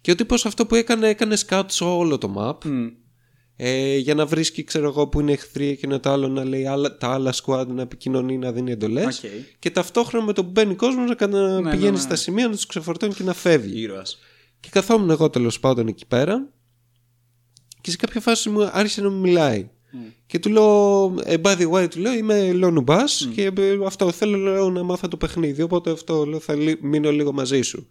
[0.02, 2.88] Και ο τύπος αυτό που έκανε, έκανε scout σε όλο το map Μμ.
[3.56, 6.65] ε, για να βρίσκει ξέρω εγώ που είναι εχθροί και να το άλλο να λέει
[6.65, 9.30] άλλα, τα άλλα squad να επικοινωνεί να δίνει εντολές Οκ.
[9.60, 11.97] και ταυτόχρονα με το που μπαίνει κόσμος να, κανα- ναι, πηγαίνει ναι.
[11.99, 13.80] στα σημεία να τους ξεφορτώνει και να φεύγει.
[13.81, 14.19] Ήρωας.
[14.60, 16.49] Και καθόμουν εγώ τέλος πάντων εκεί πέρα
[17.81, 19.69] και σε κάποια φάση μου άρχισε να μου μιλάει.
[20.27, 24.11] Και του λέω, ε, by the way, του λέω, είμαι ο νουμπάς και ε, αυτό
[24.11, 25.61] θέλω λέω, να μάθω το παιχνίδι.
[25.61, 27.88] Οπότε αυτό λέω, θα λι- μείνω λίγο μαζί σου.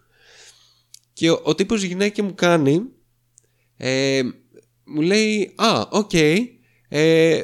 [1.13, 2.81] Και ο, ο τύπος γυναίκη μου κάνει,
[3.77, 4.21] ε,
[4.83, 6.43] μου λέει, α, οκ, ε,
[6.89, 7.43] ε,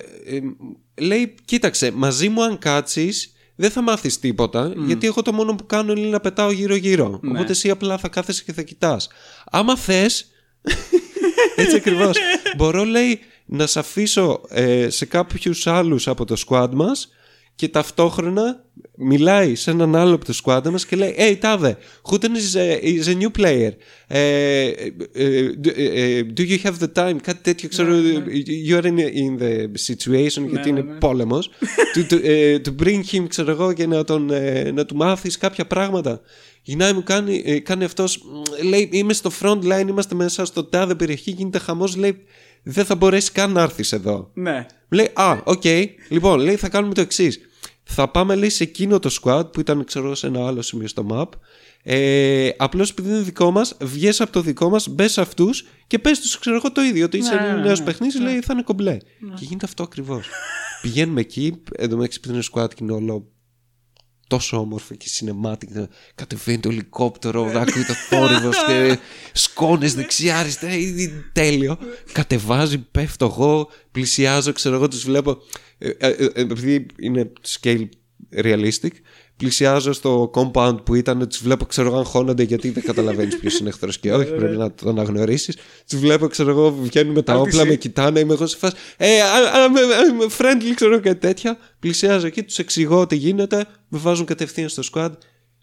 [1.02, 5.66] λέει, κοίταξε, μαζί μου αν κάτσεις δεν θα μάθεις τίποτα, γιατί εγώ το μόνο που
[5.66, 7.20] κάνω είναι να πετάω γύρω-γύρω.
[7.30, 9.10] Οπότε εσύ απλά θα κάθεσαι και θα κοιτάς.
[9.52, 10.32] Άμα θες,
[11.56, 12.18] έτσι ακριβώς,
[12.58, 13.20] μπορώ, λέει,
[13.54, 17.10] να σε αφήσω ε, σε κάποιους άλλους από το squad μας
[17.56, 18.64] και ταυτόχρονα
[18.96, 21.74] μιλάει σε έναν άλλο από το squad μας και λέει Hey Tave,
[22.12, 23.72] Hooten is a, is a new player;
[24.08, 24.68] Ε,
[25.14, 27.96] ε, do, ε, do you have the time; Κάτι τέτοιο ξέρω
[28.68, 31.50] you are in, in the situation γιατί είναι πόλεμος.
[31.96, 35.38] To, to, ε, to bring him ξέρω εγώ και να, τον, ε, να του μάθεις
[35.38, 36.22] κάποια πράγματα.
[36.62, 40.64] Γυρνάει μου κάνει, ε, κάνει αυτός μ, λέει είμαι στο front line είμαστε μέσα στο
[40.64, 42.24] τάδε περιοχή γίνεται χαμός λέει
[42.64, 44.66] δεν θα μπορέσει καν να έρθεις εδώ Ναι.
[44.90, 45.64] μου λέει, Α, οκ.
[46.10, 47.40] Λοιπόν, λέει, θα κάνουμε το εξής.
[47.84, 51.06] Θα πάμε, λέει, σε εκείνο το squad που ήταν, ξέρω, σε ένα άλλο σημείο στο
[51.12, 51.26] map.
[51.84, 56.00] Ε, Απλώς επειδή είναι δικό μας, βγες από το δικό μας, μπες σε αυτούς και
[56.00, 57.06] πες τους, ξέρω εγώ το ίδιο.
[57.06, 57.86] Ότι είσαι Ναι, ναι, νέος ναι.
[57.86, 58.98] παιχνίδι, λέει, θα είναι κομπλέ.
[59.36, 60.28] Και γίνεται αυτό ακριβώς.
[60.82, 63.28] Πηγαίνουμε εκεί, εδώ μεταξύ επειδή είναι squad και είναι όλο
[64.32, 65.88] τόσο όμορφο και cinematic.
[66.16, 68.98] Κατεβαίνει το ελικόπτερο, δάκρυ το θόρυβος και
[69.34, 70.74] σκόνες δεξιά, αριστερά.
[70.74, 71.78] Είναι τέλειο.
[72.12, 75.38] Κατεβάζει, πέφτω εγώ, πλησιάζω, ξέρω εγώ, τους βλέπω.
[75.78, 77.90] Ε, ε, ε, επειδή είναι scale
[78.36, 78.92] realistic,
[79.42, 83.70] πλησιάζω στο compound που ήταν, τους βλέπω, ξέρω εγώ, αγχώνονται γιατί δεν καταλαβαίνεις ποιος είναι
[83.70, 85.58] εχθρός και όχι, πρέπει να τον αναγνωρίσεις.
[85.90, 88.76] Τους βλέπω, ξέρω εγώ, βγαίνουν με τα όπλα, με κοιτάνε, είμαι εγώ σε φάση.
[88.98, 89.08] Ε,
[89.54, 91.58] I'm friendly, ξέρω εγώ, κάτι τέτοια.
[91.80, 95.12] Πλησιάζω εκεί, τους εξηγώ τι γίνεται, με βάζουν κατευθείαν στο squad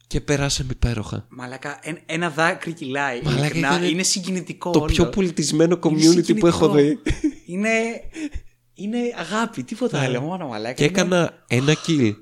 [0.06, 1.26] και περάσαμε υπέροχα.
[1.28, 3.20] Μαλάκα, εν- ένα δάκρυ κυλάει.
[3.22, 4.70] Μαλάκα, Ειλικρινά, ήταν είναι συγκινητικό.
[4.70, 4.92] Το όλο.
[4.92, 6.80] πιο πολιτισμένο Είναι community που έχω δει.
[6.82, 7.28] συγκινητικό.
[7.46, 7.68] Είναι,
[8.74, 10.20] είναι αγάπη, τίποτα άλλο.
[10.20, 10.72] Μόνο μαλάκα.
[10.74, 12.12] Και Είναι- έκανα ένα kill.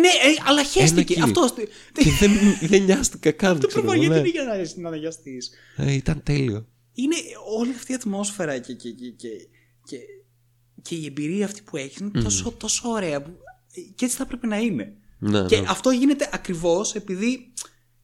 [0.00, 1.14] Ναι, ε, αλλά χαίστηκε.
[1.14, 1.28] Ένα kill.
[1.28, 1.52] Αυτός.
[1.92, 2.30] Και δεν,
[2.68, 3.60] δεν νοιάστηκα καν.
[3.60, 4.28] Το ξέρω, προφανώ γιατί ναι.
[4.28, 5.38] είναι για να, να αναγιαστεί.
[5.76, 6.66] Ε, Ήταν τέλειο.
[6.92, 7.14] Είναι
[7.58, 9.28] όλη αυτή η ατμόσφαιρα και, και, και, και,
[9.84, 9.96] και,
[10.82, 13.22] και η εμπειρία αυτή που έχεις είναι τόσο, τόσο ωραία.
[13.22, 13.30] Που,
[13.94, 14.96] και έτσι θα πρέπει να είναι.
[15.18, 15.66] Ναι, Και ναι.
[15.68, 17.52] αυτό γίνεται ακριβώς επειδή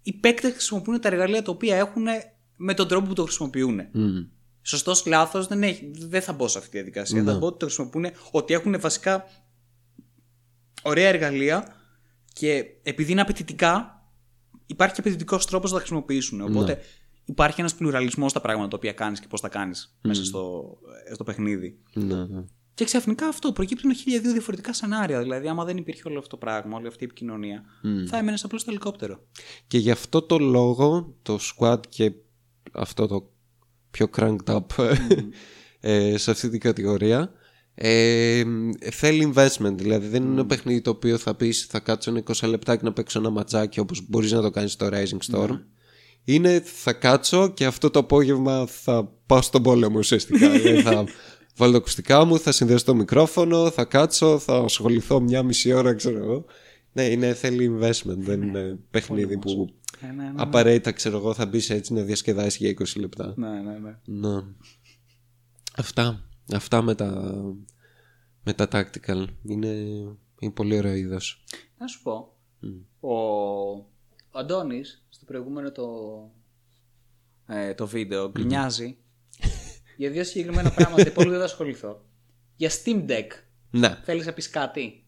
[0.02, 2.04] οι παίκτες χρησιμοποιούν τα εργαλεία τα οποία έχουν
[2.56, 3.80] με τον τρόπο που το χρησιμοποιούν.
[3.92, 4.18] Μμ.
[4.62, 7.22] Σωστός λάθος δεν, έχει- δεν θα μπω σε αυτή τη διαδικασία.
[7.22, 7.32] Ναι.
[7.32, 9.24] Θα πω ότι το χρησιμοποιούν, ότι έχουν βασικά
[10.82, 11.74] ωραία εργαλεία
[12.32, 14.04] και επειδή είναι απαιτητικά,
[14.66, 16.40] υπάρχει και απαιτητικός τρόπος να τα χρησιμοποιήσουν.
[16.40, 16.78] Οπότε
[17.24, 20.76] υπάρχει ένας πλουραλισμός στα πράγματα τα οποία κάνεις και πώς τα κάνεις μέσα στο,
[21.12, 21.78] στο παιχνίδι.
[21.92, 22.44] Ναι, ναι.
[22.74, 25.20] Και ξαφνικά αυτό προκύπτουν χίλια δύο διαφορετικά σενάρια.
[25.22, 27.64] Δηλαδή, άμα δεν υπήρχε όλο αυτό το πράγμα, όλη αυτή η επικοινωνία,
[28.06, 29.26] θα έμενες απλώς στο ελικόπτερο.
[29.66, 32.12] Και γι' αυτό το λόγο το squad και
[32.72, 33.30] αυτό το
[33.90, 34.94] πιο cranked up
[35.80, 37.32] ε, σε αυτή την κατηγορία
[37.82, 38.42] ε,
[38.90, 39.74] θέλει investment.
[39.74, 42.84] Δηλαδή δεν είναι ένα παιχνίδι το οποίο θα πεις θα κάτσω ένα 20 λεπτά και
[42.84, 45.60] να παίξω ένα ματσάκι όπως μπορείς να το κάνεις στο Rising Storm.
[46.24, 50.48] Είναι θα κάτσω και αυτό το απόγευμα θα πάω στον πόλεμο ουσιαστικά.
[50.58, 51.04] δηλαδή, θα
[51.56, 55.94] βάλω τα ακουστικά μου, θα συνδέσω το μικρόφωνο, θα κάτσω, θα ασχοληθώ μια μισή ώρα
[55.94, 56.44] ξέρω εγώ.
[56.92, 59.66] Ναι, είναι, θέλει investment, δεν είναι παιχνίδι που
[60.02, 60.32] Ναι, ναι, ναι.
[60.36, 63.34] απαραίτητα ξέρω εγώ θα μπεις έτσι να διασκεδάσεις για 20 λεπτά.
[63.36, 64.28] ναι, ναι, ναι.
[64.28, 64.42] Ναι.
[65.76, 66.24] Αυτά.
[66.52, 67.34] Αυτά με τα,
[68.42, 69.24] με τα tactical.
[69.42, 69.68] Είναι,
[70.38, 71.44] είναι πολύ ωραίο είδος.
[71.78, 72.36] Να σου πω.
[73.00, 73.14] Ο,
[74.30, 75.86] ο Αντώνης στο προηγούμενο το,
[77.46, 78.96] ε, το βίντεο γκρινιάζει
[79.96, 81.02] για δύο συγκεκριμένα πράγματα.
[81.02, 82.04] Οι υπόλοιποι δεν θα ασχοληθώ.
[82.56, 83.26] Για Steam Deck.
[83.70, 84.00] Ναι.
[84.04, 85.04] Θέλεις να πεις κάτι;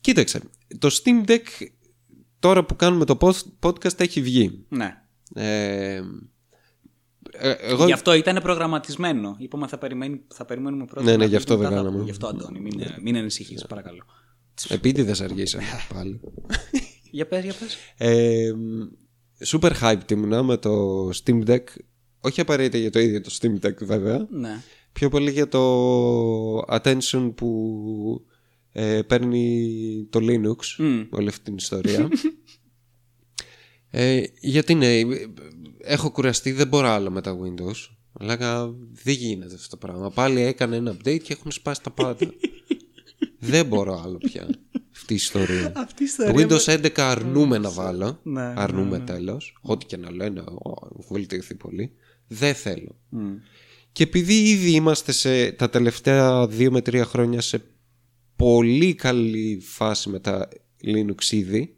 [0.00, 0.40] Κοίταξε.
[0.78, 1.66] Το Steam Deck
[2.38, 4.64] τώρα που κάνουμε το post- podcast έχει βγει.
[4.68, 5.02] Ναι.
[5.34, 6.02] Ε,
[7.40, 7.86] ε, εγώ...
[7.86, 9.36] Γι' αυτό ήταν προγραμματισμένο.
[9.38, 11.04] Είπαμε θα, περιμένει, θα περιμένουμε πρώτα.
[11.04, 11.96] Ναι, ναι, να γι' βγει αυτό και δεν μετά θα κάναμε.
[11.96, 12.04] πούμε.
[12.04, 14.04] Γι' αυτό, Αντώνη, μην, μην ανησυχείς, παρακαλώ.
[14.68, 15.64] Επίτηδες αργήσαμε
[15.94, 16.20] πάλι.
[17.10, 17.76] για πες, για πες.
[17.96, 18.52] Ε,
[19.46, 21.64] super hyped ήμουνα με το Steam Deck.
[22.20, 24.26] Όχι απαραίτητα για το ίδιο το Steam Deck βέβαια.
[24.30, 24.62] Ναι.
[24.92, 28.26] Πιο πολύ για το attention που
[28.72, 31.02] ε, παίρνει το Linux Μμ.
[31.10, 32.08] όλη αυτή την ιστορία.
[33.90, 35.04] ε, γιατί ναι, ε,
[35.82, 37.94] έχω κουραστεί, δεν μπορώ άλλο με τα Windows.
[38.12, 40.10] Αλλά δεν γίνεται αυτό το πράγμα.
[40.10, 42.26] Πάλι έκανε ένα update και έχουν σπάσει τα πάντα.
[43.38, 44.48] δεν μπορώ άλλο πια
[45.00, 45.72] αυτή η ιστορία.
[45.76, 48.20] Αυτή η Το Windows 11 αρνούμε να βάλω.
[48.22, 49.58] Ναι, ναι, αρνούμε τέλος.
[49.60, 51.92] Ό,τι και να λένε, «Ω, έχω βελτιωθεί πολύ.
[52.26, 52.96] Δεν θέλω.
[53.92, 57.62] Και επειδή ήδη είμαστε σε τα τελευταία δύο με τρία χρόνια σε
[58.36, 60.48] πολύ καλή φάση με τα
[60.84, 61.76] Linux ήδη,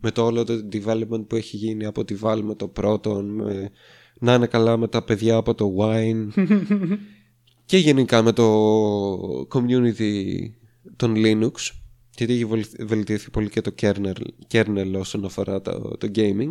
[0.00, 3.70] με το όλο το development που έχει γίνει από τη Valve με το Proton, με,
[4.18, 6.28] να είναι καλά με τα παιδιά από το Wine
[7.64, 10.36] και γενικά με το community
[10.96, 11.52] των Linux
[12.16, 14.12] γιατί έχει βελ- βελτιωθεί πολύ και το kernel,
[14.50, 16.50] kernel όσον αφορά το, το gaming.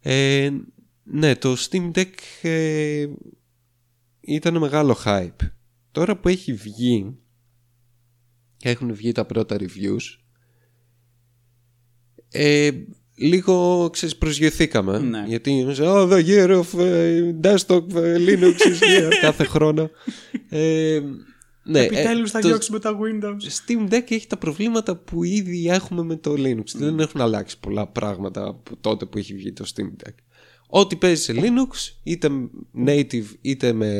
[0.00, 0.50] Ε,
[1.02, 3.06] ναι, το Steam Deck ε,
[4.20, 5.48] ήταν μεγάλο hype.
[5.92, 7.16] Τώρα που έχει βγει
[8.56, 10.18] και έχουν βγει τα πρώτα reviews
[12.34, 12.70] ε,
[13.16, 15.24] λίγο ξέρεις προσγειωθήκαμε Ναι.
[15.26, 19.90] γιατί είμαστε oh, the year of ε, desktop ε, Linux is here κάθε χρόνο
[20.48, 21.00] ε,
[21.62, 23.36] ναι, Επιτέλους θα το διώξουμε τα Windows.
[23.36, 27.86] Steam Deck έχει τα προβλήματα που ήδη έχουμε με το Linux δεν έχουν αλλάξει πολλά
[27.86, 30.14] πράγματα από τότε που έχει βγει το Steam Deck
[30.66, 32.28] Ό,τι παίζει σε Linux, είτε
[32.86, 33.92] native είτε με,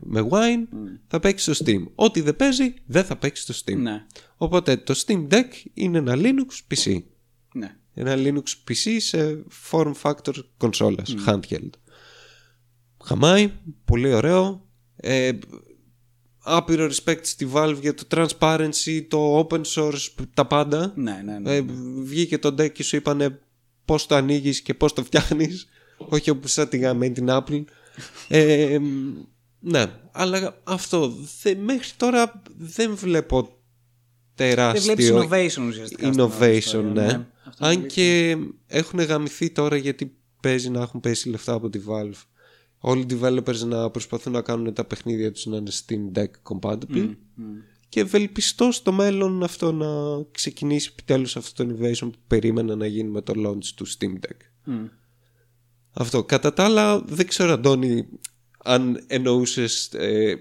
[0.00, 0.76] με Wine,
[1.06, 1.82] θα παίξει στο Steam.
[1.94, 3.76] Ό,τι δεν παίζει, δεν θα παίξει στο Steam.
[3.76, 4.04] Ναι.
[4.36, 7.02] Οπότε το Steam Deck είναι ένα Linux PC.
[7.94, 8.10] Ναι.
[8.10, 11.70] Ένα Linux PC σε form factor κονσόλας, handheld.
[13.04, 13.52] Χαμάει,
[13.84, 14.66] πολύ ωραίο.
[14.96, 15.30] Ε,
[16.38, 20.92] άπειρο respect στη Valve για το transparency, το open source, τα πάντα.
[20.96, 21.54] Ναι, ναι, ναι.
[21.56, 21.64] Ε,
[22.02, 23.38] βγήκε το deck και σου είπανε
[23.84, 25.68] πώς το ανοίγεις και πώς το φτιάχνεις
[26.14, 27.64] όχι όπως σαν τη γαμμένη την Apple
[28.28, 28.78] ε,
[29.60, 33.52] ναι αλλά αυτό δε- μέχρι τώρα δεν βλέπω Δεν
[34.34, 36.06] τεράστιο βλέπεις innovation ουσιαστικά.
[36.12, 37.88] στην όλη innovation ιστορία, ναι, Αυτό είναι αν αλήθεια.
[37.88, 42.22] και έχουν γαμηθεί τώρα γιατί παίζει να έχουν πέσει λεφτά από τη Valve
[42.78, 47.14] όλοι οι developers να προσπαθούν να κάνουν τα παιχνίδια τους να είναι Steam Deck compatible
[47.88, 49.86] και ευελπιστώ στο μέλλον αυτό να
[50.30, 54.36] ξεκινήσει επιτέλους αυτό το innovation που περίμενα να γίνει με το launch του Steam Deck.
[54.64, 54.84] Μμ.
[55.92, 56.24] Αυτό.
[56.24, 58.08] Κατά τα άλλα, δεν ξέρω, Αντώνη,
[58.64, 60.34] αν εννοούσες ε,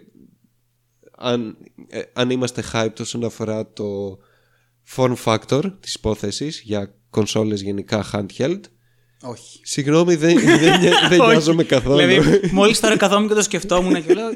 [1.17, 1.57] αν,
[1.87, 4.17] ε, αν είμαστε hyped όσον αφορά το
[4.95, 8.59] form factor της υπόθεσης για κονσόλες γενικά handheld.
[9.25, 9.59] Όχι.
[9.63, 11.29] Συγγνώμη, δεν, δεν, νοια- δεν Όχι.
[11.31, 11.97] νοιάζομαι καθόλου.
[12.07, 14.29] Δηλαδή, μόλις τώρα καθόμουν και το σκεφτόμουν και λέω.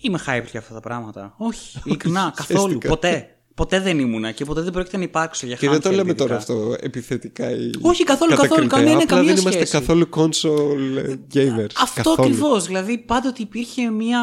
[0.00, 1.34] Είμαι hyped για αυτά τα πράγματα.
[1.38, 2.60] Όχι, ειλικρινά, καθόλου.
[2.60, 2.88] Ουσιαστικά.
[2.88, 3.30] Ποτέ.
[3.54, 6.10] Ποτέ δεν ήμουνα και ποτέ δεν πρόκειται να υπάρξω για Και δεν το handheld λέμε
[6.10, 6.24] ειδικά.
[6.24, 8.78] τώρα αυτό επιθετικά ή Όχι, καθόλου, καθόλου, κατακριτέα.
[8.78, 9.72] κανένα, Απλά καμία δεν είμαστε σχέση.
[9.72, 11.70] καθόλου console ε, gamers.
[11.82, 12.16] Αυτό καθόλου.
[12.28, 12.66] ακριβώς.
[12.66, 14.18] Δηλαδή, πάντοτε υπήρχε μια.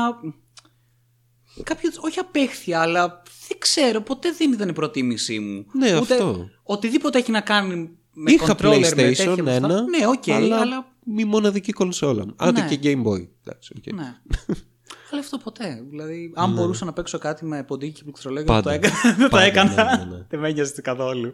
[1.63, 5.65] Κάποιος, όχι απέχθεια, αλλά δεν ξέρω, ποτέ δεν ήταν η προτίμησή μου.
[5.71, 6.49] Ναι, αυτό.
[6.63, 9.51] Οτιδήποτε έχει να κάνει με Είχα controller, με PlayStation τέτοια αυτά.
[9.51, 12.25] ένα, Ναι, οκ, αλλά, αλλά μη μοναδική κονσόλα.
[12.25, 12.34] μου.
[12.38, 12.75] Άντε Ναι.
[12.75, 13.27] και Game Boy.
[13.45, 13.93] Εντάξει, οκ.
[13.93, 14.15] Ναι.
[15.11, 15.84] Αλλά αυτό ποτέ.
[15.89, 18.71] Δηλαδή, αν μπορούσα να παίξω κάτι με ποντίκι και πληκτρολόγιο, Πάντα.
[18.71, 19.01] θα το έκανα.
[19.17, 19.97] Δεν το Πάντα, έκανα.
[19.97, 20.25] ναι, ναι, ναι.
[20.30, 21.34] Δεν με ένοιαζε καθόλου.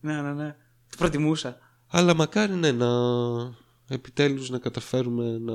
[0.00, 0.12] Ναι.
[0.12, 0.56] Ναι, ναι, ναι.
[0.90, 1.58] Το προτιμούσα.
[1.88, 2.88] Αλλά μακάρι ναι, να
[3.88, 5.52] επιτέλους να καταφέρουμε να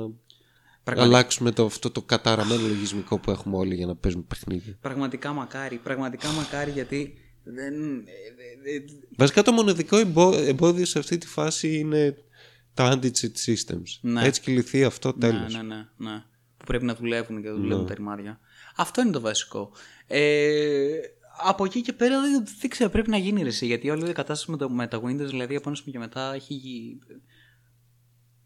[0.84, 1.16] Πραγματικά.
[1.16, 4.78] αλλάξουμε το, αυτό το καταραμένο λογισμικό που έχουμε όλοι για να παίζουμε παιχνίδια.
[4.80, 5.76] Πραγματικά μακάρι.
[5.76, 7.74] Πραγματικά μακάρι γιατί δεν.
[7.98, 8.84] ε, ε, ε,
[9.16, 12.16] Βασικά το μοναδικό εμπό- εμπόδιο σε αυτή τη φάση είναι
[12.74, 13.98] τα anti-cheat systems.
[14.00, 14.24] Ναι.
[14.24, 15.54] Έτσι και λυθεί αυτό τέλος.
[15.54, 16.22] Ναι, ναι, ναι, ναι.
[16.56, 18.40] Που πρέπει να δουλεύουν και δεν δουλεύουν τα ρημάδια.
[18.76, 19.70] Αυτό είναι το βασικό.
[20.06, 20.98] Ε,
[21.42, 24.50] από εκεί και πέρα δεν, δεν ξέρω, πρέπει να γίνει ρεσί, γιατί όλη η κατάσταση
[24.50, 26.98] με, το, με τα Windows, δηλαδή από ένα σημείο και μετά έχει.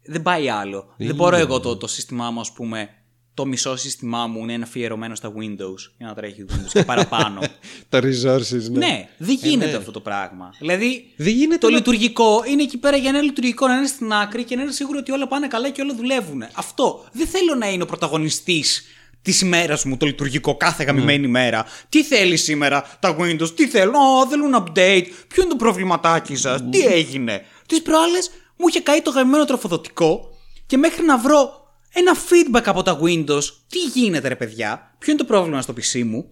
[0.09, 0.93] Γι- Δεν πάει άλλο.
[0.97, 2.89] Δεν μπορώ εγώ το, το σύστημά μου, ας πούμε,
[3.33, 7.39] το μισό σύστημά μου είναι αφιερωμένο στα Windows για να τρέχει Windows και παραπάνω.
[7.89, 8.77] Τα resources, ναι.
[8.85, 10.49] ναι, δεν γίνεται αυτό το πράγμα.
[10.59, 14.13] Δηλαδή, Δεν γίνεται το να- λειτουργικό είναι εκεί πέρα για ένα λειτουργικό να είναι στην
[14.13, 16.43] άκρη και να είναι σίγουρο ότι όλα πάνε καλά και όλα δουλεύουν.
[16.53, 17.05] Αυτό.
[17.11, 18.83] Δεν θέλω να είναι ο πρωταγωνιστής
[19.21, 21.65] της ημέρας μου το λειτουργικό κάθε γαμημένη μέρα.
[21.89, 26.61] Τι θέλει σήμερα τα Windows, τι θέλουν, Ω, θέλουν update, ποιο είναι το προβληματάκι σας,
[26.71, 27.41] τι έγινε.
[27.67, 30.29] Τις προάλλες μου είχε καεί το γαμμένο τροφοδοτικό
[30.65, 35.21] και μέχρι να βρω ένα feedback από τα Windows, τι γίνεται ρε παιδιά, ποιο είναι
[35.21, 36.29] το πρόβλημα στο PC μου,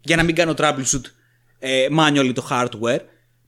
[0.00, 1.04] για να μην κάνω troubleshoot
[1.58, 3.00] ε, manually το hardware.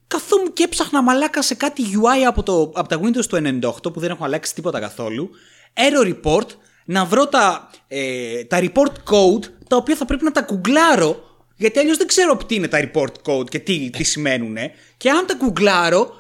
[0.06, 4.00] Καθόμουν και έψαχνα μαλάκα σε κάτι UI από, το, από τα Windows του 98 που
[4.00, 5.30] δεν έχω αλλάξει τίποτα καθόλου.
[5.74, 6.46] Error report.
[6.84, 11.78] να βρω τα, ε, τα report code τα οποία θα πρέπει να τα κουγκλάρω γιατί
[11.78, 14.56] αλλιώς δεν ξέρω τι είναι τα report code και τι, τι σημαίνουν.
[14.96, 16.10] Και αν τα κουγκλάρω, α,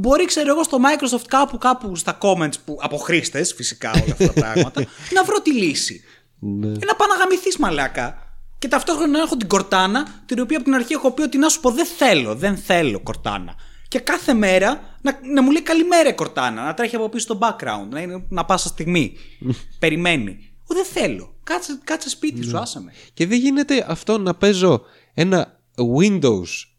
[0.00, 4.26] μπορεί ξέρω εγώ στο Microsoft κάπου, κάπου στα comments που, από χρήστες, φυσικά όλα αυτά
[4.26, 4.80] τα πράγματα,
[5.16, 6.02] να βρω τη λύση.
[6.38, 6.72] Ναι.
[6.72, 8.24] Και να πάω να γαμηθείς μαλάκα.
[8.58, 11.48] Και ταυτόχρονα να έχω την κορτάνα, την οποία από την αρχή έχω πει ότι να
[11.48, 13.54] σου πω δεν θέλω, δεν θέλω κορτάνα.
[13.88, 17.38] Και κάθε μέρα να, να μου λέει καλημέρα η κορτάνα, να τρέχει από πίσω στο
[17.40, 19.16] background, να, είναι, να πάσα στιγμή.
[19.78, 20.52] Περιμένει.
[20.68, 21.34] Εγώ δεν θέλω.
[21.44, 22.92] Κάτσε, κάτσε σπίτι σου, άσε με.
[23.14, 24.82] Και δεν γίνεται αυτό να παίζω
[25.14, 25.60] ένα
[25.98, 26.69] Windows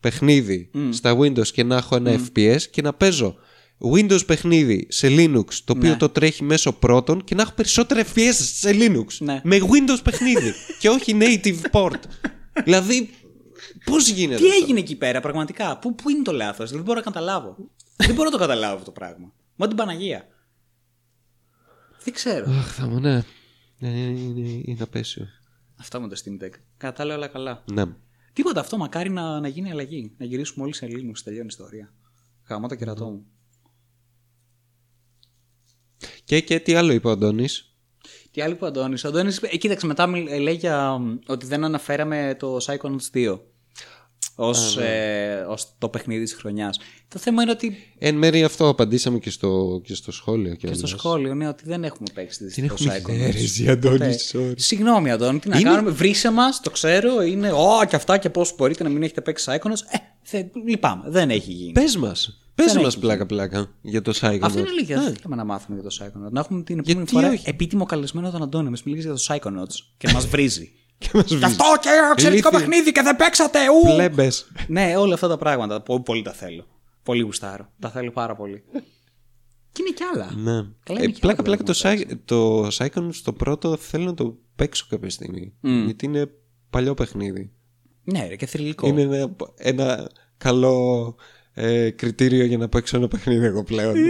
[0.00, 3.36] παιχνίδι στα Windows και να έχω ένα FPS και να παίζω
[3.94, 5.96] Windows παιχνίδι σε Linux το οποίο Ναι.
[5.96, 9.40] το τρέχει μέσω πρώτων και να έχω περισσότερα FPS σε Linux Ναι.
[9.44, 12.00] με Windows παιχνίδι και όχι native port.
[12.64, 13.10] δηλαδή,
[13.84, 16.98] πώς γίνεται Τι αυτό; έγινε εκεί πέρα, πραγματικά; Πού, πού είναι το λάθος, δεν μπορώ
[16.98, 17.56] να καταλάβω.
[17.96, 19.32] δεν μπορώ να το καταλάβω αυτό το πράγμα.
[19.56, 20.26] Μα την Παναγία.
[22.04, 22.50] Δεν ξέρω.
[22.50, 23.24] Αχ, θα μου, ναι.
[23.78, 25.28] Ναι, Είναι, είναι, είναι απέσιο.
[25.80, 26.50] Αυτά με το Steam Deck.
[26.76, 27.64] Κατά όλα καλά.
[27.72, 27.84] Ναι.
[28.32, 30.12] Τίποτα αυτό, μακάρι να, να γίνει αλλαγή.
[30.18, 31.92] Να γυρίσουμε όλοι σε Ελλήνου, τελειώνει η ιστορία.
[32.48, 33.26] Γαμώ το κερατό μου.
[36.24, 37.74] Και, και τι άλλο είπε ο Αντώνης;
[38.30, 41.18] Τι άλλο είπε ο Αντώνης; Ο Αντώνης, ε, κοίταξε, μετά μιλ- ε, λέει για μ,
[41.26, 43.40] ότι δεν αναφέραμε το Psychonauts 2
[44.42, 46.78] ως, ε, ως το παιχνίδι της χρονιάς.
[47.08, 50.54] Το θέμα είναι ότι Εν μέρει αυτό απαντήσαμε και στο, και στο σχόλιο.
[50.54, 53.34] και στο σχόλιο είναι ότι δεν έχουμε παίξει Δεν το έχουμε Psychonauts.
[53.34, 54.16] ιδέες, Αντώνη, Ποτέ.
[54.32, 54.52] sorry.
[54.56, 55.90] Συγγνώμη, Αντώνη, τι να Είναι- κάνουμε.
[55.90, 57.22] Βρίσε μας, το ξέρω.
[57.22, 57.52] Είναι.
[57.52, 59.82] Ω, και αυτά και πώς μπορείτε να μην έχετε παίξει Psychonauts.
[59.90, 61.02] Ε, θε, λυπάμαι.
[61.06, 61.72] Δεν έχει γίνει.
[61.72, 62.34] Πες μας.
[62.54, 64.38] Πες Δεν μας έχει πλάκα-πλάκα για το Psychonauts.
[64.40, 64.96] Αυτό είναι αλήθεια.
[65.02, 66.30] Δεν θέλαμε να μάθουμε για το Psychonauts.
[66.30, 68.70] Να έχουμε την επόμενη Γιατί φορά όχι; επίτιμο καλεσμένο τον Αντώνη.
[68.70, 70.72] Μα μιλήσει για το Psychonauts και να μας βρίζει.
[71.02, 71.44] Και μας Γι' βρίζει.
[71.44, 72.66] αυτό και εξαιρετικό Ηλίθιε.
[72.68, 73.58] παιχνίδι και δεν παίξατε.
[73.70, 73.94] Ου!
[73.94, 74.50] Πλέμπες.
[74.66, 75.82] Ναι, όλα αυτά τα πράγματα.
[75.82, 76.66] Πολύ, πολύ τα θέλω.
[77.02, 77.72] Πολύ γουστάρω.
[77.78, 78.62] Τα θέλω πάρα πολύ.
[79.72, 80.30] και είναι κι άλλα.
[80.36, 80.68] Ναι.
[80.82, 84.04] Καλά, Ε, είναι κι πλάκα, άλλα πλάκα που το, Psy- το Psychonauts το πρώτο θέλω
[84.04, 85.52] να το παίξω κάποια στιγμή.
[85.60, 86.30] Γιατί είναι
[86.70, 87.52] παλιό παιχνίδι.
[88.04, 88.86] Ναι, ρε, και θρηλυκό.
[88.86, 91.14] Είναι ένα, ένα καλό
[91.52, 93.94] ε, κριτήριο για να παίξω ένα παιχνίδι εγώ πλέον.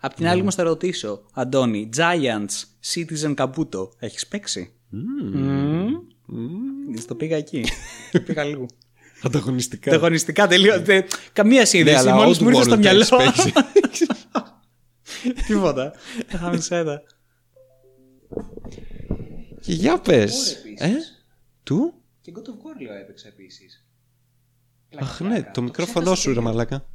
[0.00, 2.64] Απ' την άλλη, όμως θα ρωτήσω, Αντώνη, Giants
[2.94, 5.90] Citizen Kabuto, έχεις παίξει; Mm.
[7.06, 7.64] Το πήγα εκεί.
[8.26, 8.66] πήγα λίγο.
[9.22, 9.90] Ανταγωνιστικά.
[9.90, 10.82] Ανταγωνιστικά τελείω.
[10.82, 11.96] τε- Καμία Ναι, σύνδεση.
[11.96, 12.98] αλλά Μόλις μου ήρθε Oddworld στο μυαλό.
[13.00, 13.52] έχεις παίξει.
[15.46, 15.92] Τίποτα.
[16.38, 17.02] Χαμισέτα.
[19.60, 20.52] Και για πες.
[20.54, 20.80] επίσης.
[20.80, 20.92] Ε;
[21.62, 23.84] Του; Και God of War λέω έπαιξα επίσης.
[24.98, 26.88] Αχ ναι, το μικρόφωνο σου ρε μαλάκα.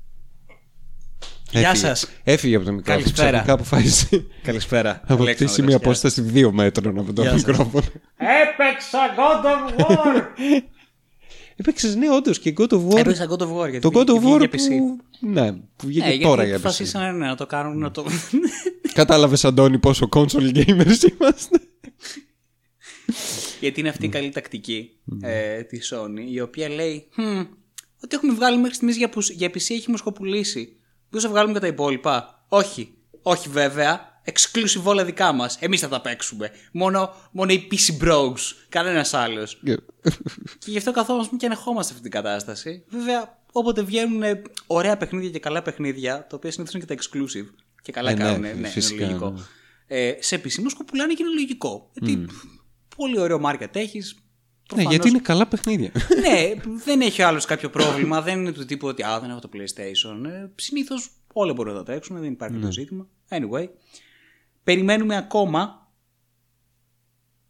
[1.59, 1.85] Γεια Έφυγε.
[1.87, 2.07] σας.
[2.23, 3.03] Έφυγε από το μικρόφωνο.
[3.05, 3.29] Καλησπέρα.
[3.31, 3.83] Ξαφνικά που φάει
[4.43, 5.01] Καλησπέρα.
[5.07, 7.45] αποκτήσει μια απόσταση δύο μέτρων από το Γεια σας.
[7.45, 7.85] μικρόφωνο.
[8.17, 10.21] Έπαιξα God of War!
[11.55, 12.97] Έπαιξες ναι, όντως και God of War.
[12.97, 14.77] Έπαιξα God of War γιατί Το God of βγήκε War για PC.
[14.77, 14.97] που...
[15.19, 16.59] Ναι, που βγήκε Ναι, τώρα γιατί για PC.
[16.59, 18.05] αποφασίσανε ναι, να το κάνουν να το...
[18.93, 21.59] Κατάλαβες, Αντώνη, πόσο console gamers είμαστε.
[23.59, 24.89] γιατί είναι αυτή η καλή τακτική
[25.21, 27.39] ε, της Sony, η οποία λέει «Χμ,
[28.03, 30.75] ότι έχουμε βγάλει μέχρι στιγμής για, πους- για PC έχει μοσχοπουλήσει.
[31.13, 32.93] Πώ θα βγάλουμε και τα υπόλοιπα; Όχι.
[33.21, 34.11] Όχι βέβαια.
[34.25, 35.57] Exclusive όλα δικά μας.
[35.59, 36.51] Εμείς θα τα παίξουμε.
[36.71, 38.35] Μόνο, μόνο οι PC Bros.
[38.69, 39.61] Κανένας άλλος.
[40.59, 42.83] Και γι' αυτό καθόμαστε και ανεχόμαστε αυτή την κατάσταση.
[42.87, 47.01] Βέβαια, όποτε βγαίνουν ε, ωραία παιχνίδια και καλά παιχνίδια, τα οποία συνήθως είναι και τα
[47.01, 47.47] exclusive
[47.81, 49.29] και καλά Ε, ναι, κάνουν, ναι, φυσικά, είναι λογικό.
[49.29, 49.41] ναι.
[49.87, 51.89] Ε, σε PC μας πουλάνε και είναι λογικό.
[51.93, 52.43] Γιατί πφ,
[52.95, 54.15] πολύ ωραίο market έχεις.
[54.75, 55.91] Ναι, γιατί είναι καλά παιχνίδια.
[56.21, 56.53] ναι,
[56.85, 58.21] δεν έχει ο άλλος κάποιο πρόβλημα.
[58.21, 60.25] δεν είναι του τύπου ότι α, δεν έχω το PlayStation.
[60.25, 62.65] Ε, Συνήθως όλα μπορούν να τα τρέξουν, δεν υπάρχει Ναι.
[62.65, 63.07] το ζήτημα.
[63.29, 63.67] Anyway,
[64.63, 65.87] περιμένουμε ακόμα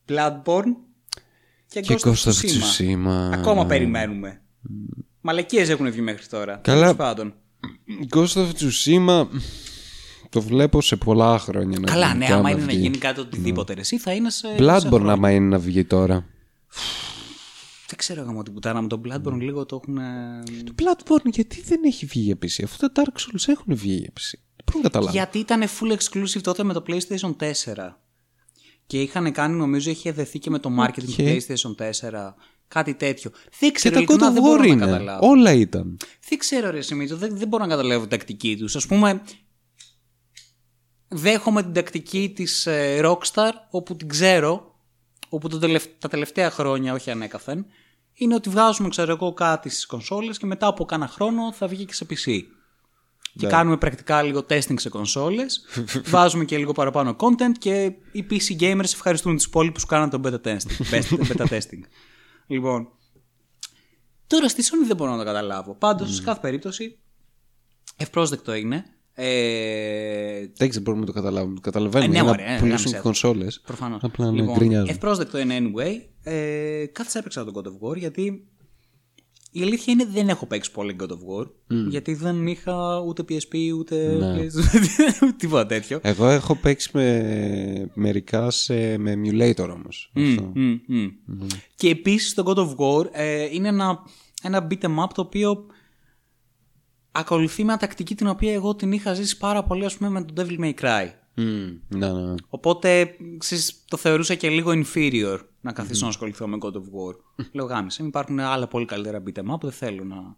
[0.09, 0.73] Bloodborne
[1.67, 2.77] και, Και Ghost of Ghost of Tsushima.
[2.77, 3.29] Tsushima.
[3.33, 4.41] Ακόμα περιμένουμε.
[5.21, 6.55] Μαλακίες έχουν βγει μέχρι τώρα.
[6.63, 6.79] Καλά.
[6.81, 7.33] Τέλος πάντων.
[8.15, 9.27] Ghost of Tsushima
[10.29, 11.79] το βλέπω σε πολλά χρόνια.
[11.79, 12.77] να Καλά, βγει ναι, και άμα άμα είναι να βγει.
[12.77, 13.73] γίνει κάτι οτιδήποτε.
[13.77, 14.47] Εσύ θα είναι σε.
[14.47, 15.11] σε Bloodborne χρόνια.
[15.11, 16.25] άμα είναι να βγει τώρα.
[17.87, 19.97] Δεν ξέρω εγώ την πουτάνα με τον Bloodborne λίγο το έχουν.
[19.97, 22.63] ε, Το Bloodborne γιατί δεν έχει βγει για PC.
[22.63, 24.39] Αφού τα Dark Souls έχουν βγει για PC.
[24.55, 25.11] Δεν μπορώ να καταλάβω.
[25.11, 27.53] Γιατί ήταν full exclusive τότε με το PlayStation 4.
[28.87, 31.25] Και είχαν κάνει, νομίζω, είχε δεθεί και με το marketing του Οκ.
[31.27, 31.75] PlayStation
[32.09, 32.33] 4.
[32.67, 33.31] Κάτι τέτοιο.
[33.59, 34.85] Δεν Και ξέρω, τα ειλικρινά, God δεν of μπορώ War να είναι.
[34.85, 35.27] καταλάβω.
[35.27, 35.97] Όλα ήταν.
[36.29, 38.75] Δεν ξέρω, ρε συ Μήτσο, δεν, δεν μπορώ να καταλάβω την τακτική τους.
[38.75, 39.21] Α πούμε,
[41.07, 42.67] δέχομαι την τακτική της
[43.01, 44.72] Rockstar, όπου την ξέρω,
[45.33, 47.65] όπου το τελευ- τα τελευταία χρόνια, όχι ανέκαθεν,
[48.13, 51.85] είναι ότι βγάζουμε, ξέρω εγώ, κάτι στις κονσόλες και μετά από κάνα χρόνο θα βγει
[51.85, 52.39] και σε PC.
[53.37, 55.65] Και κάνουμε πρακτικά λίγο testing σε κονσόλες,
[56.13, 60.21] βάζουμε και λίγο παραπάνω content και οι PC gamers ευχαριστούν τους υπόλοιπους που κάναν τον
[60.25, 60.85] beta testing.
[60.91, 61.81] best- beta testing.
[62.47, 62.87] λοιπόν,
[64.27, 65.75] τώρα στη Sony δεν μπορώ να το καταλάβω.
[65.75, 66.99] Πάντως, σε κάθε περίπτωση,
[67.97, 68.85] ευπρόσδεκτο είναι
[69.15, 71.55] Ε, Εντάξει, δεν μπορούμε να το καταλάβουμε.
[71.55, 72.17] Το καταλαβαίνουμε.
[72.17, 73.61] Ε, ναι, για μωρέ, να ε, πουλήσουν γάμισε και κονσόλες.
[73.65, 74.03] Προφανώς.
[74.03, 74.89] Απλά ναι, λοιπόν, γκρινιάζουν.
[74.89, 76.01] ευπρόσδεκτο είναι anyway.
[76.23, 78.47] Ε, κάθισα έπαιξα τον God of War γιατί
[79.51, 81.47] η αλήθεια είναι δεν έχω παίξει πολύ God of War.
[81.89, 84.35] Γιατί δεν είχα ούτε PSP ούτε Ναι.
[84.35, 85.99] PlayStation, ούτε τίποτα τέτοιο.
[86.03, 90.11] Εγώ έχω παίξει με μερικά σε, με emulator όμως.
[90.13, 90.79] Μμ, μμ,
[91.25, 91.47] μμ.
[91.75, 93.99] Και επίσης το God of War ε, είναι ένα,
[94.43, 95.65] ένα beat em up το οποίο
[97.15, 100.45] ακολουθεί μια τακτική την οποία εγώ την είχα ζήσει πάρα πολύ ας πούμε με τον
[100.47, 101.07] Devil May Cry.
[101.87, 102.33] Ναι, ναι, ναι.
[102.49, 107.45] Οπότε ξέρεις, το θεωρούσα και λίγο inferior να καθίσω να ασχοληθώ με God of War.
[107.51, 110.35] Λέω γάμισε, υπάρχουν άλλα πολύ καλύτερα beat em up που δεν θέλω να,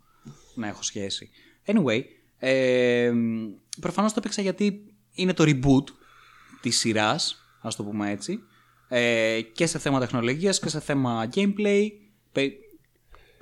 [0.55, 1.29] να έχω σχέση.
[1.65, 2.01] Anyway,
[2.37, 3.11] ε,
[3.81, 5.83] προφανώς το έπαιξα γιατί είναι το reboot
[6.61, 8.39] της σειράς, ας το πούμε έτσι,
[8.87, 11.87] ε, και σε θέμα τεχνολογίας και σε θέμα gameplay
[12.31, 12.53] πε-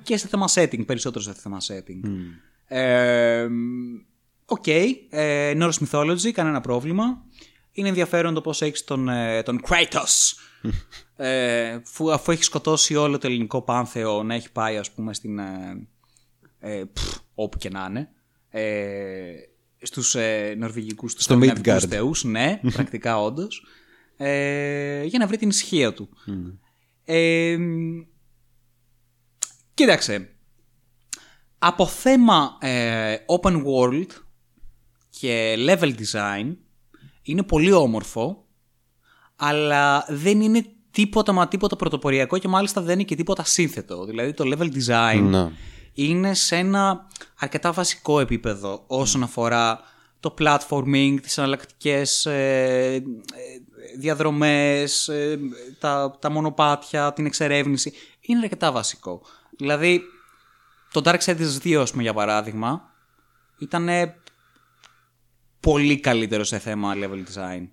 [0.04, 2.00] και σε θέμα setting, περισσότερο σε θέμα setting.
[2.04, 2.10] Ε,
[4.46, 7.24] Οκ, ε, Norse Mythology, κανένα πρόβλημα.
[7.72, 10.34] Είναι ενδιαφέρον το πώς έχεις τον, ε, τον Kratos.
[11.16, 15.40] ε, φου- αφού έχει σκοτώσει όλο το ελληνικό πάνθεο να έχει πάει ας πούμε στην...
[15.40, 15.88] Ε,
[16.60, 18.10] ε, πφ, όπου και να είναι.
[18.50, 19.34] Ε,
[19.82, 21.90] στους ε, νορβηγικούς, τους Στο σκανδιναβικούς Midgard.
[21.90, 23.66] θεούς, ναι, πρακτικά όντως.
[24.18, 26.10] Ε, για να βρει την ισχύα του.
[27.06, 27.58] Ε,
[29.74, 30.33] κοίταξε,
[31.66, 34.08] από θέμα ε, open world
[35.10, 36.56] και level design
[37.22, 38.46] είναι πολύ όμορφο,
[39.36, 44.06] αλλά δεν είναι τίποτα μα τίποτα πρωτοποριακό και μάλιστα δεν είναι και τίποτα σύνθετο.
[44.06, 45.52] Δηλαδή το level design Ναι.
[45.94, 47.08] είναι σε ένα
[47.40, 49.80] αρκετά βασικό επίπεδο όσον αφορά
[50.20, 53.02] το platforming, τις εναλλακτικές ε, ε,
[54.00, 55.40] διαδρομές, ε,
[55.80, 57.94] τα, τα μονοπάτια, την εξερεύνηση.
[58.22, 59.22] Είναι αρκετά βασικό.
[59.58, 60.02] Δηλαδή,
[60.94, 62.82] το Darksiders 2, ας πούμε, για παράδειγμα,
[63.60, 63.90] ήταν
[65.60, 67.68] πολύ καλύτερο σε θέμα level design.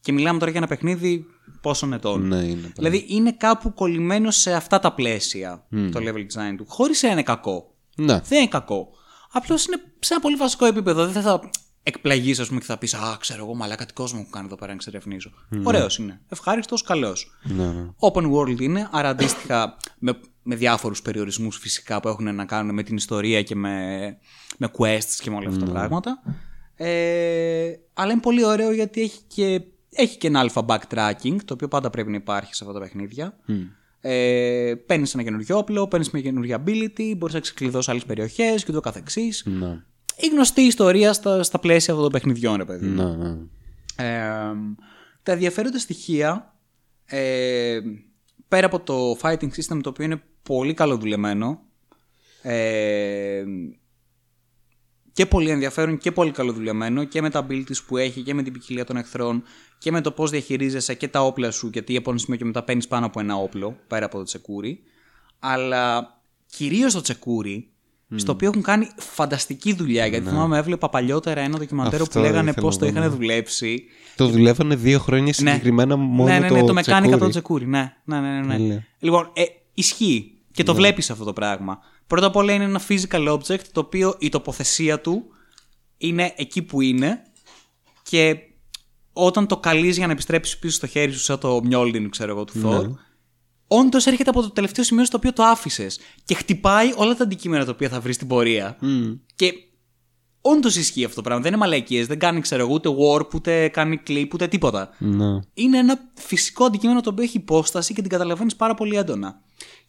[0.00, 1.26] Και μιλάμε τώρα για ένα παιχνίδι
[1.60, 2.26] πόσων ετών.
[2.26, 2.72] Ναι, είναι.
[2.74, 6.64] Δηλαδή είναι κάπου κολλημένο σε αυτά τα πλαίσια το level design του.
[6.68, 7.74] Χωρίς να είναι κακό.
[7.96, 8.20] Ναι.
[8.20, 8.88] Δεν είναι κακό.
[9.32, 11.06] Απλώς είναι σε ένα πολύ βασικό επίπεδο.
[11.06, 11.40] Δεν θα
[11.82, 14.54] εκπλαγείς, ας πούμε, και θα πεις Α, ξέρω εγώ, μαλάκα τι κόσμο μου κάνει εδώ
[14.54, 15.30] πέρα να εξερευνήσω.
[15.64, 16.20] Ωραίος είναι.
[16.28, 17.30] Ευχάριστος, καλός.
[17.42, 17.90] Ναι, ναι.
[17.98, 22.82] Open world είναι, άρα αντίστοιχα με, με διάφορους περιορισμούς φυσικά που έχουν να κάνουν με
[22.82, 24.16] την ιστορία και με,
[24.58, 26.22] με quests και με όλα αυτά τα πράγματα.
[26.74, 31.68] Ε, αλλά είναι πολύ ωραίο γιατί έχει και, έχει και ένα αλφα backtracking, το οποίο
[31.68, 33.36] πάντα πρέπει να υπάρχει σε αυτά τα παιχνίδια.
[34.00, 38.72] Ε, παίρνεις ένα καινούριο όπλο, παίρνεις μια καινούργια ability, μπορείς να ξεκλειδώσεις άλλες περιοχές και
[38.72, 39.44] το καθεξής.
[39.46, 39.82] Ναι.
[40.16, 42.86] Η γνωστή ιστορία στα, στα πλαίσια αυτών των παιχνιδιών, ρε παιδί.
[42.86, 43.02] μου.
[43.02, 43.36] Ναι, ναι.
[43.96, 44.54] Ε,
[45.22, 46.54] τα ενδιαφέροντα στοιχεία,
[47.04, 47.78] ε,
[48.48, 51.60] πέρα από το fighting system το οποίο είναι πολύ καλοδουλεμένο
[52.42, 53.44] ε,
[55.12, 58.52] και πολύ ενδιαφέρον και πολύ καλοδουλεμένο και με τα abilities που έχει και με την
[58.52, 59.42] ποικιλία των εχθρών
[59.78, 62.62] και με το πώς διαχειρίζεσαι και τα όπλα σου γιατί από ένα σημείο και μετά
[62.62, 64.82] παίρνεις πάνω από ένα όπλο πέρα από το τσεκούρι.
[65.38, 66.14] Αλλά
[66.46, 67.72] κυρίως το τσεκούρι
[68.16, 72.50] στο οποίο έχουν κάνει φανταστική δουλειά γιατί θυμάμαι έβλεπα παλιότερα ένα ντοκιμαντέρ Αυτό που λέγανε
[72.50, 73.16] ήθελα πώς να το δω, είχαν ναι.
[73.16, 73.84] δουλέψει
[74.16, 77.24] Το δουλεύανε δύο χρόνια συγκεκριμένα μόνο ναι, ναι, ναι, το το μεκάνικα τσεκούρι.
[77.24, 77.66] το τσεκούρι.
[77.66, 78.28] Ναι, ναι, ναι.
[78.28, 78.56] ναι, ναι.
[78.56, 78.86] Τέλεια.
[78.98, 79.42] Λοιπόν, ε,
[79.74, 81.78] ισχύει και το βλέπεις αυτό το πράγμα.
[82.06, 85.24] Πρώτα απ' όλα είναι ένα physical object το οποίο η τοποθεσία του
[85.98, 87.22] είναι εκεί που είναι
[88.02, 88.36] και
[89.12, 92.44] όταν το καλείς για να επιστρέψεις πίσω στο χέρι σου σαν το Mjolnir, ξέρω εγώ,
[92.44, 92.90] του Thor,
[93.68, 97.64] όντως έρχεται από το τελευταίο σημείο στο οποίο το άφησες και χτυπάει όλα τα αντικείμενα
[97.64, 98.76] τα οποία θα βρεις στην πορεία.
[99.34, 99.52] Και
[100.40, 101.42] όντως ισχύει αυτό το πράγμα.
[101.42, 104.90] Δεν είναι μαλακίες, δεν κάνει, ξέρω εγώ, ούτε warp, ούτε κάνει clip, ούτε τίποτα.
[104.98, 105.38] Ναι.
[105.54, 109.40] Είναι ένα φυσικό αντικείμενο το οποίο έχει υπόσταση και την καταλαβαίνεις πάρα πολύ έντονα.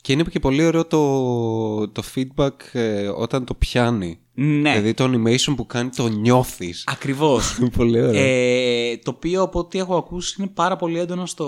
[0.02, 4.20] Και είναι και πολύ ωραίο το, το feedback ε, όταν το πιάνει.
[4.34, 6.84] Ναι, Δηλαδή το animation που κάνει το νιώθεις.
[6.88, 7.58] ακριβώς.
[7.58, 8.22] Είναι πολύ ωραίο.
[8.24, 11.46] ε, το οποίο από ό,τι έχω ακούσει είναι πάρα πολύ έντονο στο,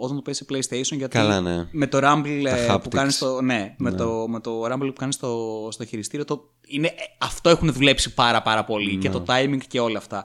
[0.00, 0.96] όταν το παίζει σε PlayStation.
[0.98, 1.68] Γιατί Καλά, ναι.
[1.70, 2.88] με το Rumble Τα ε, που haptics.
[2.88, 6.86] κάνεις στο, ναι, Με, το, με το Rumble που κάνεις στο, στο χειριστήριο, το, είναι,
[6.86, 10.24] ε, αυτό έχουν δουλέψει πάρα πάρα πολύ και το timing και όλα αυτά.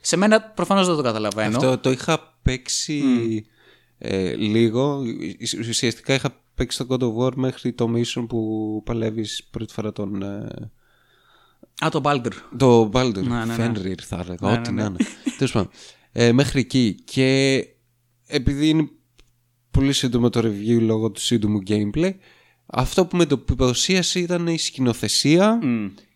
[0.00, 1.56] Σε μένα προφανώς δεν το καταλαβαίνω.
[1.56, 3.02] Αυτό το είχα παίξει
[3.98, 5.02] ε, λίγο.
[5.42, 9.92] Ουσ- Ουσιαστικά είχα παίξεις το God of War μέχρι το mission που παλεύεις πρώτη φορά
[9.92, 10.22] τον...
[10.22, 10.70] ε,
[11.84, 12.32] Α, το Baldur.
[12.56, 13.22] Το Baldur.
[13.22, 13.72] Ναι, ναι, ναι.
[13.74, 14.50] Fenrir θα έλεγα.
[14.50, 14.96] Ναι, ό,τι ναι, να είναι.
[15.36, 15.70] Τέλος πάντων.
[16.12, 16.94] Ε, μέχρι εκεί.
[17.04, 17.58] Και
[18.26, 18.88] επειδή είναι
[19.70, 22.10] πολύ σύντομο το review λόγω του σύντομου gameplay,
[22.66, 25.58] αυτό που με το παρουσίασε ήταν η σκηνοθεσία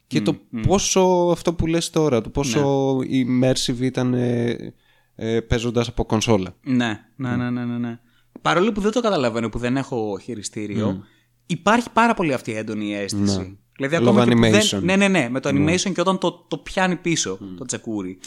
[0.07, 0.37] και το
[0.67, 1.01] πόσο
[1.33, 4.75] αυτό που λες τώρα, το πόσο immersive ήταν ε,
[5.15, 6.57] ε, παίζοντας από κονσόλα.
[6.63, 8.01] Ναι, ναι, ναι, ναι, ναι, ναι.
[8.43, 11.05] Παρόλο που δεν το καταλαβαίνω, που δεν έχω χειριστήριο,
[11.47, 13.59] υπάρχει πάρα πολύ αυτή η έντονη αίσθηση.
[13.77, 14.71] Δηλαδή Λόγω ακόμα και που animation.
[14.71, 18.19] δεν, ναι, ναι, ναι, με το animation και όταν το, το πιάνει πίσω το τσεκούρι.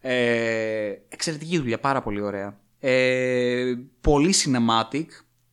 [0.00, 2.60] Ε, εξαιρετική δουλειά, πάρα πολύ ωραία.
[2.78, 5.06] Ε, πολύ cinematic,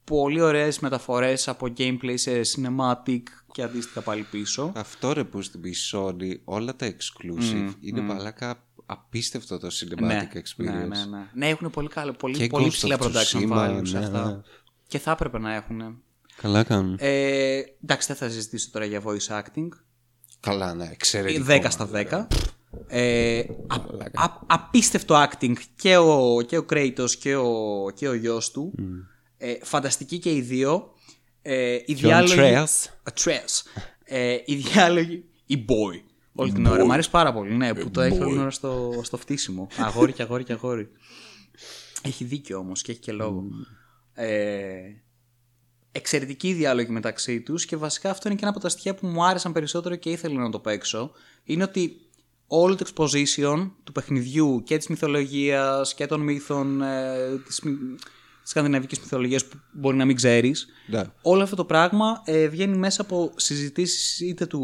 [0.03, 3.21] πολύ ωραίες μεταφορές από gameplay σε cinematic
[3.51, 4.71] και αντίστοιχα πάλι πίσω.
[4.75, 5.61] Αυτό ρε που στην
[5.91, 10.63] Sony όλα τα exclusive είναι παλάκα απίστευτο το cinematic experience.
[10.63, 11.29] ναι, ναι, ναι.
[11.33, 14.05] Ναι, έχουν πολύ, καλό, πολύ, Και πολύ Ghost ψηλά of production Tsushima, value σε ναι,
[14.05, 14.25] αυτά.
[14.25, 14.41] ναι.
[14.87, 16.01] Και θα έπρεπε να έχουν.
[16.35, 16.95] Καλά κάνουν.
[16.99, 19.67] Ε, εντάξει, δεν θα συζητήσω τώρα για voice acting.
[20.39, 21.45] Καλά, ναι, εξαιρετικό.
[21.47, 22.27] 10 στα 10.
[22.87, 23.75] Ε, α,
[24.23, 27.53] α- απίστευτο acting και ο, και ο Kratos και ο,
[27.95, 28.73] και ο γιος του.
[29.37, 30.93] Ε, φανταστικοί και οι δύο.
[31.41, 32.35] Ε, οι διάλογοι...
[32.37, 33.11] Atreus.
[33.13, 33.81] Atreus.
[34.03, 35.23] Ε, οι διάλογοι...
[35.45, 36.01] Η boy.
[36.39, 36.85] Όλη την ώρα.
[36.85, 39.67] Μ' αρέσει πάρα πολύ, ναι, που το έχει όλη την ώρα στο, στο φτύσιμο.
[39.77, 40.89] Αγόρι και αγόρι και αγόρι.
[42.01, 43.43] Έχει δίκιο όμως και έχει και λόγο.
[44.13, 44.69] Ε,
[45.91, 49.25] εξαιρετικοί διάλογοι μεταξύ τους και βασικά αυτό είναι και ένα από τα στοιχεία που μου
[49.25, 51.11] άρεσαν περισσότερο και ήθελα να το παίξω.
[51.43, 51.95] Είναι ότι
[52.47, 57.61] όλο το exposition του παιχνιδιού και της μυθολογίας και των μύθων ε, της,
[58.49, 61.03] μυ- της σκανδιναβικής μυθολογίας που μπορεί να μην ξέρεις Ναι.
[61.21, 64.59] όλο αυτό το πράγμα ε, βγαίνει μέσα από συζητήσεις είτε του,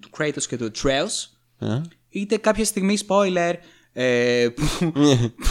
[0.00, 1.28] του Kratos και του Atreus
[1.58, 3.52] Ε; είτε κάποια στιγμή spoiler
[3.92, 4.92] ε, που,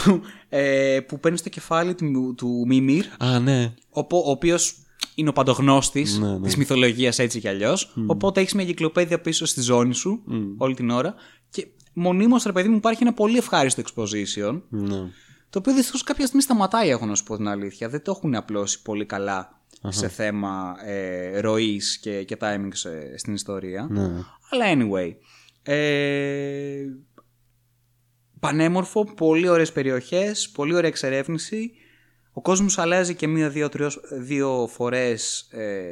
[0.04, 3.74] που, ε, που παίρνεις στο κεφάλι του, του Μίμηρ Α, ναι.
[3.90, 4.76] ο, ο οποίος
[5.14, 6.40] είναι ο παντογνώστης Ναι, ναι.
[6.40, 7.94] της μυθολογίας έτσι κι αλλιώς.
[8.06, 10.22] Οπότε έχεις μια κυκλοπαίδεια πίσω στη ζώνη σου
[10.58, 11.14] όλη την ώρα.
[11.50, 14.60] Και μονίμως, ρε παιδί μου, υπάρχει ένα πολύ ευχάριστο exposition.
[14.68, 15.10] ναι.
[15.54, 17.88] Το οποίο δυστυχώς κάποια στιγμή σταματάει, έχω να σου πω την αλήθεια.
[17.88, 23.34] Δεν το έχουν απλώσει πολύ καλά σε θέμα ε, ροής και, και timing σε- στην
[23.34, 23.86] ιστορία.
[23.90, 24.02] ναι.
[24.50, 25.14] Αλλά anyway.
[25.62, 26.84] Ε,
[28.40, 31.70] πανέμορφο, πολύ ωραίες περιοχές, πολύ ωραία εξερεύνηση.
[32.32, 35.82] Ο κόσμος αλλάζει και μία-δύο τριώς- δύο φορές ε,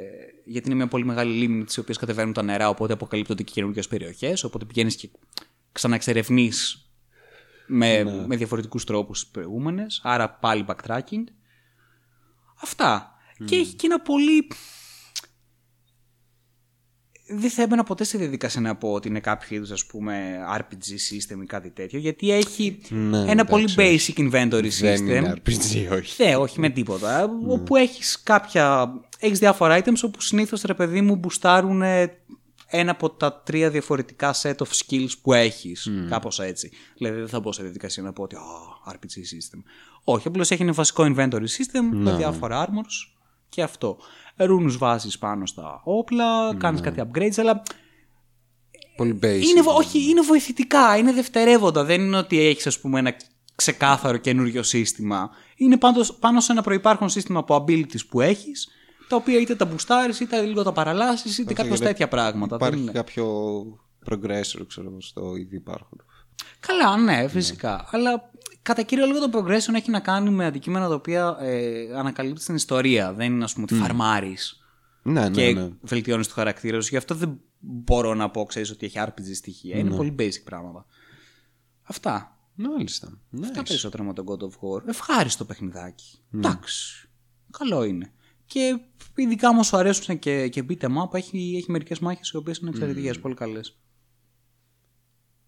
[0.45, 3.89] γιατί είναι μια πολύ μεγάλη λίμνη τις οποίες κατεβαίνουν τα νερά οπότε αποκαλύπτονται και καινούργιες
[3.89, 5.09] περιοχές οπότε πηγαίνεις και
[5.73, 6.87] ξαναεξερευνείς
[7.67, 11.25] με, με διαφορετικούς τρόπους τις προηγούμενες άρα πάλι backtracking.
[12.63, 13.11] Αυτά.
[13.45, 14.49] Και έχει και ένα πολύ
[17.35, 20.85] δεν θα έμπαινα ποτέ στη διαδικασία να πω ότι είναι κάποιο είδους ας πούμε RPG
[21.11, 25.01] system ή κάτι τέτοιο γιατί έχει Ναι, ένα εντάξει, πολύ basic inventory Δεν system.
[25.01, 26.25] είναι RPG, όχι.
[26.25, 27.31] Ναι, όχι με τίποτα.
[27.49, 28.93] Όπου έχεις κάποια.
[29.19, 31.83] Έχεις διάφορα items όπου συνήθως ρε παιδί μου μπουστάρουν
[32.75, 35.91] ένα από τα τρία διαφορετικά set of skills που έχεις.
[36.09, 36.71] Κάπως έτσι.
[36.97, 38.41] Δηλαδή δεν θα μπω σε διαδικασία να πω ότι «Α,
[38.93, 39.63] RPG system.
[40.05, 43.13] Όχι, απλώς έχει ένα βασικό inventory system με διάφορα armors
[43.49, 43.99] και αυτό.
[44.37, 47.63] Ρούνους βάζεις πάνω στα όπλα, κάνεις κάτι upgrades, αλλά
[48.97, 49.43] Πολύ basic.
[49.43, 51.85] είναι, βο- όχι, είναι βοηθητικά, είναι δευτερεύοντα.
[51.85, 53.15] Δεν είναι ότι έχεις ας πούμε ένα
[53.55, 55.31] ξεκάθαρο καινούριο σύστημα.
[55.57, 58.69] Είναι πάντως, πάνω σε ένα προϋπάρχον σύστημα από abilities που έχεις,
[59.13, 62.57] τα οποία είτε τα μπουστάρεις, είτε λίγο τα παραλάσεις, είτε κάπως γιατί τέτοια πράγματα.
[62.57, 63.63] Δεν Υπάρχει είναι- κάποιο
[64.11, 66.05] progressor, ξέρω εγώ, στο ήδη υπάρχον.
[66.61, 67.89] Καλά, ναι, φυσικά.
[67.91, 68.31] Αλλά
[68.63, 72.55] κατά κύριο λόγο το progression έχει να κάνει με αντικείμενα τα οποία ε, ανακαλύπτει στην
[72.55, 73.13] ιστορία.
[73.13, 74.61] Δεν είναι, ας πούμε, ότι φαρμάρεις
[75.03, 75.69] Ναι, ναι, και ναι.
[75.81, 76.89] βελτιώνεις το χαρακτήρα σου.
[76.91, 79.77] Γι' αυτό δεν μπορώ να πω, ξέρεις, ότι έχει RPG στοιχεία.
[79.79, 80.87] Είναι πολύ basic πράγματα.
[81.83, 82.37] Αυτά.
[82.55, 83.19] Μάλιστα.
[83.31, 83.47] Ναι.
[83.47, 84.89] Αυτά περισσότερα με τον God of War.
[84.89, 86.19] Ευχάριστο παιχνιδάκι.
[86.35, 87.09] Εντάξει.
[87.59, 88.13] Καλό είναι.
[88.53, 88.79] Και
[89.15, 92.59] ειδικά μου σου αρέσουν και, και beat em up, έχει, έχει μερικές μάχες οι οποίες
[92.59, 93.79] είναι εξαιρετικές, πολύ καλές.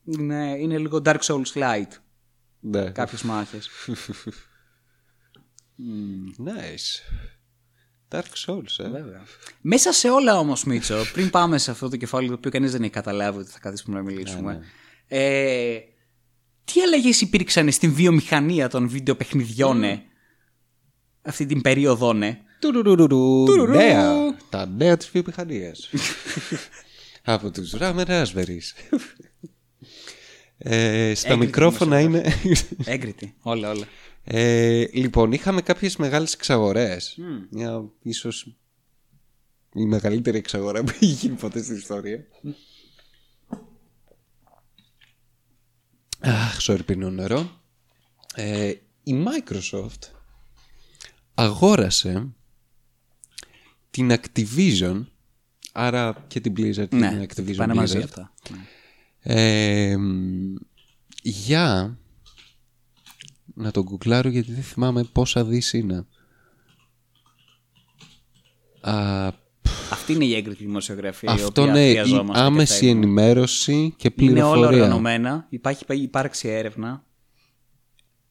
[0.04, 1.90] Είναι, είναι λίγο Dark Souls light
[2.60, 2.90] Ναι.
[2.90, 3.68] κάποιες μάχες.
[6.44, 7.18] Nice.
[8.08, 8.88] Dark Souls, ε.
[8.88, 9.22] Βέβαια.
[9.60, 12.82] Μέσα σε όλα όμως, Μίτσο, πριν πάμε σε αυτό το κεφάλαιο το οποίο κανείς δεν
[12.82, 14.64] έχει καταλάβει ότι θα καθίσουμε να μιλήσουμε.
[15.06, 15.78] Ε,
[16.64, 20.02] τι αλλαγέ υπήρξαν στην βιομηχανία των βιντεοπαιχνιδιών ε,
[21.24, 22.40] αυτή την περίοδο, ναι.
[22.58, 23.44] Τουρουρουρου.
[23.66, 24.36] Νέα.
[24.50, 25.90] Τα νέα της βιομηχανίας.
[27.22, 28.96] Από τους Ramer Raspberries.
[30.58, 32.34] Ε, στα Έγκριτη μικρόφωνα είναι...
[32.84, 33.34] Έγκριτη.
[33.40, 33.86] Όλα, όλα.
[34.24, 37.18] Ε, λοιπόν, είχαμε κάποιες μεγάλες εξαγορές.
[37.50, 38.56] Μια ίσως
[39.74, 42.24] η μεγαλύτερη εξαγορά που έχει γίνει ποτέ στην ιστορία.
[46.20, 47.60] Αχ, σορπινό νερό.
[48.34, 48.72] Ε,
[49.02, 50.10] η Microsoft
[51.34, 52.28] αγόρασε
[53.90, 55.04] την Activision,
[55.72, 58.32] άρα και την Blizzard και Ναι, την Activision πάνε μαζί Blizzard, αυτά.
[58.50, 58.58] Ναι.
[59.22, 60.54] ε, μ,
[61.22, 61.98] για
[63.54, 66.06] να τον κουκλάρω γιατί δεν θυμάμαι πόσα δις είναι.
[68.80, 69.26] Α,
[69.90, 71.30] Αυτή είναι η έγκριτη δημοσιογραφία.
[71.30, 73.00] η αυτό οποία ναι, η χρειαζόμαστε και άμεση θέλουμε.
[73.00, 74.68] ενημέρωση και Είναι όλα πληροφορία.
[74.82, 75.46] οργανωμένα.
[75.50, 77.04] Υπάρχει υπάρξει έρευνα.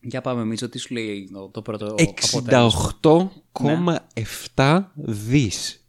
[0.04, 3.00] Για πάμε, Μίτσο, τι σου λέει το, το πρώτο αποτέλεσμα.
[4.56, 5.88] 68,7 δις.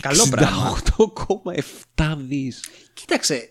[0.00, 0.78] Καλό πράγμα.
[1.96, 2.64] 68,7 δις.
[2.94, 3.48] Κοίταξε.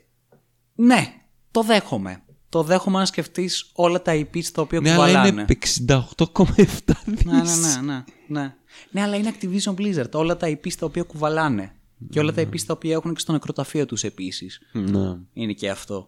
[0.76, 1.14] Ναι,
[1.52, 2.20] το δέχομαι.
[2.50, 5.28] Το δέχομαι αν σκεφτείς όλα τα IP τα οποία Ναι, αλλά κουβαλάνε.
[5.28, 6.66] είναι 68,7
[7.06, 7.24] δις.
[7.26, 8.56] Ναι, ναι, ναι, ναι, ναι.
[8.92, 10.12] Ναι, αλλά είναι Activision Blizzard.
[10.12, 11.76] Όλα τα IP τα οποία κουβαλάνε.
[12.10, 14.62] Και όλα τα IP τα οποία έχουν και στο νεκροταφείο τους επίσης.
[14.72, 15.18] Ναι.
[15.34, 16.08] Είναι και αυτό.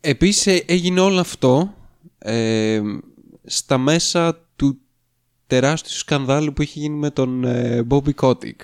[0.00, 1.74] Επίσης ε, έγινε όλο αυτό
[2.18, 2.80] ε,
[3.44, 4.80] στα μέσα του
[5.46, 8.60] τεράστιου σκανδάλου που είχε γίνει με τον ε, Bobby Kotick.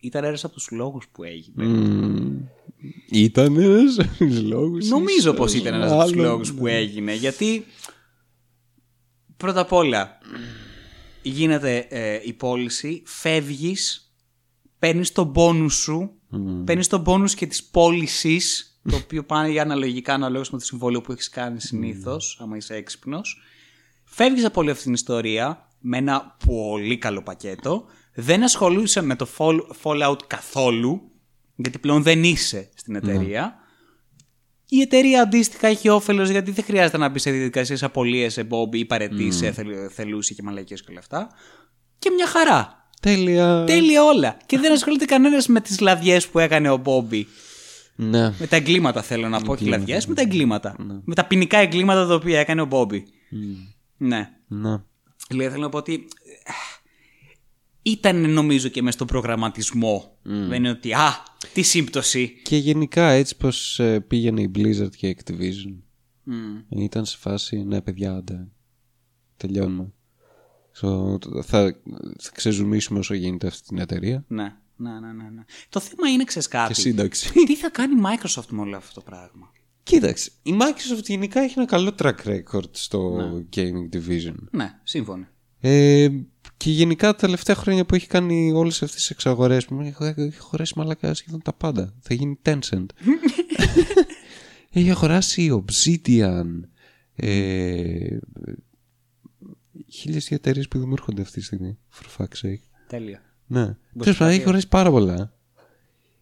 [0.00, 1.64] Ήταν ένας από τους λόγους που έγινε.
[1.66, 2.48] Mm.
[3.26, 4.88] Ήταν ένας από τους λόγους.
[4.88, 6.30] Νομίζω ίσως, πω ήταν ένας από τους μάλλον.
[6.30, 7.14] λόγους που έγινε.
[7.14, 7.64] Γιατί
[9.36, 10.18] πρώτα απ' όλα
[11.22, 14.14] γίνεται ε, η πώληση, φεύγεις,
[14.78, 16.62] παίρνεις τον πόνους σου, mm.
[16.64, 21.00] παίρνεις τον πόνους και της πώλησης, το οποίο πάνε για αναλογικά αναλόγως με το συμβόλαιο
[21.00, 23.40] που έχεις κάνει συνήθως, άμα είσαι έξυπνος.
[24.04, 27.84] Φεύγεις από όλη αυτή την ιστορία με ένα πολύ καλό πακέτο.
[28.14, 31.10] Δεν ασχολούσε με το fall- Fallout καθόλου,
[31.56, 33.54] γιατί πλέον δεν είσαι στην εταιρεία.
[34.68, 38.76] Η εταιρεία αντίστοιχα έχει όφελος γιατί δεν χρειάζεται να μπει σε διαδικασίες απολύε σε Bobby
[38.76, 39.64] ή παρετήσεις, mm.
[39.90, 41.28] θελούσια και μαλακίες και όλα αυτά.
[41.98, 42.88] Και μια χαρά.
[43.00, 43.64] Τέλεια.
[43.66, 44.36] Τέλεια όλα.
[44.46, 47.22] και δεν ασχολείται κανένας με τις λαδιές που έκανε ο Bobby.
[47.96, 48.34] Ναι.
[48.38, 50.76] Με τα εγκλήματα θέλω να πω, όχι λαδιέ, με τα εγκλήματα.
[51.04, 53.00] Με τα ποινικά εγκλήματα τα οποία έκανε ο Bobby.
[53.96, 54.30] Ναι.
[54.46, 54.82] ναι.
[55.28, 55.94] Δηλαδή θέλω να πω ότι
[56.44, 56.50] ε,
[57.82, 60.18] ήταν νομίζω και μέσα στον προγραμματισμό.
[60.22, 62.40] Δεν είναι ότι α, τι σύμπτωση.
[62.42, 65.74] Και γενικά έτσι πως ε, πήγαινε η Blizzard και η Activision.
[66.68, 68.48] Ήταν σε φάση, ναι παιδιά, άντε.
[69.36, 69.92] Τελειώνουμε.
[70.80, 71.76] So, θα,
[72.18, 74.24] θα ξεζουμίσουμε όσο γίνεται αυτή την εταιρεία.
[74.28, 75.28] Ναι, ναι, ναι, ναι.
[75.30, 75.44] ναι.
[75.68, 76.74] Το θέμα είναι, ξέρεις Και κάτι.
[76.74, 77.32] σύνταξη.
[77.46, 81.54] Τι θα κάνει η Microsoft με όλο αυτό το πράγμα; Κοίταξε, η Microsoft γενικά έχει
[81.56, 83.18] ένα καλό track record στο
[83.56, 84.34] gaming division.
[84.50, 85.26] Ναι, σύμφωνοι.
[85.60, 86.08] Ε,
[86.56, 90.38] και γενικά τα τελευταία χρόνια που έχει κάνει όλες αυτές τις εξαγορές που έχει, έχει
[90.38, 91.94] χωρέσει μαλάκα σχεδόν τα πάντα.
[92.00, 92.86] Θα γίνει Tencent.
[94.70, 96.46] έχει αγοράσει Obsidian.
[97.14, 98.18] Ε,
[99.88, 101.78] χίλιες δύο εταιρείες που δημιουργούνται αυτή τη στιγμή.
[101.92, 102.62] For fuck's sake.
[102.88, 103.22] Τέλεια.
[103.46, 103.76] Ναι.
[103.98, 105.32] Τέλος πάντων, έχει αγοράσει πάρα πολλά.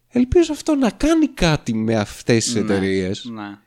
[0.08, 3.58] Ελπίζω αυτό να κάνει κάτι με αυτές τις εταιρείες Ναι.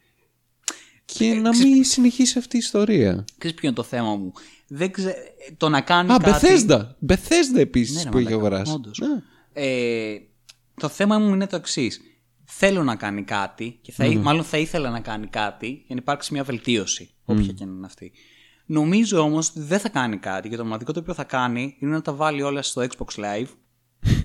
[1.05, 3.25] και να μην συνεχίσει αυτή η ιστορία.
[3.37, 4.33] Ξέρεις ποιο είναι το θέμα μου;
[4.67, 5.15] Δεν ξε...
[5.57, 6.47] Το να κάνεις Α, κάτι...
[6.47, 6.81] Bethesda.
[7.07, 8.73] Bethesda επίσης Ναι, ρε που έχει μαλάκα, αγοράσει.
[8.73, 8.99] όντως.
[8.99, 9.21] Ναι.
[9.53, 10.17] Ε,
[10.81, 11.99] το θέμα μου είναι το εξής.
[12.43, 16.33] Θέλω να κάνει κάτι, και θα, μάλλον θα ήθελα να κάνει κάτι για να υπάρξει
[16.33, 18.11] μια βελτίωση, όποια και να είναι αυτή.
[18.65, 21.91] Νομίζω όμως ότι δεν θα κάνει κάτι και το μοναδικό το οποίο θα κάνει είναι
[21.91, 23.47] να τα βάλει όλα στο Xbox Live.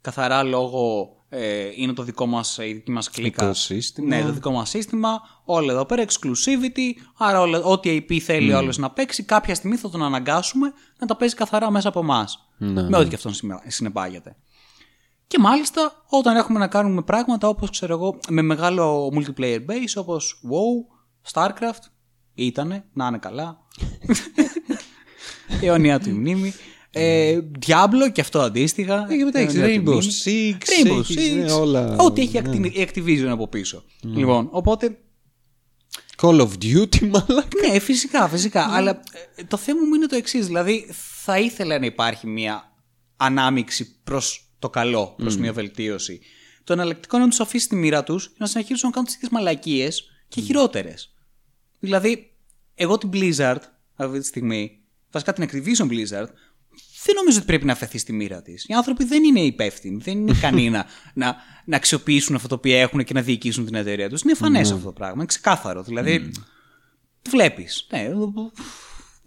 [0.00, 3.44] Καθαρά λόγω ε, είναι το δικό μας, η δική μας κλίκα.
[3.44, 4.16] Οικοσύστημα.
[4.16, 5.20] Ναι, το δικό μας σύστημα.
[5.44, 7.00] Όλα εδώ πέρα, exclusivity.
[7.16, 8.58] Άρα όλα, ό,τι IP θέλει mm.
[8.58, 12.48] όλος να παίξει, κάποια στιγμή θα τον αναγκάσουμε να τα παίζει καθαρά μέσα από εμάς.
[12.58, 14.36] Ναι, με ό,τι και αυτόν συμμε- συνεπάγεται.
[15.26, 20.40] Και μάλιστα όταν έχουμε να κάνουμε πράγματα όπως ξέρω εγώ με μεγάλο multiplayer base όπως
[20.50, 21.90] WoW, StarCraft,
[22.44, 23.58] ήτανε, να είναι καλά.
[25.62, 26.52] αιωνία του η μνήμη.
[26.90, 29.06] Ε, Diablo και αυτό αντίστοιχα.
[29.10, 30.12] Ε, και μετά έχεις αιωνία του Rainbow μνήμη.
[30.24, 31.96] Six, Rainbow έχεις, Six, ναι, όλα.
[31.98, 33.84] Ό,τι έχει Acti- η Activision από πίσω.
[34.02, 34.98] Λοιπόν, οπότε
[36.22, 37.68] Call of Duty, μαλάκα.
[37.70, 38.68] ναι, φυσικά, φυσικά.
[38.74, 39.00] Αλλά
[39.36, 40.46] ε, το θέμα μου είναι το εξής.
[40.46, 40.86] Δηλαδή,
[41.24, 42.72] θα ήθελα να υπάρχει μια
[43.16, 46.20] ανάμειξη προς το καλό, προς μια βελτίωση.
[46.64, 49.30] Το εναλλακτικό είναι να τους αφήσει τη μοίρα τους να συνεχίσουν να κάνουν τις ίδιες
[49.30, 51.14] μαλακίες και χειρότερες.
[51.78, 52.32] Δηλαδή,
[52.74, 53.60] εγώ την Blizzard
[53.94, 54.78] αυτή τη στιγμή,
[55.10, 56.28] βασικά την Activision Blizzard,
[57.04, 58.64] δεν νομίζω ότι πρέπει να αφαιθεί στη μοίρα της.
[58.64, 62.76] Οι άνθρωποι δεν είναι υπεύθυνοι, δεν είναι ικανοί να, να, να αξιοποιήσουν αυτό το οποίο
[62.76, 64.22] έχουν και να διοικήσουν την εταιρεία τους.
[64.22, 65.14] Είναι εμφανέ αυτό το πράγμα.
[65.16, 65.82] Είναι ξεκάθαρο.
[65.82, 66.30] Δηλαδή,
[67.22, 67.86] το βλέπεις.
[67.90, 68.08] Ναι,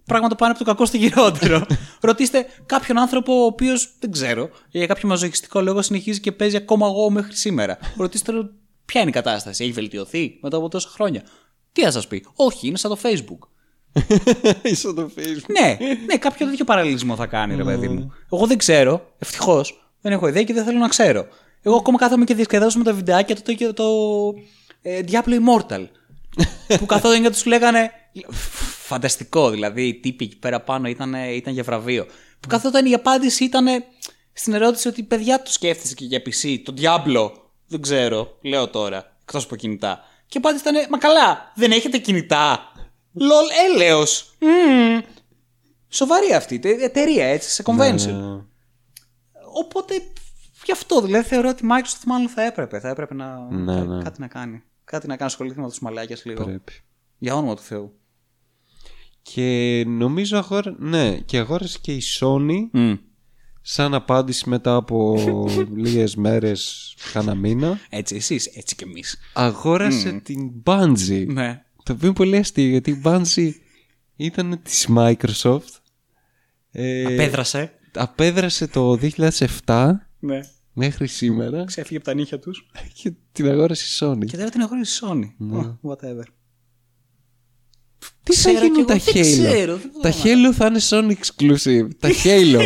[0.05, 1.65] πράγματα πάνε από το κακό στο χειρότερο.
[2.09, 6.87] Ρωτήστε κάποιον άνθρωπο ο οποίος δεν ξέρω, για κάποιο μαζοχιστικό λόγο συνεχίζει και παίζει ακόμα
[6.87, 7.77] εγώ μέχρι σήμερα.
[7.97, 8.51] Ρωτήστε τον
[8.85, 11.23] ποια είναι η κατάσταση, έχει βελτιωθεί μετά από τόσα χρόνια;
[11.71, 13.47] Τι θα σας πει, Όχι, είναι σαν το Facebook.
[14.71, 15.51] Είσαι το Facebook.
[15.61, 18.13] ναι, ναι, κάποιο τέτοιο παραλληλισμό θα κάνει, ρε παιδί μου.
[18.31, 21.27] Εγώ δεν ξέρω, ευτυχώς, δεν έχω ιδέα και δεν θέλω να ξέρω.
[21.61, 23.85] Εγώ ακόμα κάθομαι και διασκεδάζω με τα βιντεάκια του το, το,
[24.81, 25.87] ε, Diablo Immortal.
[26.79, 27.91] που καθόταν και τους λέγανε.
[28.85, 32.05] Φανταστικό, δηλαδή οι τύποι εκεί πέρα πάνω ήταν, ήταν για βραβείο.
[32.39, 33.65] Που καθόταν η απάντηση ήταν
[34.33, 37.31] στην ερώτηση ότι παιδιά το σκέφτεσαι και για PC, το Diablo.
[37.67, 40.03] Δεν ξέρω, λέω τώρα, εκτός από κινητά.
[40.29, 42.59] Και η απάντηση ήταν, Μα καλά, δεν έχετε κινητά.
[43.13, 44.35] Λολ, έλεος.
[44.39, 44.99] Μμμ.
[45.87, 48.41] Σοβαρή αυτή, τε- εταιρεία έτσι, σε convention.
[49.53, 49.93] Οπότε
[50.65, 52.79] γι' αυτό δηλαδή θεωρώ ότι η Microsoft μάλλον θα έπρεπε.
[52.79, 54.03] Θα έπρεπε να Ναι, κα- ναι.
[54.03, 54.63] κάτι να κάνει.
[54.83, 56.43] Κάτι να κάνει ασχοληθεί με τους μαλάκια λίγο.
[56.43, 56.73] Πρέπει.
[57.17, 57.99] Για όνομα του Θεού.
[59.21, 60.75] Και νομίζω αγόρα...
[60.77, 62.97] ναι, και αγόρασε και η Sony Mm.
[63.71, 65.15] Σαν απάντηση μετά από
[65.83, 69.17] λίγες μέρες, κάνα μήνα, Έτσι εσείς, έτσι κι εμείς.
[69.33, 71.25] αγόρασε την Bungie.
[71.27, 71.63] Ναι.
[71.83, 73.51] Το οποίο είναι πολύ αστείο γιατί η Bungie
[74.15, 75.59] ήταν της Microsoft.
[76.71, 77.71] Ε, Απέδρασε.
[77.95, 78.97] απέδρασε το
[79.65, 80.39] 2007 Ναι.
[80.73, 82.65] μέχρι σήμερα Ξέφυγε από τα νύχια τους.
[82.93, 84.25] και την αγόρασε η Sony.
[84.25, 85.33] Και τώρα την αγόρασε η Sony.
[85.37, 85.59] Ναι.
[85.61, 86.23] Oh, whatever.
[88.23, 90.65] Τι θα Ξέρω γίνουν κι τα εγώ, δεν Halo; ξέρω, δεν Τα μπορώ Halo θα
[90.65, 91.87] είναι Sony exclusive.
[91.99, 92.61] τα Halo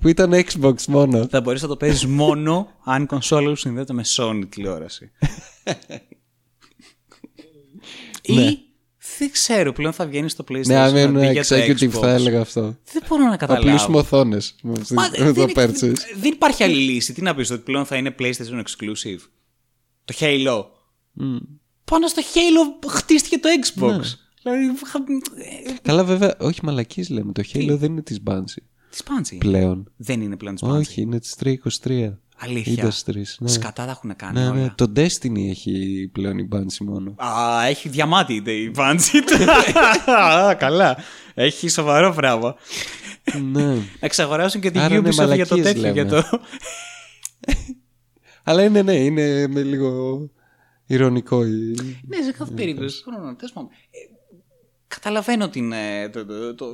[0.00, 1.26] που ήταν Xbox μόνο.
[1.26, 5.10] Θα μπορείς να το παίζεις μόνο αν η κονσόλα σου συνδέεται με Sony τηλεόραση.
[8.22, 8.58] Ή
[9.18, 11.82] δεν ξέρω, πλέον θα βγαίνει στο PlayStation Ναι, αν να ήμουν μπει για το executive
[11.82, 12.00] Xbox.
[12.00, 12.76] θα έλεγα αυτό.
[12.92, 13.66] Δεν μπορώ να Θα καταλάβω.
[13.66, 15.92] πλήσουμε οθόνες με Μα, με το δεν, purchase.
[16.16, 17.12] δεν υπάρχει άλλη λύση.
[17.12, 19.18] Τι να πεις, ότι πλέον θα είναι PlayStation exclusive.
[20.04, 20.64] Το Halo.
[21.84, 23.90] Πάνω στο Halo χτίστηκε το Xbox.
[23.90, 24.00] Ναι.
[24.42, 24.98] Δηλαδή, χα-
[25.68, 27.32] ε, Καλά, βέβαια, όχι μαλακής λέμε.
[27.32, 29.36] Το Halo δεν είναι της Bungie της Bungie.
[29.38, 29.90] πλέον.
[29.96, 30.72] Δεν είναι πλέον της Bungie.
[30.78, 31.34] Όχι, είναι της
[31.84, 32.18] 323.
[32.40, 32.84] Αλήθεια.
[32.88, 33.34] Industries.
[33.38, 33.48] Ναι.
[33.48, 34.54] Σκατά τα έχουν κάνει Ναι, όλα.
[34.60, 34.72] ναι.
[34.74, 37.14] Το Destiny έχει πλέον η Bungie μόνο.
[37.16, 39.22] Α, έχει διαμάτι η Bungie.
[40.20, 40.96] Α, καλά.
[41.34, 42.54] Έχει σοβαρό πράγμα.
[43.52, 43.64] ναι.
[43.74, 45.80] Να εξαγοράσουν και την Άρα είναι Ubisoft για το μαλακίες, τέτοιο.
[45.80, 45.92] λέμε.
[45.92, 46.22] Για το...
[48.44, 50.18] Αλλά είναι, ναι, είναι με λίγο
[50.86, 51.44] ηρωνικό.
[51.46, 51.74] η-
[52.06, 53.02] ναι, σε κάθε περίπτωση.
[53.04, 53.70] Θέλω να- τέλος πάντων.
[53.70, 54.14] Ε,
[55.00, 56.72] Καταλαβαίνω την, ε, το, το, το,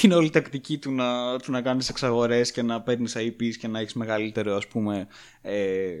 [0.00, 3.78] την όλη τακτική του να, του να κάνεις εξαγορές και να παίρνεις IPs και να
[3.78, 5.06] έχεις μεγαλύτερο ας πούμε
[5.40, 5.92] ε,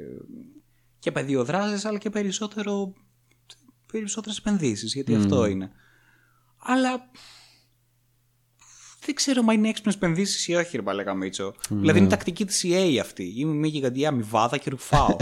[0.98, 2.94] και πεδίο δράσης αλλά και περισσότερο
[3.92, 5.70] περισσότερες επενδύσεις γιατί αυτό είναι.
[6.58, 7.10] Αλλά
[9.04, 11.54] δεν ξέρω μα είναι έξυπνες επενδύσεις ή όχι, ρε Μπαλέκα Μίτσο.
[11.68, 13.32] Δηλαδή είναι η τακτική της EA αυτή.
[13.36, 15.16] Είμαι μια γιγαντιά αμοιβάδα και ρουφάω.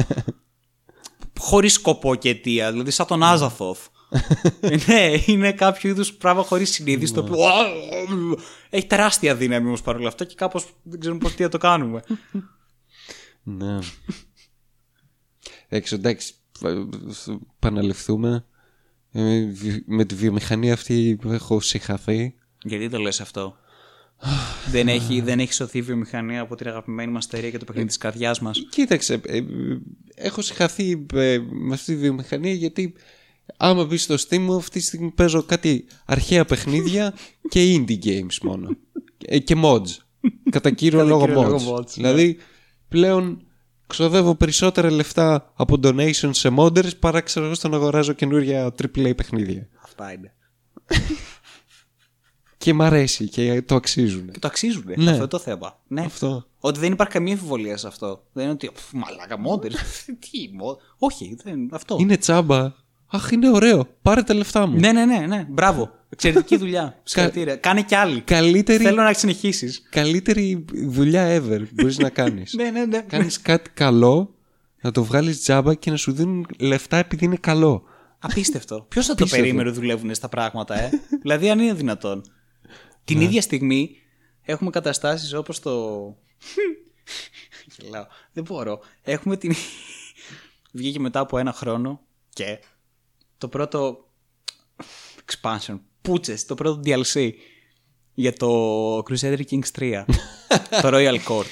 [1.39, 2.73] χωρίς σκοπό και αιτία.
[2.73, 3.79] Δηλαδή σαν τον Άζαθοφ.
[4.87, 7.13] ναι, είναι κάποιο είδους πράγμα χωρίς συνείδηση.
[7.13, 7.37] το οποίο
[8.71, 12.03] έχει τεράστια δύναμη όμως παρόλα αυτά και κάπως δεν ξέρουμε πώς τι θα το κάνουμε.
[13.43, 13.79] Ναι.
[15.69, 16.35] Έξω, εντάξει,
[17.57, 18.45] επαναληφθούμε.
[19.13, 22.35] Ε, βι- με τη βιομηχανία αυτή έχω συγχαθεί.
[22.63, 23.57] Γιατί το λες αυτό;
[24.71, 27.89] δεν, έχει, δεν έχει σωθεί η βιομηχανία από την αγαπημένη μας εταιρεία και το παιχνίδι
[27.89, 29.45] της καρδιάς μας; Κοίταξε, ε, ε,
[30.15, 32.95] έχω συγχαθεί ε, με αυτή τη βιομηχανία γιατί
[33.57, 37.15] άμα μπεις στο Steam μου αυτή τη στιγμή παίζω κάτι αρχαία παιχνίδια
[37.51, 38.69] και indie games μόνο.
[39.25, 39.87] Ε, και mods.
[40.51, 41.49] Κατά κύριο Κατά λόγο κύριο mods.
[41.49, 42.13] λόγο mods, ναι.
[42.13, 42.37] Δηλαδή
[42.89, 43.43] πλέον
[43.87, 49.17] ξοδεύω περισσότερα λεφτά από donations σε modders παρά ξέρω εγώ στο να αγοράζω καινούργια AAA
[49.17, 49.69] παιχνίδια.
[49.85, 50.35] Αυτά είναι.
[52.59, 54.31] Και μ' αρέσει και το αξίζουν.
[54.31, 54.85] Και το αξίζουν.
[54.87, 55.05] Ναι.
[55.05, 55.81] Αυτό είναι το θέμα.
[55.89, 56.01] Ναι.
[56.01, 56.47] Αυτό.
[56.59, 58.25] Ότι δεν υπάρχει καμία αμφιβολία σε αυτό.
[58.33, 58.71] Δεν είναι ότι.
[58.75, 59.71] «Πφ, Μαλάκα μόντερ.
[60.31, 61.97] Τι μο- Όχι, δεν, αυτό.
[62.01, 62.73] Είναι τσάμπα.
[63.11, 63.89] Αχ, είναι ωραίο.
[64.03, 64.79] Πάρε τα λεφτά μου.
[64.79, 65.47] Ναι, ναι, ναι, ναι.
[65.49, 65.91] Μπράβο.
[66.09, 67.01] Εξαιρετική δουλειά.
[67.03, 67.57] Συγχαρητήρια.
[67.57, 68.21] Κάνε κι άλλη.
[68.21, 69.83] Καλύτερη, Θέλω να συνεχίσεις.
[69.91, 72.53] καλύτερη δουλειά ever μπορείς να κάνεις.
[72.59, 73.01] ναι, ναι, ναι.
[73.01, 74.35] κάνεις κάτι καλό,
[74.81, 77.83] να το βγάλεις τζάμπα και να σου δίνουν λεφτά επειδή είναι καλό.
[78.19, 78.81] Απίστευτο.
[78.89, 79.45] Ποιος θα το Απίστευτο.
[79.47, 80.91] περίμενε ότι δουλεύουν στα πράγματα, ε;
[81.23, 82.23] δηλαδή, αν είναι δυνατόν.
[83.05, 83.91] Την ίδια στιγμή
[84.43, 85.71] έχουμε καταστάσεις όπως το.
[87.79, 88.07] Γελάω.
[88.33, 88.81] Δεν μπορώ.
[89.03, 89.55] Έχουμε την.
[90.73, 92.01] Βγήκε μετά από ένα χρόνο
[92.33, 92.59] και
[93.39, 93.99] το πρώτο
[95.27, 95.79] expansion.
[96.03, 97.31] Πούτσες, το πρώτο DLC
[98.15, 100.05] για το Crusader Kings 3.
[100.83, 101.47] το Royal Court.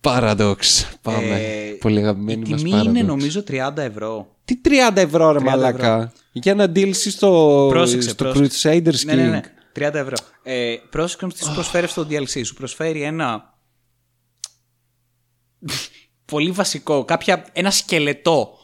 [0.00, 0.56] Paradox.
[1.02, 1.40] Πάμε.
[1.40, 2.84] Ε, Πολύ Η αγαπημένη μας τιμή Paradox.
[2.84, 4.36] είναι νομίζω 30 ευρώ.
[4.44, 8.70] Τι 30 ευρώ ρε 30 μαλάκα; Για ένα deal στο, Πρόσεξε, στο πρόσεξε.
[8.84, 9.04] Crusaders King.
[9.04, 9.40] Ναι, ναι, ναι.
[9.88, 10.16] 30 ευρώ.
[10.42, 12.44] Ε, πρόσεξε όμως τι σου προσφέρει στο DLC.
[12.44, 13.54] Σου προσφέρει ένα.
[16.32, 17.04] πολύ βασικό.
[17.04, 18.58] Κάποια, ένα σκελετό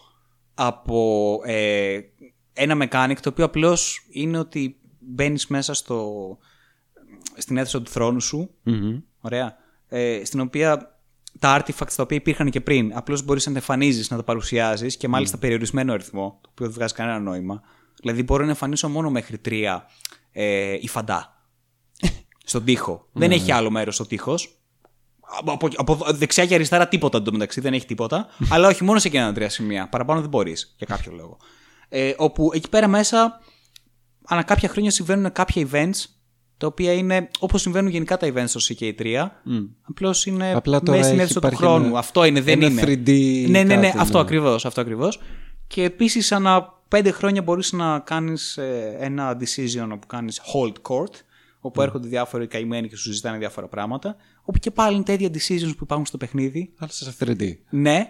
[0.55, 1.99] από ε,
[2.59, 6.39] ένα mechanic το οποίο απλώς είναι ότι μπαίνεις μέσα στο,
[7.37, 8.51] στην αίθουσα του θρόνου σου.
[8.63, 9.01] Μμμ.
[9.21, 9.57] Ωραία.
[9.89, 10.99] Ε, στην οποία
[11.39, 14.97] τα artifacts τα οποία υπήρχαν και πριν, απλώς μπορείς να τα εμφανίζεις, να τα παρουσιάζεις
[14.97, 17.63] και μάλιστα περιορισμένο αριθμό, το οποίο δεν βγάζει κανένα νόημα.
[18.01, 19.87] Δηλαδή, μπορώ να εμφανίσω μόνο μέχρι τρία
[20.33, 21.47] ε, υφαντά
[22.45, 23.09] στον τοίχο.
[23.13, 24.53] δεν έχει άλλο μέρος ο τοίχος.
[25.39, 28.27] Από, από, από δεξιά και αριστερά τίποτα εντωμεταξύ, δεν έχει τίποτα.
[28.53, 29.89] αλλά όχι μόνο σε εκείνα τα τρία σημεία.
[29.89, 31.37] Παραπάνω δεν μπορείς για κάποιο λόγο.
[31.89, 33.41] Ε, όπου εκεί πέρα μέσα,
[34.25, 36.05] ανά κάποια χρόνια συμβαίνουν κάποια events
[36.57, 39.27] τα οποία είναι όπως συμβαίνουν γενικά τα events στο CK3.
[39.83, 41.87] Απλώς είναι Απλά τώρα μέσα στην έχει αίθουσα του υπάρχει χρόνου.
[41.87, 42.83] ένα- αυτό είναι, δεν ένα είναι.
[43.05, 44.23] 3D ναι, ναι, ναι, κάτι, αυτό ναι.
[44.25, 44.65] ακριβώς.
[44.67, 45.21] Αυτό ακριβώς.
[45.67, 48.59] Και επίσης ανά πέντε χρόνια μπορείς να κάνεις
[48.99, 51.13] ένα decision όπου κάνεις hold court,
[51.61, 54.17] όπου έρχονται διάφοροι καημένοι και σου συζητάνε διάφορα πράγματα.
[54.43, 56.73] Όπου και πάλι είναι τα ίδια decisions που υπάρχουν στο παιχνίδι.
[56.79, 57.53] Αλλά σε 3D.
[57.71, 58.07] Ναι,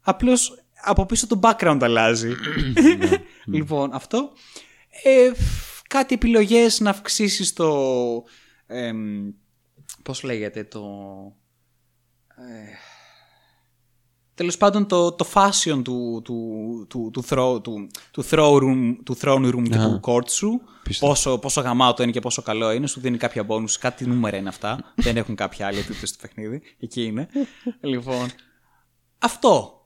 [0.00, 2.28] απλώς από πίσω το background αλλάζει.
[2.28, 3.08] Ναι.
[3.56, 4.32] λοιπόν, αυτό.
[5.02, 5.30] Ε,
[5.88, 7.84] κάτι επιλογές να αυξήσεις το...
[8.66, 9.30] εμ,
[10.02, 10.84] πώς λέγεται το...
[14.34, 19.16] Τέλος πάντων, το, το fashion του, του, του, του, throw, του, του, throw room, του
[19.20, 20.60] throne room και του court σου,
[20.98, 23.70] πόσο, πόσο γαμάτο είναι και πόσο καλό είναι, σου δίνει κάποια bonus.
[23.80, 24.78] Κάτι νούμερα είναι αυτά.
[25.04, 26.62] Δεν έχουν κάποια άλλη επίπτωση στο παιχνίδι.
[26.78, 27.28] Εκεί είναι.
[27.80, 28.28] λοιπόν.
[29.18, 29.77] Αυτό.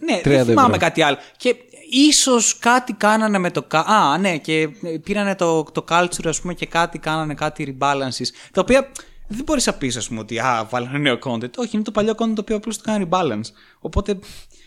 [0.00, 1.16] Ναι, δεν θυμάμαι κάτι άλλο.
[1.36, 1.56] Και
[1.90, 3.66] ίσως κάτι κάνανε με το.
[3.70, 4.68] Α, ναι, και
[5.02, 8.26] πήρανε το, το culture, ας πούμε, και κάτι κάνανε κάτι rebalances.
[8.52, 8.90] Τα οποία
[9.28, 11.54] δεν μπορείς να πεις, ας πούμε, ότι α, βάλανε νέο content.
[11.56, 13.50] Όχι, είναι το παλιό content το οποίο απλώς το κάνει rebalance.
[13.80, 14.18] Οπότε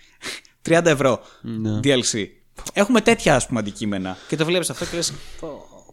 [0.70, 1.80] 30 ευρώ ναι.
[1.84, 2.26] DLC.
[2.74, 4.18] Έχουμε τέτοια ας πούμε αντικείμενα.
[4.28, 5.14] Και το βλέπεις αυτό και λες.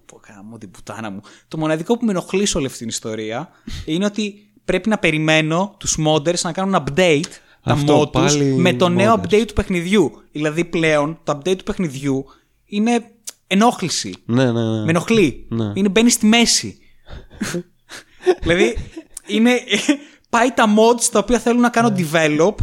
[0.06, 1.20] Πω, κάνω την πουτάνα μου.
[1.48, 3.48] Το μοναδικό που με ενοχλεί σε όλη αυτή την ιστορία
[3.84, 7.31] είναι ότι πρέπει να περιμένω τους modders να κάνουν update
[7.67, 10.12] τα mod τους με το νέο update του παιχνιδιού.
[10.33, 12.25] Δηλαδή πλέον το update του παιχνιδιού
[12.65, 13.11] είναι
[13.47, 14.15] ενόχληση.
[14.25, 14.85] Ναι, ναι, ναι.
[14.85, 15.47] Με ενοχλεί.
[15.49, 15.73] Ναι.
[15.75, 16.78] Είναι μπαίνει στη μέση.
[18.43, 18.77] δηλαδή
[19.27, 19.61] είναι,
[20.31, 22.55] πάει τα mods τα οποία θέλουν να κάνω develop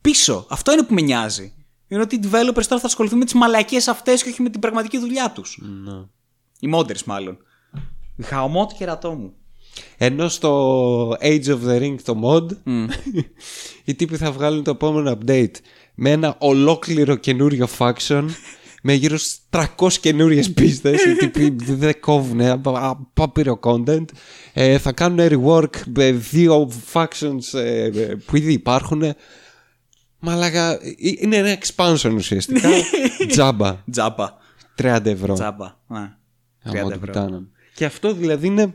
[0.00, 0.46] πίσω.
[0.48, 1.54] Αυτό είναι που με νοιάζει.
[1.88, 4.60] Είναι ότι οι developers τώρα θα ασχοληθούν με τις μαλακίες αυτές και όχι με την
[4.60, 5.58] πραγματική δουλειά τους.
[5.84, 6.04] Ναι.
[6.60, 7.38] Οι modders μάλλον.
[8.22, 9.34] Χαωμό του κερατό μου.
[9.96, 12.88] Ενώ στο Age of the Ring το mod mm.
[13.84, 15.54] οι τύποι θα βγάλουν το επόμενο update
[15.94, 18.26] με ένα ολόκληρο καινούριο faction
[18.82, 21.04] με γύρω στις 300 καινούριες πίστες.
[21.04, 24.04] Οι τύποι δεν κόβουν απάπειρο content.
[24.52, 27.90] Ε, θα κάνουν rework με δύο factions ε,
[28.26, 29.14] που ήδη υπάρχουν.
[30.18, 32.68] Μαλάκα, ε, είναι ένα expansion ουσιαστικά.
[33.28, 33.76] Τζάμπα.
[33.90, 34.28] Τζάμπα.
[34.82, 35.34] 30 ευρώ.
[35.34, 35.76] Τζάμπα.
[36.64, 37.46] 30 ευρώ.
[37.74, 38.74] Και αυτό δηλαδή είναι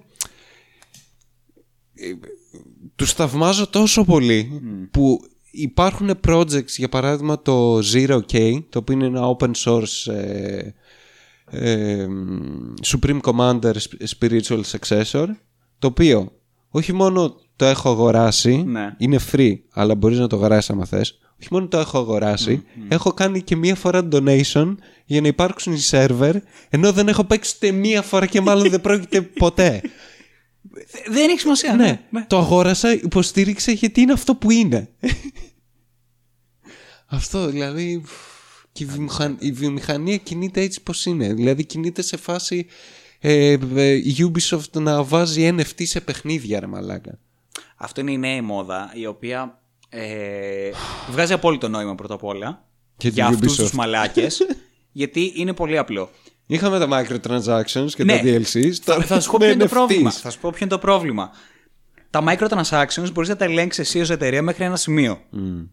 [2.96, 4.62] τους θαυμάζω τόσο πολύ
[4.92, 5.20] που
[5.52, 10.74] υπάρχουν projects για παράδειγμα το Zero K το οποίο είναι ένα open source ε,
[11.50, 12.08] ε,
[12.86, 13.74] Supreme Commander
[14.20, 15.26] Spiritual Successor
[15.80, 16.32] το οποίο
[16.70, 18.96] όχι μόνο το έχω αγοράσει ναι.
[18.98, 23.14] είναι free αλλά μπορείς να το αγοράσεις άμα θες όχι μόνο το έχω αγοράσει έχω
[23.14, 26.34] κάνει και μία φορά donation για να υπάρξουν οι server
[26.70, 29.82] ενώ δεν έχω παίξει ούτε μία φορά και μάλλον δεν πρόκειται ποτέ
[31.08, 31.76] δεν έχει σημασία.
[31.76, 31.86] Ναι.
[31.86, 32.26] ναι, ναι.
[32.30, 34.90] Το αγόρασα, υποστήριξε γιατί είναι αυτό που είναι.
[37.08, 38.04] αυτό δηλαδή.
[38.72, 38.88] Και
[39.40, 41.34] η, βιομηχανία κινείται έτσι πως είναι.
[41.34, 42.68] Δηλαδή κινείται σε φάση
[43.20, 47.20] ε, ε, η Ubisoft να βάζει NFT σε παιχνίδια, ρε μαλάκα.
[47.76, 50.70] Αυτό είναι η νέα μόδα η οποία ε,
[51.12, 54.46] βγάζει απόλυτο νόημα πρώτα απ' όλα για αυτούς τους μαλάκες.
[54.92, 56.10] γιατί είναι πολύ απλό.
[56.48, 58.18] Είχαμε τα microtransactions και ναι.
[58.18, 58.76] τα DLCs.
[58.86, 60.12] Τώρα θα σου πω ποιο είναι το πρόβλημα.
[60.12, 61.32] Θα σου πω ποιο είναι το πρόβλημα.
[62.10, 65.20] Τα microtransactions μπορείς να τα ελέγξεις εσύ ως εταιρεία μέχρι ένα σημείο.
[65.34, 65.68] Mm.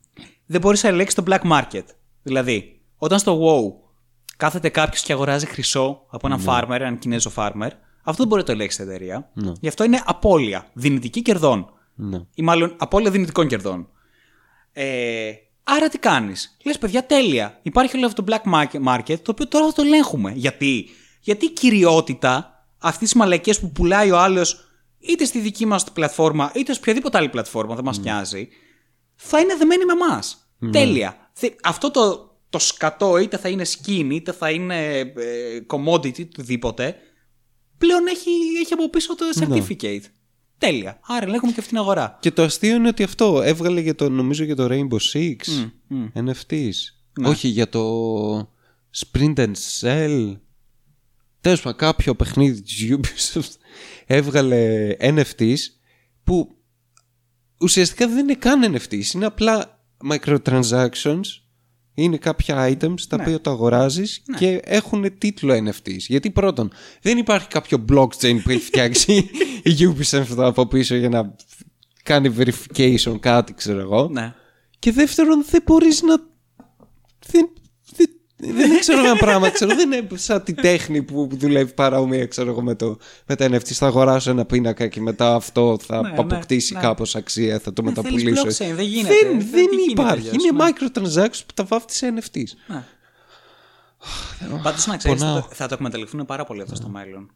[0.47, 1.85] Δεν μπορείς να ελέγξεις το black market.
[2.23, 3.89] Δηλαδή, όταν στο WoW
[4.37, 6.49] κάθεται κάποιος και αγοράζει χρυσό από έναν mm.
[6.49, 7.69] farmer, έναν Κινέζο farmer,
[8.03, 9.31] αυτό δεν μπορεί να το ελέγξει η εταιρεία.
[9.41, 9.53] Mm.
[9.61, 11.67] Γι' αυτό είναι απώλεια δυνητική κερδών.
[12.13, 12.27] Mm.
[12.35, 13.89] Ή μάλλον απώλεια δυνητικών κερδών.
[14.73, 15.33] Ε,
[15.65, 17.59] Άρα τι κάνεις; Λες, παιδιά, τέλεια.
[17.63, 20.33] Υπάρχει όλο αυτό το black market, το οποίο τώρα θα το ελέγχουμε.
[20.33, 20.89] Γιατί,
[21.21, 24.69] Γιατί η κυριότητα αυτής της μαλακίας που πουλάει ο άλλος
[24.99, 28.03] είτε στη δική μας πλατφόρμα, είτε σε οποιαδήποτε άλλη πλατφόρμα, δεν μας mm.
[28.03, 28.49] νοιάζει,
[29.15, 30.49] θα είναι δεμένη με εμάς.
[30.61, 30.69] Mm.
[30.73, 31.31] Τέλεια.
[31.63, 35.13] Αυτό το, το σκατό, είτε θα είναι skin, είτε θα είναι ε,
[35.67, 36.97] commodity, οτιδήποτε,
[37.79, 39.47] πλέον έχει, έχει από πίσω το ναι.
[39.47, 40.03] certificate.
[40.59, 40.99] Τέλεια.
[41.03, 42.19] Άρα ελέγχουμε και αυτήν την αγορά.
[42.21, 45.71] Και το αστείο είναι ότι αυτό έβγαλε για το, νομίζω για το Rainbow Six mm,
[45.91, 46.29] mm.
[46.29, 46.73] NFTs.
[47.21, 47.29] Ναι.
[47.29, 48.53] Όχι για το
[48.97, 50.37] Sprint and Cell.
[51.41, 53.53] Τέλος πάντων, κάποιο παιχνίδι της Ubisoft
[54.07, 55.57] έβγαλε NFTs
[56.25, 56.57] που
[57.61, 59.15] ουσιαστικά δεν είναι καν NFTs.
[59.15, 61.23] Είναι απλά microtransactions
[61.95, 63.23] είναι κάποια items τα ναι.
[63.23, 64.37] οποία το αγοράζεις ναι.
[64.37, 65.99] και έχουν τίτλο NFTs.
[65.99, 69.13] Γιατί πρώτον, δεν υπάρχει κάποιο blockchain που έχει φτιάξει
[69.63, 71.35] η Ubisoft από πίσω για να
[72.03, 74.09] κάνει verification κάτι, ξέρω εγώ.
[74.09, 74.35] Ναι.
[74.79, 76.15] Και δεύτερον, δεν μπορείς να.
[77.27, 77.51] Δεν,
[78.37, 79.51] δεν ξέρω ένα πράγμα.
[79.51, 83.47] Ξέρω, δεν είναι σαν τη τέχνη που δουλεύει παρόμοια ξέρω εγώ, με, το, με τα
[83.47, 83.73] NFT.
[83.73, 86.87] Θα αγοράσω ένα πίνακα και μετά αυτό θα ναι, αποκτήσει ναι, ναι.
[86.87, 87.59] κάπως αξία.
[87.59, 88.47] Θα το ναι, μεταπουλήσω.
[88.75, 89.15] δεν γίνεται.
[89.23, 90.29] Δεν, δεν, δεν υπάρχει.
[90.29, 90.71] είναι ναι.
[90.71, 92.51] microtransactions που τα βάφτει σε NFTs.
[92.67, 92.85] Ναι.
[94.63, 97.31] Πάντως να ξέρεις, θα, θα το εκμεταλλευτούν πάρα πολύ αυτό στο μέλλον.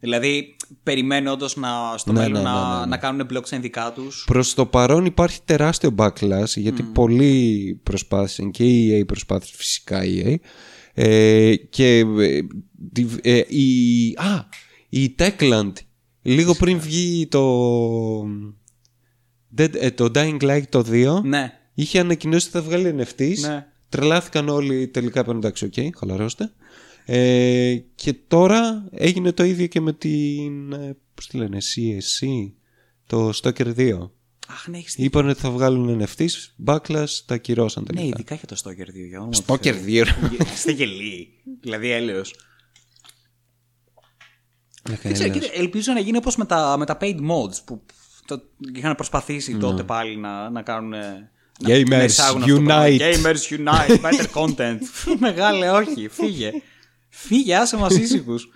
[0.00, 1.50] Δηλαδή, περιμένω όντως
[1.96, 4.24] στο ναι, μέλλον ναι, ναι, να, να κάνουν blockchain δικά τους.
[4.26, 6.92] Προς το παρόν υπάρχει τεράστιο backlash γιατί mm.
[6.92, 10.34] πολλοί προσπάθησαν και η EA προσπάθησε φυσικά η EA.
[10.94, 12.40] Ε, και ε,
[13.22, 14.48] ε, η, α,
[14.88, 15.72] η Techland
[16.22, 17.44] λίγο πριν βγει το,
[19.54, 21.52] ε, το Dying Light το 2 ναι.
[21.74, 23.38] είχε ανακοινώσει ότι θα βγάλει NFTs.
[23.38, 23.66] Ναι.
[23.88, 26.52] Τρελάθηκαν όλοι τελικά είπαν εντάξει, OK, okay, χαλαρώστε.
[27.10, 32.26] Ε, και τώρα έγινε το ίδιο και με την, ε, πώς τη λένε, CSC,
[33.06, 34.10] το Stalker 2.
[34.48, 36.26] Αχ, ναι, έχεις Είπαν ότι θα βγάλουν NFTs,
[36.66, 38.14] backlash, τα ακυρώσαν Ναι, τελικά.
[38.18, 39.06] ειδικά για το Stalker 2.
[39.08, 39.84] Για όνομα του Stalker Θεού.
[39.84, 40.06] 2.
[40.54, 41.28] Είστε γελοί.
[41.60, 42.34] Δηλαδή έλεος.
[44.88, 47.82] Ναι, Δεν ξέρω, κοίτα, ελπίζω να γίνει όπως με τα, με τα paid mods που
[48.26, 48.40] το,
[48.74, 50.92] είχαν προσπαθήσει τότε πάλι να, να κάνουν.
[50.92, 51.30] ε,
[51.60, 52.86] να- Gamers, να εισάγουν αυτό το πράγμα.
[52.88, 53.00] unite.
[53.00, 54.78] Gamers unite, better content.
[55.18, 56.50] Μεγάλε, όχι, φύγε.
[57.08, 58.48] Φύγε, άσε μας ήσυχους.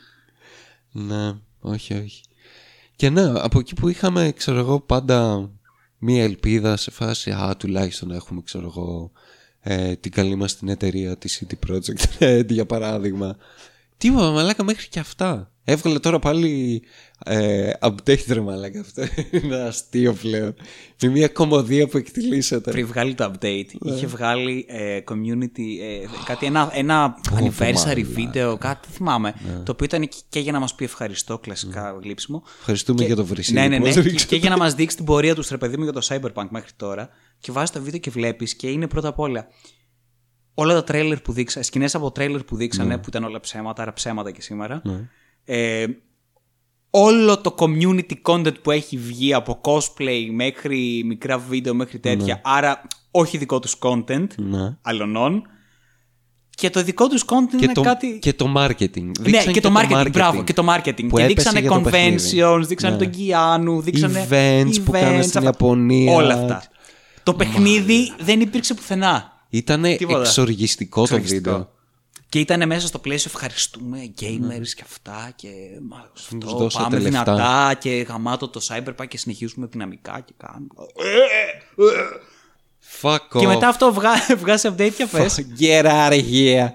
[0.93, 2.23] Ναι, όχι, όχι.
[2.97, 5.51] Και ναι, από εκεί που είχαμε, ξέρω εγώ, πάντα
[5.99, 9.13] μία ελπίδα σε φάση, α, τουλάχιστον έχουμε, ξέρω εγώ,
[9.61, 13.37] ε, την καλή μας την εταιρεία, τη City Project, Red, για παράδειγμα.
[13.97, 15.52] Τίποτα, μαλάκα, μέχρι και αυτά.
[15.65, 16.83] Έβγαλε τώρα πάλι
[17.25, 19.03] ε, update, ρε μαλάκα, αυτό
[19.43, 20.55] είναι αστείο πλέον.
[21.03, 22.71] Με μια κομμωδία που εκτιλήσεται.
[22.71, 28.87] Πριν βγάλει το update, είχε βγάλει ε, community, ε, κάτι, ένα, ένα anniversary βίντεο, κάτι
[28.87, 29.35] δεν θυμάμαι.
[29.65, 32.43] Το οποίο ήταν και- και για να μας πει ευχαριστώ, κλασικά γλύψιμο.
[32.59, 33.87] Ευχαριστούμε για το βρυσίδι Ναι, ναι, που ναι.
[33.89, 34.35] μας Και, ρίξατε.
[34.35, 36.71] και για να μας δείξει την πορεία τους, ρε παιδί μου, για το Cyberpunk μέχρι
[36.77, 37.09] τώρα.
[37.39, 39.47] Και βάζεις το βίντεο και βλέπεις και είναι πρώτα απ' όλα
[40.55, 43.93] όλα τα τρέιλερ που δείξανε, σκηνές από τρέιλερ που δείξανε, που ήταν όλα ψέματα, άρα
[43.93, 44.83] ψέματα και σήμερα.
[45.45, 45.85] Ε,
[46.91, 52.83] όλο το community content που έχει βγει από cosplay μέχρι μικρά βίντεο μέχρι τέτοια, άρα
[53.11, 54.77] όχι δικό τους content, Ναι.
[54.83, 55.43] αλλωνών.
[56.55, 58.19] Και το δικό τους content Και είναι το, κάτι...
[58.19, 59.03] και το marketing.
[59.03, 61.07] Ναι, Δείξανε και το marketing, μπράβο, και το marketing.
[61.09, 62.41] που Και έπεσε δείξανε για το παιχνίδι.
[62.43, 63.03] conventions, δείξανε Ναι.
[63.03, 65.43] τον Κιάνου, δείξανε Events που κάνανε στην αυτά.
[65.43, 66.15] Ιαπωνία.
[66.15, 66.63] Όλα αυτά.
[67.23, 69.33] Το παιχνίδι δεν υπήρξε πουθενά.
[69.49, 70.19] Ήταν Τίποτα.
[70.21, 71.51] εξοργιστικό το Εξοργιστικό.
[71.51, 71.71] βίντεο.
[72.33, 75.49] Και ήταν μέσα στο πλαίσιο ευχαριστούμε gamers και αυτά και
[75.89, 77.25] μα, τους αυτό, δώσατε πάμε λεφτά.
[77.25, 80.69] δυνατά και γαμάτο το Cyberpunk και συνεχίζουμε δυναμικά και κάνουμε.
[83.01, 83.39] Fuck off.
[83.41, 84.11] Και μετά αυτό βγά,
[84.43, 85.47] βγάζει update και πες.
[85.59, 86.69] Get out of here.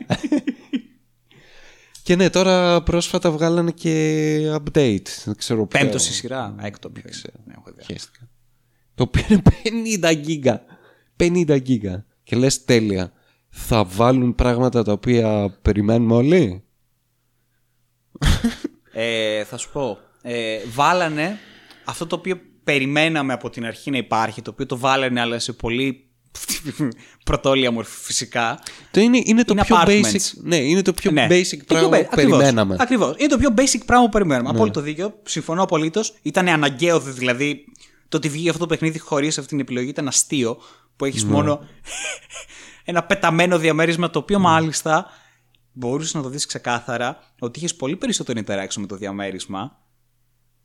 [2.04, 5.08] και ναι, τώρα πρόσφατα βγάλανε και update.
[5.26, 5.80] Δεν ξέρω ποιο.
[5.80, 6.56] Πέμπτο στη σειρά.
[6.62, 7.34] Έκτο ποιο είναι.
[7.46, 7.86] Ναι, έχω ιδέα.
[7.86, 8.30] Χαίστηκα.
[8.96, 10.62] Το οποίο είναι 50 γίγα.
[11.18, 12.06] 50 γίγα.
[12.24, 13.12] Και λες τέλεια.
[13.60, 16.64] Θα βάλουν πράγματα τα οποία περιμένουμε όλοι;
[18.92, 19.98] Ε, θα σου πω.
[20.22, 21.38] Ε, βάλανε
[21.86, 25.54] αυτό το οποίο περιμέναμε από την αρχή να υπάρχει, το οποίο το βάλανε αλλά σε
[25.54, 26.08] πολύ
[27.26, 28.60] πρωτόλια μορφή φυσικά.
[28.92, 30.02] Το είναι, είναι το Είναι πιο apartments.
[30.14, 30.32] basic.
[30.44, 31.28] Ναι, είναι το πιο Ναι.
[31.30, 32.76] basic Το πράγμα πιο που ba- ακριβώς, περιμέναμε.
[32.76, 32.84] Ναι.
[32.84, 33.16] Ακριβώς.
[33.18, 34.50] Είναι το πιο basic πράγμα που περιμέναμε.
[34.50, 35.20] Απόλυτο δίκιο.
[35.24, 36.16] Συμφωνώ απολύτως.
[36.22, 37.66] Ήταν αναγκαίο δηλαδή
[38.10, 40.58] το ότι βγήκε αυτό το παιχνίδι χωρίς αυτή την επιλογή ήταν αστείο.
[40.96, 41.32] Που έχεις Ναι.
[41.32, 41.60] μόνο
[42.90, 45.06] ένα πεταμένο διαμέρισμα το οποίο μάλιστα
[45.72, 49.78] μπορούσες να το δεις ξεκάθαρα ότι είχες πολύ περισσότερο interaction με το διαμέρισμα.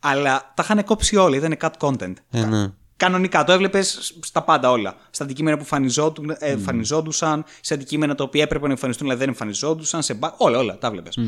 [0.01, 1.36] Αλλά τα είχαν κόψει όλα.
[1.36, 2.15] Ήταν cut content.
[2.31, 2.73] Ε, ναι.
[2.97, 4.94] Κανονικά, το έβλεπες στα πάντα όλα.
[5.10, 9.28] Στα αντικείμενα που εμφανιζόντου- ε, εμφανιζόντουσαν, σε αντικείμενα τα οποία έπρεπε να εμφανιστούν αλλά δεν
[9.28, 10.34] εμφανιζόντουσαν, σε μπα...
[10.36, 11.18] όλα, όλα τα έβλεπες.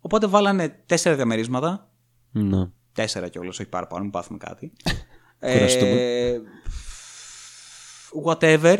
[0.00, 1.90] Οπότε βάλανε τέσσερα διαμερίσματα.
[2.30, 2.68] Ναι.
[2.92, 4.72] Τέσσερα κιόλας, όχι παραπάνω, μην πάθουμε κάτι.
[5.40, 5.90] Κουραστούμε.
[5.90, 6.40] ε,
[8.24, 8.78] whatever.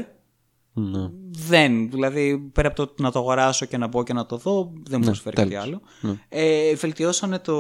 [0.73, 1.11] Ναι.
[1.49, 1.91] Δεν.
[1.91, 4.99] Δηλαδή, πέρα από το να το αγοράσω και να μπω και να το δω, δεν
[4.99, 5.65] μου προσφέρει κάτι τέλος.
[5.65, 5.81] άλλο.
[6.29, 7.57] Ε, βελτιώσανε το.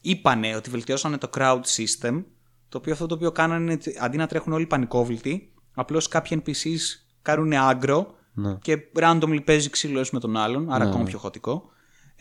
[0.00, 2.24] Είπανε ότι βελτιώσανε το crowd system.
[2.68, 6.42] Το οποίο αυτό το οποίο κάνανε είναι ότι αντί να τρέχουν όλοι πανικόβλητοι, απλώς κάποιοι
[6.46, 8.54] NPCs κάνουν aggro Ναι.
[8.62, 11.70] και randomly παίζει ξύλο ένας με τον άλλον, άρα ακόμα πιο χωτικό.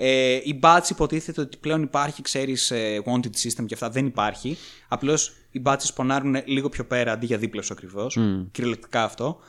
[0.03, 2.71] Ε, η badge υποτίθεται ότι πλέον υπάρχει, ξέρεις,
[3.05, 4.57] wanted system και αυτά δεν υπάρχει.
[4.87, 8.17] Απλώς οι badges πονάρουν λίγο πιο πέρα αντί για δίπλα σου ακριβώς.
[8.51, 9.39] Κυριολεκτικά αυτό.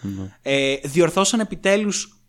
[0.43, 2.23] Ε, διορθώσαν επιτέλους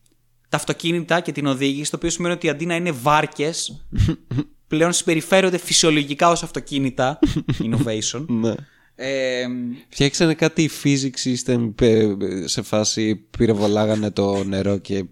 [0.50, 3.88] τα αυτοκίνητα και την οδήγηση, το οποίο σημαίνει ότι αντί να είναι βάρκες,
[4.68, 7.20] πλέον συμπεριφέρονται φυσιολογικά ως αυτοκίνητα.
[7.66, 8.26] Innovation.
[8.28, 8.54] Ναι.
[8.96, 9.46] Ε,
[9.90, 12.14] Φτιάξανε κάτι physics system ε,
[12.46, 15.06] σε φάση πυροβολάγανε το νερό και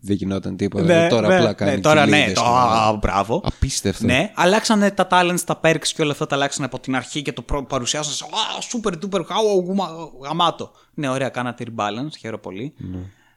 [0.00, 1.06] δεν γινόταν τίποτα.
[1.06, 3.40] τώρα απλά κάνει ναι, τώρα ναι, κοιλίδες το, και- α, μπράβο.
[3.44, 4.06] Απίστευτο.
[4.06, 7.32] Ναι, αλλάξανε τα talents, τα perks και όλα αυτά τα αλλάξανε από την αρχή και
[7.32, 8.28] το προ- παρουσιάσαν σε Α,
[8.72, 9.90] super duper how, γουμα-
[10.22, 10.70] γαμάτο.
[10.94, 12.74] Ναι, ωραία, κάνατε rebalance, χαίρομαι πολύ.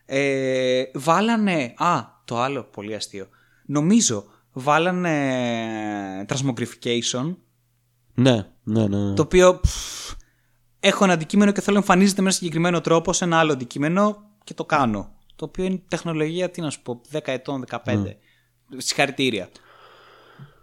[0.06, 1.74] Ε, βάλανε.
[1.78, 3.28] Α, το άλλο πολύ αστείο.
[3.66, 7.36] Νομίζω βάλανε transmogrification,
[8.14, 8.98] Ναι, ναι, ναι.
[8.98, 9.14] ναι.
[9.14, 10.12] το οποίο πφ,
[10.80, 14.18] έχω ένα αντικείμενο και θέλω να εμφανίζεται με ένα συγκεκριμένο τρόπο σε ένα άλλο αντικείμενο
[14.44, 15.12] και το κάνω.
[15.38, 17.80] Το οποίο είναι τεχνολογία, τι να σου πω, 10 ετών, 15.
[18.78, 19.50] Συγχαρητήρια.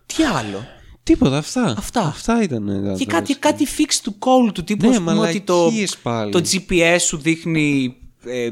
[0.07, 0.65] Τι άλλο;
[1.03, 1.75] Τίποτα, αυτά.
[1.79, 2.01] Αυτά.
[2.01, 2.69] Αυτά ήταν.
[2.69, 3.51] ε, Και τα κάτι, βασικά.
[3.51, 6.31] κάτι fix του call του τύπου Ναι, ας πούμε, ότι το, μαλακίες πάλι.
[6.31, 8.51] το GPS σου δείχνει ε,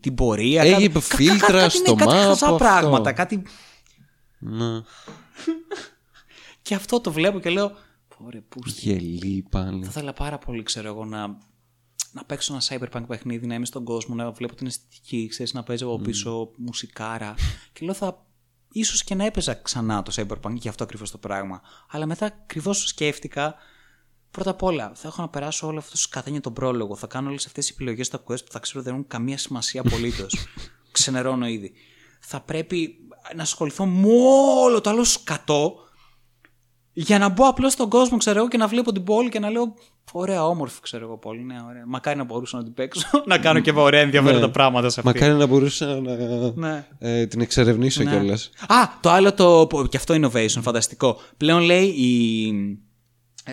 [0.00, 0.62] την πορεία.
[0.62, 2.56] Έχει κάτι- φίλτρα κάτι, στο ναι, κάτι map, χαζά αυτό.
[2.56, 3.12] πράγματα.
[3.12, 3.42] Κάτι...
[4.38, 4.80] Ναι.
[6.62, 7.72] Και αυτό το βλέπω και λέω.
[8.18, 9.82] Πόρε, πού Γελί πάλι.
[9.84, 11.38] Θα ήθελα πάρα πολύ, ξέρω εγώ, να,
[12.12, 15.62] να παίξω ένα cyberpunk παιχνίδι, να είμαι στον κόσμο, να βλέπω την αισθητική, ξέρεις, να
[15.62, 17.34] παίζω από πίσω μουσικάρα.
[17.72, 18.26] και λέω θα.
[18.72, 21.60] ίσως και να έπαιζα ξανά το cyberpunk για αυτό ακριβώς το πράγμα.
[21.90, 23.56] Αλλά μετά ακριβώς σκέφτηκα
[24.32, 26.96] Πρώτα απ' όλα, θα έχω να περάσω όλο αυτό το σκατένιο τον πρόλογο.
[26.96, 29.80] Θα κάνω όλες αυτές τις επιλογές στα quest που θα ξέρω δεν έχουν καμία σημασία
[29.80, 30.46] απολύτως.
[30.92, 31.72] Ξενερώνω ήδη.
[32.20, 32.98] Θα πρέπει
[33.36, 34.08] να ασχοληθώ με
[34.62, 35.74] όλο το άλλο σκατό
[36.92, 39.50] για να μπω απλώς στον κόσμο, ξέρω εγώ, και να βλέπω την πόλη και να
[39.50, 39.74] λέω.
[40.14, 41.42] Ωραία, όμορφη, ξέρω εγώ πόλη.
[41.44, 41.82] Ναι, ωραία.
[41.86, 43.08] Μακάρι να μπορούσα να την παίξω.
[43.26, 44.52] να κάνω και ωραία ενδιαφέροντα Ναι.
[44.52, 45.12] πράγματα σε αυτή.
[45.12, 46.86] Μακάρι να μπορούσα να Ναι.
[46.98, 48.10] ε, την εξερευνήσω Ναι.
[48.10, 48.50] κιόλας.
[48.68, 49.66] Α, το άλλο το.
[49.66, 51.20] που- Και αυτό innovation, φανταστικό.
[51.36, 52.48] Πλέον λέει οι.
[53.44, 53.52] Ε,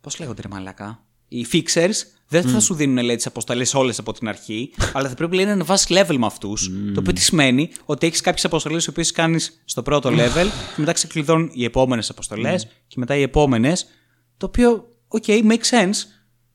[0.00, 1.00] Πώς λέγονται ρε μαλακά.
[1.28, 1.92] Οι fixers
[2.28, 5.44] δεν θα σου δίνουν λέει, τις αποστολές όλες από την αρχή, αλλά θα πρέπει λέει,
[5.44, 6.70] να ανεβάσεις level με αυτούς.
[6.94, 10.76] Το οποίο τι σημαίνει ότι έχεις κάποιες αποστολές οι οποίες κάνεις στο πρώτο level και
[10.76, 13.86] μετά ξεκλειδώνουν οι επόμενες αποστολές και μετά οι επόμενες.
[14.36, 15.96] Το οποίο, OK, makes sense.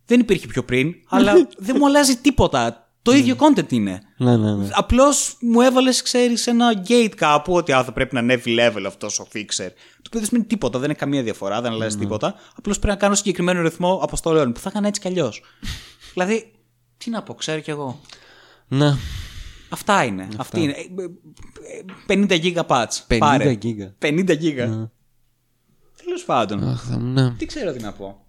[0.05, 2.85] Δεν υπήρχε πιο πριν, αλλά δεν μου αλλάζει τίποτα.
[3.03, 4.01] Το ίδιο content είναι.
[4.17, 4.67] Ναι, ναι, ναι.
[4.71, 9.19] Απλώς μου έβαλες, ξέρεις, ένα gate κάπου ότι α, θα πρέπει να ανέβει level αυτός
[9.19, 9.69] ο fixer.
[9.75, 12.35] Το οποίο δεν σημαίνει τίποτα, δεν είναι καμία διαφορά, δεν αλλάζει τίποτα.
[12.55, 15.41] Απλώς πρέπει να κάνω συγκεκριμένο ρυθμό αποστολών που θα έκανα έτσι κι αλλιώς.
[16.13, 16.51] δηλαδή,
[16.97, 18.01] τι να πω, ξέρω κι εγώ.
[18.67, 18.97] Να,
[19.73, 20.27] Αυτά είναι.
[20.37, 20.71] Αυτή είναι.
[20.71, 22.87] Ε, ε, ε, 50 γίγα patch.
[23.07, 23.51] 50 Πάρε.
[23.51, 23.95] γίγα.
[24.01, 24.91] 50 γίγα.
[26.11, 26.63] Τέλος πάντων.
[26.63, 27.31] Αχ, θα- ναι.
[27.37, 28.25] Τι ξέρω τι να πω.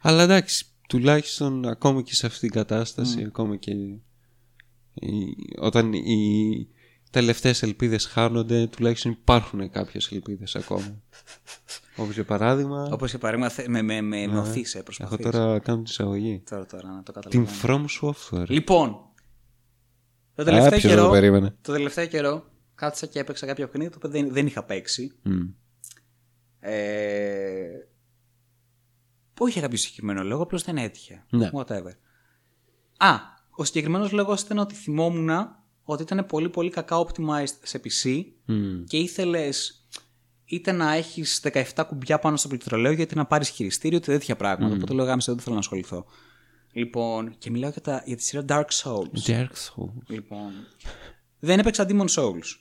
[0.00, 6.68] Αλλά εντάξει, τουλάχιστον ακόμα και σε αυτήν την κατάσταση, ακόμα και η- όταν οι
[7.10, 11.02] τελευταίες ελπίδες χάνονται, τουλάχιστον υπάρχουν κάποιες ελπίδες ακόμα.
[11.96, 15.24] Όπως για παράδειγμα, Όπως για παράδειγμα, θε- με, με, με, με οθείσαι, έχω προσπαθείς.
[15.24, 16.42] τώρα κάνω τη εισαγωγή.
[16.50, 17.48] Τώρα, τώρα, να το Την καταλαβαίνω.
[17.62, 18.48] From Software.
[18.48, 18.96] Λοιπόν,
[20.34, 21.56] το Α, τελευταίο, ποιος δεν καιρό, το περίμενε.
[21.62, 22.44] το τελευταίο καιρό
[22.74, 25.12] κάτσα και έπαιξα κάποια παιχνίδια το οποίο δεν, δεν είχα παίξει.
[25.22, 25.40] Μμ.
[26.66, 27.88] Ε,
[29.38, 31.24] όχι για κάποιο συγκεκριμένο λόγο, απλώς δεν έτυχε.
[31.30, 31.50] Ναι.
[31.52, 31.92] Whatever.
[32.96, 33.14] Α,
[33.50, 35.30] ο συγκεκριμένος λόγος ήταν ότι θυμόμουν
[35.82, 38.84] ότι ήταν πολύ πολύ κακά optimized σε PC Μμ.
[38.84, 39.86] και ήθελες
[40.44, 41.40] είτε να έχεις
[41.74, 44.74] 17 κουμπιά πάνω στο πληκτρολέο γιατί να πάρεις χειριστήριο, είτε τέτοια πράγματα.
[44.74, 46.06] Οπότε λέω γάμισε, δεν θέλω να ασχοληθώ.
[46.72, 49.26] Λοιπόν, και μιλάω για, τα, για τη σειρά Dark Souls.
[49.26, 50.02] Dark Souls.
[50.06, 50.52] Λοιπόν,
[51.38, 52.56] δεν έπαιξα Demon Souls.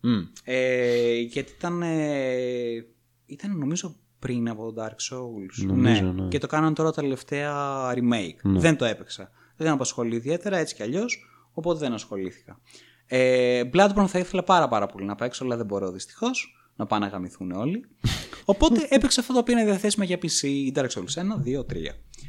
[0.00, 0.22] Μμ.
[0.44, 2.86] Ε, γιατί ήταν, ε,
[3.26, 5.66] ήταν νομίζω πριν από το Dark Souls.
[5.66, 6.28] Νομίζω, ναι.
[6.28, 8.38] Και το κάναν τώρα τα τελευταία remake.
[8.42, 9.30] Δεν το έπαιξα.
[9.56, 12.60] Δεν με απασχολεί ιδιαίτερα έτσι κι αλλιώς, οπότε δεν ασχολήθηκα.
[13.06, 16.58] Ε, Bloodborne θα ήθελα πάρα πάρα πολύ να παίξω, αλλά δεν μπορώ δυστυχώς.
[16.76, 17.84] Να πάνε να γαμηθούν όλοι.
[18.44, 21.64] οπότε έπαιξα αυτό το οποίο είναι διαθέσιμο για PC Dark Souls 1, 2, 3.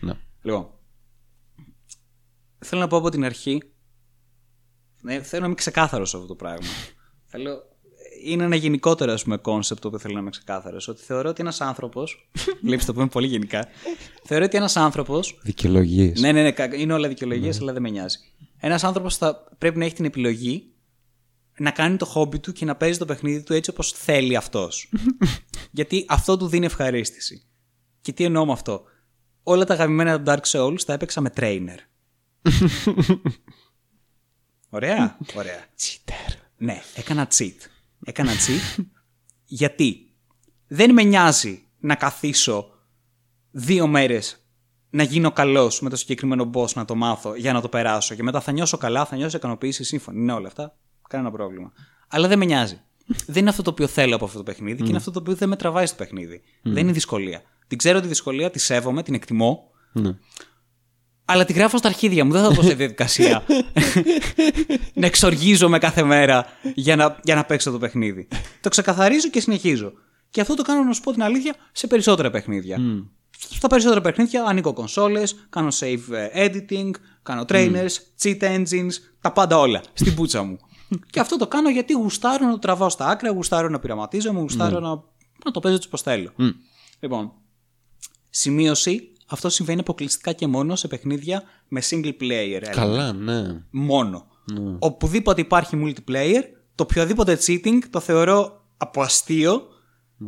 [0.02, 0.14] Ναι.
[0.42, 0.70] Λοιπόν,
[2.60, 3.62] θέλω να πω από την αρχή.
[5.02, 6.68] Ναι, θέλω να είμαι ξεκάθαρος σε αυτό το πράγμα.
[7.32, 7.75] θέλω,
[8.26, 10.88] είναι ένα γενικότερο ας πούμε concept το οποίο θέλω να είμαι ξεκάθαρος.
[10.88, 12.30] Ότι θεωρώ ότι ένας άνθρωπος.
[12.64, 13.68] Βλέπει το πούμε πολύ γενικά.
[14.24, 15.20] θεωρώ ότι ένας άνθρωπο.
[15.42, 16.20] Δικαιολογίες.
[16.22, 18.18] Ναι, ναι, ναι, κα- είναι όλα δικαιολογίες, αλλά δεν με νοιάζει.
[18.58, 20.70] Ένας άνθρωπος θα πρέπει να έχει την επιλογή
[21.58, 24.90] να κάνει το χόμπι του και να παίζει το παιχνίδι του έτσι όπως θέλει αυτός.
[25.72, 27.46] Γιατί αυτό του δίνει ευχαρίστηση.
[28.02, 28.84] Και τι εννοώ με αυτό;
[29.44, 31.78] Όλα τα αγαπημένα Dark Souls τα έπαιξα με trainer.
[34.70, 35.18] Ωραία.
[35.36, 35.66] Ωραία.
[35.80, 36.34] Cheater.
[36.58, 37.56] Ναι, έκανα cheat.
[38.06, 38.84] Έκανα cheat
[39.46, 40.14] γιατί;
[40.68, 42.70] Δεν με νοιάζει να καθίσω
[43.52, 44.46] δύο μέρες
[44.90, 48.24] να γίνω καλός με το συγκεκριμένο boss να το μάθω για να το περάσω και
[48.24, 50.20] μετά θα νιώσω καλά, θα νιώσω ικανοποίηση, σύμφωνη.
[50.20, 50.78] Είναι όλα αυτά.
[51.10, 51.72] Κανένα πρόβλημα.
[52.08, 52.82] Αλλά δεν με νοιάζει.
[53.06, 55.36] δεν είναι αυτό το οποίο θέλω από αυτό το παιχνίδι και είναι αυτό το οποίο
[55.36, 56.42] δεν με τραβάει στο παιχνίδι.
[56.62, 57.42] Δεν είναι δυσκολία.
[57.68, 60.18] Την ξέρω τη δυσκολία, τη σέβομαι, την εκτιμώ, Ναι.
[61.26, 62.32] Αλλά τη γράφω στα αρχίδια μου.
[62.32, 63.44] Δεν θα πω σε διαδικασία
[64.94, 66.46] να εξοργίζομαι κάθε μέρα
[66.76, 68.28] για να, για να παίξω το παιχνίδι.
[68.62, 69.94] το ξεκαθαρίζω και συνεχίζω.
[70.30, 72.78] Και αυτό το κάνω, να σου πω την αλήθεια, σε περισσότερα παιχνίδια.
[73.50, 76.92] Στα περισσότερα παιχνίδια ανοίγω κονσόλες, κάνω save ε, editing,
[77.24, 80.58] κάνω trainers, cheat engines, τα πάντα όλα στην πούτσα μου.
[81.10, 84.80] και αυτό το κάνω γιατί γουστάρω να το τραβάω στα άκρα, γουστάρω να πειραματίζομαι, γουστάρω
[84.80, 84.90] να,
[85.46, 86.32] να το παίζω έτσι όπως θέλω.
[87.00, 87.32] Λοιπόν,
[88.30, 92.62] Σημείωση, αυτό συμβαίνει αποκλειστικά και μόνο σε παιχνίδια με single player.
[92.64, 92.70] element.
[92.72, 93.64] Καλά, ναι.
[93.70, 94.28] Μόνο.
[94.80, 96.42] Οπουδήποτε υπάρχει multiplayer,
[96.76, 99.62] το οποιοδήποτε cheating το θεωρώ από αστείο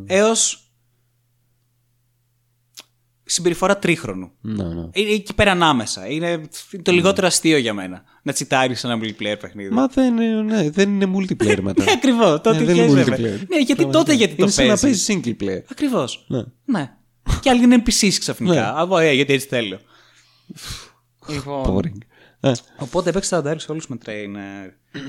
[0.06, 0.62] έως
[3.24, 4.32] συμπεριφορά τρίχρονου.
[4.42, 4.90] Ναι, ναι.
[4.94, 6.08] Είναι εκεί πέρα ανάμεσα.
[6.08, 6.42] Είναι
[6.82, 9.70] το λιγότερο αστείο για μένα να τσιτάρεις ένα multiplayer παιχνίδι.
[9.74, 11.84] Μα δεν είναι, ναι, δεν είναι multiplayer μετά.
[11.84, 12.42] Ναι, ακριβώς.
[12.42, 13.16] Τότε Ναι, δεν είναι χέζευε.
[13.16, 13.48] multiplayer.
[13.50, 13.92] Ναι, γιατί Πραγματικά.
[13.92, 15.06] τότε γιατί το Είναι σαν να παίζεις.
[15.06, 15.62] παίζεις single player.
[15.72, 16.26] Ακριβώς.
[16.28, 16.44] Ναι.
[16.66, 16.97] Ναι.
[17.42, 18.54] και άλλοι είναι NPCs ξαφνικά.
[18.54, 18.82] Ναι.
[18.82, 19.80] Α, πω, ε, γιατί έτσι θέλω.
[21.28, 21.98] λοιπόν, Boring.
[22.40, 25.00] Ε, οπότε έπαιξα τα Dark Souls με trainer.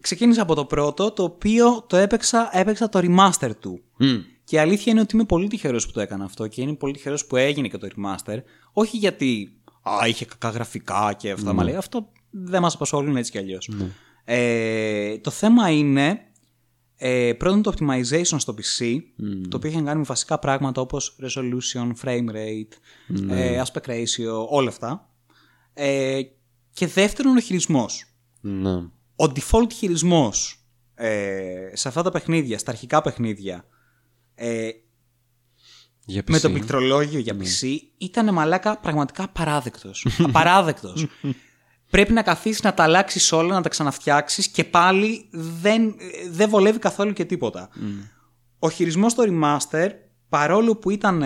[0.00, 3.80] Ξεκίνησα από το πρώτο, το οποίο το έπαιξα, έπαιξα το remaster του.
[3.96, 4.16] μμ.
[4.44, 6.92] Και η αλήθεια είναι ότι είμαι πολύ τυχερός που το έκανα αυτό και είμαι πολύ
[6.92, 8.38] τυχερός που έγινε και το remaster.
[8.72, 13.30] Όχι γιατί α, είχε κακά γραφικά και αυτά, μα λέει, αυτό δεν μας απασχολούν έτσι
[13.30, 13.70] κι αλλιώς.
[14.24, 16.20] Ε, το θέμα είναι
[16.98, 18.98] Ε, πρώτον το optimization στο PC,
[19.48, 22.72] το οποίο έχει να κάνει με βασικά πράγματα όπως resolution, frame rate,
[23.30, 25.10] ε, aspect ratio, όλα αυτά.
[25.74, 26.20] Ε,
[26.72, 28.04] και δεύτερον ο χειρισμός.
[28.40, 28.74] Ναι.
[29.16, 33.64] Ο default χειρισμός ε, σε αυτά τα παιχνίδια, στα αρχικά παιχνίδια,
[34.34, 34.68] ε,
[36.04, 36.40] Για με PC.
[36.40, 40.06] το πληκτρολόγιο για PC ήταν μαλάκα πραγματικά απαράδεκτος.
[40.28, 41.06] απαράδεκτος.
[41.90, 45.28] Πρέπει να καθίσεις να τα αλλάξεις όλα, να τα ξαναφτιάξεις και πάλι
[45.60, 45.94] δεν,
[46.30, 47.68] δεν βολεύει καθόλου και τίποτα.
[48.58, 49.88] Ο χειρισμός στο remaster,
[50.28, 51.22] παρόλο που ήταν.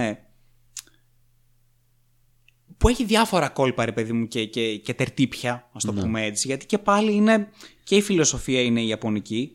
[2.76, 6.46] που έχει διάφορα κόλπα, ρε παιδί μου, και, και, και τερτύπια, ας το πούμε έτσι.
[6.46, 7.48] Γιατί και πάλι είναι.
[7.84, 9.52] και η φιλοσοφία είναι η Ιαπωνική,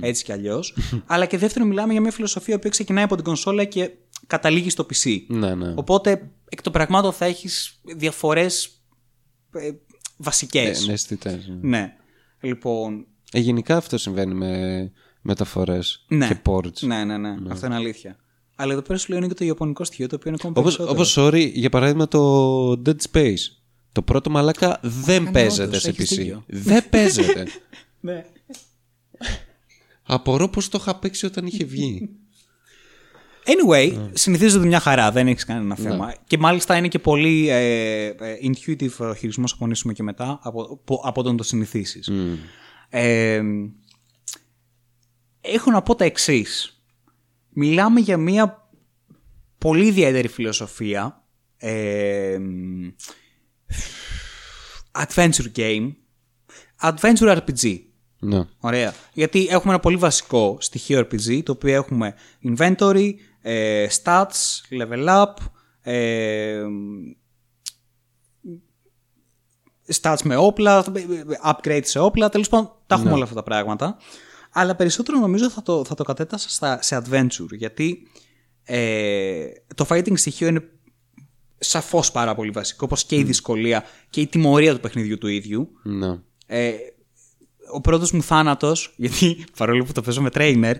[0.00, 0.76] έτσι κι αλλιώς.
[1.06, 3.90] αλλά και δεύτερον, μιλάμε για μια φιλοσοφία που ξεκινάει από την κονσόλα και
[4.26, 5.18] καταλήγει στο PC.
[5.28, 5.74] Ναι, ναι.
[5.76, 8.82] Οπότε εκ των πραγμάτων θα έχεις διαφορές
[9.52, 9.70] ε,
[10.22, 10.82] βασικές.
[10.82, 11.68] Ε, ναι, αισθητές, ναι.
[11.78, 11.92] Ναι.
[12.40, 13.06] Λοιπόν.
[13.32, 16.28] Ε, γενικά αυτό συμβαίνει με μεταφορές Ναι.
[16.28, 16.80] και ports.
[16.80, 18.16] Ναι, ναι, ναι, Αυτό είναι αλήθεια.
[18.56, 20.76] Αλλά εδώ πέρα σου λέω είναι και το ιαπωνικό στοιχείο το οποίο είναι ακόμα Όπως,
[20.76, 21.00] περισσότερο.
[21.00, 23.36] όπως, sorry, για παράδειγμα το Dead Space.
[23.92, 26.16] Το πρώτο μαλάκα δεν ναι, παίζεται όντως, σε έχεις PC.
[26.16, 26.44] δίκιο.
[26.46, 27.46] Δεν παίζεται.
[28.00, 28.24] Ναι.
[30.02, 32.08] Απορώ πως το είχα παίξει όταν είχε βγει.
[33.44, 34.10] Anyway, Ναι.
[34.12, 36.14] συνηθίζεται μια χαρά, δεν έχεις κανένα θέμα.
[36.26, 40.62] Και μάλιστα είναι και πολύ ε, ε, intuitive ο χειρισμός, θα πονήσουμε και μετά, από,
[40.62, 42.10] από, από όταν το συνηθίσεις.
[42.88, 43.42] Ε,
[45.40, 46.82] έχω να πω τα εξής.
[47.48, 48.70] Μιλάμε για μια
[49.58, 51.24] πολύ ιδιαίτερη φιλοσοφία.
[51.56, 52.38] Ε,
[54.92, 55.92] adventure game.
[56.80, 57.78] Adventure RPG.
[58.18, 58.44] ναι.
[58.58, 58.94] Ωραία.
[59.12, 62.14] Γιατί έχουμε ένα πολύ βασικό στοιχείο RPG, το οποίο έχουμε
[62.56, 63.10] inventory,
[63.42, 65.34] ε, stats, level up,
[65.82, 66.62] ε,
[70.00, 70.84] stats με όπλα,
[71.44, 73.96] upgrade σε όπλα, τέλος πάντων τα έχουμε όλα αυτά τα πράγματα.
[74.52, 78.08] Αλλά περισσότερο νομίζω θα το, θα το κατέτασα στα, σε adventure, γιατί
[78.64, 80.68] ε, το fighting στοιχείο είναι
[81.58, 85.68] σαφώς πάρα πολύ βασικό, όπως και η δυσκολία και η τιμωρία του παιχνιδιού του ίδιου.
[85.82, 86.20] ναι.
[86.46, 86.74] Ε,
[87.74, 90.74] ο πρώτος μου θάνατος, γιατί παρόλο που το παίζω με trainer,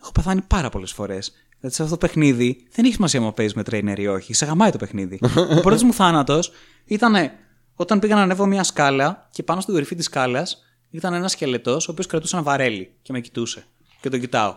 [0.00, 1.32] έχω πεθάνει πάρα πολλές φορές.
[1.62, 4.34] Δηλαδή σε αυτό το παιχνίδι δεν έχει σημασία αν παίζεις με trainer ή όχι.
[4.34, 5.18] Σε γαμάει το παιχνίδι.
[5.56, 6.52] ο πρώτος μου θάνατος
[6.84, 7.14] ήταν
[7.74, 11.88] όταν πήγα να ανέβω μια σκάλα και πάνω στην κορυφή της σκάλας ήταν ένας σκελετός
[11.88, 13.64] ο οποίος κρατούσε ένα βαρέλι και με κοιτούσε.
[14.00, 14.56] Και τον κοιτάω.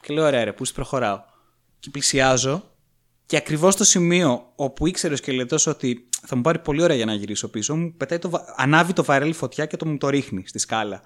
[0.00, 1.20] Και λέω: Ωραία, ρε, πού προχωράω.
[1.78, 2.62] Και πλησιάζω
[3.26, 7.04] και ακριβώς στο σημείο όπου ήξερε ο σκελετός ότι θα μου πάρει πολύ ώρα για
[7.04, 10.08] να γυρίσω πίσω, μου πετάει το, βα- ανάβει το βαρέλι φωτιά και το μου το
[10.08, 11.02] ρίχνει στη σκάλα.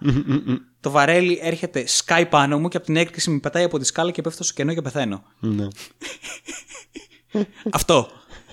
[0.80, 4.10] το βαρέλι έρχεται, σκάει πάνω μου και από την έκρηξη με πετάει από τη σκάλα
[4.10, 5.22] και πέφτω στο κενό και πεθαίνω.
[5.40, 5.66] ναι.
[7.70, 8.08] Αυτό.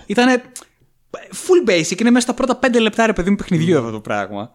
[0.06, 0.42] Ήτανε
[1.10, 4.50] full basic, είναι μέσα στα πρώτα πέντε λεπτά ρε παιδί μου παιχνιδιού αυτό το πράγμα.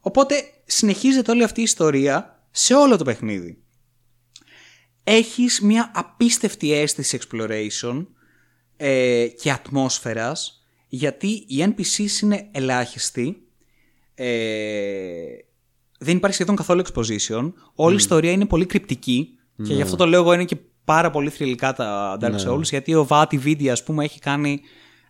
[0.00, 3.62] Οπότε συνεχίζεται όλη αυτή η ιστορία σε όλο το παιχνίδι.
[5.04, 8.06] Έχεις μια απίστευτη αίσθηση exploration
[8.84, 13.42] ε, και ατμόσφαιρας γιατί οι NPCs είναι ελάχιστοι
[14.14, 14.26] ε,
[15.98, 19.28] δεν υπάρχει σχεδόν καθόλου exposition όλη η ιστορία είναι πολύ κρυπτική
[19.64, 22.94] και γι' αυτό το λέω εγώ είναι και πάρα πολύ θρηλυκά τα Dark Souls γιατί
[22.94, 24.60] ο Vati Vidi ας πούμε έχει κάνει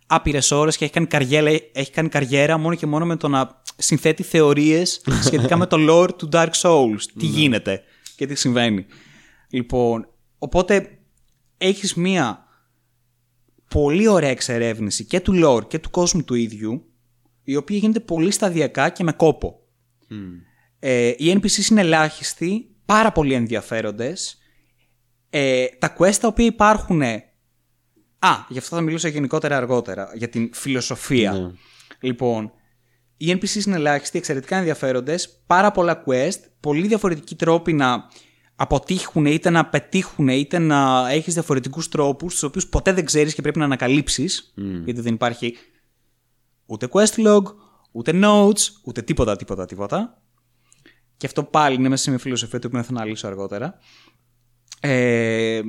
[0.07, 3.61] άπειρες ώρες και έχει κάνει, καριέρα, έχει κάνει καριέρα μόνο και μόνο με το να
[3.77, 7.01] συνθέτει θεωρίες σχετικά με το lore του Dark Souls.
[7.19, 7.83] Τι γίνεται
[8.15, 8.85] και τι συμβαίνει.
[9.49, 10.97] Λοιπόν οπότε
[11.57, 12.42] έχεις μία
[13.73, 16.85] πολύ ωραία εξερεύνηση και του lore και του κόσμου του ίδιου,
[17.43, 19.59] η οποία γίνεται πολύ σταδιακά και με κόπο.
[20.79, 24.37] Ε, οι NPCs είναι ελάχιστοι, πάρα πολύ ενδιαφέροντες.
[25.29, 27.01] Ε, τα quest τα οποία υπάρχουν...
[28.19, 31.55] Α, γι' αυτό θα μιλήσω γενικότερα αργότερα, για την φιλοσοφία.
[32.01, 32.51] Λοιπόν,
[33.17, 38.09] οι NPCs είναι ελάχιστοι, εξαιρετικά ενδιαφέροντες, πάρα πολλά quest, πολύ διαφορετικοί τρόποι να
[38.63, 43.41] αποτύχουν είτε να πετύχουν είτε να έχεις διαφορετικούς τρόπους τους οποίους ποτέ δεν ξέρεις και
[43.41, 45.55] πρέπει να ανακαλύψεις γιατί δεν υπάρχει
[46.65, 47.43] ούτε quest log,
[47.91, 50.21] ούτε notes, ούτε τίποτα, τίποτα, τίποτα.
[51.17, 53.77] Και αυτό πάλι είναι μέσα σε μια φιλοσοφία το οποίο θα αναλύσω αργότερα.
[54.79, 55.61] Ε,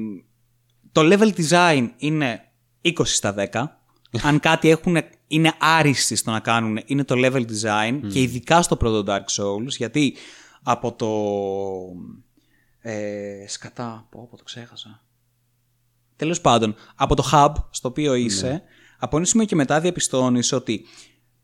[0.92, 2.40] το level design είναι
[2.82, 3.64] 20 στα 10.
[4.28, 8.76] Αν κάτι έχουν, είναι άριστοι στο να κάνουν, είναι το level design και ειδικά στο
[8.76, 10.16] πρώτο Dark Souls, γιατί
[10.62, 11.10] από το...
[12.86, 15.02] Ε, σκατά, πω, πω, το ξέχασα.
[16.16, 18.62] Τέλος πάντων, από το hub στο οποίο είσαι,
[18.98, 20.84] από ένα σημείο και μετά διαπιστώνεις ότι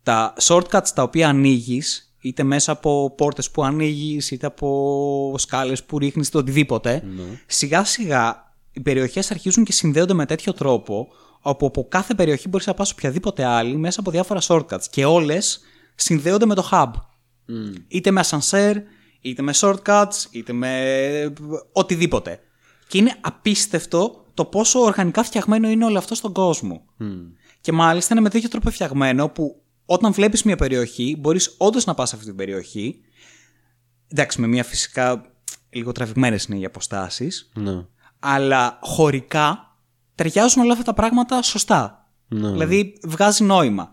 [0.03, 5.99] τα shortcuts τα οποία ανοίγεις, είτε μέσα από πόρτες που ανοίγεις, είτε από σκάλες που
[5.99, 7.03] ρίχνεις, είτε οτιδήποτε,
[7.45, 11.07] σιγά σιγά οι περιοχές αρχίζουν και συνδέονται με τέτοιο τρόπο,
[11.41, 15.05] όπου από κάθε περιοχή μπορείς να πας σε οποιαδήποτε άλλη μέσα από διάφορα shortcuts και
[15.05, 15.61] όλες
[15.95, 16.91] συνδέονται με το hub.
[17.87, 18.77] Είτε με ασανσέρ,
[19.21, 21.33] είτε με shortcuts, είτε με
[21.71, 22.39] οτιδήποτε.
[22.87, 26.85] Και είναι απίστευτο το πόσο οργανικά φτιαγμένο είναι όλο αυτό στον κόσμο.
[27.61, 31.93] Και μάλιστα είναι με τέτοιο τρόπο φτιαγμένο που όταν βλέπεις μια περιοχή, μπορείς όντως να
[31.93, 33.01] πας σε αυτή την περιοχή.
[34.07, 35.31] Εντάξει, με μια φυσικά
[35.69, 37.51] λίγο τραβηγμένες είναι οι αποστάσεις.
[37.53, 37.85] Ναι.
[38.19, 39.77] Αλλά χωρικά
[40.15, 42.09] ταιριάζουν όλα αυτά τα πράγματα σωστά.
[42.27, 42.51] Ναι.
[42.51, 43.89] Δηλαδή βγάζει νόημα.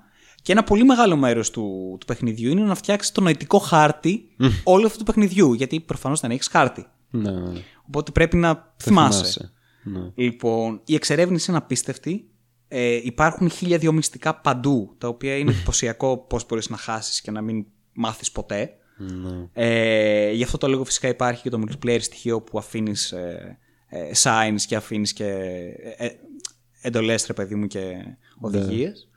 [0.49, 4.29] Και ένα πολύ μεγάλο μέρος του, του παιχνιδιού είναι να φτιάξεις το νοητικό χάρτη
[4.65, 5.53] όλου αυτού του παιχνιδιού.
[5.53, 6.87] Γιατί προφανώς δεν έχεις χάρτη.
[7.11, 7.61] Ναι, ναι.
[7.87, 9.19] Οπότε πρέπει να θυμάσαι.
[9.19, 9.53] θυμάσαι.
[9.83, 10.11] Ναι.
[10.15, 12.29] Λοιπόν, η εξερεύνηση είναι απίστευτη.
[12.69, 17.31] Ε, υπάρχουν χίλια δυο μυστικά παντού, τα οποία είναι εντυπωσιακό πώς μπορείς να χάσεις και
[17.31, 18.71] να μην μάθεις ποτέ.
[18.97, 19.49] Ναι.
[19.53, 24.11] Ε, γι' αυτό το λόγο φυσικά υπάρχει και το multiplayer στοιχείο που αφήνεις ε, ε,
[24.23, 26.11] signs και αφήνεις και ε, ε,
[26.81, 27.97] εντολές, ρε παιδί μου, και
[28.41, 29.08] οδηγίες.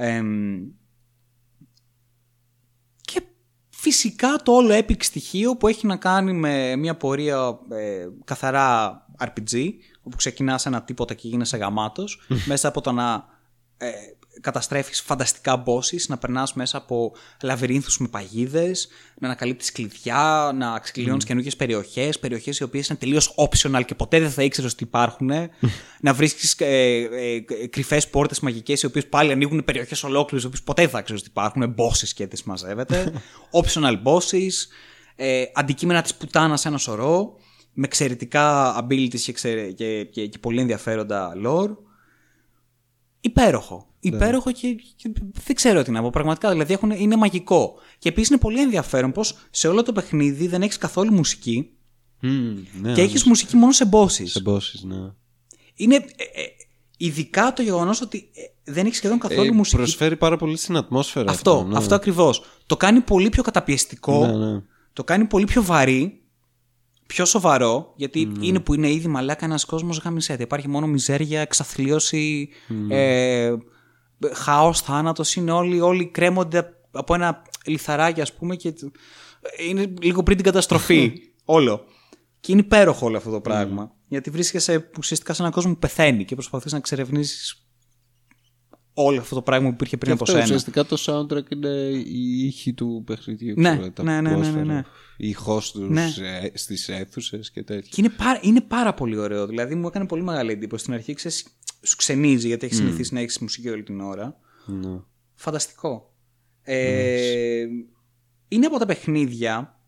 [0.00, 0.68] Εμ,
[3.00, 3.22] και
[3.68, 9.70] φυσικά το όλο epic στοιχείο που έχει να κάνει με μια πορεία ε, καθαρά RPG,
[10.02, 13.26] όπου ξεκινάς ένα τίποτα και γίνεσαι γαμάτος, μέσα από το να
[13.76, 13.90] ε,
[14.40, 21.24] καταστρέφεις φανταστικά bosses, να περνάς μέσα από λαβυρίνθους με παγίδες, να ανακαλύπτεις κλειδιά, να ξεκλειώνεις
[21.24, 21.26] mm.
[21.26, 25.30] καινούργιες περιοχές, περιοχές οι οποίες είναι τελείως optional και ποτέ δεν θα ήξερες ότι υπάρχουν,
[26.00, 30.46] να βρίσκεις ε, ε, ε, κρυφές πόρτες μαγικές οι οποίες πάλι ανοίγουν περιοχές ολόκληρες, οι
[30.46, 33.12] οποίες ποτέ δεν θα ξέρεις ότι υπάρχουν, bosses και τις μαζεύετε,
[33.62, 34.52] optional bosses,
[35.16, 37.36] ε, αντικείμενα της πουτάνας ένα σωρό,
[37.72, 41.76] με εξαιρετικά abilities και, ξε- και, και, και πολύ ενδιαφέροντα lore.
[43.20, 43.87] Υπέροχο.
[44.00, 45.10] Υπέροχο και, και
[45.46, 46.10] δεν ξέρω τι να πω.
[46.10, 47.74] Πραγματικά δηλαδή έχουν, είναι μαγικό.
[47.98, 51.70] Και επίσης είναι πολύ ενδιαφέρον πως σε όλο το παιχνίδι δεν έχεις καθόλου μουσική
[52.20, 52.30] Μμμ,
[52.80, 53.14] ναι, και όντως.
[53.14, 54.26] έχει μουσική μόνο σε bosses.
[54.26, 54.96] Σε bosses, ναι.
[55.74, 56.00] Είναι ε,
[56.40, 56.44] ε,
[56.96, 59.76] ειδικά το γεγονός ότι ε, δεν έχεις σχεδόν καθόλου Ε, μουσική.
[59.76, 61.30] Προσφέρει πάρα πολύ στην ατμόσφαιρα.
[61.30, 61.76] Αυτό, ναι.
[61.76, 62.42] αυτό ακριβώς.
[62.66, 64.26] Το κάνει πολύ πιο καταπιεστικό.
[64.26, 64.60] Ναι, ναι.
[64.92, 66.22] Το κάνει πολύ πιο βαρύ.
[67.06, 68.46] Πιο σοβαρό, γιατί Ναι.
[68.46, 70.42] είναι που είναι ήδη μαλάκα ένας κόσμος γαμισέται.
[70.42, 72.48] Υπάρχει μόνο μιζέρια, εξαθλίωση,
[72.88, 73.52] ε,
[74.34, 75.36] χάος, θάνατος.
[75.36, 78.74] Είναι όλοι, όλοι κρέμονται από ένα λιθαράκι, ας πούμε, και
[79.68, 81.12] είναι λίγο πριν την καταστροφή.
[81.44, 81.84] όλο.
[82.40, 83.92] Και είναι υπέροχο όλο αυτό το πράγμα.
[84.08, 87.62] Γιατί βρίσκεσαι ουσιαστικά σε έναν κόσμο που πεθαίνει και προσπαθείς να εξερευνήσεις
[89.00, 90.44] όλο αυτό το πράγμα που υπήρχε πριν Και από αυτό σένα.
[90.44, 91.68] ουσιαστικά το soundtrack είναι
[92.04, 93.54] η ήχη του παιχνιδιού.
[93.56, 94.82] Ναι, ξέρω, τα ναι, ναι, ναι, ναι, ατμόσφαιρα, ναι.
[95.16, 96.04] Η ηχός τους Ναι.
[96.04, 97.88] ε, στις αίθουσες και τέτοια.
[97.90, 99.46] Και είναι πάρα, είναι πάρα πολύ ωραίο.
[99.46, 100.82] Δηλαδή μου έκανε πολύ μεγάλη εντύπωση.
[100.82, 101.46] Στην αρχή ξέρεις,
[101.82, 104.36] σου ξενίζει γιατί έχεις συνηθίσει να έχεις μουσική όλη την ώρα.
[104.66, 105.00] Ναι.
[105.34, 106.12] Φανταστικό.
[106.62, 107.64] Ε,
[108.48, 109.80] είναι από τα παιχνίδια,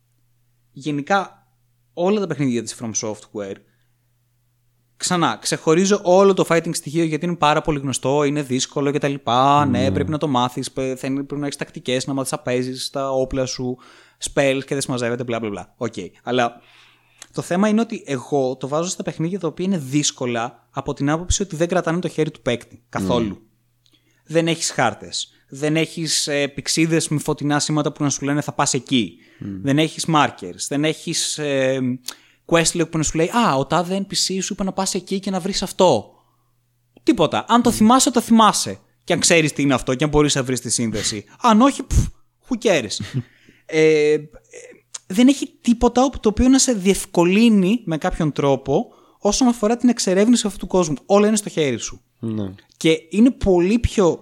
[0.72, 1.46] γενικά
[1.92, 3.56] όλα τα παιχνίδια της From Software,
[4.96, 9.14] ξανά, ξεχωρίζω όλο το fighting στοιχείο γιατί είναι πάρα πολύ γνωστό, είναι δύσκολο κτλ.
[9.68, 12.38] Ναι, πρέπει να το μάθεις, πε- θα είναι- πρέπει να έχεις τακτικές, να μάθεις να
[12.38, 13.78] παίζεις τα όπλα σου,
[14.32, 15.74] spells και δεν συμμαζεύεται, μπλα μπλα μπλα.
[15.76, 15.94] Οκ.
[16.22, 16.60] Αλλά
[17.32, 21.10] το θέμα είναι ότι εγώ το βάζω στα παιχνίδια τα οποία είναι δύσκολα από την
[21.10, 23.42] άποψη ότι δεν κρατάνε το χέρι του παίκτη καθόλου.
[24.24, 25.32] Δεν έχεις χάρτες.
[25.48, 29.16] Δεν έχεις ε, πυξίδες με φωτεινά σήματα που να σου λένε θα πας εκεί.
[29.62, 30.66] Δεν έχεις markers.
[30.68, 31.78] Δεν έχεις ε,
[32.46, 35.20] quest log που να σου λέει Α, ο τάδε NPC σου είπε να πας εκεί
[35.20, 36.14] και να βρεις αυτό.
[37.02, 37.44] Τίποτα.
[37.48, 38.78] Αν το θυμάσαι, το θυμάσαι.
[39.04, 41.24] Και αν ξέρεις τι είναι αυτό και αν μπορείς να βρεις τη σύνδεση.
[41.40, 42.06] Αν όχι, πφ,
[42.48, 42.96] who cares.
[43.66, 44.18] ε, ε,
[45.12, 49.88] δεν έχει τίποτα όπου το οποίο να σε διευκολύνει με κάποιον τρόπο όσον αφορά την
[49.88, 50.96] εξερεύνηση αυτού του κόσμου.
[51.06, 52.00] Όλα είναι στο χέρι σου.
[52.18, 52.54] Ναι.
[52.76, 54.20] Και είναι πολύ πιο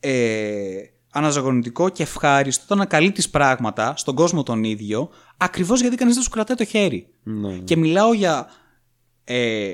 [0.00, 0.80] ε,
[1.12, 6.22] αναζωογονητικό και ευχάριστο το να καλύπτεις πράγματα στον κόσμο τον ίδιο, ακριβώς γιατί κανείς δεν
[6.22, 7.08] σου κρατάει το χέρι.
[7.22, 7.58] Ναι.
[7.58, 8.46] Και μιλάω για
[9.24, 9.72] ε,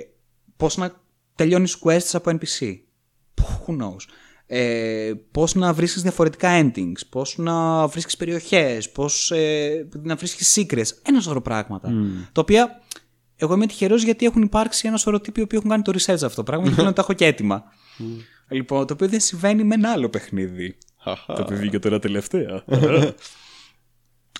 [0.57, 1.01] πώς να
[1.35, 2.77] τελειώνεις quests από NPC.
[3.41, 4.03] Who knows.
[4.47, 10.99] Ε, πώς να βρίσκεις διαφορετικά endings, πώς να βρίσκεις περιοχές, πώς ε, να βρίσκεις secrets,
[11.03, 11.89] ένα σωρό πράγματα.
[12.33, 12.81] Τα οποία
[13.37, 16.35] εγώ είμαι τυχερός γιατί έχουν υπάρξει ένα σωρό τύποι που έχουν κάνει το research αυτό
[16.35, 17.65] το πράγμα και θέλω να τα έχω και έτοιμα.
[18.49, 20.77] Λοιπόν, το οποίο δεν συμβαίνει με ένα άλλο παιχνίδι.
[21.27, 22.65] το οποίο βγήκε τώρα τελευταία.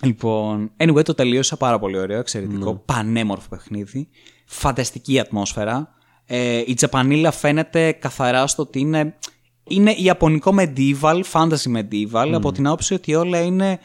[0.01, 4.09] λοιπόν, anyway, το τελείωσα πάρα πολύ ωραίο, εξαιρετικό, πανέμορφο παιχνίδι,
[4.45, 5.95] φανταστική ατμόσφαιρα.
[6.25, 9.17] Ε, η Τζαπανίλα φαίνεται καθαρά στο ότι είναι,
[9.67, 13.79] είναι ιαπωνικό medieval, fantasy medieval, από την άποψη ότι όλα είναι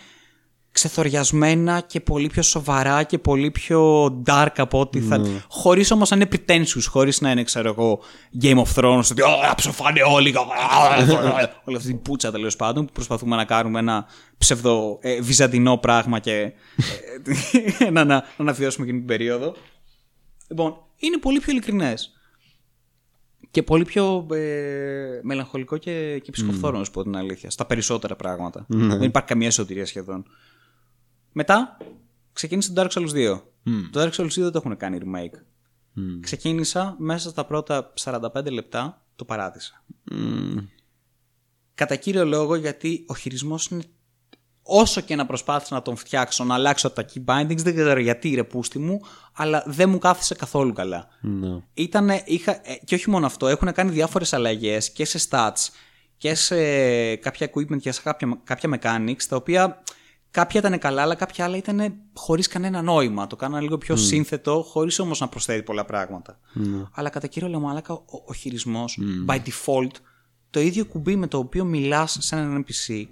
[0.72, 5.20] ξεθοριασμένα και πολύ πιο σοβαρά και πολύ πιο dark από ό,τι θα...
[5.48, 8.00] Χωρίς όμως να είναι pretentious, χωρίς να είναι, ξέρω εγώ,
[8.42, 10.34] Game of Thrones, ότι «Α, ψοφάνε όλοι,
[11.64, 14.06] όλη αυτή την πουτσα τέλος πάντων, που προσπαθούμε να κάνουμε ένα
[14.38, 16.52] ψευδο ε, βυζαντινό πράγμα και
[17.78, 19.54] ε, να, να, να αναβιώσουμε εκείνη την περίοδο.
[20.48, 22.12] Λοιπόν, είναι πολύ πιο ειλικρινές.
[23.50, 27.50] Και πολύ πιο ε, μελαγχολικό και, και ψυχοφθόρο, να σου πω την αλήθεια.
[27.50, 28.64] Στα περισσότερα πράγματα.
[28.68, 30.24] Δεν υπάρχει καμία σωτηρία σχεδόν.
[31.32, 31.76] Μετά,
[32.32, 33.40] ξεκίνησε το Dark Souls 2.
[33.90, 35.38] Το Dark Souls 2 δεν το έχουν κάνει remake.
[36.20, 39.84] Ξεκίνησα μέσα στα πρώτα 45 λεπτά, το παράτησα.
[41.74, 43.84] Κατά κύριο λόγο γιατί ο χειρισμός είναι
[44.62, 48.34] όσο και να προσπάθησα να τον φτιάξω, να αλλάξω τα key bindings, δεν ξέρω γιατί
[48.34, 49.00] ρε πούστη μου,
[49.32, 51.08] αλλά δεν μου κάθισε καθόλου καλά.
[51.20, 51.62] Ναι.
[51.74, 55.68] Ήτανε, είχα, ε, και όχι μόνο αυτό, έχουν κάνει διάφορες αλλαγές και σε stats
[56.16, 56.56] και σε
[57.16, 59.82] κάποια equipment και σε κάποια, κάποια mechanics, τα οποία
[60.30, 63.26] κάποια ήταν καλά, αλλά κάποια άλλα ήταν χωρίς κανένα νόημα.
[63.26, 66.38] Το κάνανε λίγο πιο σύνθετο, χωρίς όμως να προσθέτει πολλά πράγματα.
[66.92, 69.90] Αλλά κατά κύριο λόγο, μαλάκα, ο, ο χειρισμός, by default,
[70.50, 73.06] το ίδιο κουμπί με το οποίο μιλάς σε έναν NPC,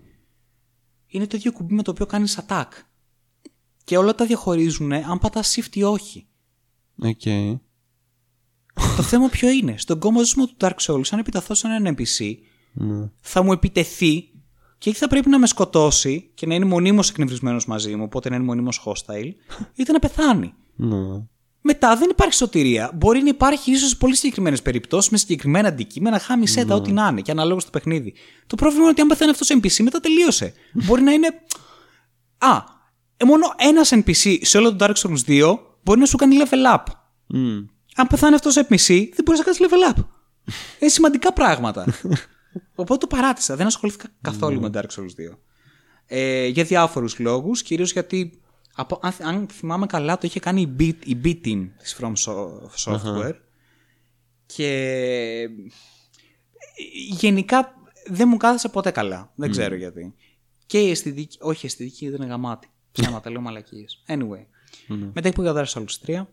[1.10, 2.68] είναι το ίδιο κουμπί με το οποίο κάνεις attack.
[3.84, 6.26] Και όλα τα διαχωρίζουν αν πατάς shift ή όχι.
[6.98, 7.22] Οκ.
[8.96, 12.34] το θέμα ποιο είναι; Στον κόσμο του Dark Souls, αν επιτεθώ σε έναν NPC,
[13.20, 14.28] θα μου επιτεθεί
[14.78, 18.28] και ή θα πρέπει να με σκοτώσει και να είναι μονίμως εκνευρισμένος μαζί μου, οπότε
[18.28, 19.32] να είναι μονίμως hostile,
[19.74, 20.54] είτε να πεθάνει.
[20.76, 21.26] Ναι.
[21.60, 22.90] Μετά δεν υπάρχει σωτηρία.
[22.94, 27.08] Μπορεί να υπάρχει ίσως σε πολύ συγκεκριμένες περιπτώσεις με συγκεκριμένα αντικείμενα, χάμισέ τα, ό,τι να
[27.10, 28.14] είναι και αναλόγως στο παιχνίδι.
[28.46, 30.52] Το πρόβλημα είναι ότι αν πεθαίνει αυτός σε NPC, μετά τελείωσε.
[30.72, 31.28] Μπορεί να είναι.
[32.38, 32.64] Α,
[33.16, 36.76] ε, μόνο ένας NPC σε όλο το Dark Souls 2 μπορεί να σου κάνει level
[36.76, 36.84] up.
[37.94, 40.02] Αν πεθάνει αυτός σε NPC, δεν μπορείς να κάνεις level up.
[40.80, 41.84] Είναι σημαντικά πράγματα.
[42.74, 43.56] Οπότε το παράτησα.
[43.56, 45.36] Δεν ασχολήθηκα καθόλου με Dark Souls 2.
[46.06, 48.40] Ε, για διάφορους λόγους, κυρίως γιατί
[48.74, 52.60] από, αν, αν θυμάμαι καλά, το είχε κάνει η, B, η B-Team της From So-
[52.84, 53.34] Software.
[54.46, 55.48] Και
[57.08, 57.74] γενικά
[58.06, 59.32] δεν μου κάθεσε ποτέ καλά.
[59.34, 60.14] Δεν ξέρω γιατί.
[60.66, 62.70] Και η αισθητική, όχι η αισθητική δεν είναι γαμάτη.
[62.92, 64.02] Ψέματα, λέω μαλακίες.
[64.06, 64.44] Anyway.
[65.14, 66.26] Μετά είπε για Dark Souls 3.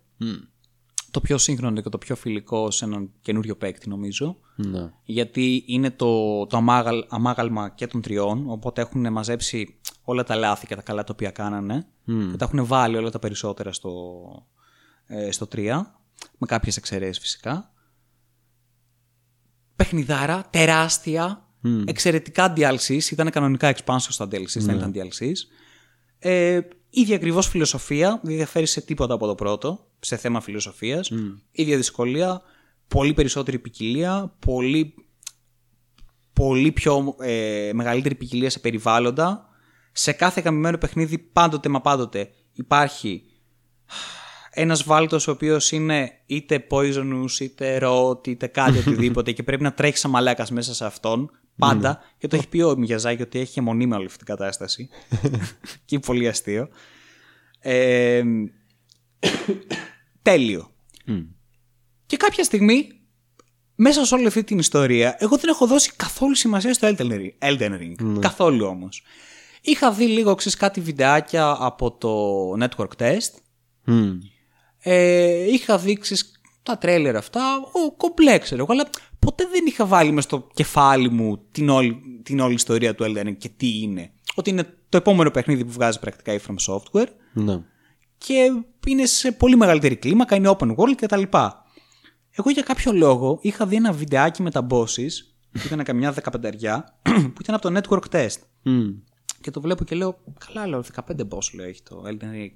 [1.11, 4.38] Το πιο σύγχρονο και το πιο φιλικό σε έναν καινούριο παίκτη νομίζω.
[4.56, 4.92] Ναι.
[5.03, 10.68] Γιατί είναι το, το αμάγαλ- αμάγαλμα και των τριών, οπότε έχουν μαζέψει όλα τα λάθη
[10.68, 11.88] και τα καλά τα οποία κάνανε
[12.32, 13.92] και τα έχουν βάλει όλα τα περισσότερα στο,
[15.06, 15.82] ε, στο 3,
[16.38, 17.72] με κάποιες εξαιρέσεις φυσικά.
[19.76, 21.48] Παιχνιδάρα, τεράστια,
[21.86, 25.36] εξαιρετικά DLCs, ήταν κανονικά expansion στα DLCs, δεν ήταν DLCs.
[26.19, 31.11] Ε, ίδια ακριβώς φιλοσοφία, δεν διαφέρει σε τίποτα από το πρώτο, σε θέμα φιλοσοφίας.
[31.51, 32.42] ίδια δυσκολία,
[32.88, 34.93] πολύ περισσότερη ποικιλία, πολύ,
[36.34, 39.50] πολύ πιο ε, μεγαλύτερη ποικιλία σε περιβάλλοντα.
[39.92, 43.24] Σε κάθε γαμημένο παιχνίδι πάντοτε μα πάντοτε υπάρχει
[44.59, 49.74] ένας βάλτος ο οποίος είναι είτε poisonous, είτε rot, είτε κάτι οτιδήποτε και πρέπει να
[49.74, 53.61] τρέχεις σαν μαλάκας μέσα σε αυτόν πάντα και το έχει πει ο Μιαζάκη ότι έχει
[53.61, 54.90] μονίμη όλη αυτή την κατάσταση
[55.85, 56.67] και είναι πολύ αστείο.
[57.59, 58.24] Ε,
[60.32, 60.72] τέλειο.
[62.06, 62.88] Και κάποια στιγμή,
[63.76, 67.50] μέσα σε όλη αυτή την ιστορία, εγώ δεν έχω δώσει καθόλου σημασία στο Elden Ring.
[67.50, 68.20] Elden Ring.
[68.20, 69.04] Καθόλου όμως.
[69.62, 73.32] Είχα δει λίγο, ξέρεις, κάτι βιντεάκια από το Network Test.
[73.86, 74.18] Μμ.
[74.80, 78.90] Ε, είχα δει, ξέρεις, τα τρέλερ αυτά, ο κομπλέ ξέρω εγώ, αλλά
[79.20, 83.28] ποτέ δεν είχα βάλει μες στο κεφάλι μου την όλη, την όλη ιστορία του Elden
[83.28, 84.12] Ring και τι είναι.
[84.36, 87.64] Ότι είναι το επόμενο παιχνίδι που βγάζει πρακτικά η From Software Ναι.
[88.18, 91.24] Και είναι σε πολύ μεγαλύτερη κλίμακα, είναι open world κτλ.
[92.32, 95.12] Εγώ για κάποιο λόγο είχα δει ένα βιντεάκι με τα bosses,
[95.52, 97.00] που ήταν καμιά δεκαπενταριά,
[97.34, 98.38] που ήταν από το network test.
[98.64, 98.88] Μμ.
[99.42, 102.56] Και το βλέπω και λέω, καλά λέω, 15 boss λέω έχει το Elden Ring.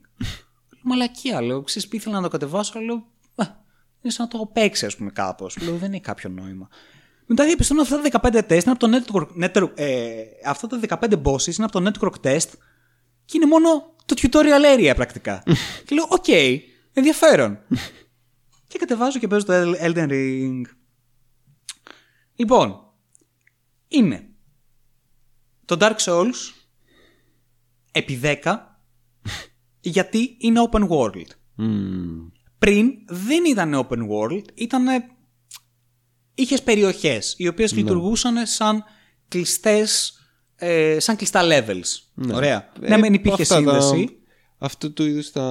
[0.70, 2.96] Λέω, Μαλακία λέω, ξέρεις που ήθελα να το κατεβάσω, αλλά λέω,
[3.36, 3.46] «Α,
[4.02, 5.58] είναι σαν να το έχω παίξει ας πούμε κάπως.
[5.62, 6.68] Λέω, δεν έχει κάποιο νόημα.
[7.26, 11.14] Μετά διαπιστώνω αυτά τα 15 test είναι από το network, network ε, αυτά τα 15
[11.24, 12.50] bosses είναι από το network test
[13.26, 15.44] και είναι μόνο το tutorial area πρακτικά.
[15.86, 16.28] και λέω, οκ,
[16.94, 17.60] ενδιαφέρον.
[18.68, 20.62] και κατεβάζω και παίζω το Elden Ring.
[22.36, 22.94] Λοιπόν,
[23.88, 24.30] είναι
[25.66, 26.54] το Dark Souls
[27.92, 28.36] επί 10
[29.80, 31.28] γιατί είναι open world.
[31.56, 32.28] Μμ.
[32.58, 34.86] Πριν δεν ήταν open world, ήταν
[36.36, 38.84] είχες περιοχές οι οποίες λειτουργούσαν σαν
[39.28, 40.21] κλειστές
[40.64, 42.24] ε, σαν κλειστά levels.
[42.34, 42.70] Ωραία.
[42.82, 44.16] Ε, ναι, μεν υπήρχε αυτά τα- σύνδεση.
[44.58, 45.42] Αυτού του είδους τα...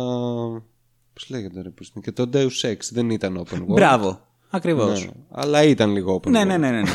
[1.13, 2.05] Πώς λέγεται ρε, πώς είναι.
[2.05, 3.65] Και το Deus Ex δεν ήταν open world.
[3.67, 4.27] Μπράβο.
[4.51, 5.05] Ακριβώς.
[5.05, 6.47] Ναι, αλλά ήταν λίγο open Ναι, world.
[6.47, 6.71] ναι, ναι.
[6.71, 6.91] ναι, ναι.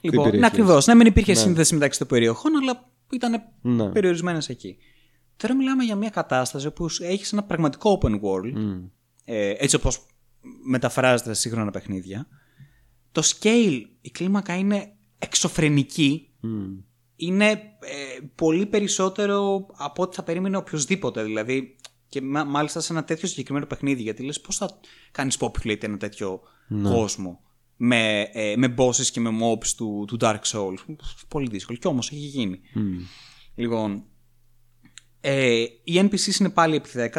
[0.00, 0.40] λοιπόν, περιοχές.
[0.40, 0.86] ναι, ακριβώς.
[0.86, 3.88] Ναι, μην υπήρχε σύνδεση μεταξύ των περιοχών, αλλά ήταν Ναι.
[3.88, 4.76] περιορισμένες εκεί.
[5.36, 8.80] Τώρα μιλάμε για μια κατάσταση όπου έχεις ένα πραγματικό open world,
[9.24, 10.06] ε, έτσι όπως
[10.66, 12.26] μεταφράζεται σε σύγχρονα παιχνίδια.
[13.12, 16.30] Το scale, η κλίμακα είναι εξωφρενική.
[17.20, 21.22] Είναι ε, πολύ περισσότερο από ό,τι θα περίμενε οποιοδήποτε.
[21.22, 21.76] Δηλαδή,
[22.08, 24.02] και μα- μάλιστα σε ένα τέτοιο συγκεκριμένο παιχνίδι.
[24.02, 24.80] Γιατί λες πώς θα
[25.10, 26.40] κάνεις populate ένα τέτοιο
[26.82, 27.40] κόσμο
[27.76, 30.96] με, ε, με bosses και με mobs του, του Dark Souls.
[31.28, 31.78] Πολύ δύσκολο.
[31.78, 32.60] Κι όμως έχει γίνει.
[33.54, 34.04] Λοιπόν,
[35.20, 37.10] Ε, οι NPCs είναι πάλι επί 10.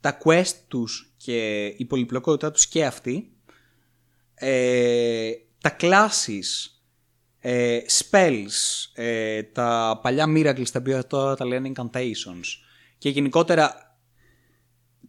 [0.00, 3.32] Τα quest τους και η πολυπλοκότητά τους και αυτή.
[4.34, 5.30] Ε,
[5.60, 6.70] τα classes,
[7.44, 12.44] ε, spells, ε, τα παλιά miracles τα οποία τώρα τα λένε incantations.
[12.98, 13.96] Και γενικότερα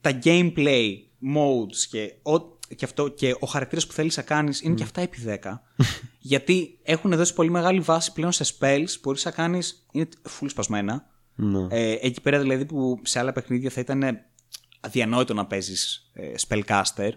[0.02, 0.92] τα gameplay
[1.36, 2.40] modes και, ο,
[2.76, 5.38] και, αυτό, και ο χαρακτήρας που θέλεις να κάνεις είναι και αυτά επί 10
[6.20, 8.86] γιατί έχουν δώσει πολύ μεγάλη βάση πλέον σε spells.
[8.94, 10.08] Που μπορείς να κάνεις είναι
[10.40, 11.12] full σπασμένα.
[11.36, 11.68] Ναι.
[11.70, 14.20] ε, εκεί πέρα δηλαδή που σε άλλα παιχνίδια θα ήταν
[14.80, 17.12] αδιανόητο να παίζεις ε, spellcaster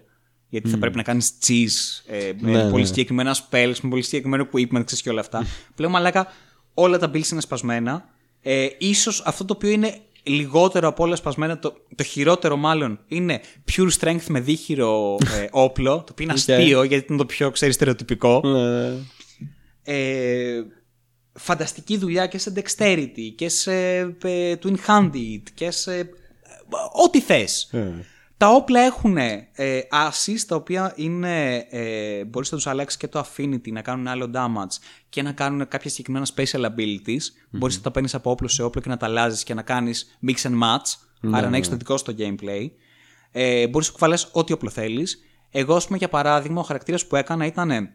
[0.57, 2.89] γιατί θα πρέπει να κάνεις cheese ε, με Ναι, πολύ ναι.
[2.89, 5.47] συγκεκριμένα spells, με πολύ συγκεκριμένο equipment ξέρεις και όλα αυτά.
[5.75, 6.27] Πλέον μαλάκα
[6.75, 8.05] όλα τα builds είναι σπασμένα.
[8.43, 13.41] Ε, ίσως αυτό το οποίο είναι λιγότερο από όλα σπασμένα, το, το χειρότερο μάλλον είναι
[13.73, 17.75] pure strength με δίχυρο ε, όπλο, το οποίο είναι αστείο γιατί είναι το πιο ξέρεις
[17.75, 18.95] στερεοτυπικό Ναι.
[19.83, 20.63] ε,
[21.33, 23.75] φανταστική δουλειά και σε dexterity και σε
[24.23, 26.09] ε, twin-handed και σε ε,
[27.05, 27.69] ό,τι θες.
[27.73, 28.05] Ε.
[28.39, 29.49] Τα όπλα έχουν ε,
[29.91, 34.31] assist, τα οποία είναι, ε, μπορείς να τους αλλάξεις και το affinity, να κάνουν άλλο
[34.35, 37.23] damage και να κάνουν κάποια συγκεκριμένα special abilities.
[37.51, 40.19] Μπορείς να τα παίρνεις από όπλο σε όπλο και να τα αλλάζεις και να κάνεις
[40.27, 40.95] mix and match,
[41.33, 42.71] άρα να έχεις το δικό σου το gameplay.
[43.31, 45.19] Ε, μπορείς να κουβαλάς ό,τι όπλο θέλεις.
[45.51, 47.71] Εγώ, ας πούμε, για παράδειγμα, ο χαρακτήρας που έκανα ήταν...
[47.71, 47.95] ε,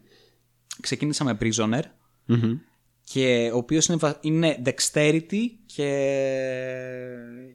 [0.82, 1.82] ξεκίνησα με prisoner,
[2.26, 2.58] Μμμ.
[3.04, 5.88] και ο οποίος είναι, βα- είναι dexterity και,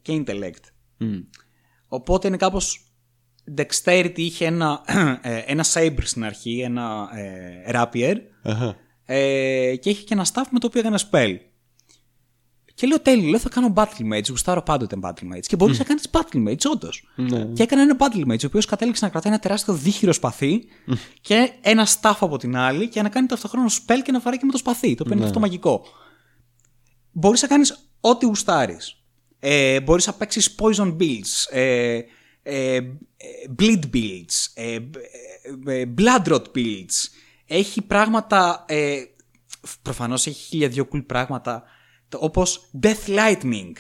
[0.03, 0.65] και intellect.
[0.97, 1.19] Μμ.
[1.97, 2.87] Οπότε είναι κάπως
[3.57, 4.83] dexterity είχε ένα,
[5.23, 8.77] ε, ένα saber στην αρχή, ένα ε, rapier Αχα.
[9.05, 11.37] ε, και είχε και ένα staff με το οποίο έκανε spell.
[12.75, 15.47] Και λέω τέλειο, λέω θα κάνω battle mates, γουστάρω πάντοτε battle mates.
[15.47, 17.09] Και μπορείς να κάνεις battle mates, όντως.
[17.17, 17.45] Ναι.
[17.45, 20.65] Και έκανα ένα battle mates, ο οποίος κατέληξε να κρατάει ένα τεράστιο δίχυρο σπαθί
[21.21, 24.45] και ένα staff από την άλλη και να κάνει ταυτόχρονα spell και να βαράει και
[24.45, 25.83] με το σπαθί, το οποίο είναι αυτό μαγικό.
[27.13, 28.96] Μπορείς να κάνεις ό,τι γουστάρεις.
[29.41, 31.99] Ε, μπορείς να παίξεις poison builds, ε,
[32.43, 32.83] ε, ε,
[33.59, 37.09] bleed builds, ε, ε, ε, blood rot builds.
[37.47, 38.97] Έχει πράγματα, ε,
[39.83, 41.63] προφανώς έχει χίλια δυο cool πράγματα,
[42.09, 43.73] το- όπως death lightning,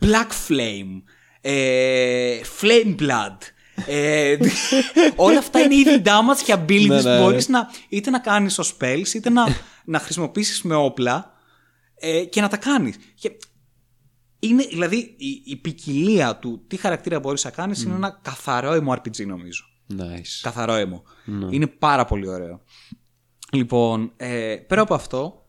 [0.00, 1.02] black flame,
[1.40, 3.36] ε, flame blood.
[3.86, 4.36] Ε,
[5.16, 7.16] όλα αυτά είναι ήδη damage και abilities Ναι, ναι.
[7.16, 9.46] που μπορείς να, είτε να κάνεις ως spells είτε να,
[9.84, 11.32] να χρησιμοποιήσεις με όπλα
[11.94, 12.96] ε, και να τα κάνεις.
[13.14, 13.30] Και
[14.40, 19.26] είναι, δηλαδή, η, η ποικιλία του τι χαρακτήρα μπορείς να κάνεις είναι ένα καθαρό MMORPG
[19.26, 19.64] νομίζω.
[19.98, 20.38] Nice.
[20.42, 21.02] Καθαρό έμο.
[21.50, 22.60] Είναι πάρα πολύ ωραίο.
[23.52, 25.46] Λοιπόν, ε, πέρα από αυτό,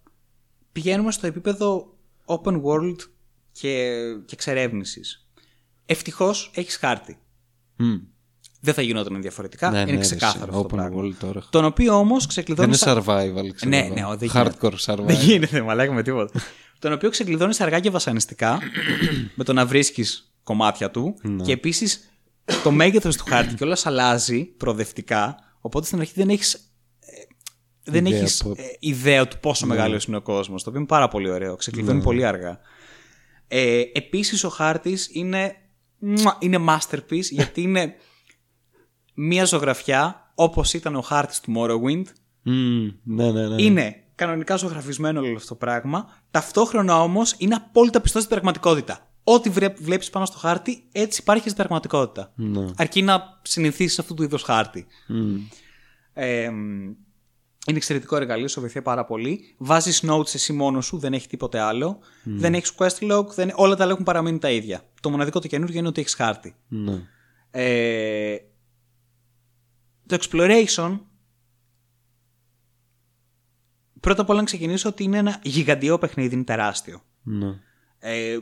[0.72, 2.96] πηγαίνουμε στο επίπεδο open world
[3.52, 3.92] και,
[4.26, 5.28] και εξερεύνησης.
[5.86, 7.18] Ευτυχώς έχεις χάρτη.
[7.78, 7.96] Μμ.
[8.64, 9.72] Δεν θα γινόταν διαφορετικά.
[9.72, 11.02] Ναι, είναι ναι, ξεκάθαρο ρε, αυτό το open πράγμα.
[11.02, 11.44] world τώρα.
[11.50, 12.68] Τον οποίο όμως Δεν ξεκλειδώνει...
[12.68, 14.10] είναι σα- survival, ξέρω Ναι, εγώ.
[14.10, 14.78] ναι, δεν Hardcore γίνεται.
[14.86, 15.06] survival.
[15.06, 16.40] Δεν γίνεται, μαλάκα με τίποτα.
[16.82, 18.60] τον οποίο ξεκλειδώνεις αργά και βασανιστικά
[19.36, 21.16] με το να βρίσκεις κομμάτια του.
[21.22, 21.44] Ναι.
[21.44, 22.12] Και επίσης
[22.64, 25.36] το μέγεθος του χάρτη κιόλας αλλάζει προοδευτικά.
[25.62, 26.66] Οπότε στην αρχή δεν έχεις.
[27.84, 30.64] Δεν Ιδέα έχεις από- ε, ιδέα του πόσο μεγάλος είναι ο κόσμος.
[30.64, 31.56] Το οποίο είναι πάρα πολύ ωραίο.
[31.56, 32.04] Ξεκλειδώνει Ναι.
[32.04, 32.60] πολύ αργά.
[33.48, 35.56] Ε, Επίσης ο χάρτης είναι,
[36.00, 37.94] μουα, είναι masterpiece γιατί είναι
[39.14, 42.04] μία ζωγραφιά όπως ήταν ο χάρτης του Morrowind
[42.42, 43.62] Μμ, Ναι, ναι, ναι.
[43.62, 46.10] είναι κανονικά ζωγραφισμένο όλο αυτό το πράγμα.
[46.32, 49.12] Ταυτόχρονα όμως είναι απόλυτα πιστό στην πραγματικότητα.
[49.24, 52.32] Ό,τι βλέπεις πάνω στο χάρτη, έτσι υπάρχει στην πραγματικότητα.
[52.36, 52.66] Ναι.
[52.76, 54.88] Αρκεί να συνηθίσεις αυτού του είδους χάρτη.
[55.08, 55.36] Μμ.
[56.14, 56.44] Ε,
[57.68, 59.56] είναι εξαιρετικό εργαλείο, σου βοηθάει πάρα πολύ.
[59.58, 62.00] Βάζεις notes εσύ μόνος σου, δεν έχει τίποτε άλλο.
[62.24, 63.52] Δεν έχεις quest log, δεν...
[63.56, 64.82] όλα τα άλλα έχουν παραμείνει τα ίδια.
[65.02, 66.56] Το μοναδικό το καινούργιο είναι ότι έχεις χάρτη.
[66.68, 67.08] Ναι.
[67.52, 68.38] Ε,
[70.06, 71.00] το exploration
[74.02, 77.02] πρώτα απ' όλα να ξεκινήσω ότι είναι ένα γιγαντιαίο παιχνίδι, είναι τεράστιο.
[77.24, 77.60] Ναι.
[78.00, 78.38] Ε,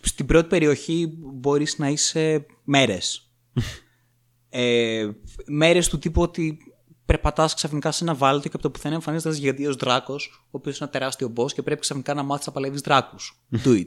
[0.00, 3.30] στην πρώτη περιοχή μπορείς να είσαι μέρες.
[4.48, 5.10] ε,
[5.46, 6.58] μέρες του τύπου ότι
[7.06, 10.78] περπατάς ξαφνικά σε ένα βάλτο και από το πουθενά εμφανίζεται ένας γιγαντιαίος δράκος, ο οποίος
[10.78, 13.42] είναι ένα τεράστιο boss και πρέπει ξαφνικά να μάθεις να παλεύεις δράκους.
[13.64, 13.86] Do it.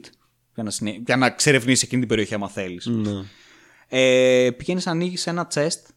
[0.54, 1.02] για, να συνε...
[1.06, 2.86] για να ξερευνήσεις εκείνη την περιοχή άμα θέλεις.
[2.86, 3.24] Ναι.
[3.88, 5.90] Ε, Πηγαίνεις να ανοίγεις ένα chest.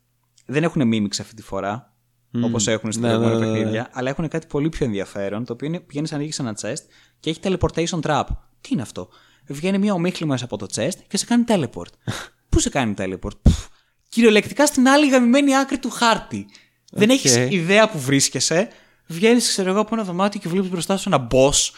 [0.46, 1.94] Δεν έχουν mimics αυτή τη φορά.
[2.34, 2.42] Mm.
[2.44, 3.58] Όπως έχουν στην Ναι, προηγούμενα ναι, ναι, ναι.
[3.58, 3.90] παιχνίδια.
[3.94, 5.46] Αλλά έχουν κάτι πολύ πιο ενδιαφέρον.
[5.46, 6.84] Το οποίο είναι πηγαίνεις να ανοίγεις ένα chest
[7.20, 8.24] και έχει teleportation trap.
[8.62, 9.10] Τι είναι αυτό;
[9.48, 11.92] Βγαίνει μια ομίχλη μέσα από το chest και σε κάνει teleport.
[12.50, 13.66] Πού σε κάνει teleport; Πφ,
[14.10, 16.46] κυριολεκτικά στην άλλη γαμημένη άκρη του χάρτη.
[16.92, 17.16] Δεν Οκ.
[17.16, 18.68] έχεις ιδέα που βρίσκεσαι.
[19.08, 21.72] Βγαίνεις, ξέρω εγώ, από ένα δωμάτιο και βλέπεις μπροστά σου ένα boss.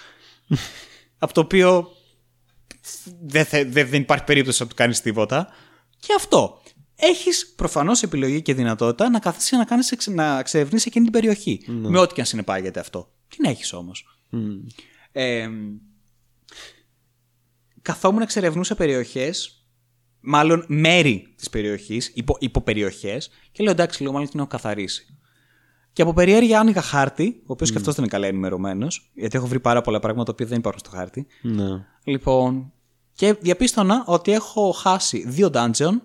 [1.24, 1.92] από το οποίο
[3.22, 5.48] δεν, θε- δεν, δεν υπάρχει περίπτωση να του κάνεις τίποτα.
[6.00, 6.62] Και αυτό.
[7.04, 11.64] Έχεις προφανώς επιλογή και δυνατότητα να καθίσεις να, κάνεις, εξ- να εξερευνήσει εκείνη την περιοχή.
[11.68, 13.12] Με ό,τι και αν συνεπάγεται αυτό.
[13.28, 14.06] Την έχεις όμως.
[14.30, 14.52] Μμ.
[15.12, 15.50] Ε,
[17.82, 19.66] καθόμουν εξερευνούσα περιοχές,
[20.20, 25.18] μάλλον μέρη της περιοχής, υπο, υποπεριοχές, και λέω εντάξει, λίγο μάλλον την έχω καθαρίσει.
[25.94, 27.72] Και από περιέργεια άνοιγα χάρτη, ο οποίος mm.
[27.72, 30.82] και αυτός δεν είναι καλά ενημερωμένος, γιατί έχω βρει πάρα πολλά πράγματα που δεν υπάρχουν
[30.86, 31.28] στο χάρτη.
[31.42, 31.86] Ναι.
[32.04, 32.74] Λοιπόν,
[33.14, 36.02] και διαπίστωνα ότι έχω χάσει δύο dungeon,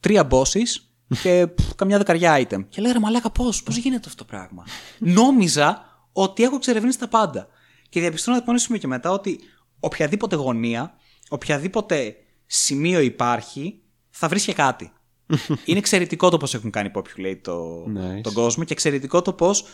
[0.00, 0.86] τρία bosses
[1.22, 2.64] και πφ, καμιά δεκαριά item.
[2.68, 4.64] Και λέω ρε μαλάκα πώς, πώς γίνεται αυτό το πράγμα;
[4.98, 7.46] Νόμιζα ότι έχω εξερευνήσει τα πάντα.
[7.88, 9.40] Και διαπιστώνω από σημείο και μετά ότι
[9.80, 10.94] οποιαδήποτε γωνία,
[11.28, 12.16] οποιαδήποτε
[12.46, 14.92] σημείο υπάρχει, θα βρει και κάτι.
[15.64, 18.20] είναι εξαιρετικό το πώς έχουν κάνει populate το, Nice.
[18.22, 19.64] τον κόσμο και εξαιρετικό το πώς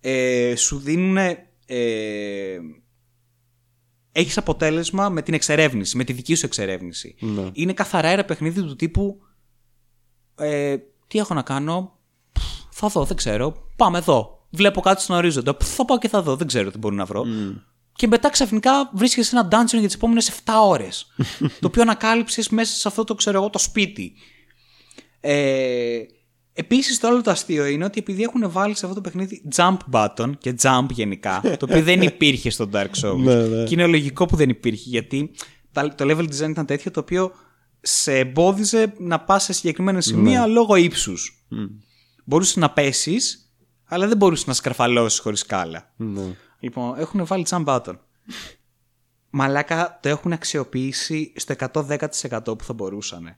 [0.00, 1.16] ε, σου δίνουν.
[1.66, 2.58] Ε,
[4.12, 7.14] έχεις αποτέλεσμα με την εξερεύνηση, με τη δική σου εξερεύνηση.
[7.20, 7.50] Ναι.
[7.52, 9.20] Είναι καθαρά ένα παιχνίδι του τύπου.
[10.40, 11.92] Ε, τι έχω να κάνω;
[12.32, 13.54] Πφ, Θα δω, δεν ξέρω.
[13.76, 14.44] Πάμε εδώ.
[14.50, 15.54] Βλέπω κάτι στον ορίζοντα.
[15.56, 16.36] Πφ, Θα πάω και θα δω.
[16.36, 17.24] Δεν ξέρω τι μπορώ να βρω.
[17.92, 21.06] Και μετά ξαφνικά βρίσκεσαι ένα dungeon για τις επόμενες 7 ώρες.
[21.60, 24.12] το οποίο ανακάλυψες μέσα σε αυτό το ξέρω εγώ το σπίτι.
[25.20, 25.98] Ε,
[26.52, 29.76] Επίσης, το άλλο το αστείο είναι ότι επειδή έχουν βάλει σε αυτό το παιχνίδι jump
[29.92, 33.16] button και jump γενικά, το οποίο δεν υπήρχε στο Dark Souls.
[33.24, 33.64] Ναι, ναι.
[33.64, 35.30] Και είναι λογικό που δεν υπήρχε, γιατί
[35.72, 37.32] τα- το level design ήταν τέτοιο το οποίο
[37.80, 41.44] σε εμπόδιζε να πας σε συγκεκριμένα σημεία λόγω ύψους.
[42.24, 43.52] Μπορούσες να πέσεις,
[43.84, 45.92] αλλά δεν μπορούσες να σκαρφαλώσεις χωρίς σκάλα.
[45.96, 46.36] Ναι.
[46.60, 47.98] Λοιπόν, έχουν βάλει jump button.
[49.30, 53.36] Μαλάκα το έχουν αξιοποιήσει στο 110% που θα μπορούσαν.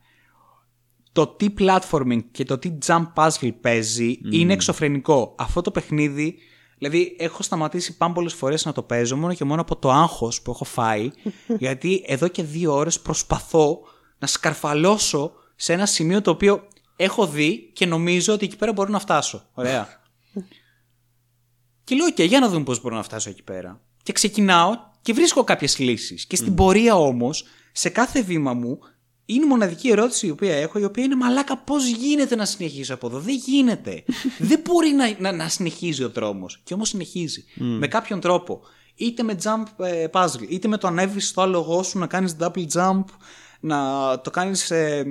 [1.13, 5.35] Το τι platforming και το τι jump puzzle παίζει είναι εξωφρενικό.
[5.39, 6.39] Αυτό το παιχνίδι,
[6.79, 10.51] δηλαδή έχω σταματήσει πάμπολε φορές να το παίζω μόνο και μόνο από το άγχος που
[10.51, 11.11] έχω φάει,
[11.59, 13.81] γιατί εδώ και δύο ώρες προσπαθώ
[14.23, 18.91] να σκαρφαλώσω σε ένα σημείο το οποίο έχω δει και νομίζω ότι εκεί πέρα μπορώ
[18.91, 19.49] να φτάσω.
[19.55, 19.89] Ωραία.
[21.85, 23.81] Και λέω, OK, για να δούμε πώς μπορώ να φτάσω εκεί πέρα.
[24.03, 24.71] Και ξεκινάω
[25.03, 26.27] και βρίσκω κάποιες λύσεις.
[26.27, 28.79] Και στην πορεία όμως, σε κάθε βήμα μου,
[29.25, 32.95] είναι η μοναδική ερώτηση η οποία έχω, η οποία είναι μαλάκα πώς γίνεται να συνεχίσω
[32.95, 34.05] από εδώ; Δεν γίνεται.
[34.39, 36.47] Δεν μπορεί να, να, να συνεχίζει ο δρόμο.
[36.65, 37.45] Και όμως συνεχίζει.
[37.55, 38.63] Με κάποιον τρόπο.
[38.95, 42.67] Είτε με jump ε, puzzle, είτε με το ανέβεις στο άλογο σου να κάνεις double
[42.73, 43.05] jump,
[43.63, 45.05] να το κάνεις ε,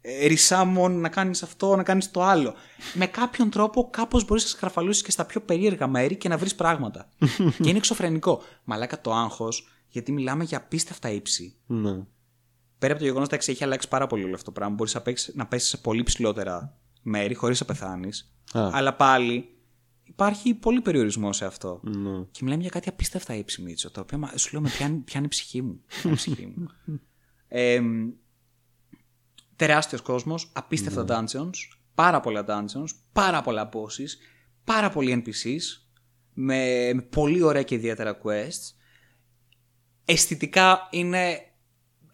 [0.00, 2.54] ε, resummon, να κάνεις αυτό, να κάνεις το άλλο.
[2.94, 6.54] Με κάποιον τρόπο κάπως μπορείς να σκαρφαλώσει και στα πιο περίεργα μέρη και να βρεις
[6.54, 7.08] πράγματα.
[7.62, 8.42] και είναι εξωφρενικό.
[8.64, 11.90] Μαλάκα το άγχος, γιατί μιλάμε για απίστευτα ύψη Ναι.
[12.78, 15.00] πέρα από το γεγονός ότι έχει αλλάξει πάρα πολύ όλο αυτό το πράγμα, μπορείς να,
[15.00, 18.32] παίξεις- να πέσεις σε πολύ ψηλότερα μέρη χωρίς να πεθάνεις.
[18.52, 18.70] Α.
[18.72, 19.48] Αλλά πάλι
[20.04, 21.80] υπάρχει πολύ περιορισμό σε αυτό.
[21.82, 22.22] Ναι.
[22.30, 25.24] Και μιλάμε για κάτι απίστευτα ύψη, Μίτσο, το οποίο μα- σου λέω με πιάνει, πιάνει
[25.26, 25.80] η ψυχή μου.
[25.88, 26.66] Πιάνει η ψυχή μου.
[27.48, 27.80] ε,
[29.56, 31.54] τεράστιος κόσμος, απίστευτα dungeons,
[31.94, 34.10] πάρα πολλά dungeons, πάρα πολλά bosses,
[34.64, 35.86] πάρα πολλοί NPCs,
[36.32, 38.74] με, με πολύ ωραία και ιδιαίτερα quests.
[40.04, 41.40] Αισθητικά είναι.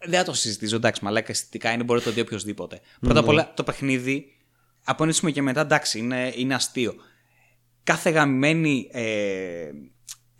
[0.05, 2.81] Δεν θα το συζητήσω, εντάξει, μαλάκα αισθητικά είναι, μπορεί να το δει οποιοδήποτε.
[2.99, 4.25] Πρώτα απ' όλα το παιχνίδι,
[4.83, 6.93] από ένα σημείο και μετά, εντάξει, είναι, είναι αστείο.
[7.83, 9.71] Κάθε γαμμένη ε,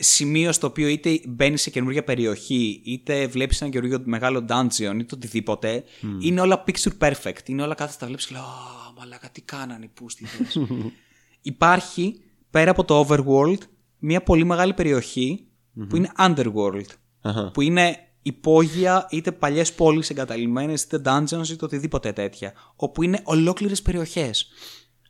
[0.03, 5.15] σημείο στο οποίο είτε μπαίνει σε καινούργια περιοχή, είτε βλέπεις ένα καινούργιο μεγάλο dungeon, είτε
[5.15, 5.83] οτιδήποτε,
[6.19, 7.45] είναι όλα picture perfect.
[7.45, 10.59] Είναι όλα κάθε τα βλέπεις και λέω Α, μαλάκα, τι κάνανε οι πούστιδες».
[11.41, 13.57] Υπάρχει πέρα από το overworld
[13.99, 15.47] μια πολύ μεγάλη περιοχή
[15.89, 16.85] που είναι underworld.
[17.21, 17.51] Αχα.
[17.51, 22.53] Που είναι υπόγεια είτε παλιές πόλεις εγκαταλειμμένες είτε dungeons είτε οτιδήποτε τέτοια.
[22.75, 24.47] Όπου είναι ολόκληρες περιοχές.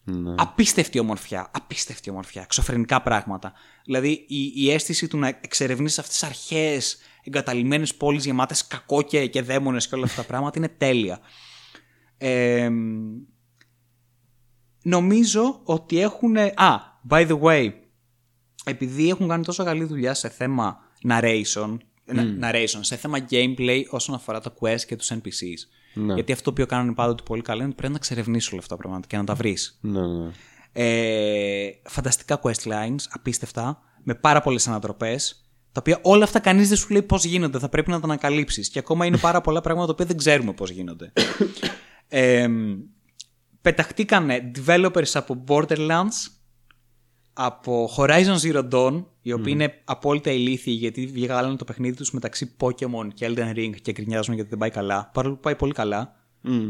[0.03, 0.33] Ναι.
[0.37, 1.51] Απίστευτη ομορφιά.
[1.53, 2.41] Απίστευτη ομορφιά.
[2.41, 3.53] Εξωφρενικά πράγματα.
[3.85, 6.79] Δηλαδή η, η αίσθηση του να εξερευνήσει αυτές τις αρχαίε
[7.23, 11.19] εγκαταλειμμένες πόλεις γεμάτες κακόκια και δαίμονες και όλα αυτά τα πράγματα είναι τέλεια.
[12.17, 12.69] Ε,
[14.83, 16.37] νομίζω ότι έχουν.
[16.37, 17.71] Α, by the way,
[18.65, 20.77] επειδή έχουν κάνει τόσο καλή δουλειά σε θέμα
[21.09, 25.67] narration, να- narration σε θέμα gameplay όσον αφορά τα quest και τους NPCs.
[25.93, 26.13] Ναι.
[26.13, 28.75] Γιατί αυτό το οποίο κάνουν πάντοτε πολύ καλά είναι ότι πρέπει να εξερευνήσει όλα αυτά
[28.75, 29.77] τα πράγματα και να τα βρεις.
[29.81, 30.31] Ναι, ναι.
[30.71, 35.47] Ε, φανταστικά quest lines, απίστευτα, με πάρα πολλές ανατροπές.
[35.71, 38.69] Τα οποία όλα αυτά κανείς δεν σου λέει πώς γίνονται, θα πρέπει να τα ανακαλύψεις.
[38.69, 41.13] Και ακόμα είναι πάρα πολλά πράγματα τα οποία δεν ξέρουμε πώς γίνονται.
[42.07, 42.47] ε,
[43.61, 46.31] πεταχτήκανε developers από Borderlands,
[47.33, 52.55] από Horizon Zero Dawn, οι οποίοι είναι απόλυτα ηλίθιοι γιατί βγάλανε το παιχνίδι τους μεταξύ
[52.59, 55.09] Pokemon και Elden Ring και γκρινιάζουν γιατί δεν πάει καλά.
[55.13, 56.15] Παρόλο που πάει πολύ καλά.
[56.41, 56.69] Μμ.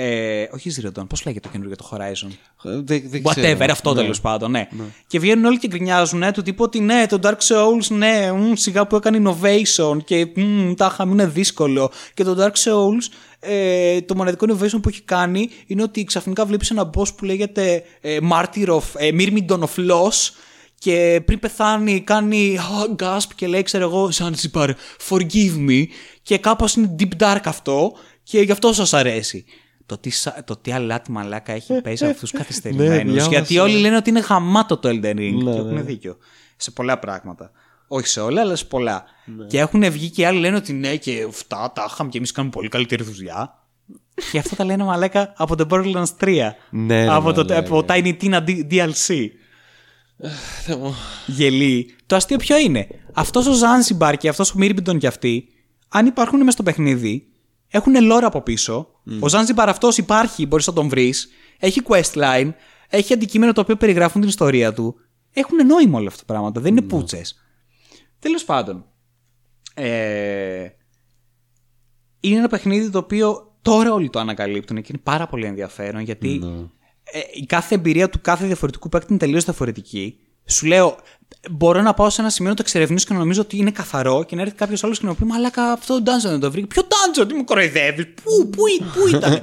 [0.00, 2.28] Ε, όχι Zero Dawn, πώς λέγεται το καινούργιο το Horizon;
[2.64, 3.72] Ε, Δεν, δεν Whatever, ξέρω.
[3.72, 4.00] αυτό Ναι.
[4.00, 4.68] τέλος πάντων, ναι.
[5.06, 8.52] Και βγαίνουν όλοι και γκρινιάζουν, ναι, του τύπου ότι ναι, το Dark Souls, ναι, μ,
[8.54, 11.90] σιγά που έκανε innovation και μ, τα είχαμε, είναι δύσκολο.
[12.14, 16.70] Και το Dark Souls, ε, το μοναδικό innovation που έχει κάνει είναι ότι ξαφνικά βλέπεις
[16.70, 20.30] ένα boss που λέγεται ε, Martyr of, ε, Myrmidon of Loss
[20.78, 24.70] και πριν πεθάνει κάνει oh, gasp και λέει ξέρω εγώ Zanzibar
[25.08, 25.84] forgive me
[26.22, 29.44] και κάπως είναι deep dark αυτό και γι' αυτό σας αρέσει.
[29.88, 33.28] Το τι, σα- το τι αλάτι μαλάκα έχει παίζει από αυτούς καθυστερημένους Ναι, διάβασα.
[33.28, 35.80] γιατί όλοι λένε ότι είναι γαμάτο το Elden Ring Ναι, και έχουν ναι.
[35.82, 36.16] δίκιο
[36.56, 37.50] σε πολλά πράγματα.
[37.88, 39.04] Όχι σε όλα, αλλά σε πολλά.
[39.24, 39.44] Ναι.
[39.46, 42.52] Και έχουν βγει και άλλοι λένε ότι ναι, και αυτά τα είχαμε και εμείς κάνουμε
[42.54, 43.58] πολύ καλύτερη δουλειά.
[44.32, 46.36] και αυτά τα λένε μαλάκα από το Borderlands 3.
[46.70, 47.58] Ναι, ρε, από, το, μαλάκα.
[47.58, 49.14] από Tiny Tina D- DLC.
[50.64, 50.94] Θεέ μου.
[51.26, 51.94] Γελί.
[52.06, 55.48] Το αστείο ποιο είναι; Αυτός ο Zanzibar και αυτός ο Μίρμπιντον κι αυτοί,
[55.88, 57.26] αν υπάρχουν μέσα στο παιχνίδι,
[57.68, 58.88] έχουν lore από πίσω.
[59.20, 61.28] Ο Zanzibar αυτός υπάρχει, μπορείς να τον βρεις.
[61.58, 62.50] Έχει questline,
[62.88, 64.94] έχει αντικείμενο το οποίο περιγράφουν την ιστορία του.
[65.32, 66.60] Έχουν νόημα όλα αυτά τα πράγματα.
[66.60, 67.42] Δεν είναι πούτσες.
[68.18, 68.84] Τέλος πάντων.
[69.74, 70.68] Ε,
[72.20, 76.40] είναι ένα παιχνίδι το οποίο τώρα όλοι το ανακαλύπτουν και είναι πάρα πολύ ενδιαφέρον γιατί
[77.04, 80.18] ε, η κάθε εμπειρία του κάθε διαφορετικού παίκτη είναι τελείως διαφορετική.
[80.48, 80.96] Σου λέω,
[81.50, 84.24] μπορώ να πάω σε ένα σημείο να το εξερευνήσω και να νομίζω ότι είναι καθαρό
[84.24, 86.50] και να έρθει κάποιος άλλος και να μου πει Μαλάκα, αυτό το dungeon δεν το
[86.50, 86.66] βρήκε.
[86.66, 89.32] Ποιο dungeon, τι μου κοροϊδεύεις, πού, πού, ή- πού ήταν.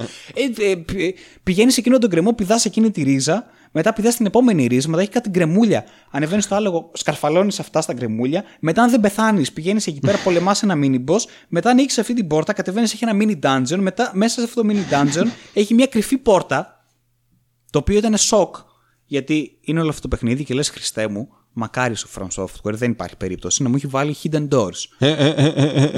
[0.60, 4.66] ε, ε, Πηγαίνεις σε εκείνο τον κρεμό, πηδάς εκείνη τη ρίζα, μετά πηδάς στην επόμενη
[4.68, 5.86] ρίζα, μετά έχει κάτι γκρεμούλια.
[6.12, 8.44] Ανεβαίνεις στο άλογο, σκαρφαλώνεις αυτά στα γκρεμούλια.
[8.60, 11.20] Μετά, αν δεν πεθάνεις, πηγαίνεις εκεί πέρα, πολεμάς ένα mini boss.
[11.48, 13.78] Μετά ανοίξεις αυτή την πόρτα, κατεβαίνεις, έχει ένα mini dungeon.
[13.80, 16.86] Μετά, μέσα σε αυτό το mini dungeon, έχει μια κρυφή πόρτα
[17.72, 18.56] το οποίο ήταν σοκ,
[19.06, 22.92] γιατί είναι όλο αυτό το παιχνίδι και λες Χριστέ μου, μακάρι σου From Software, δεν
[22.92, 25.08] υπάρχει περίπτωση να μου έχει βάλει hidden doors.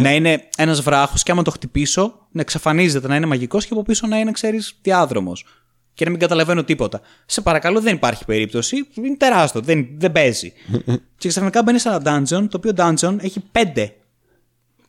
[0.01, 3.83] να είναι ένας βράχος και άμα το χτυπήσω, να εξαφανίζεται, να είναι μαγικός και από
[3.83, 5.45] πίσω να είναι, ξέρεις, διάδρομος.
[5.93, 7.01] Και να μην καταλαβαίνω τίποτα.
[7.25, 8.75] Σε παρακαλώ, δεν υπάρχει περίπτωση.
[8.93, 10.53] Είναι τεράστιο, δεν, δεν παίζει.
[11.17, 13.95] και ξαφνικά μπαίνει σε ένα dungeon, το οποίο dungeon έχει πέντε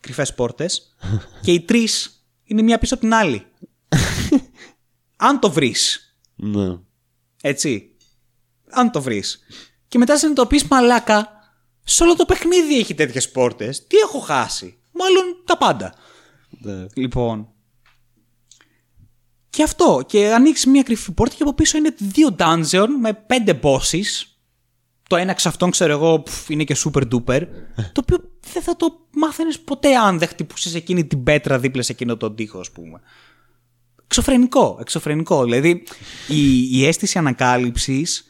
[0.01, 0.97] κρυφές πόρτες
[1.43, 3.43] και οι τρεις είναι μία πίσω από την άλλη.
[5.17, 6.77] Αν το βρεις, Ναι.
[7.43, 7.93] έτσι.
[8.71, 9.39] Αν το βρεις.
[9.89, 11.39] Και μετά συνειδητοποιείς μαλάκα,
[11.85, 13.87] σε όλο το παιχνίδι έχει τέτοιες πόρτες.
[13.87, 15.95] Τι έχω χάσει; Μάλλον τα πάντα.
[16.49, 16.87] Ναι.
[16.95, 17.49] Λοιπόν.
[19.51, 20.05] Και αυτό.
[20.07, 24.27] Και ανοίξεις μια κρυφή πόρτα και από πίσω είναι δύο dungeon με πέντε bosses.
[25.09, 27.47] Το ένα εξ αυτών, ξέρω εγώ, πφ, είναι και super duper.
[27.93, 31.93] το οποίο δεν θα το μάθαινες ποτέ αν δεν χτυπούσες εκείνη την πέτρα δίπλα σε
[31.93, 33.01] εκείνο τον τοίχο, ας πούμε.
[34.05, 35.45] Εξωφρενικό, εξωφρενικό.
[35.45, 35.83] Δηλαδή
[36.29, 38.28] η, η αίσθηση ανακάλυψης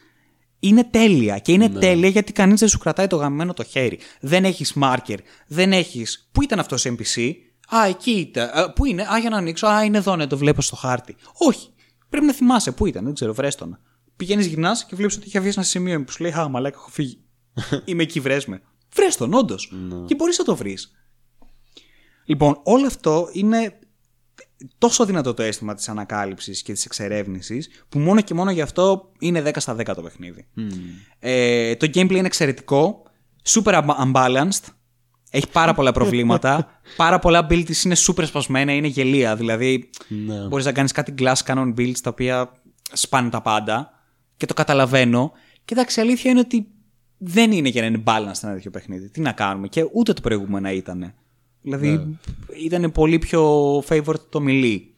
[0.61, 1.39] είναι τέλεια.
[1.39, 3.99] Και είναι τέλεια γιατί κανείς δεν σου κρατάει το γαμμένο το χέρι.
[4.21, 6.29] Δεν έχεις marker, δεν έχεις.
[6.33, 7.33] Πού ήταν αυτός σε NPC,
[7.77, 8.49] Α, εκεί ήταν.
[8.49, 9.67] Α, πού είναι, Α, για να ανοίξω.
[9.67, 11.17] Α, είναι εδώ, ναι, το βλέπω στο χάρτη.
[11.33, 11.69] Όχι.
[12.09, 13.81] Πρέπει να θυμάσαι πού ήταν, δεν ξέρω, βρέστονα.
[14.17, 16.89] Πηγαίνεις, γυρνάς και βλέπεις ότι έχει αφήσει ένα σημείο που σου λέει Α, μαλάκα, έχω
[16.89, 17.25] φύγει.
[17.85, 18.63] Είμαι εκεί, βρες με.
[18.95, 19.55] Βρες τον, όντω.
[20.07, 20.93] Και μπορείς να το βρεις.
[22.25, 23.79] Λοιπόν, όλο αυτό είναι
[24.79, 29.11] τόσο δυνατό το αίσθημα της ανακάλυψης και της εξερεύνησης που μόνο και μόνο γι' αυτό
[29.19, 30.47] είναι 10 στα 10 το παιχνίδι.
[31.19, 33.03] Ε, το gameplay είναι εξαιρετικό,
[33.49, 34.65] super unba- unbalanced,
[35.31, 40.47] έχει πάρα πολλά προβλήματα, πάρα πολλά builds είναι super σπασμένα, είναι γελία, δηλαδή Ναι.
[40.47, 42.53] μπορείς να κάνεις κάτι glass cannon builds τα οποία
[42.93, 43.91] σπάνε τα πάντα
[44.37, 45.33] και το καταλαβαίνω
[45.65, 46.67] και εντάξει η αλήθεια είναι ότι
[47.19, 49.11] δεν είναι για να είναι balanced ένα τέτοιο παιχνίδι.
[49.11, 51.15] Τι να κάνουμε και ούτε το προηγούμενο ήταν.
[51.61, 52.19] Δηλαδή
[52.65, 54.95] ήταν πολύ πιο favored το μιλή.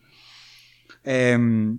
[1.02, 1.76] Εμ,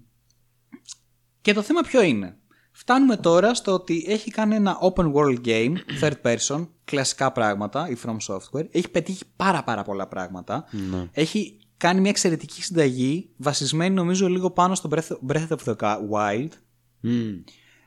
[1.42, 2.42] και το θέμα ποιο είναι;
[2.82, 7.98] Φτάνουμε τώρα στο ότι έχει κάνει ένα open world game, third person, κλασικά πράγματα, η
[8.06, 8.66] From Software.
[8.72, 10.66] Έχει πετύχει πάρα πάρα πολλά πράγματα.
[11.12, 16.50] Έχει κάνει μια εξαιρετική συνταγή, βασισμένη νομίζω λίγο πάνω στο Breath, Breath of the Wild.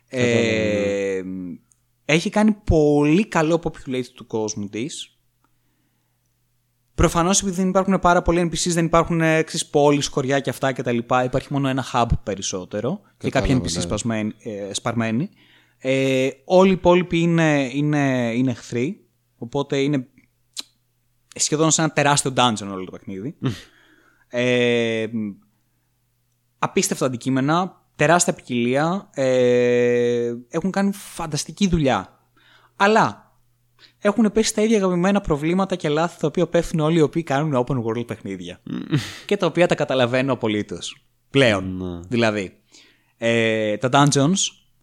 [0.09, 1.23] Ε,
[2.05, 5.14] έχει κάνει πολύ καλό populate του κόσμου της.
[6.95, 10.99] Προφανώς επειδή δεν υπάρχουν πάρα πολλοί NPCs, δεν υπάρχουν εξή πόλεις, χωριά και αυτά κτλ.
[11.25, 13.81] Υπάρχει μόνο ένα hub περισσότερο και κάποιοι Κατάλαβα, NPCs ναι.
[13.81, 15.31] σπασμένοι, ε, σπαρμένοι.
[15.79, 19.07] Ε, όλοι οι υπόλοιποι είναι, είναι, είναι εχθροί.
[19.39, 20.07] Οπότε είναι
[21.35, 23.37] σχεδόν σε ένα τεράστιο dungeon όλο το παιχνίδι.
[24.29, 25.07] ε,
[26.59, 32.19] απίστευτα αντικείμενα, τεράστια ποικιλία, ε, έχουν κάνει φανταστική δουλειά.
[32.77, 33.24] Αλλά
[34.07, 37.65] έχουν πέσει στα ίδια αγαπημένα προβλήματα και λάθη τα οποία πέφτουν όλοι οι οποίοι κάνουν
[37.67, 38.61] open world παιχνίδια.
[39.27, 41.05] και τα οποία τα καταλαβαίνω απολύτως.
[41.31, 41.83] Πλέον.
[42.09, 42.53] Δηλαδή,
[43.19, 44.35] ε, τα dungeons,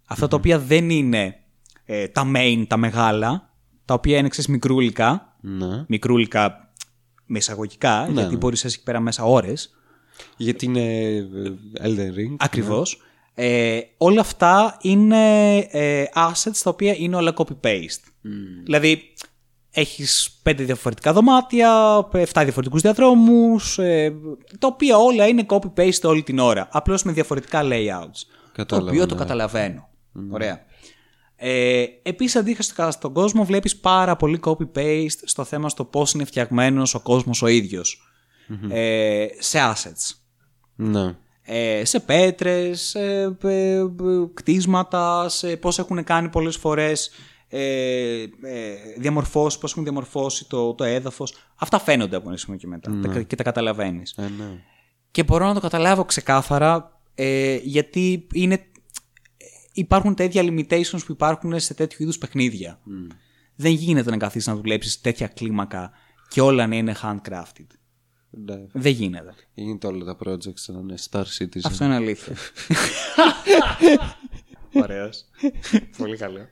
[0.06, 1.36] αυτά τα οποία δεν είναι
[1.86, 3.50] ε, τα main, τα μεγάλα,
[3.86, 5.86] τα οποία είναι εξής μικρούλικα, Ναι.
[5.88, 6.72] μικρούλικα
[7.26, 9.76] με εισαγωγικά, γιατί μπορείς να είσαι εκεί πέρα μέσα ώρες,
[10.38, 10.82] Γιατί είναι
[11.16, 11.24] ε,
[11.84, 12.36] Elden Ring.
[12.38, 13.02] Ακριβώς.
[13.34, 18.11] Ε, όλα αυτά είναι ε, assets τα οποία είναι όλα copy-paste.
[18.64, 19.14] Δηλαδή,
[19.72, 21.72] έχεις πέντε διαφορετικά δωμάτια,
[22.14, 24.14] εφτά διαφορετικούς διαδρόμους, ε,
[24.60, 26.68] τα οποία όλα είναι copy-paste όλη την ώρα.
[26.72, 28.20] Απλώς με διαφορετικά layouts.
[28.26, 29.20] το Κατάλαβα, οποίο το ναι.
[29.20, 29.90] καταλαβαίνω.
[30.32, 30.66] Ωραία.
[31.36, 36.94] Ε, Επίσης, αντίθετα στον κόσμο, βλέπεις πάρα πολύ copy-paste στο θέμα στο πώς είναι φτιαγμένος
[36.94, 38.02] ο κόσμος ο ίδιος.
[38.70, 40.16] Ε, σε assets.
[40.76, 41.16] Ναι.
[41.44, 43.84] Ε, σε πέτρες, σε ε, ε,
[44.34, 47.12] κτίσματα, σε πώς έχουν κάνει πολλές φορές
[47.54, 48.28] ε, ε,
[48.98, 51.34] διαμορφώσει, πώς έχουν διαμορφώσει το, το έδαφος.
[51.56, 54.12] Αυτά φαίνονται από ένα σημείο και μετά τα- και τα καταλαβαίνεις.
[54.18, 54.64] Ε, ναι.
[55.12, 58.66] Και μπορώ να το καταλάβω ξεκάθαρα ε, γιατί είναι,
[59.74, 62.80] υπάρχουν τα ίδια limitations που υπάρχουν σε τέτοιου είδους παιχνίδια.
[63.56, 65.92] Δεν γίνεται να καθίσεις να δουλέψεις τέτοια κλίμακα
[66.30, 67.66] και όλα να είναι handcrafted.
[68.30, 68.60] Ναι.
[68.72, 69.34] Δεν γίνεται.
[69.54, 71.60] Γίνεται όλα τα projects να είναι Star Citizen.
[71.64, 72.36] Αυτό είναι αλήθεια.
[74.74, 75.26] Ωραίος.
[75.98, 76.48] Πολύ καλό.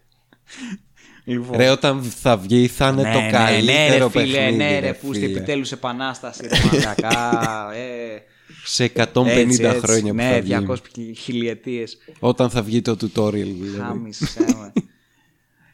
[1.30, 1.58] Λοιπόν.
[1.58, 4.56] Ρε, όταν θα βγει θα είναι το καλύτερο ναι, ρε, φίλε, παιχνίδι.
[4.58, 5.38] ναι, ρε, ρε, που είστε φίλε.
[5.38, 8.17] επιτέλους επανάσταση, ρε, μαλακά, ε,
[8.66, 10.66] Σε 150 έτσι, έτσι, χρόνια που ναι, θα βγει.
[10.69, 11.98] 200 χι- χιλιετίες.
[12.19, 13.32] Όταν θα βγει το tutorial.
[13.32, 13.77] δηλαδή.
[13.77, 14.74] Χάμισε με.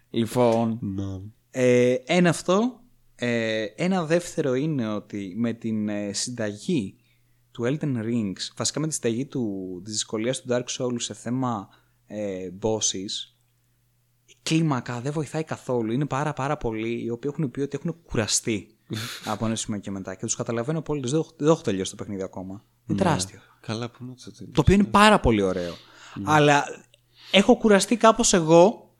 [0.09, 1.03] λοιπόν, Ναι.
[1.51, 2.79] ε, ένα αυτό.
[3.15, 6.95] Ε, ένα δεύτερο είναι ότι με την ε, συνταγή
[7.51, 11.67] του Elden Rings, βασικά με τη συνταγή του, της δυσκολίας του Dark Souls σε θέμα
[12.07, 13.34] ε, bosses, η
[14.49, 15.91] κλίμακα δεν βοηθάει καθόλου.
[15.91, 18.67] Είναι πάρα πάρα πολλοί οι οποίοι έχουν πει ότι έχουν κουραστεί
[19.31, 20.15] από ένα σημείο και μετά.
[20.15, 21.09] Και τους καταλαβαίνω πολύ.
[21.09, 22.63] Δεν, έχω- δεν έχω τελειώσει το παιχνίδι ακόμα.
[22.87, 23.39] Είναι τεράστιο.
[23.61, 24.51] Καλά που είναι το τέλος.
[24.53, 25.73] Το οποίο είναι πάρα πολύ ωραίο.
[26.23, 26.63] Αλλά
[27.31, 28.93] έχω κουραστεί κάπως εγώ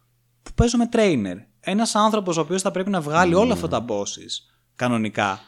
[0.44, 1.36] που παίζω με trainer.
[1.60, 5.40] Ένας άνθρωπος ο οποίος θα πρέπει να βγάλει όλα αυτά τα bosses κανονικά.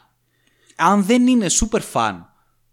[0.76, 2.14] Αν δεν είναι super fan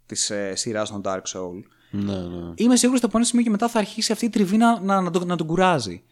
[0.05, 2.53] της ε, σειράς των Dark Soul, Ναι, ναι.
[2.55, 5.01] είμαι σίγουρος ότι από ένα σημείο και μετά θα αρχίσει αυτή η τριβή να, να,
[5.01, 6.03] να, τον, να τον κουράζει.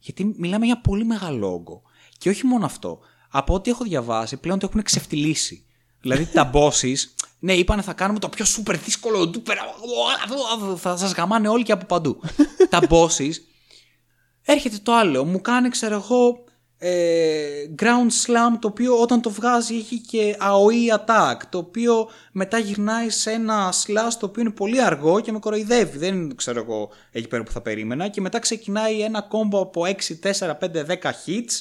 [0.00, 1.82] Γιατί μιλάμε για πολύ μεγάλο όγκο.
[2.18, 2.98] Και όχι μόνο αυτό.
[3.30, 5.64] Από ό,τι έχω διαβάσει, πλέον το έχουν ξεφτυλίσει.
[6.00, 6.96] Δηλαδή τα bosses,
[7.38, 9.54] ναι, είπανε θα κάνουμε το πιο super δύσκολο, super,
[10.76, 12.20] θα σας γαμάνε όλοι και από παντού.
[12.70, 13.32] τα bosses,
[14.42, 16.49] έρχεται το άλλο, μου κάνει ξέρω εγώ ε,
[17.76, 23.08] ground slam το οποίο όταν το βγάζει έχει και AOE attack το οποίο μετά γυρνάει
[23.10, 27.28] σε ένα slash το οποίο είναι πολύ αργό και με κοροϊδεύει δεν ξέρω εγώ εκεί
[27.28, 30.52] πέρα που θα περίμενα και μετά ξεκινάει ένα combo από 6, 4, 5,
[30.86, 30.94] 10
[31.26, 31.52] hits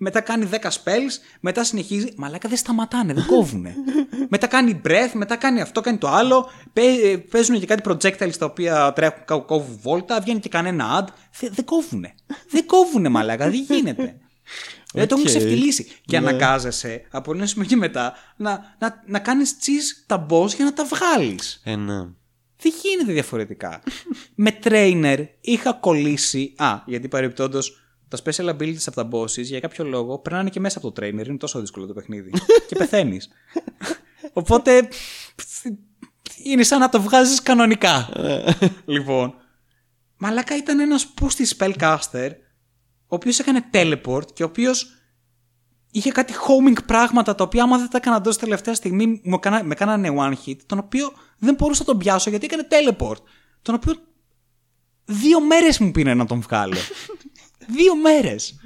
[0.00, 2.12] μετά κάνει 10 spells, μετά συνεχίζει.
[2.16, 3.74] Μαλάκα δεν σταματάνε, δεν κόβουνε.
[4.34, 6.50] μετά κάνει breath, μετά κάνει αυτό, κάνει το άλλο.
[6.72, 11.12] Παι- Παίζουν και κάτι projectiles τα οποία τρέχουν, κά- κόβουν βόλτα, βγαίνει και κανένα ad.
[11.30, 12.14] Θε- Δεν κόβουνε.
[12.50, 14.16] δεν κόβουνε, μαλάκα, δεν γίνεται.
[14.94, 15.36] Δεν το έχουν Οκ.
[15.36, 15.84] ξεφτιλίσει.
[16.04, 16.28] Και Ναι.
[16.28, 20.72] αναγκάζεσαι από ένα σημείο και μετά να, να, να κάνεις cheese τα boss για να
[20.72, 21.60] τα βγάλεις.
[21.64, 21.96] Ε, ναι.
[22.60, 23.82] Δεν γίνεται διαφορετικά.
[24.34, 26.54] με trainer είχα κολλήσει.
[26.56, 30.78] Α, γιατί παρεμπιπτόντως τα special abilities από τα bosses για κάποιο λόγο περνάνε και μέσα
[30.78, 31.26] από το trainer.
[31.26, 32.30] Είναι τόσο δύσκολο το παιχνίδι.
[32.68, 33.28] και πεθαίνεις.
[34.32, 34.88] Οπότε.
[36.44, 38.08] Είναι σαν να το βγάζεις κανονικά.
[38.84, 39.34] λοιπόν.
[40.16, 42.47] Μαλάκα ήταν ένας πούστη spellcaster ο
[43.14, 44.92] οποίος έκανε teleport και ο οποίος
[45.90, 49.64] είχε κάτι homing πράγματα τα οποία άμα δεν τα έκανα τόσο τελευταία στιγμή μου κάνα,
[49.64, 53.22] με κάνανε one hit τον οποίο δεν μπορούσα να τον πιάσω γιατί έκανε teleport
[53.62, 53.94] τον οποίο
[55.04, 56.76] δύο μέρες μου πήρε να τον βγάλω.
[57.76, 58.60] Δύο μέρες.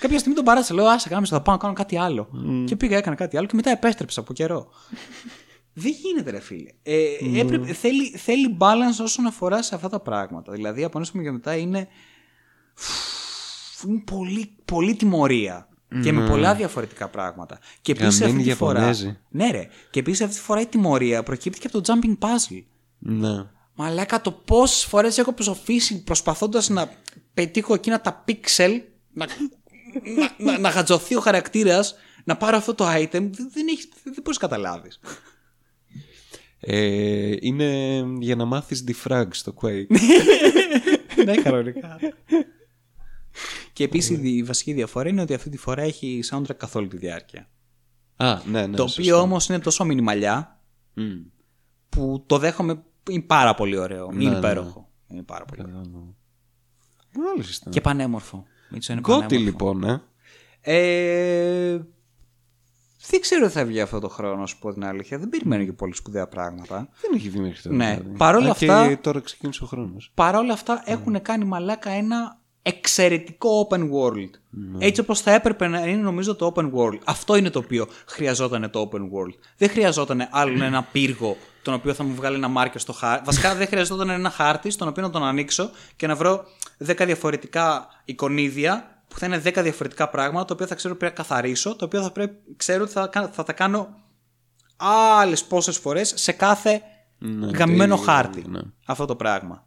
[0.00, 2.28] Κάποια στιγμή τον παράτησα λέω άσε κάμισε θα πάω να κάνω κάτι άλλο
[2.66, 4.68] και πήγα έκανα κάτι άλλο και μετά επέστρεψα από καιρό.
[5.78, 6.70] Δεν γίνεται ρε φίλε.
[6.82, 10.52] Ε, έπρεπε, θέλει, θέλει balance όσον αφορά σε αυτά τα πράγματα.
[10.52, 11.88] Δηλαδή από ένα σημείο και μετά είναι
[13.88, 15.68] είναι πολύ, πολύ τιμωρία.
[16.02, 17.58] Και με πολλά διαφορετικά πράγματα.
[17.82, 18.78] Και επίσης Γαμμένη αυτή τη φορά.
[18.78, 19.18] Ιαπωνέζοι.
[19.30, 19.68] Ναι, ρε.
[19.90, 22.62] Και επίσης αυτή τη φορά η τιμωρία προκύπτει και από το jumping puzzle.
[22.98, 23.44] Ναι.
[23.74, 26.90] Μαλάκα το πόσες φορές έχω προσοφήσει προσπαθώντας να
[27.34, 28.80] πετύχω εκείνα τα pixel,
[29.12, 29.26] να,
[30.16, 33.10] να, να, να γατζωθεί ο χαρακτήρας, να πάρω αυτό το item.
[33.10, 35.00] Δεν, δεν, έχεις- δεν μπορείς να καταλάβεις.
[36.60, 39.86] Ε, είναι για να μάθεις defrag στο Quake.
[41.24, 41.98] ναι, κανονικά.
[43.76, 46.96] Και επίσης η βασική διαφορά είναι ότι αυτή τη φορά έχει soundtrack καθ' όλη τη
[46.96, 47.48] διάρκεια.
[48.16, 48.76] Α, ναι, ναι.
[48.76, 49.02] το σωστά.
[49.02, 50.60] οποίο όμως είναι τόσο μινιμαλιά
[50.94, 51.04] Μμ.
[51.88, 52.82] που το δέχομαι.
[53.10, 54.10] Είναι πάρα πολύ ωραίο.
[54.12, 54.88] Ναι, είναι ναι, υπέροχο.
[55.08, 56.14] Είναι πάρα πολύ ωραίο.
[57.34, 57.70] Μάλιστα.
[57.70, 58.44] Και πανέμορφο.
[58.70, 59.44] Μίτσο είναι Γκότι πανέμορφο.
[59.50, 60.02] λοιπόν, ε.
[60.60, 61.80] Ε,
[63.08, 65.18] δεν ξέρω τι θα βγει αυτό το χρόνο, να σου πω την αλήθεια.
[65.18, 66.88] Δεν περιμένω και πολύ σπουδαία πράγματα.
[67.00, 67.76] Δεν έχει βγει μέχρι τώρα.
[67.76, 68.16] Ναι, δηλαδή.
[68.16, 70.10] παρόλα Α, αυτά- Και τώρα ξεκίνησε ο χρόνος.
[70.14, 74.30] Παρ' όλα αυτά έχουν κάνει μαλάκα ένα εξαιρετικό open world.
[74.78, 76.98] Έτσι όπως θα έπρεπε να είναι νομίζω το open world.
[77.04, 79.34] Αυτό είναι το οποίο χρειαζόταν το open world.
[79.56, 83.22] Δεν χρειαζόταν άλλο ένα πύργο τον οποίο θα μου βγάλει ένα μάρκερ στο χάρτη.
[83.24, 86.44] Βασικά δεν χρειαζόταν ένα χάρτη στον οποίο να τον ανοίξω και να βρω
[86.86, 91.18] 10 διαφορετικά εικονίδια που θα είναι 10 διαφορετικά πράγματα, τα οποία θα ξέρω ότι πρέπει
[91.18, 93.88] να καθαρίσω, τα οποία θα πρέπει, ξέρω ότι θα, κα- θα τα κάνω
[95.20, 96.82] άλλες πόσες φορές σε κάθε
[97.18, 98.44] Ναι, γαμμένο το- χάρτη.
[98.48, 98.60] ναι.
[98.86, 99.64] Αυτό το πράγμα.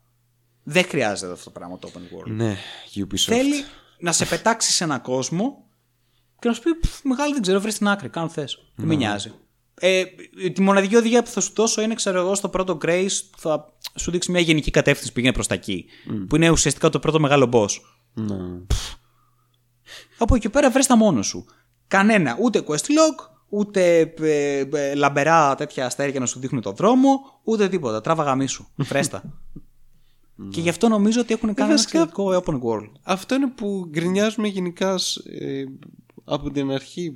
[0.71, 2.31] Δεν χρειάζεται αυτό το πράγμα το open world.
[2.31, 2.57] Ναι,
[2.95, 3.17] Ubisoft.
[3.17, 3.63] Θέλει,
[3.99, 5.65] να σε πετάξει σε έναν κόσμο
[6.39, 8.09] και να σου πει «Πφ, Μεγάλη δεν ξέρω, βρει την άκρη.
[8.09, 8.57] Κάνω θες.
[8.75, 9.33] Δεν με νοιάζει.
[9.73, 10.03] Ε,
[10.53, 13.07] τη μοναδική οδηγία που θα σου δώσω είναι, ξέρω εγώ, στο πρώτο Grace
[13.37, 15.85] θα σου δείξει μια γενική κατεύθυνση που πήγαινε προς τα εκεί.
[16.27, 17.69] Που είναι ουσιαστικά το πρώτο μεγάλο boss.
[18.13, 18.35] Ναι.
[20.17, 21.45] Από εκεί πέρα βρες τα μόνο σου.
[21.87, 27.19] Κανένα, ούτε quest log, ούτε ε, ε, λαμπερά τέτοια αστέρια να σου δείχνουν το δρόμο,
[27.43, 28.01] ούτε τίποτα.
[28.01, 28.65] Τράβα γαμίσου.
[28.83, 29.23] Φρέστα.
[30.49, 32.91] και γι' αυτό νομίζω ότι έχουν κάνει ένα βασικά- εξαιρετικό open world.
[33.03, 35.63] Αυτό είναι που γκρινιάζουμε γενικά σ- ε,
[36.23, 37.11] από την αρχή.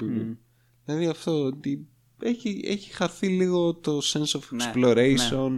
[0.86, 1.88] Δηλαδή αυτό ότι
[2.22, 5.52] έχει, έχει χαθεί λίγο το sense of Ναι, exploration,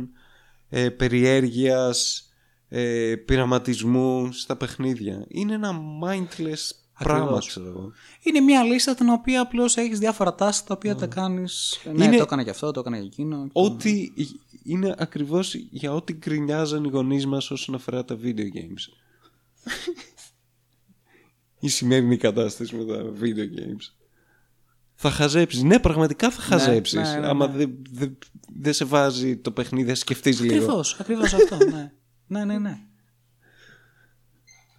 [0.70, 2.30] ε, περιέργειας,
[2.68, 5.26] ε, πειραματισμού στα παιχνίδια.
[5.28, 5.72] Είναι ένα
[6.04, 7.48] mindless πράγμα, Ακριβώς.
[7.48, 7.92] ξέρω εγώ.
[8.22, 11.80] Είναι μια λίστα την οποία απλώς έχεις διάφορα tasks τα οποία τα κάνεις.
[11.94, 13.48] Ναι, Είναι- το έκανα και αυτό, το έκανα και εκείνο.
[13.52, 14.08] Ό,τι
[14.64, 18.84] είναι ακριβώς για ό,τι γκρινιάζαν οι γονείς μας όσον αφορά τα video games.
[21.60, 23.94] Η σημερινή κατάσταση με τα video games.
[24.96, 25.64] Θα χαζέψεις.
[25.64, 27.00] Ναι, πραγματικά θα χαζέψεις.
[27.00, 27.58] ναι, ναι, Άμα ναι.
[27.58, 28.18] δεν δεν-
[28.60, 30.56] δεν σε βάζει το παιχνίδι, θα σκεφτείς λίγο.
[30.56, 31.58] Ακριβώς, ακριβώς αυτό.
[31.58, 31.92] Ναι.
[32.28, 32.78] ναι, ναι, ναι.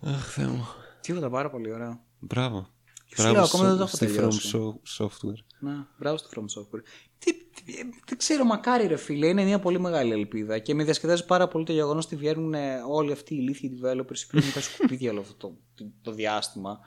[0.01, 0.67] Αχ, Θεέ μου.
[1.01, 2.05] Τίποτα πάρα πολύ ωραίο.
[2.19, 2.69] Μπράβο.
[3.17, 4.51] σου λέω, ακόμα δεν το έχω στη From τελειώσει.
[4.99, 5.45] So- Software.
[5.61, 6.83] Ναι, μπράβο στο From Software.
[7.19, 10.85] Τι, τι- ε, δεν ξέρω, μακάρι ρε φίλε, είναι μια πολύ μεγάλη ελπίδα και με
[10.85, 14.41] διασκεδάζει πάρα πολύ το γεγονός ότι βγαίνουν ε, όλοι αυτοί οι ηλίθιοι developers οι οποίοι
[14.43, 16.79] είναι τα σκουπίδια όλο αυτό το, το, το διάστημα.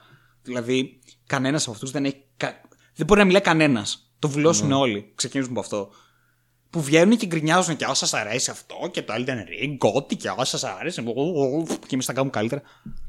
[0.42, 2.24] Δηλαδή, κανένας από αυτούς δεν έχει.
[2.36, 2.60] κα-
[2.94, 4.12] Δεν μπορεί να μιλάει κανένας.
[4.18, 5.12] Το βουλώσουν όλοι.
[5.14, 5.90] Ξεκινήσουμε από αυτό.
[6.70, 10.28] Που βγαίνουν και γκρινιάζουν και όσα σα αρέσει αυτό και το Elden Ring, ό,τι και
[10.36, 11.02] όσα σα αρέσει.
[11.86, 12.62] Και εμείς θα κάνουμε καλύτερα.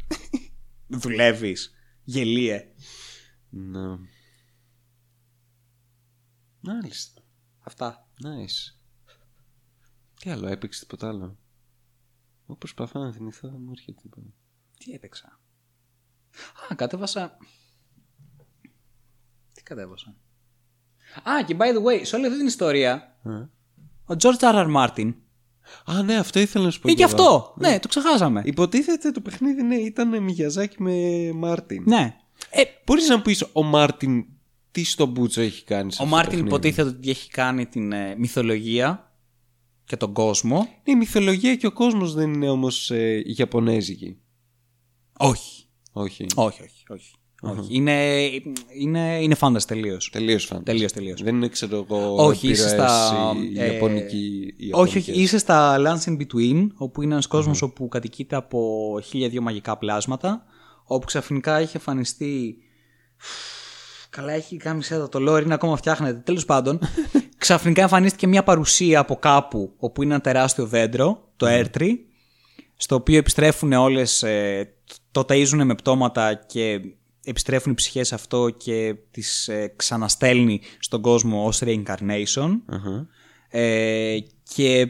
[0.87, 1.73] Δουλεύεις.
[2.11, 2.73] Γελίε.
[3.49, 3.97] Ναι.
[6.59, 7.21] Μάλιστα.
[7.59, 8.07] Αυτά.
[8.23, 8.75] Nice.
[10.19, 11.37] Τι άλλο, έπαιξε τίποτα άλλο;
[12.43, 14.27] Εγώ προσπαθώ να θυμηθώ, δεν μου έρχεται τίποτα.
[14.77, 15.39] Τι έπαιξα;
[16.71, 17.37] Α, κατέβασα.
[19.53, 20.15] Τι κατέβασα;
[21.23, 23.41] Α, και by the way, σε όλη αυτή την ιστορία, Α.
[24.05, 24.67] ο George R.
[24.67, 24.75] R.
[24.75, 25.13] Martin
[25.85, 26.89] Α, ναι, αυτό ήθελα να σου πω.
[26.89, 27.23] είναι και εγώ.
[27.23, 27.53] αυτό.
[27.57, 28.41] Ναι, το ξεχάσαμε.
[28.45, 30.93] Υποτίθεται το παιχνίδι ναι, ήταν Μιγιαζάκι με
[31.33, 31.83] Μάρτιν.
[31.85, 32.15] Ναι.
[32.49, 34.25] Ε, Μπορείς να μου πεις ο Μάρτιν
[34.71, 35.91] τι στο μπούτσο έχει κάνει.
[35.91, 39.11] σε ο αυτό το Μάρτιν παιχνίδι; υποτίθεται ότι έχει κάνει την ε, μυθολογία
[39.85, 40.57] και τον κόσμο.
[40.57, 44.17] Ναι, η μυθολογία και ο κόσμος δεν είναι όμως ε, Ιαπωνέζικη.
[45.17, 45.65] Όχι.
[45.91, 46.25] Όχι.
[46.35, 46.83] Όχι, όχι.
[46.89, 47.13] όχι.
[47.41, 47.67] Όχι.
[47.75, 48.15] Είναι,
[48.79, 50.09] είναι, είναι fantasy τελείως.
[50.11, 50.63] Τελείως φαν.
[50.63, 51.23] Τελείως, τελείως.
[51.23, 53.33] Δεν είναι, ξέρω εγώ, Όχι, είσαι επιρροές στα.
[53.53, 54.53] η- ε, Ιαπωνική.
[54.57, 55.15] οι όχι, όχι, Ιαπωνικές.
[55.23, 59.77] είσαι στα Lands in Between, όπου είναι ένας κόσμος όπου κατοικείται από χίλια δύο μαγικά
[59.77, 60.43] πλάσματα,
[60.83, 62.57] όπου ξαφνικά έχει εμφανιστεί.
[64.09, 66.19] Καλά, έχει κάνει σέτα το lore, είναι ακόμα φτιάχνεται.
[66.19, 66.79] Τέλος πάντων,
[67.37, 71.91] ξαφνικά εμφανίστηκε μια παρουσία από κάπου, όπου είναι ένα τεράστιο δέντρο, το Airtree,
[72.75, 74.73] στο οποίο επιστρέφουν όλες, ε,
[75.11, 76.79] το ταΐζουν με πτώματα και
[77.23, 82.49] επιστρέφουν οι ψυχές αυτό και τις ε, ξαναστέλνει στον κόσμο ως reincarnation.
[82.65, 83.07] Αχα.
[83.49, 84.17] Ε,
[84.53, 84.87] και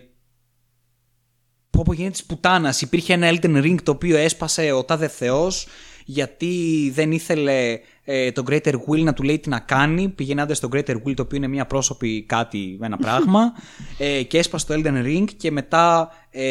[1.69, 2.81] πω πω γίνεται της πουτάνας.
[2.81, 5.67] Υπήρχε ένα Elden Ring το οποίο έσπασε ο τάδε θεός
[6.05, 10.69] γιατί δεν ήθελε ε, το Greater Will να του λέει τι να κάνει πηγαίνοντας στο
[10.71, 13.53] Greater Will το οποίο είναι μια πρόσωπη κάτι, ένα πράγμα
[13.97, 16.43] ε, και έσπασε το Elden Ring και μετά ε,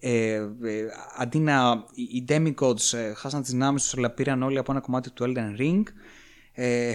[0.00, 0.46] ε, ε,
[1.18, 5.10] αντί να οι demigods ε, χάσαν τις δυνάμεις τους αλλά πήραν όλοι από ένα κομμάτι
[5.10, 5.82] του Elden Ring
[6.52, 6.94] ε,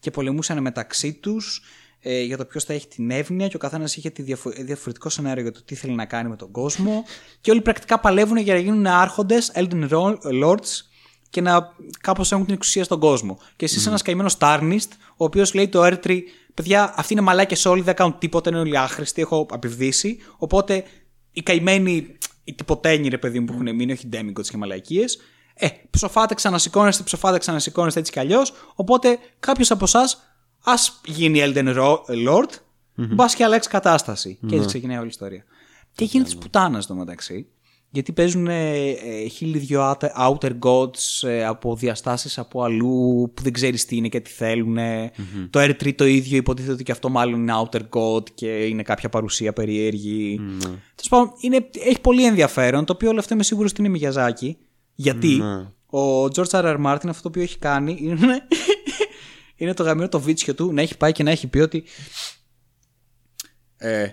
[0.00, 1.62] και πολεμούσαν μεταξύ τους
[2.00, 5.08] ε, για το ποιος θα έχει την εύνοια και ο καθένας είχε τη διαφο- διαφορετικό
[5.08, 7.04] σενάριο για το τι θέλει να κάνει με τον κόσμο.
[7.40, 10.80] Και όλοι πρακτικά παλεύουν για να γίνουν άρχοντες, Elden Ro- Lords
[11.32, 13.38] και να κάπως έχουν την εξουσία στον κόσμο.
[13.56, 16.18] Και εσύ είσαι ένας καημένος Tarnist, ο οποίος λέει το R3,
[16.54, 20.18] παιδιά, αυτοί είναι μαλάκες όλοι, δεν κάνουν τίποτα, είναι όλοι άχρηστοι, έχω απειβδίσει.
[20.36, 20.84] Οπότε
[21.32, 25.18] οι καημένοι, οι τυποτένιοι ρε παιδί μου που έχουν μείνει, όχι demigods και μαλακίες,
[25.54, 28.52] ε, ψοφάτε, ξανασηκώνεστε, ψοφάτε, ξανασηκώνεστε έτσι κι αλλιώς.
[28.74, 30.22] Οπότε κάποιος από εσάς
[30.64, 32.50] ας γίνει Elden Ro- Lord,
[32.94, 34.38] μπας και αλλάξεις κατάσταση.
[34.46, 35.44] Και έτσι ξεκινάει όλη η ιστορία.
[35.94, 37.46] Και γίνεται της πουτάνας στο μεταξύ.
[37.94, 43.42] Γιατί παίζουν ε, ε, χίλιοι δυο outer- outer gods ε, από διαστάσεις από αλλού που
[43.42, 44.76] δεν ξέρεις τι είναι και τι θέλουν.
[45.50, 49.08] Το R3 το ίδιο υποτίθεται ότι και αυτό μάλλον είναι outer god και είναι κάποια
[49.08, 50.40] παρουσία περίεργη.
[50.94, 54.56] Τέλος πάντων, είναι, έχει πολύ ενδιαφέρον το οποίο όλο αυτό είμαι σίγουρος ότι είναι Μιγιαζάκι.
[54.94, 55.42] Γιατί;
[55.86, 56.64] Ο George R.
[56.64, 56.84] R.
[56.86, 58.46] Martin αυτό το οποίο έχει κάνει είναι,
[59.56, 61.84] είναι το γαμμένο το βίτσιο του να έχει πάει και να έχει πει ότι
[63.76, 64.08] ε,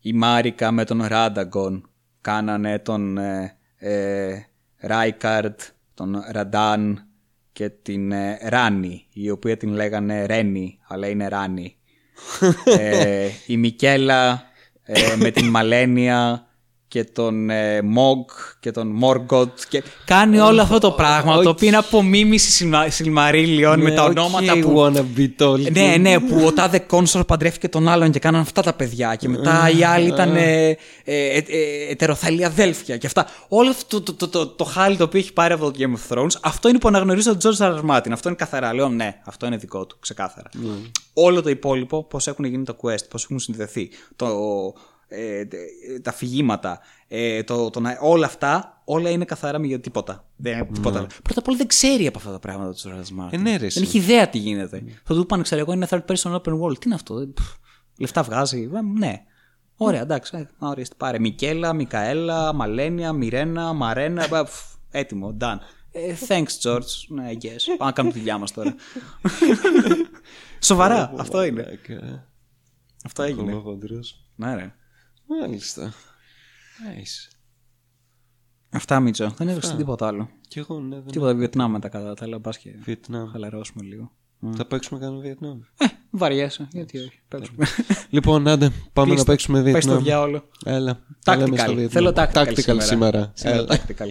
[0.00, 1.90] η Μάρικα με τον Ράνταγκον
[2.26, 4.40] κάνανε τον ε, ε,
[4.76, 5.60] Ράικαρντ,
[5.94, 7.06] τον Ραντάν
[7.52, 11.76] και την ε, Ράνι, η οποία την λέγανε Ρένι, αλλά είναι Ράνι.
[12.78, 14.42] ε, η Μικέλα
[14.82, 16.45] ε, με την Μαλένια
[16.96, 18.24] και τον ε, Μογ
[18.60, 19.58] και τον Μόργκοτ.
[19.68, 24.74] Και κάνει όλο αυτό το πράγμα το οποίο είναι απομίμηση Σιλμαρίλιον με τα ονόματα που.
[24.76, 25.72] Wanna be told.
[25.72, 29.14] Ναι, ναι, που ο τάδε κόνσορ παντρεύτηκε τον άλλον και κάναν αυτά τα παιδιά.
[29.14, 31.42] Και μετά οι άλλοι ήταν ε, ε, ε,
[31.90, 33.26] ετεροθαλή αδέλφια και αυτά.
[33.48, 36.16] Όλο αυτό το, το, το, το, χάλι το οποίο έχει πάρει από το Game of
[36.16, 37.90] Thrones, αυτό είναι που αναγνωρίζει τον George R.
[37.90, 38.10] Martin.
[38.12, 38.74] Αυτό είναι καθαρά.
[38.74, 40.48] Λέω ναι, αυτό είναι δικό του, ξεκάθαρα.
[41.14, 43.90] Όλο το υπόλοιπο, πώς έχουν γίνει το quest, πώς έχουν συνδεθεί.
[44.16, 44.26] Το,
[45.08, 45.44] ε,
[46.02, 50.24] τα αφηγήματα, ε, το, το, όλα αυτά, όλα είναι καθαρά με τίποτα.
[50.36, 51.06] Δεν, τίποτα.
[51.06, 51.08] Mm.
[51.22, 53.42] Πρώτα απ' όλα δεν ξέρει από αυτά τα πράγματα του Τζοράζ Μάρτιν.
[53.42, 54.82] ναι, δεν έχει ιδέα τι γίνεται.
[54.86, 54.90] Mm.
[55.04, 56.78] Θα του πάνε, ξέρω εγώ, είναι third person open world.
[56.78, 57.54] Τι είναι αυτό, ε, Πφ,
[57.98, 58.70] λεφτά βγάζει.
[58.74, 59.22] Ε, ναι.
[59.76, 60.36] Ωραία, εντάξει.
[60.36, 61.18] Ε, ορίστε, πάρε.
[61.18, 64.44] Μικέλα, Μικαέλα, Μαλένια, Μιρένα, Μαρένα.
[64.44, 65.58] Πφ, έτοιμο, done.
[65.92, 66.80] Ε, thanks, George.
[67.08, 67.62] Ναι, yes.
[67.78, 68.74] Πάμε να κάνουμε τη δουλειά μας τώρα.
[70.60, 71.78] Σοβαρά, αυτό είναι.
[73.04, 73.62] Αυτό έγινε.
[74.36, 74.74] Ναι, ρε.
[75.26, 75.92] Μάλιστα.
[75.92, 77.36] Nice.
[78.70, 79.34] Αυτά, Μίτσο.
[79.36, 80.28] Δεν έβρισκε τίποτα άλλο.
[80.48, 80.94] Κι εγώ, ναι.
[80.96, 82.40] Δεν Τίποτα Βιετνάμ μετά κατά τα άλλα.
[82.40, 83.28] Πας και Βιετνάμ.
[83.30, 84.10] χαλαρώσουμε λίγο.
[84.56, 85.58] Θα παίξουμε κανένα Βιετνάμ.
[85.78, 86.68] Ε, βαριέσαι.
[86.72, 87.20] Γιατί όχι.
[87.28, 87.66] Παίξουμε.
[88.10, 89.24] Λοιπόν, άντε, πάμε Κλείστο.
[89.30, 90.02] να παίξουμε Πες το Βιετνάμ.
[90.02, 90.48] διάολο.
[90.64, 91.00] Έλα.
[91.24, 91.74] τα λέμε στο Tactical.
[91.76, 91.88] Βιετνάμ.
[91.90, 93.32] Θέλω tactical, Tactical σήμερα.
[93.34, 93.66] Σήμερα Έλα.
[93.68, 94.08] tactical.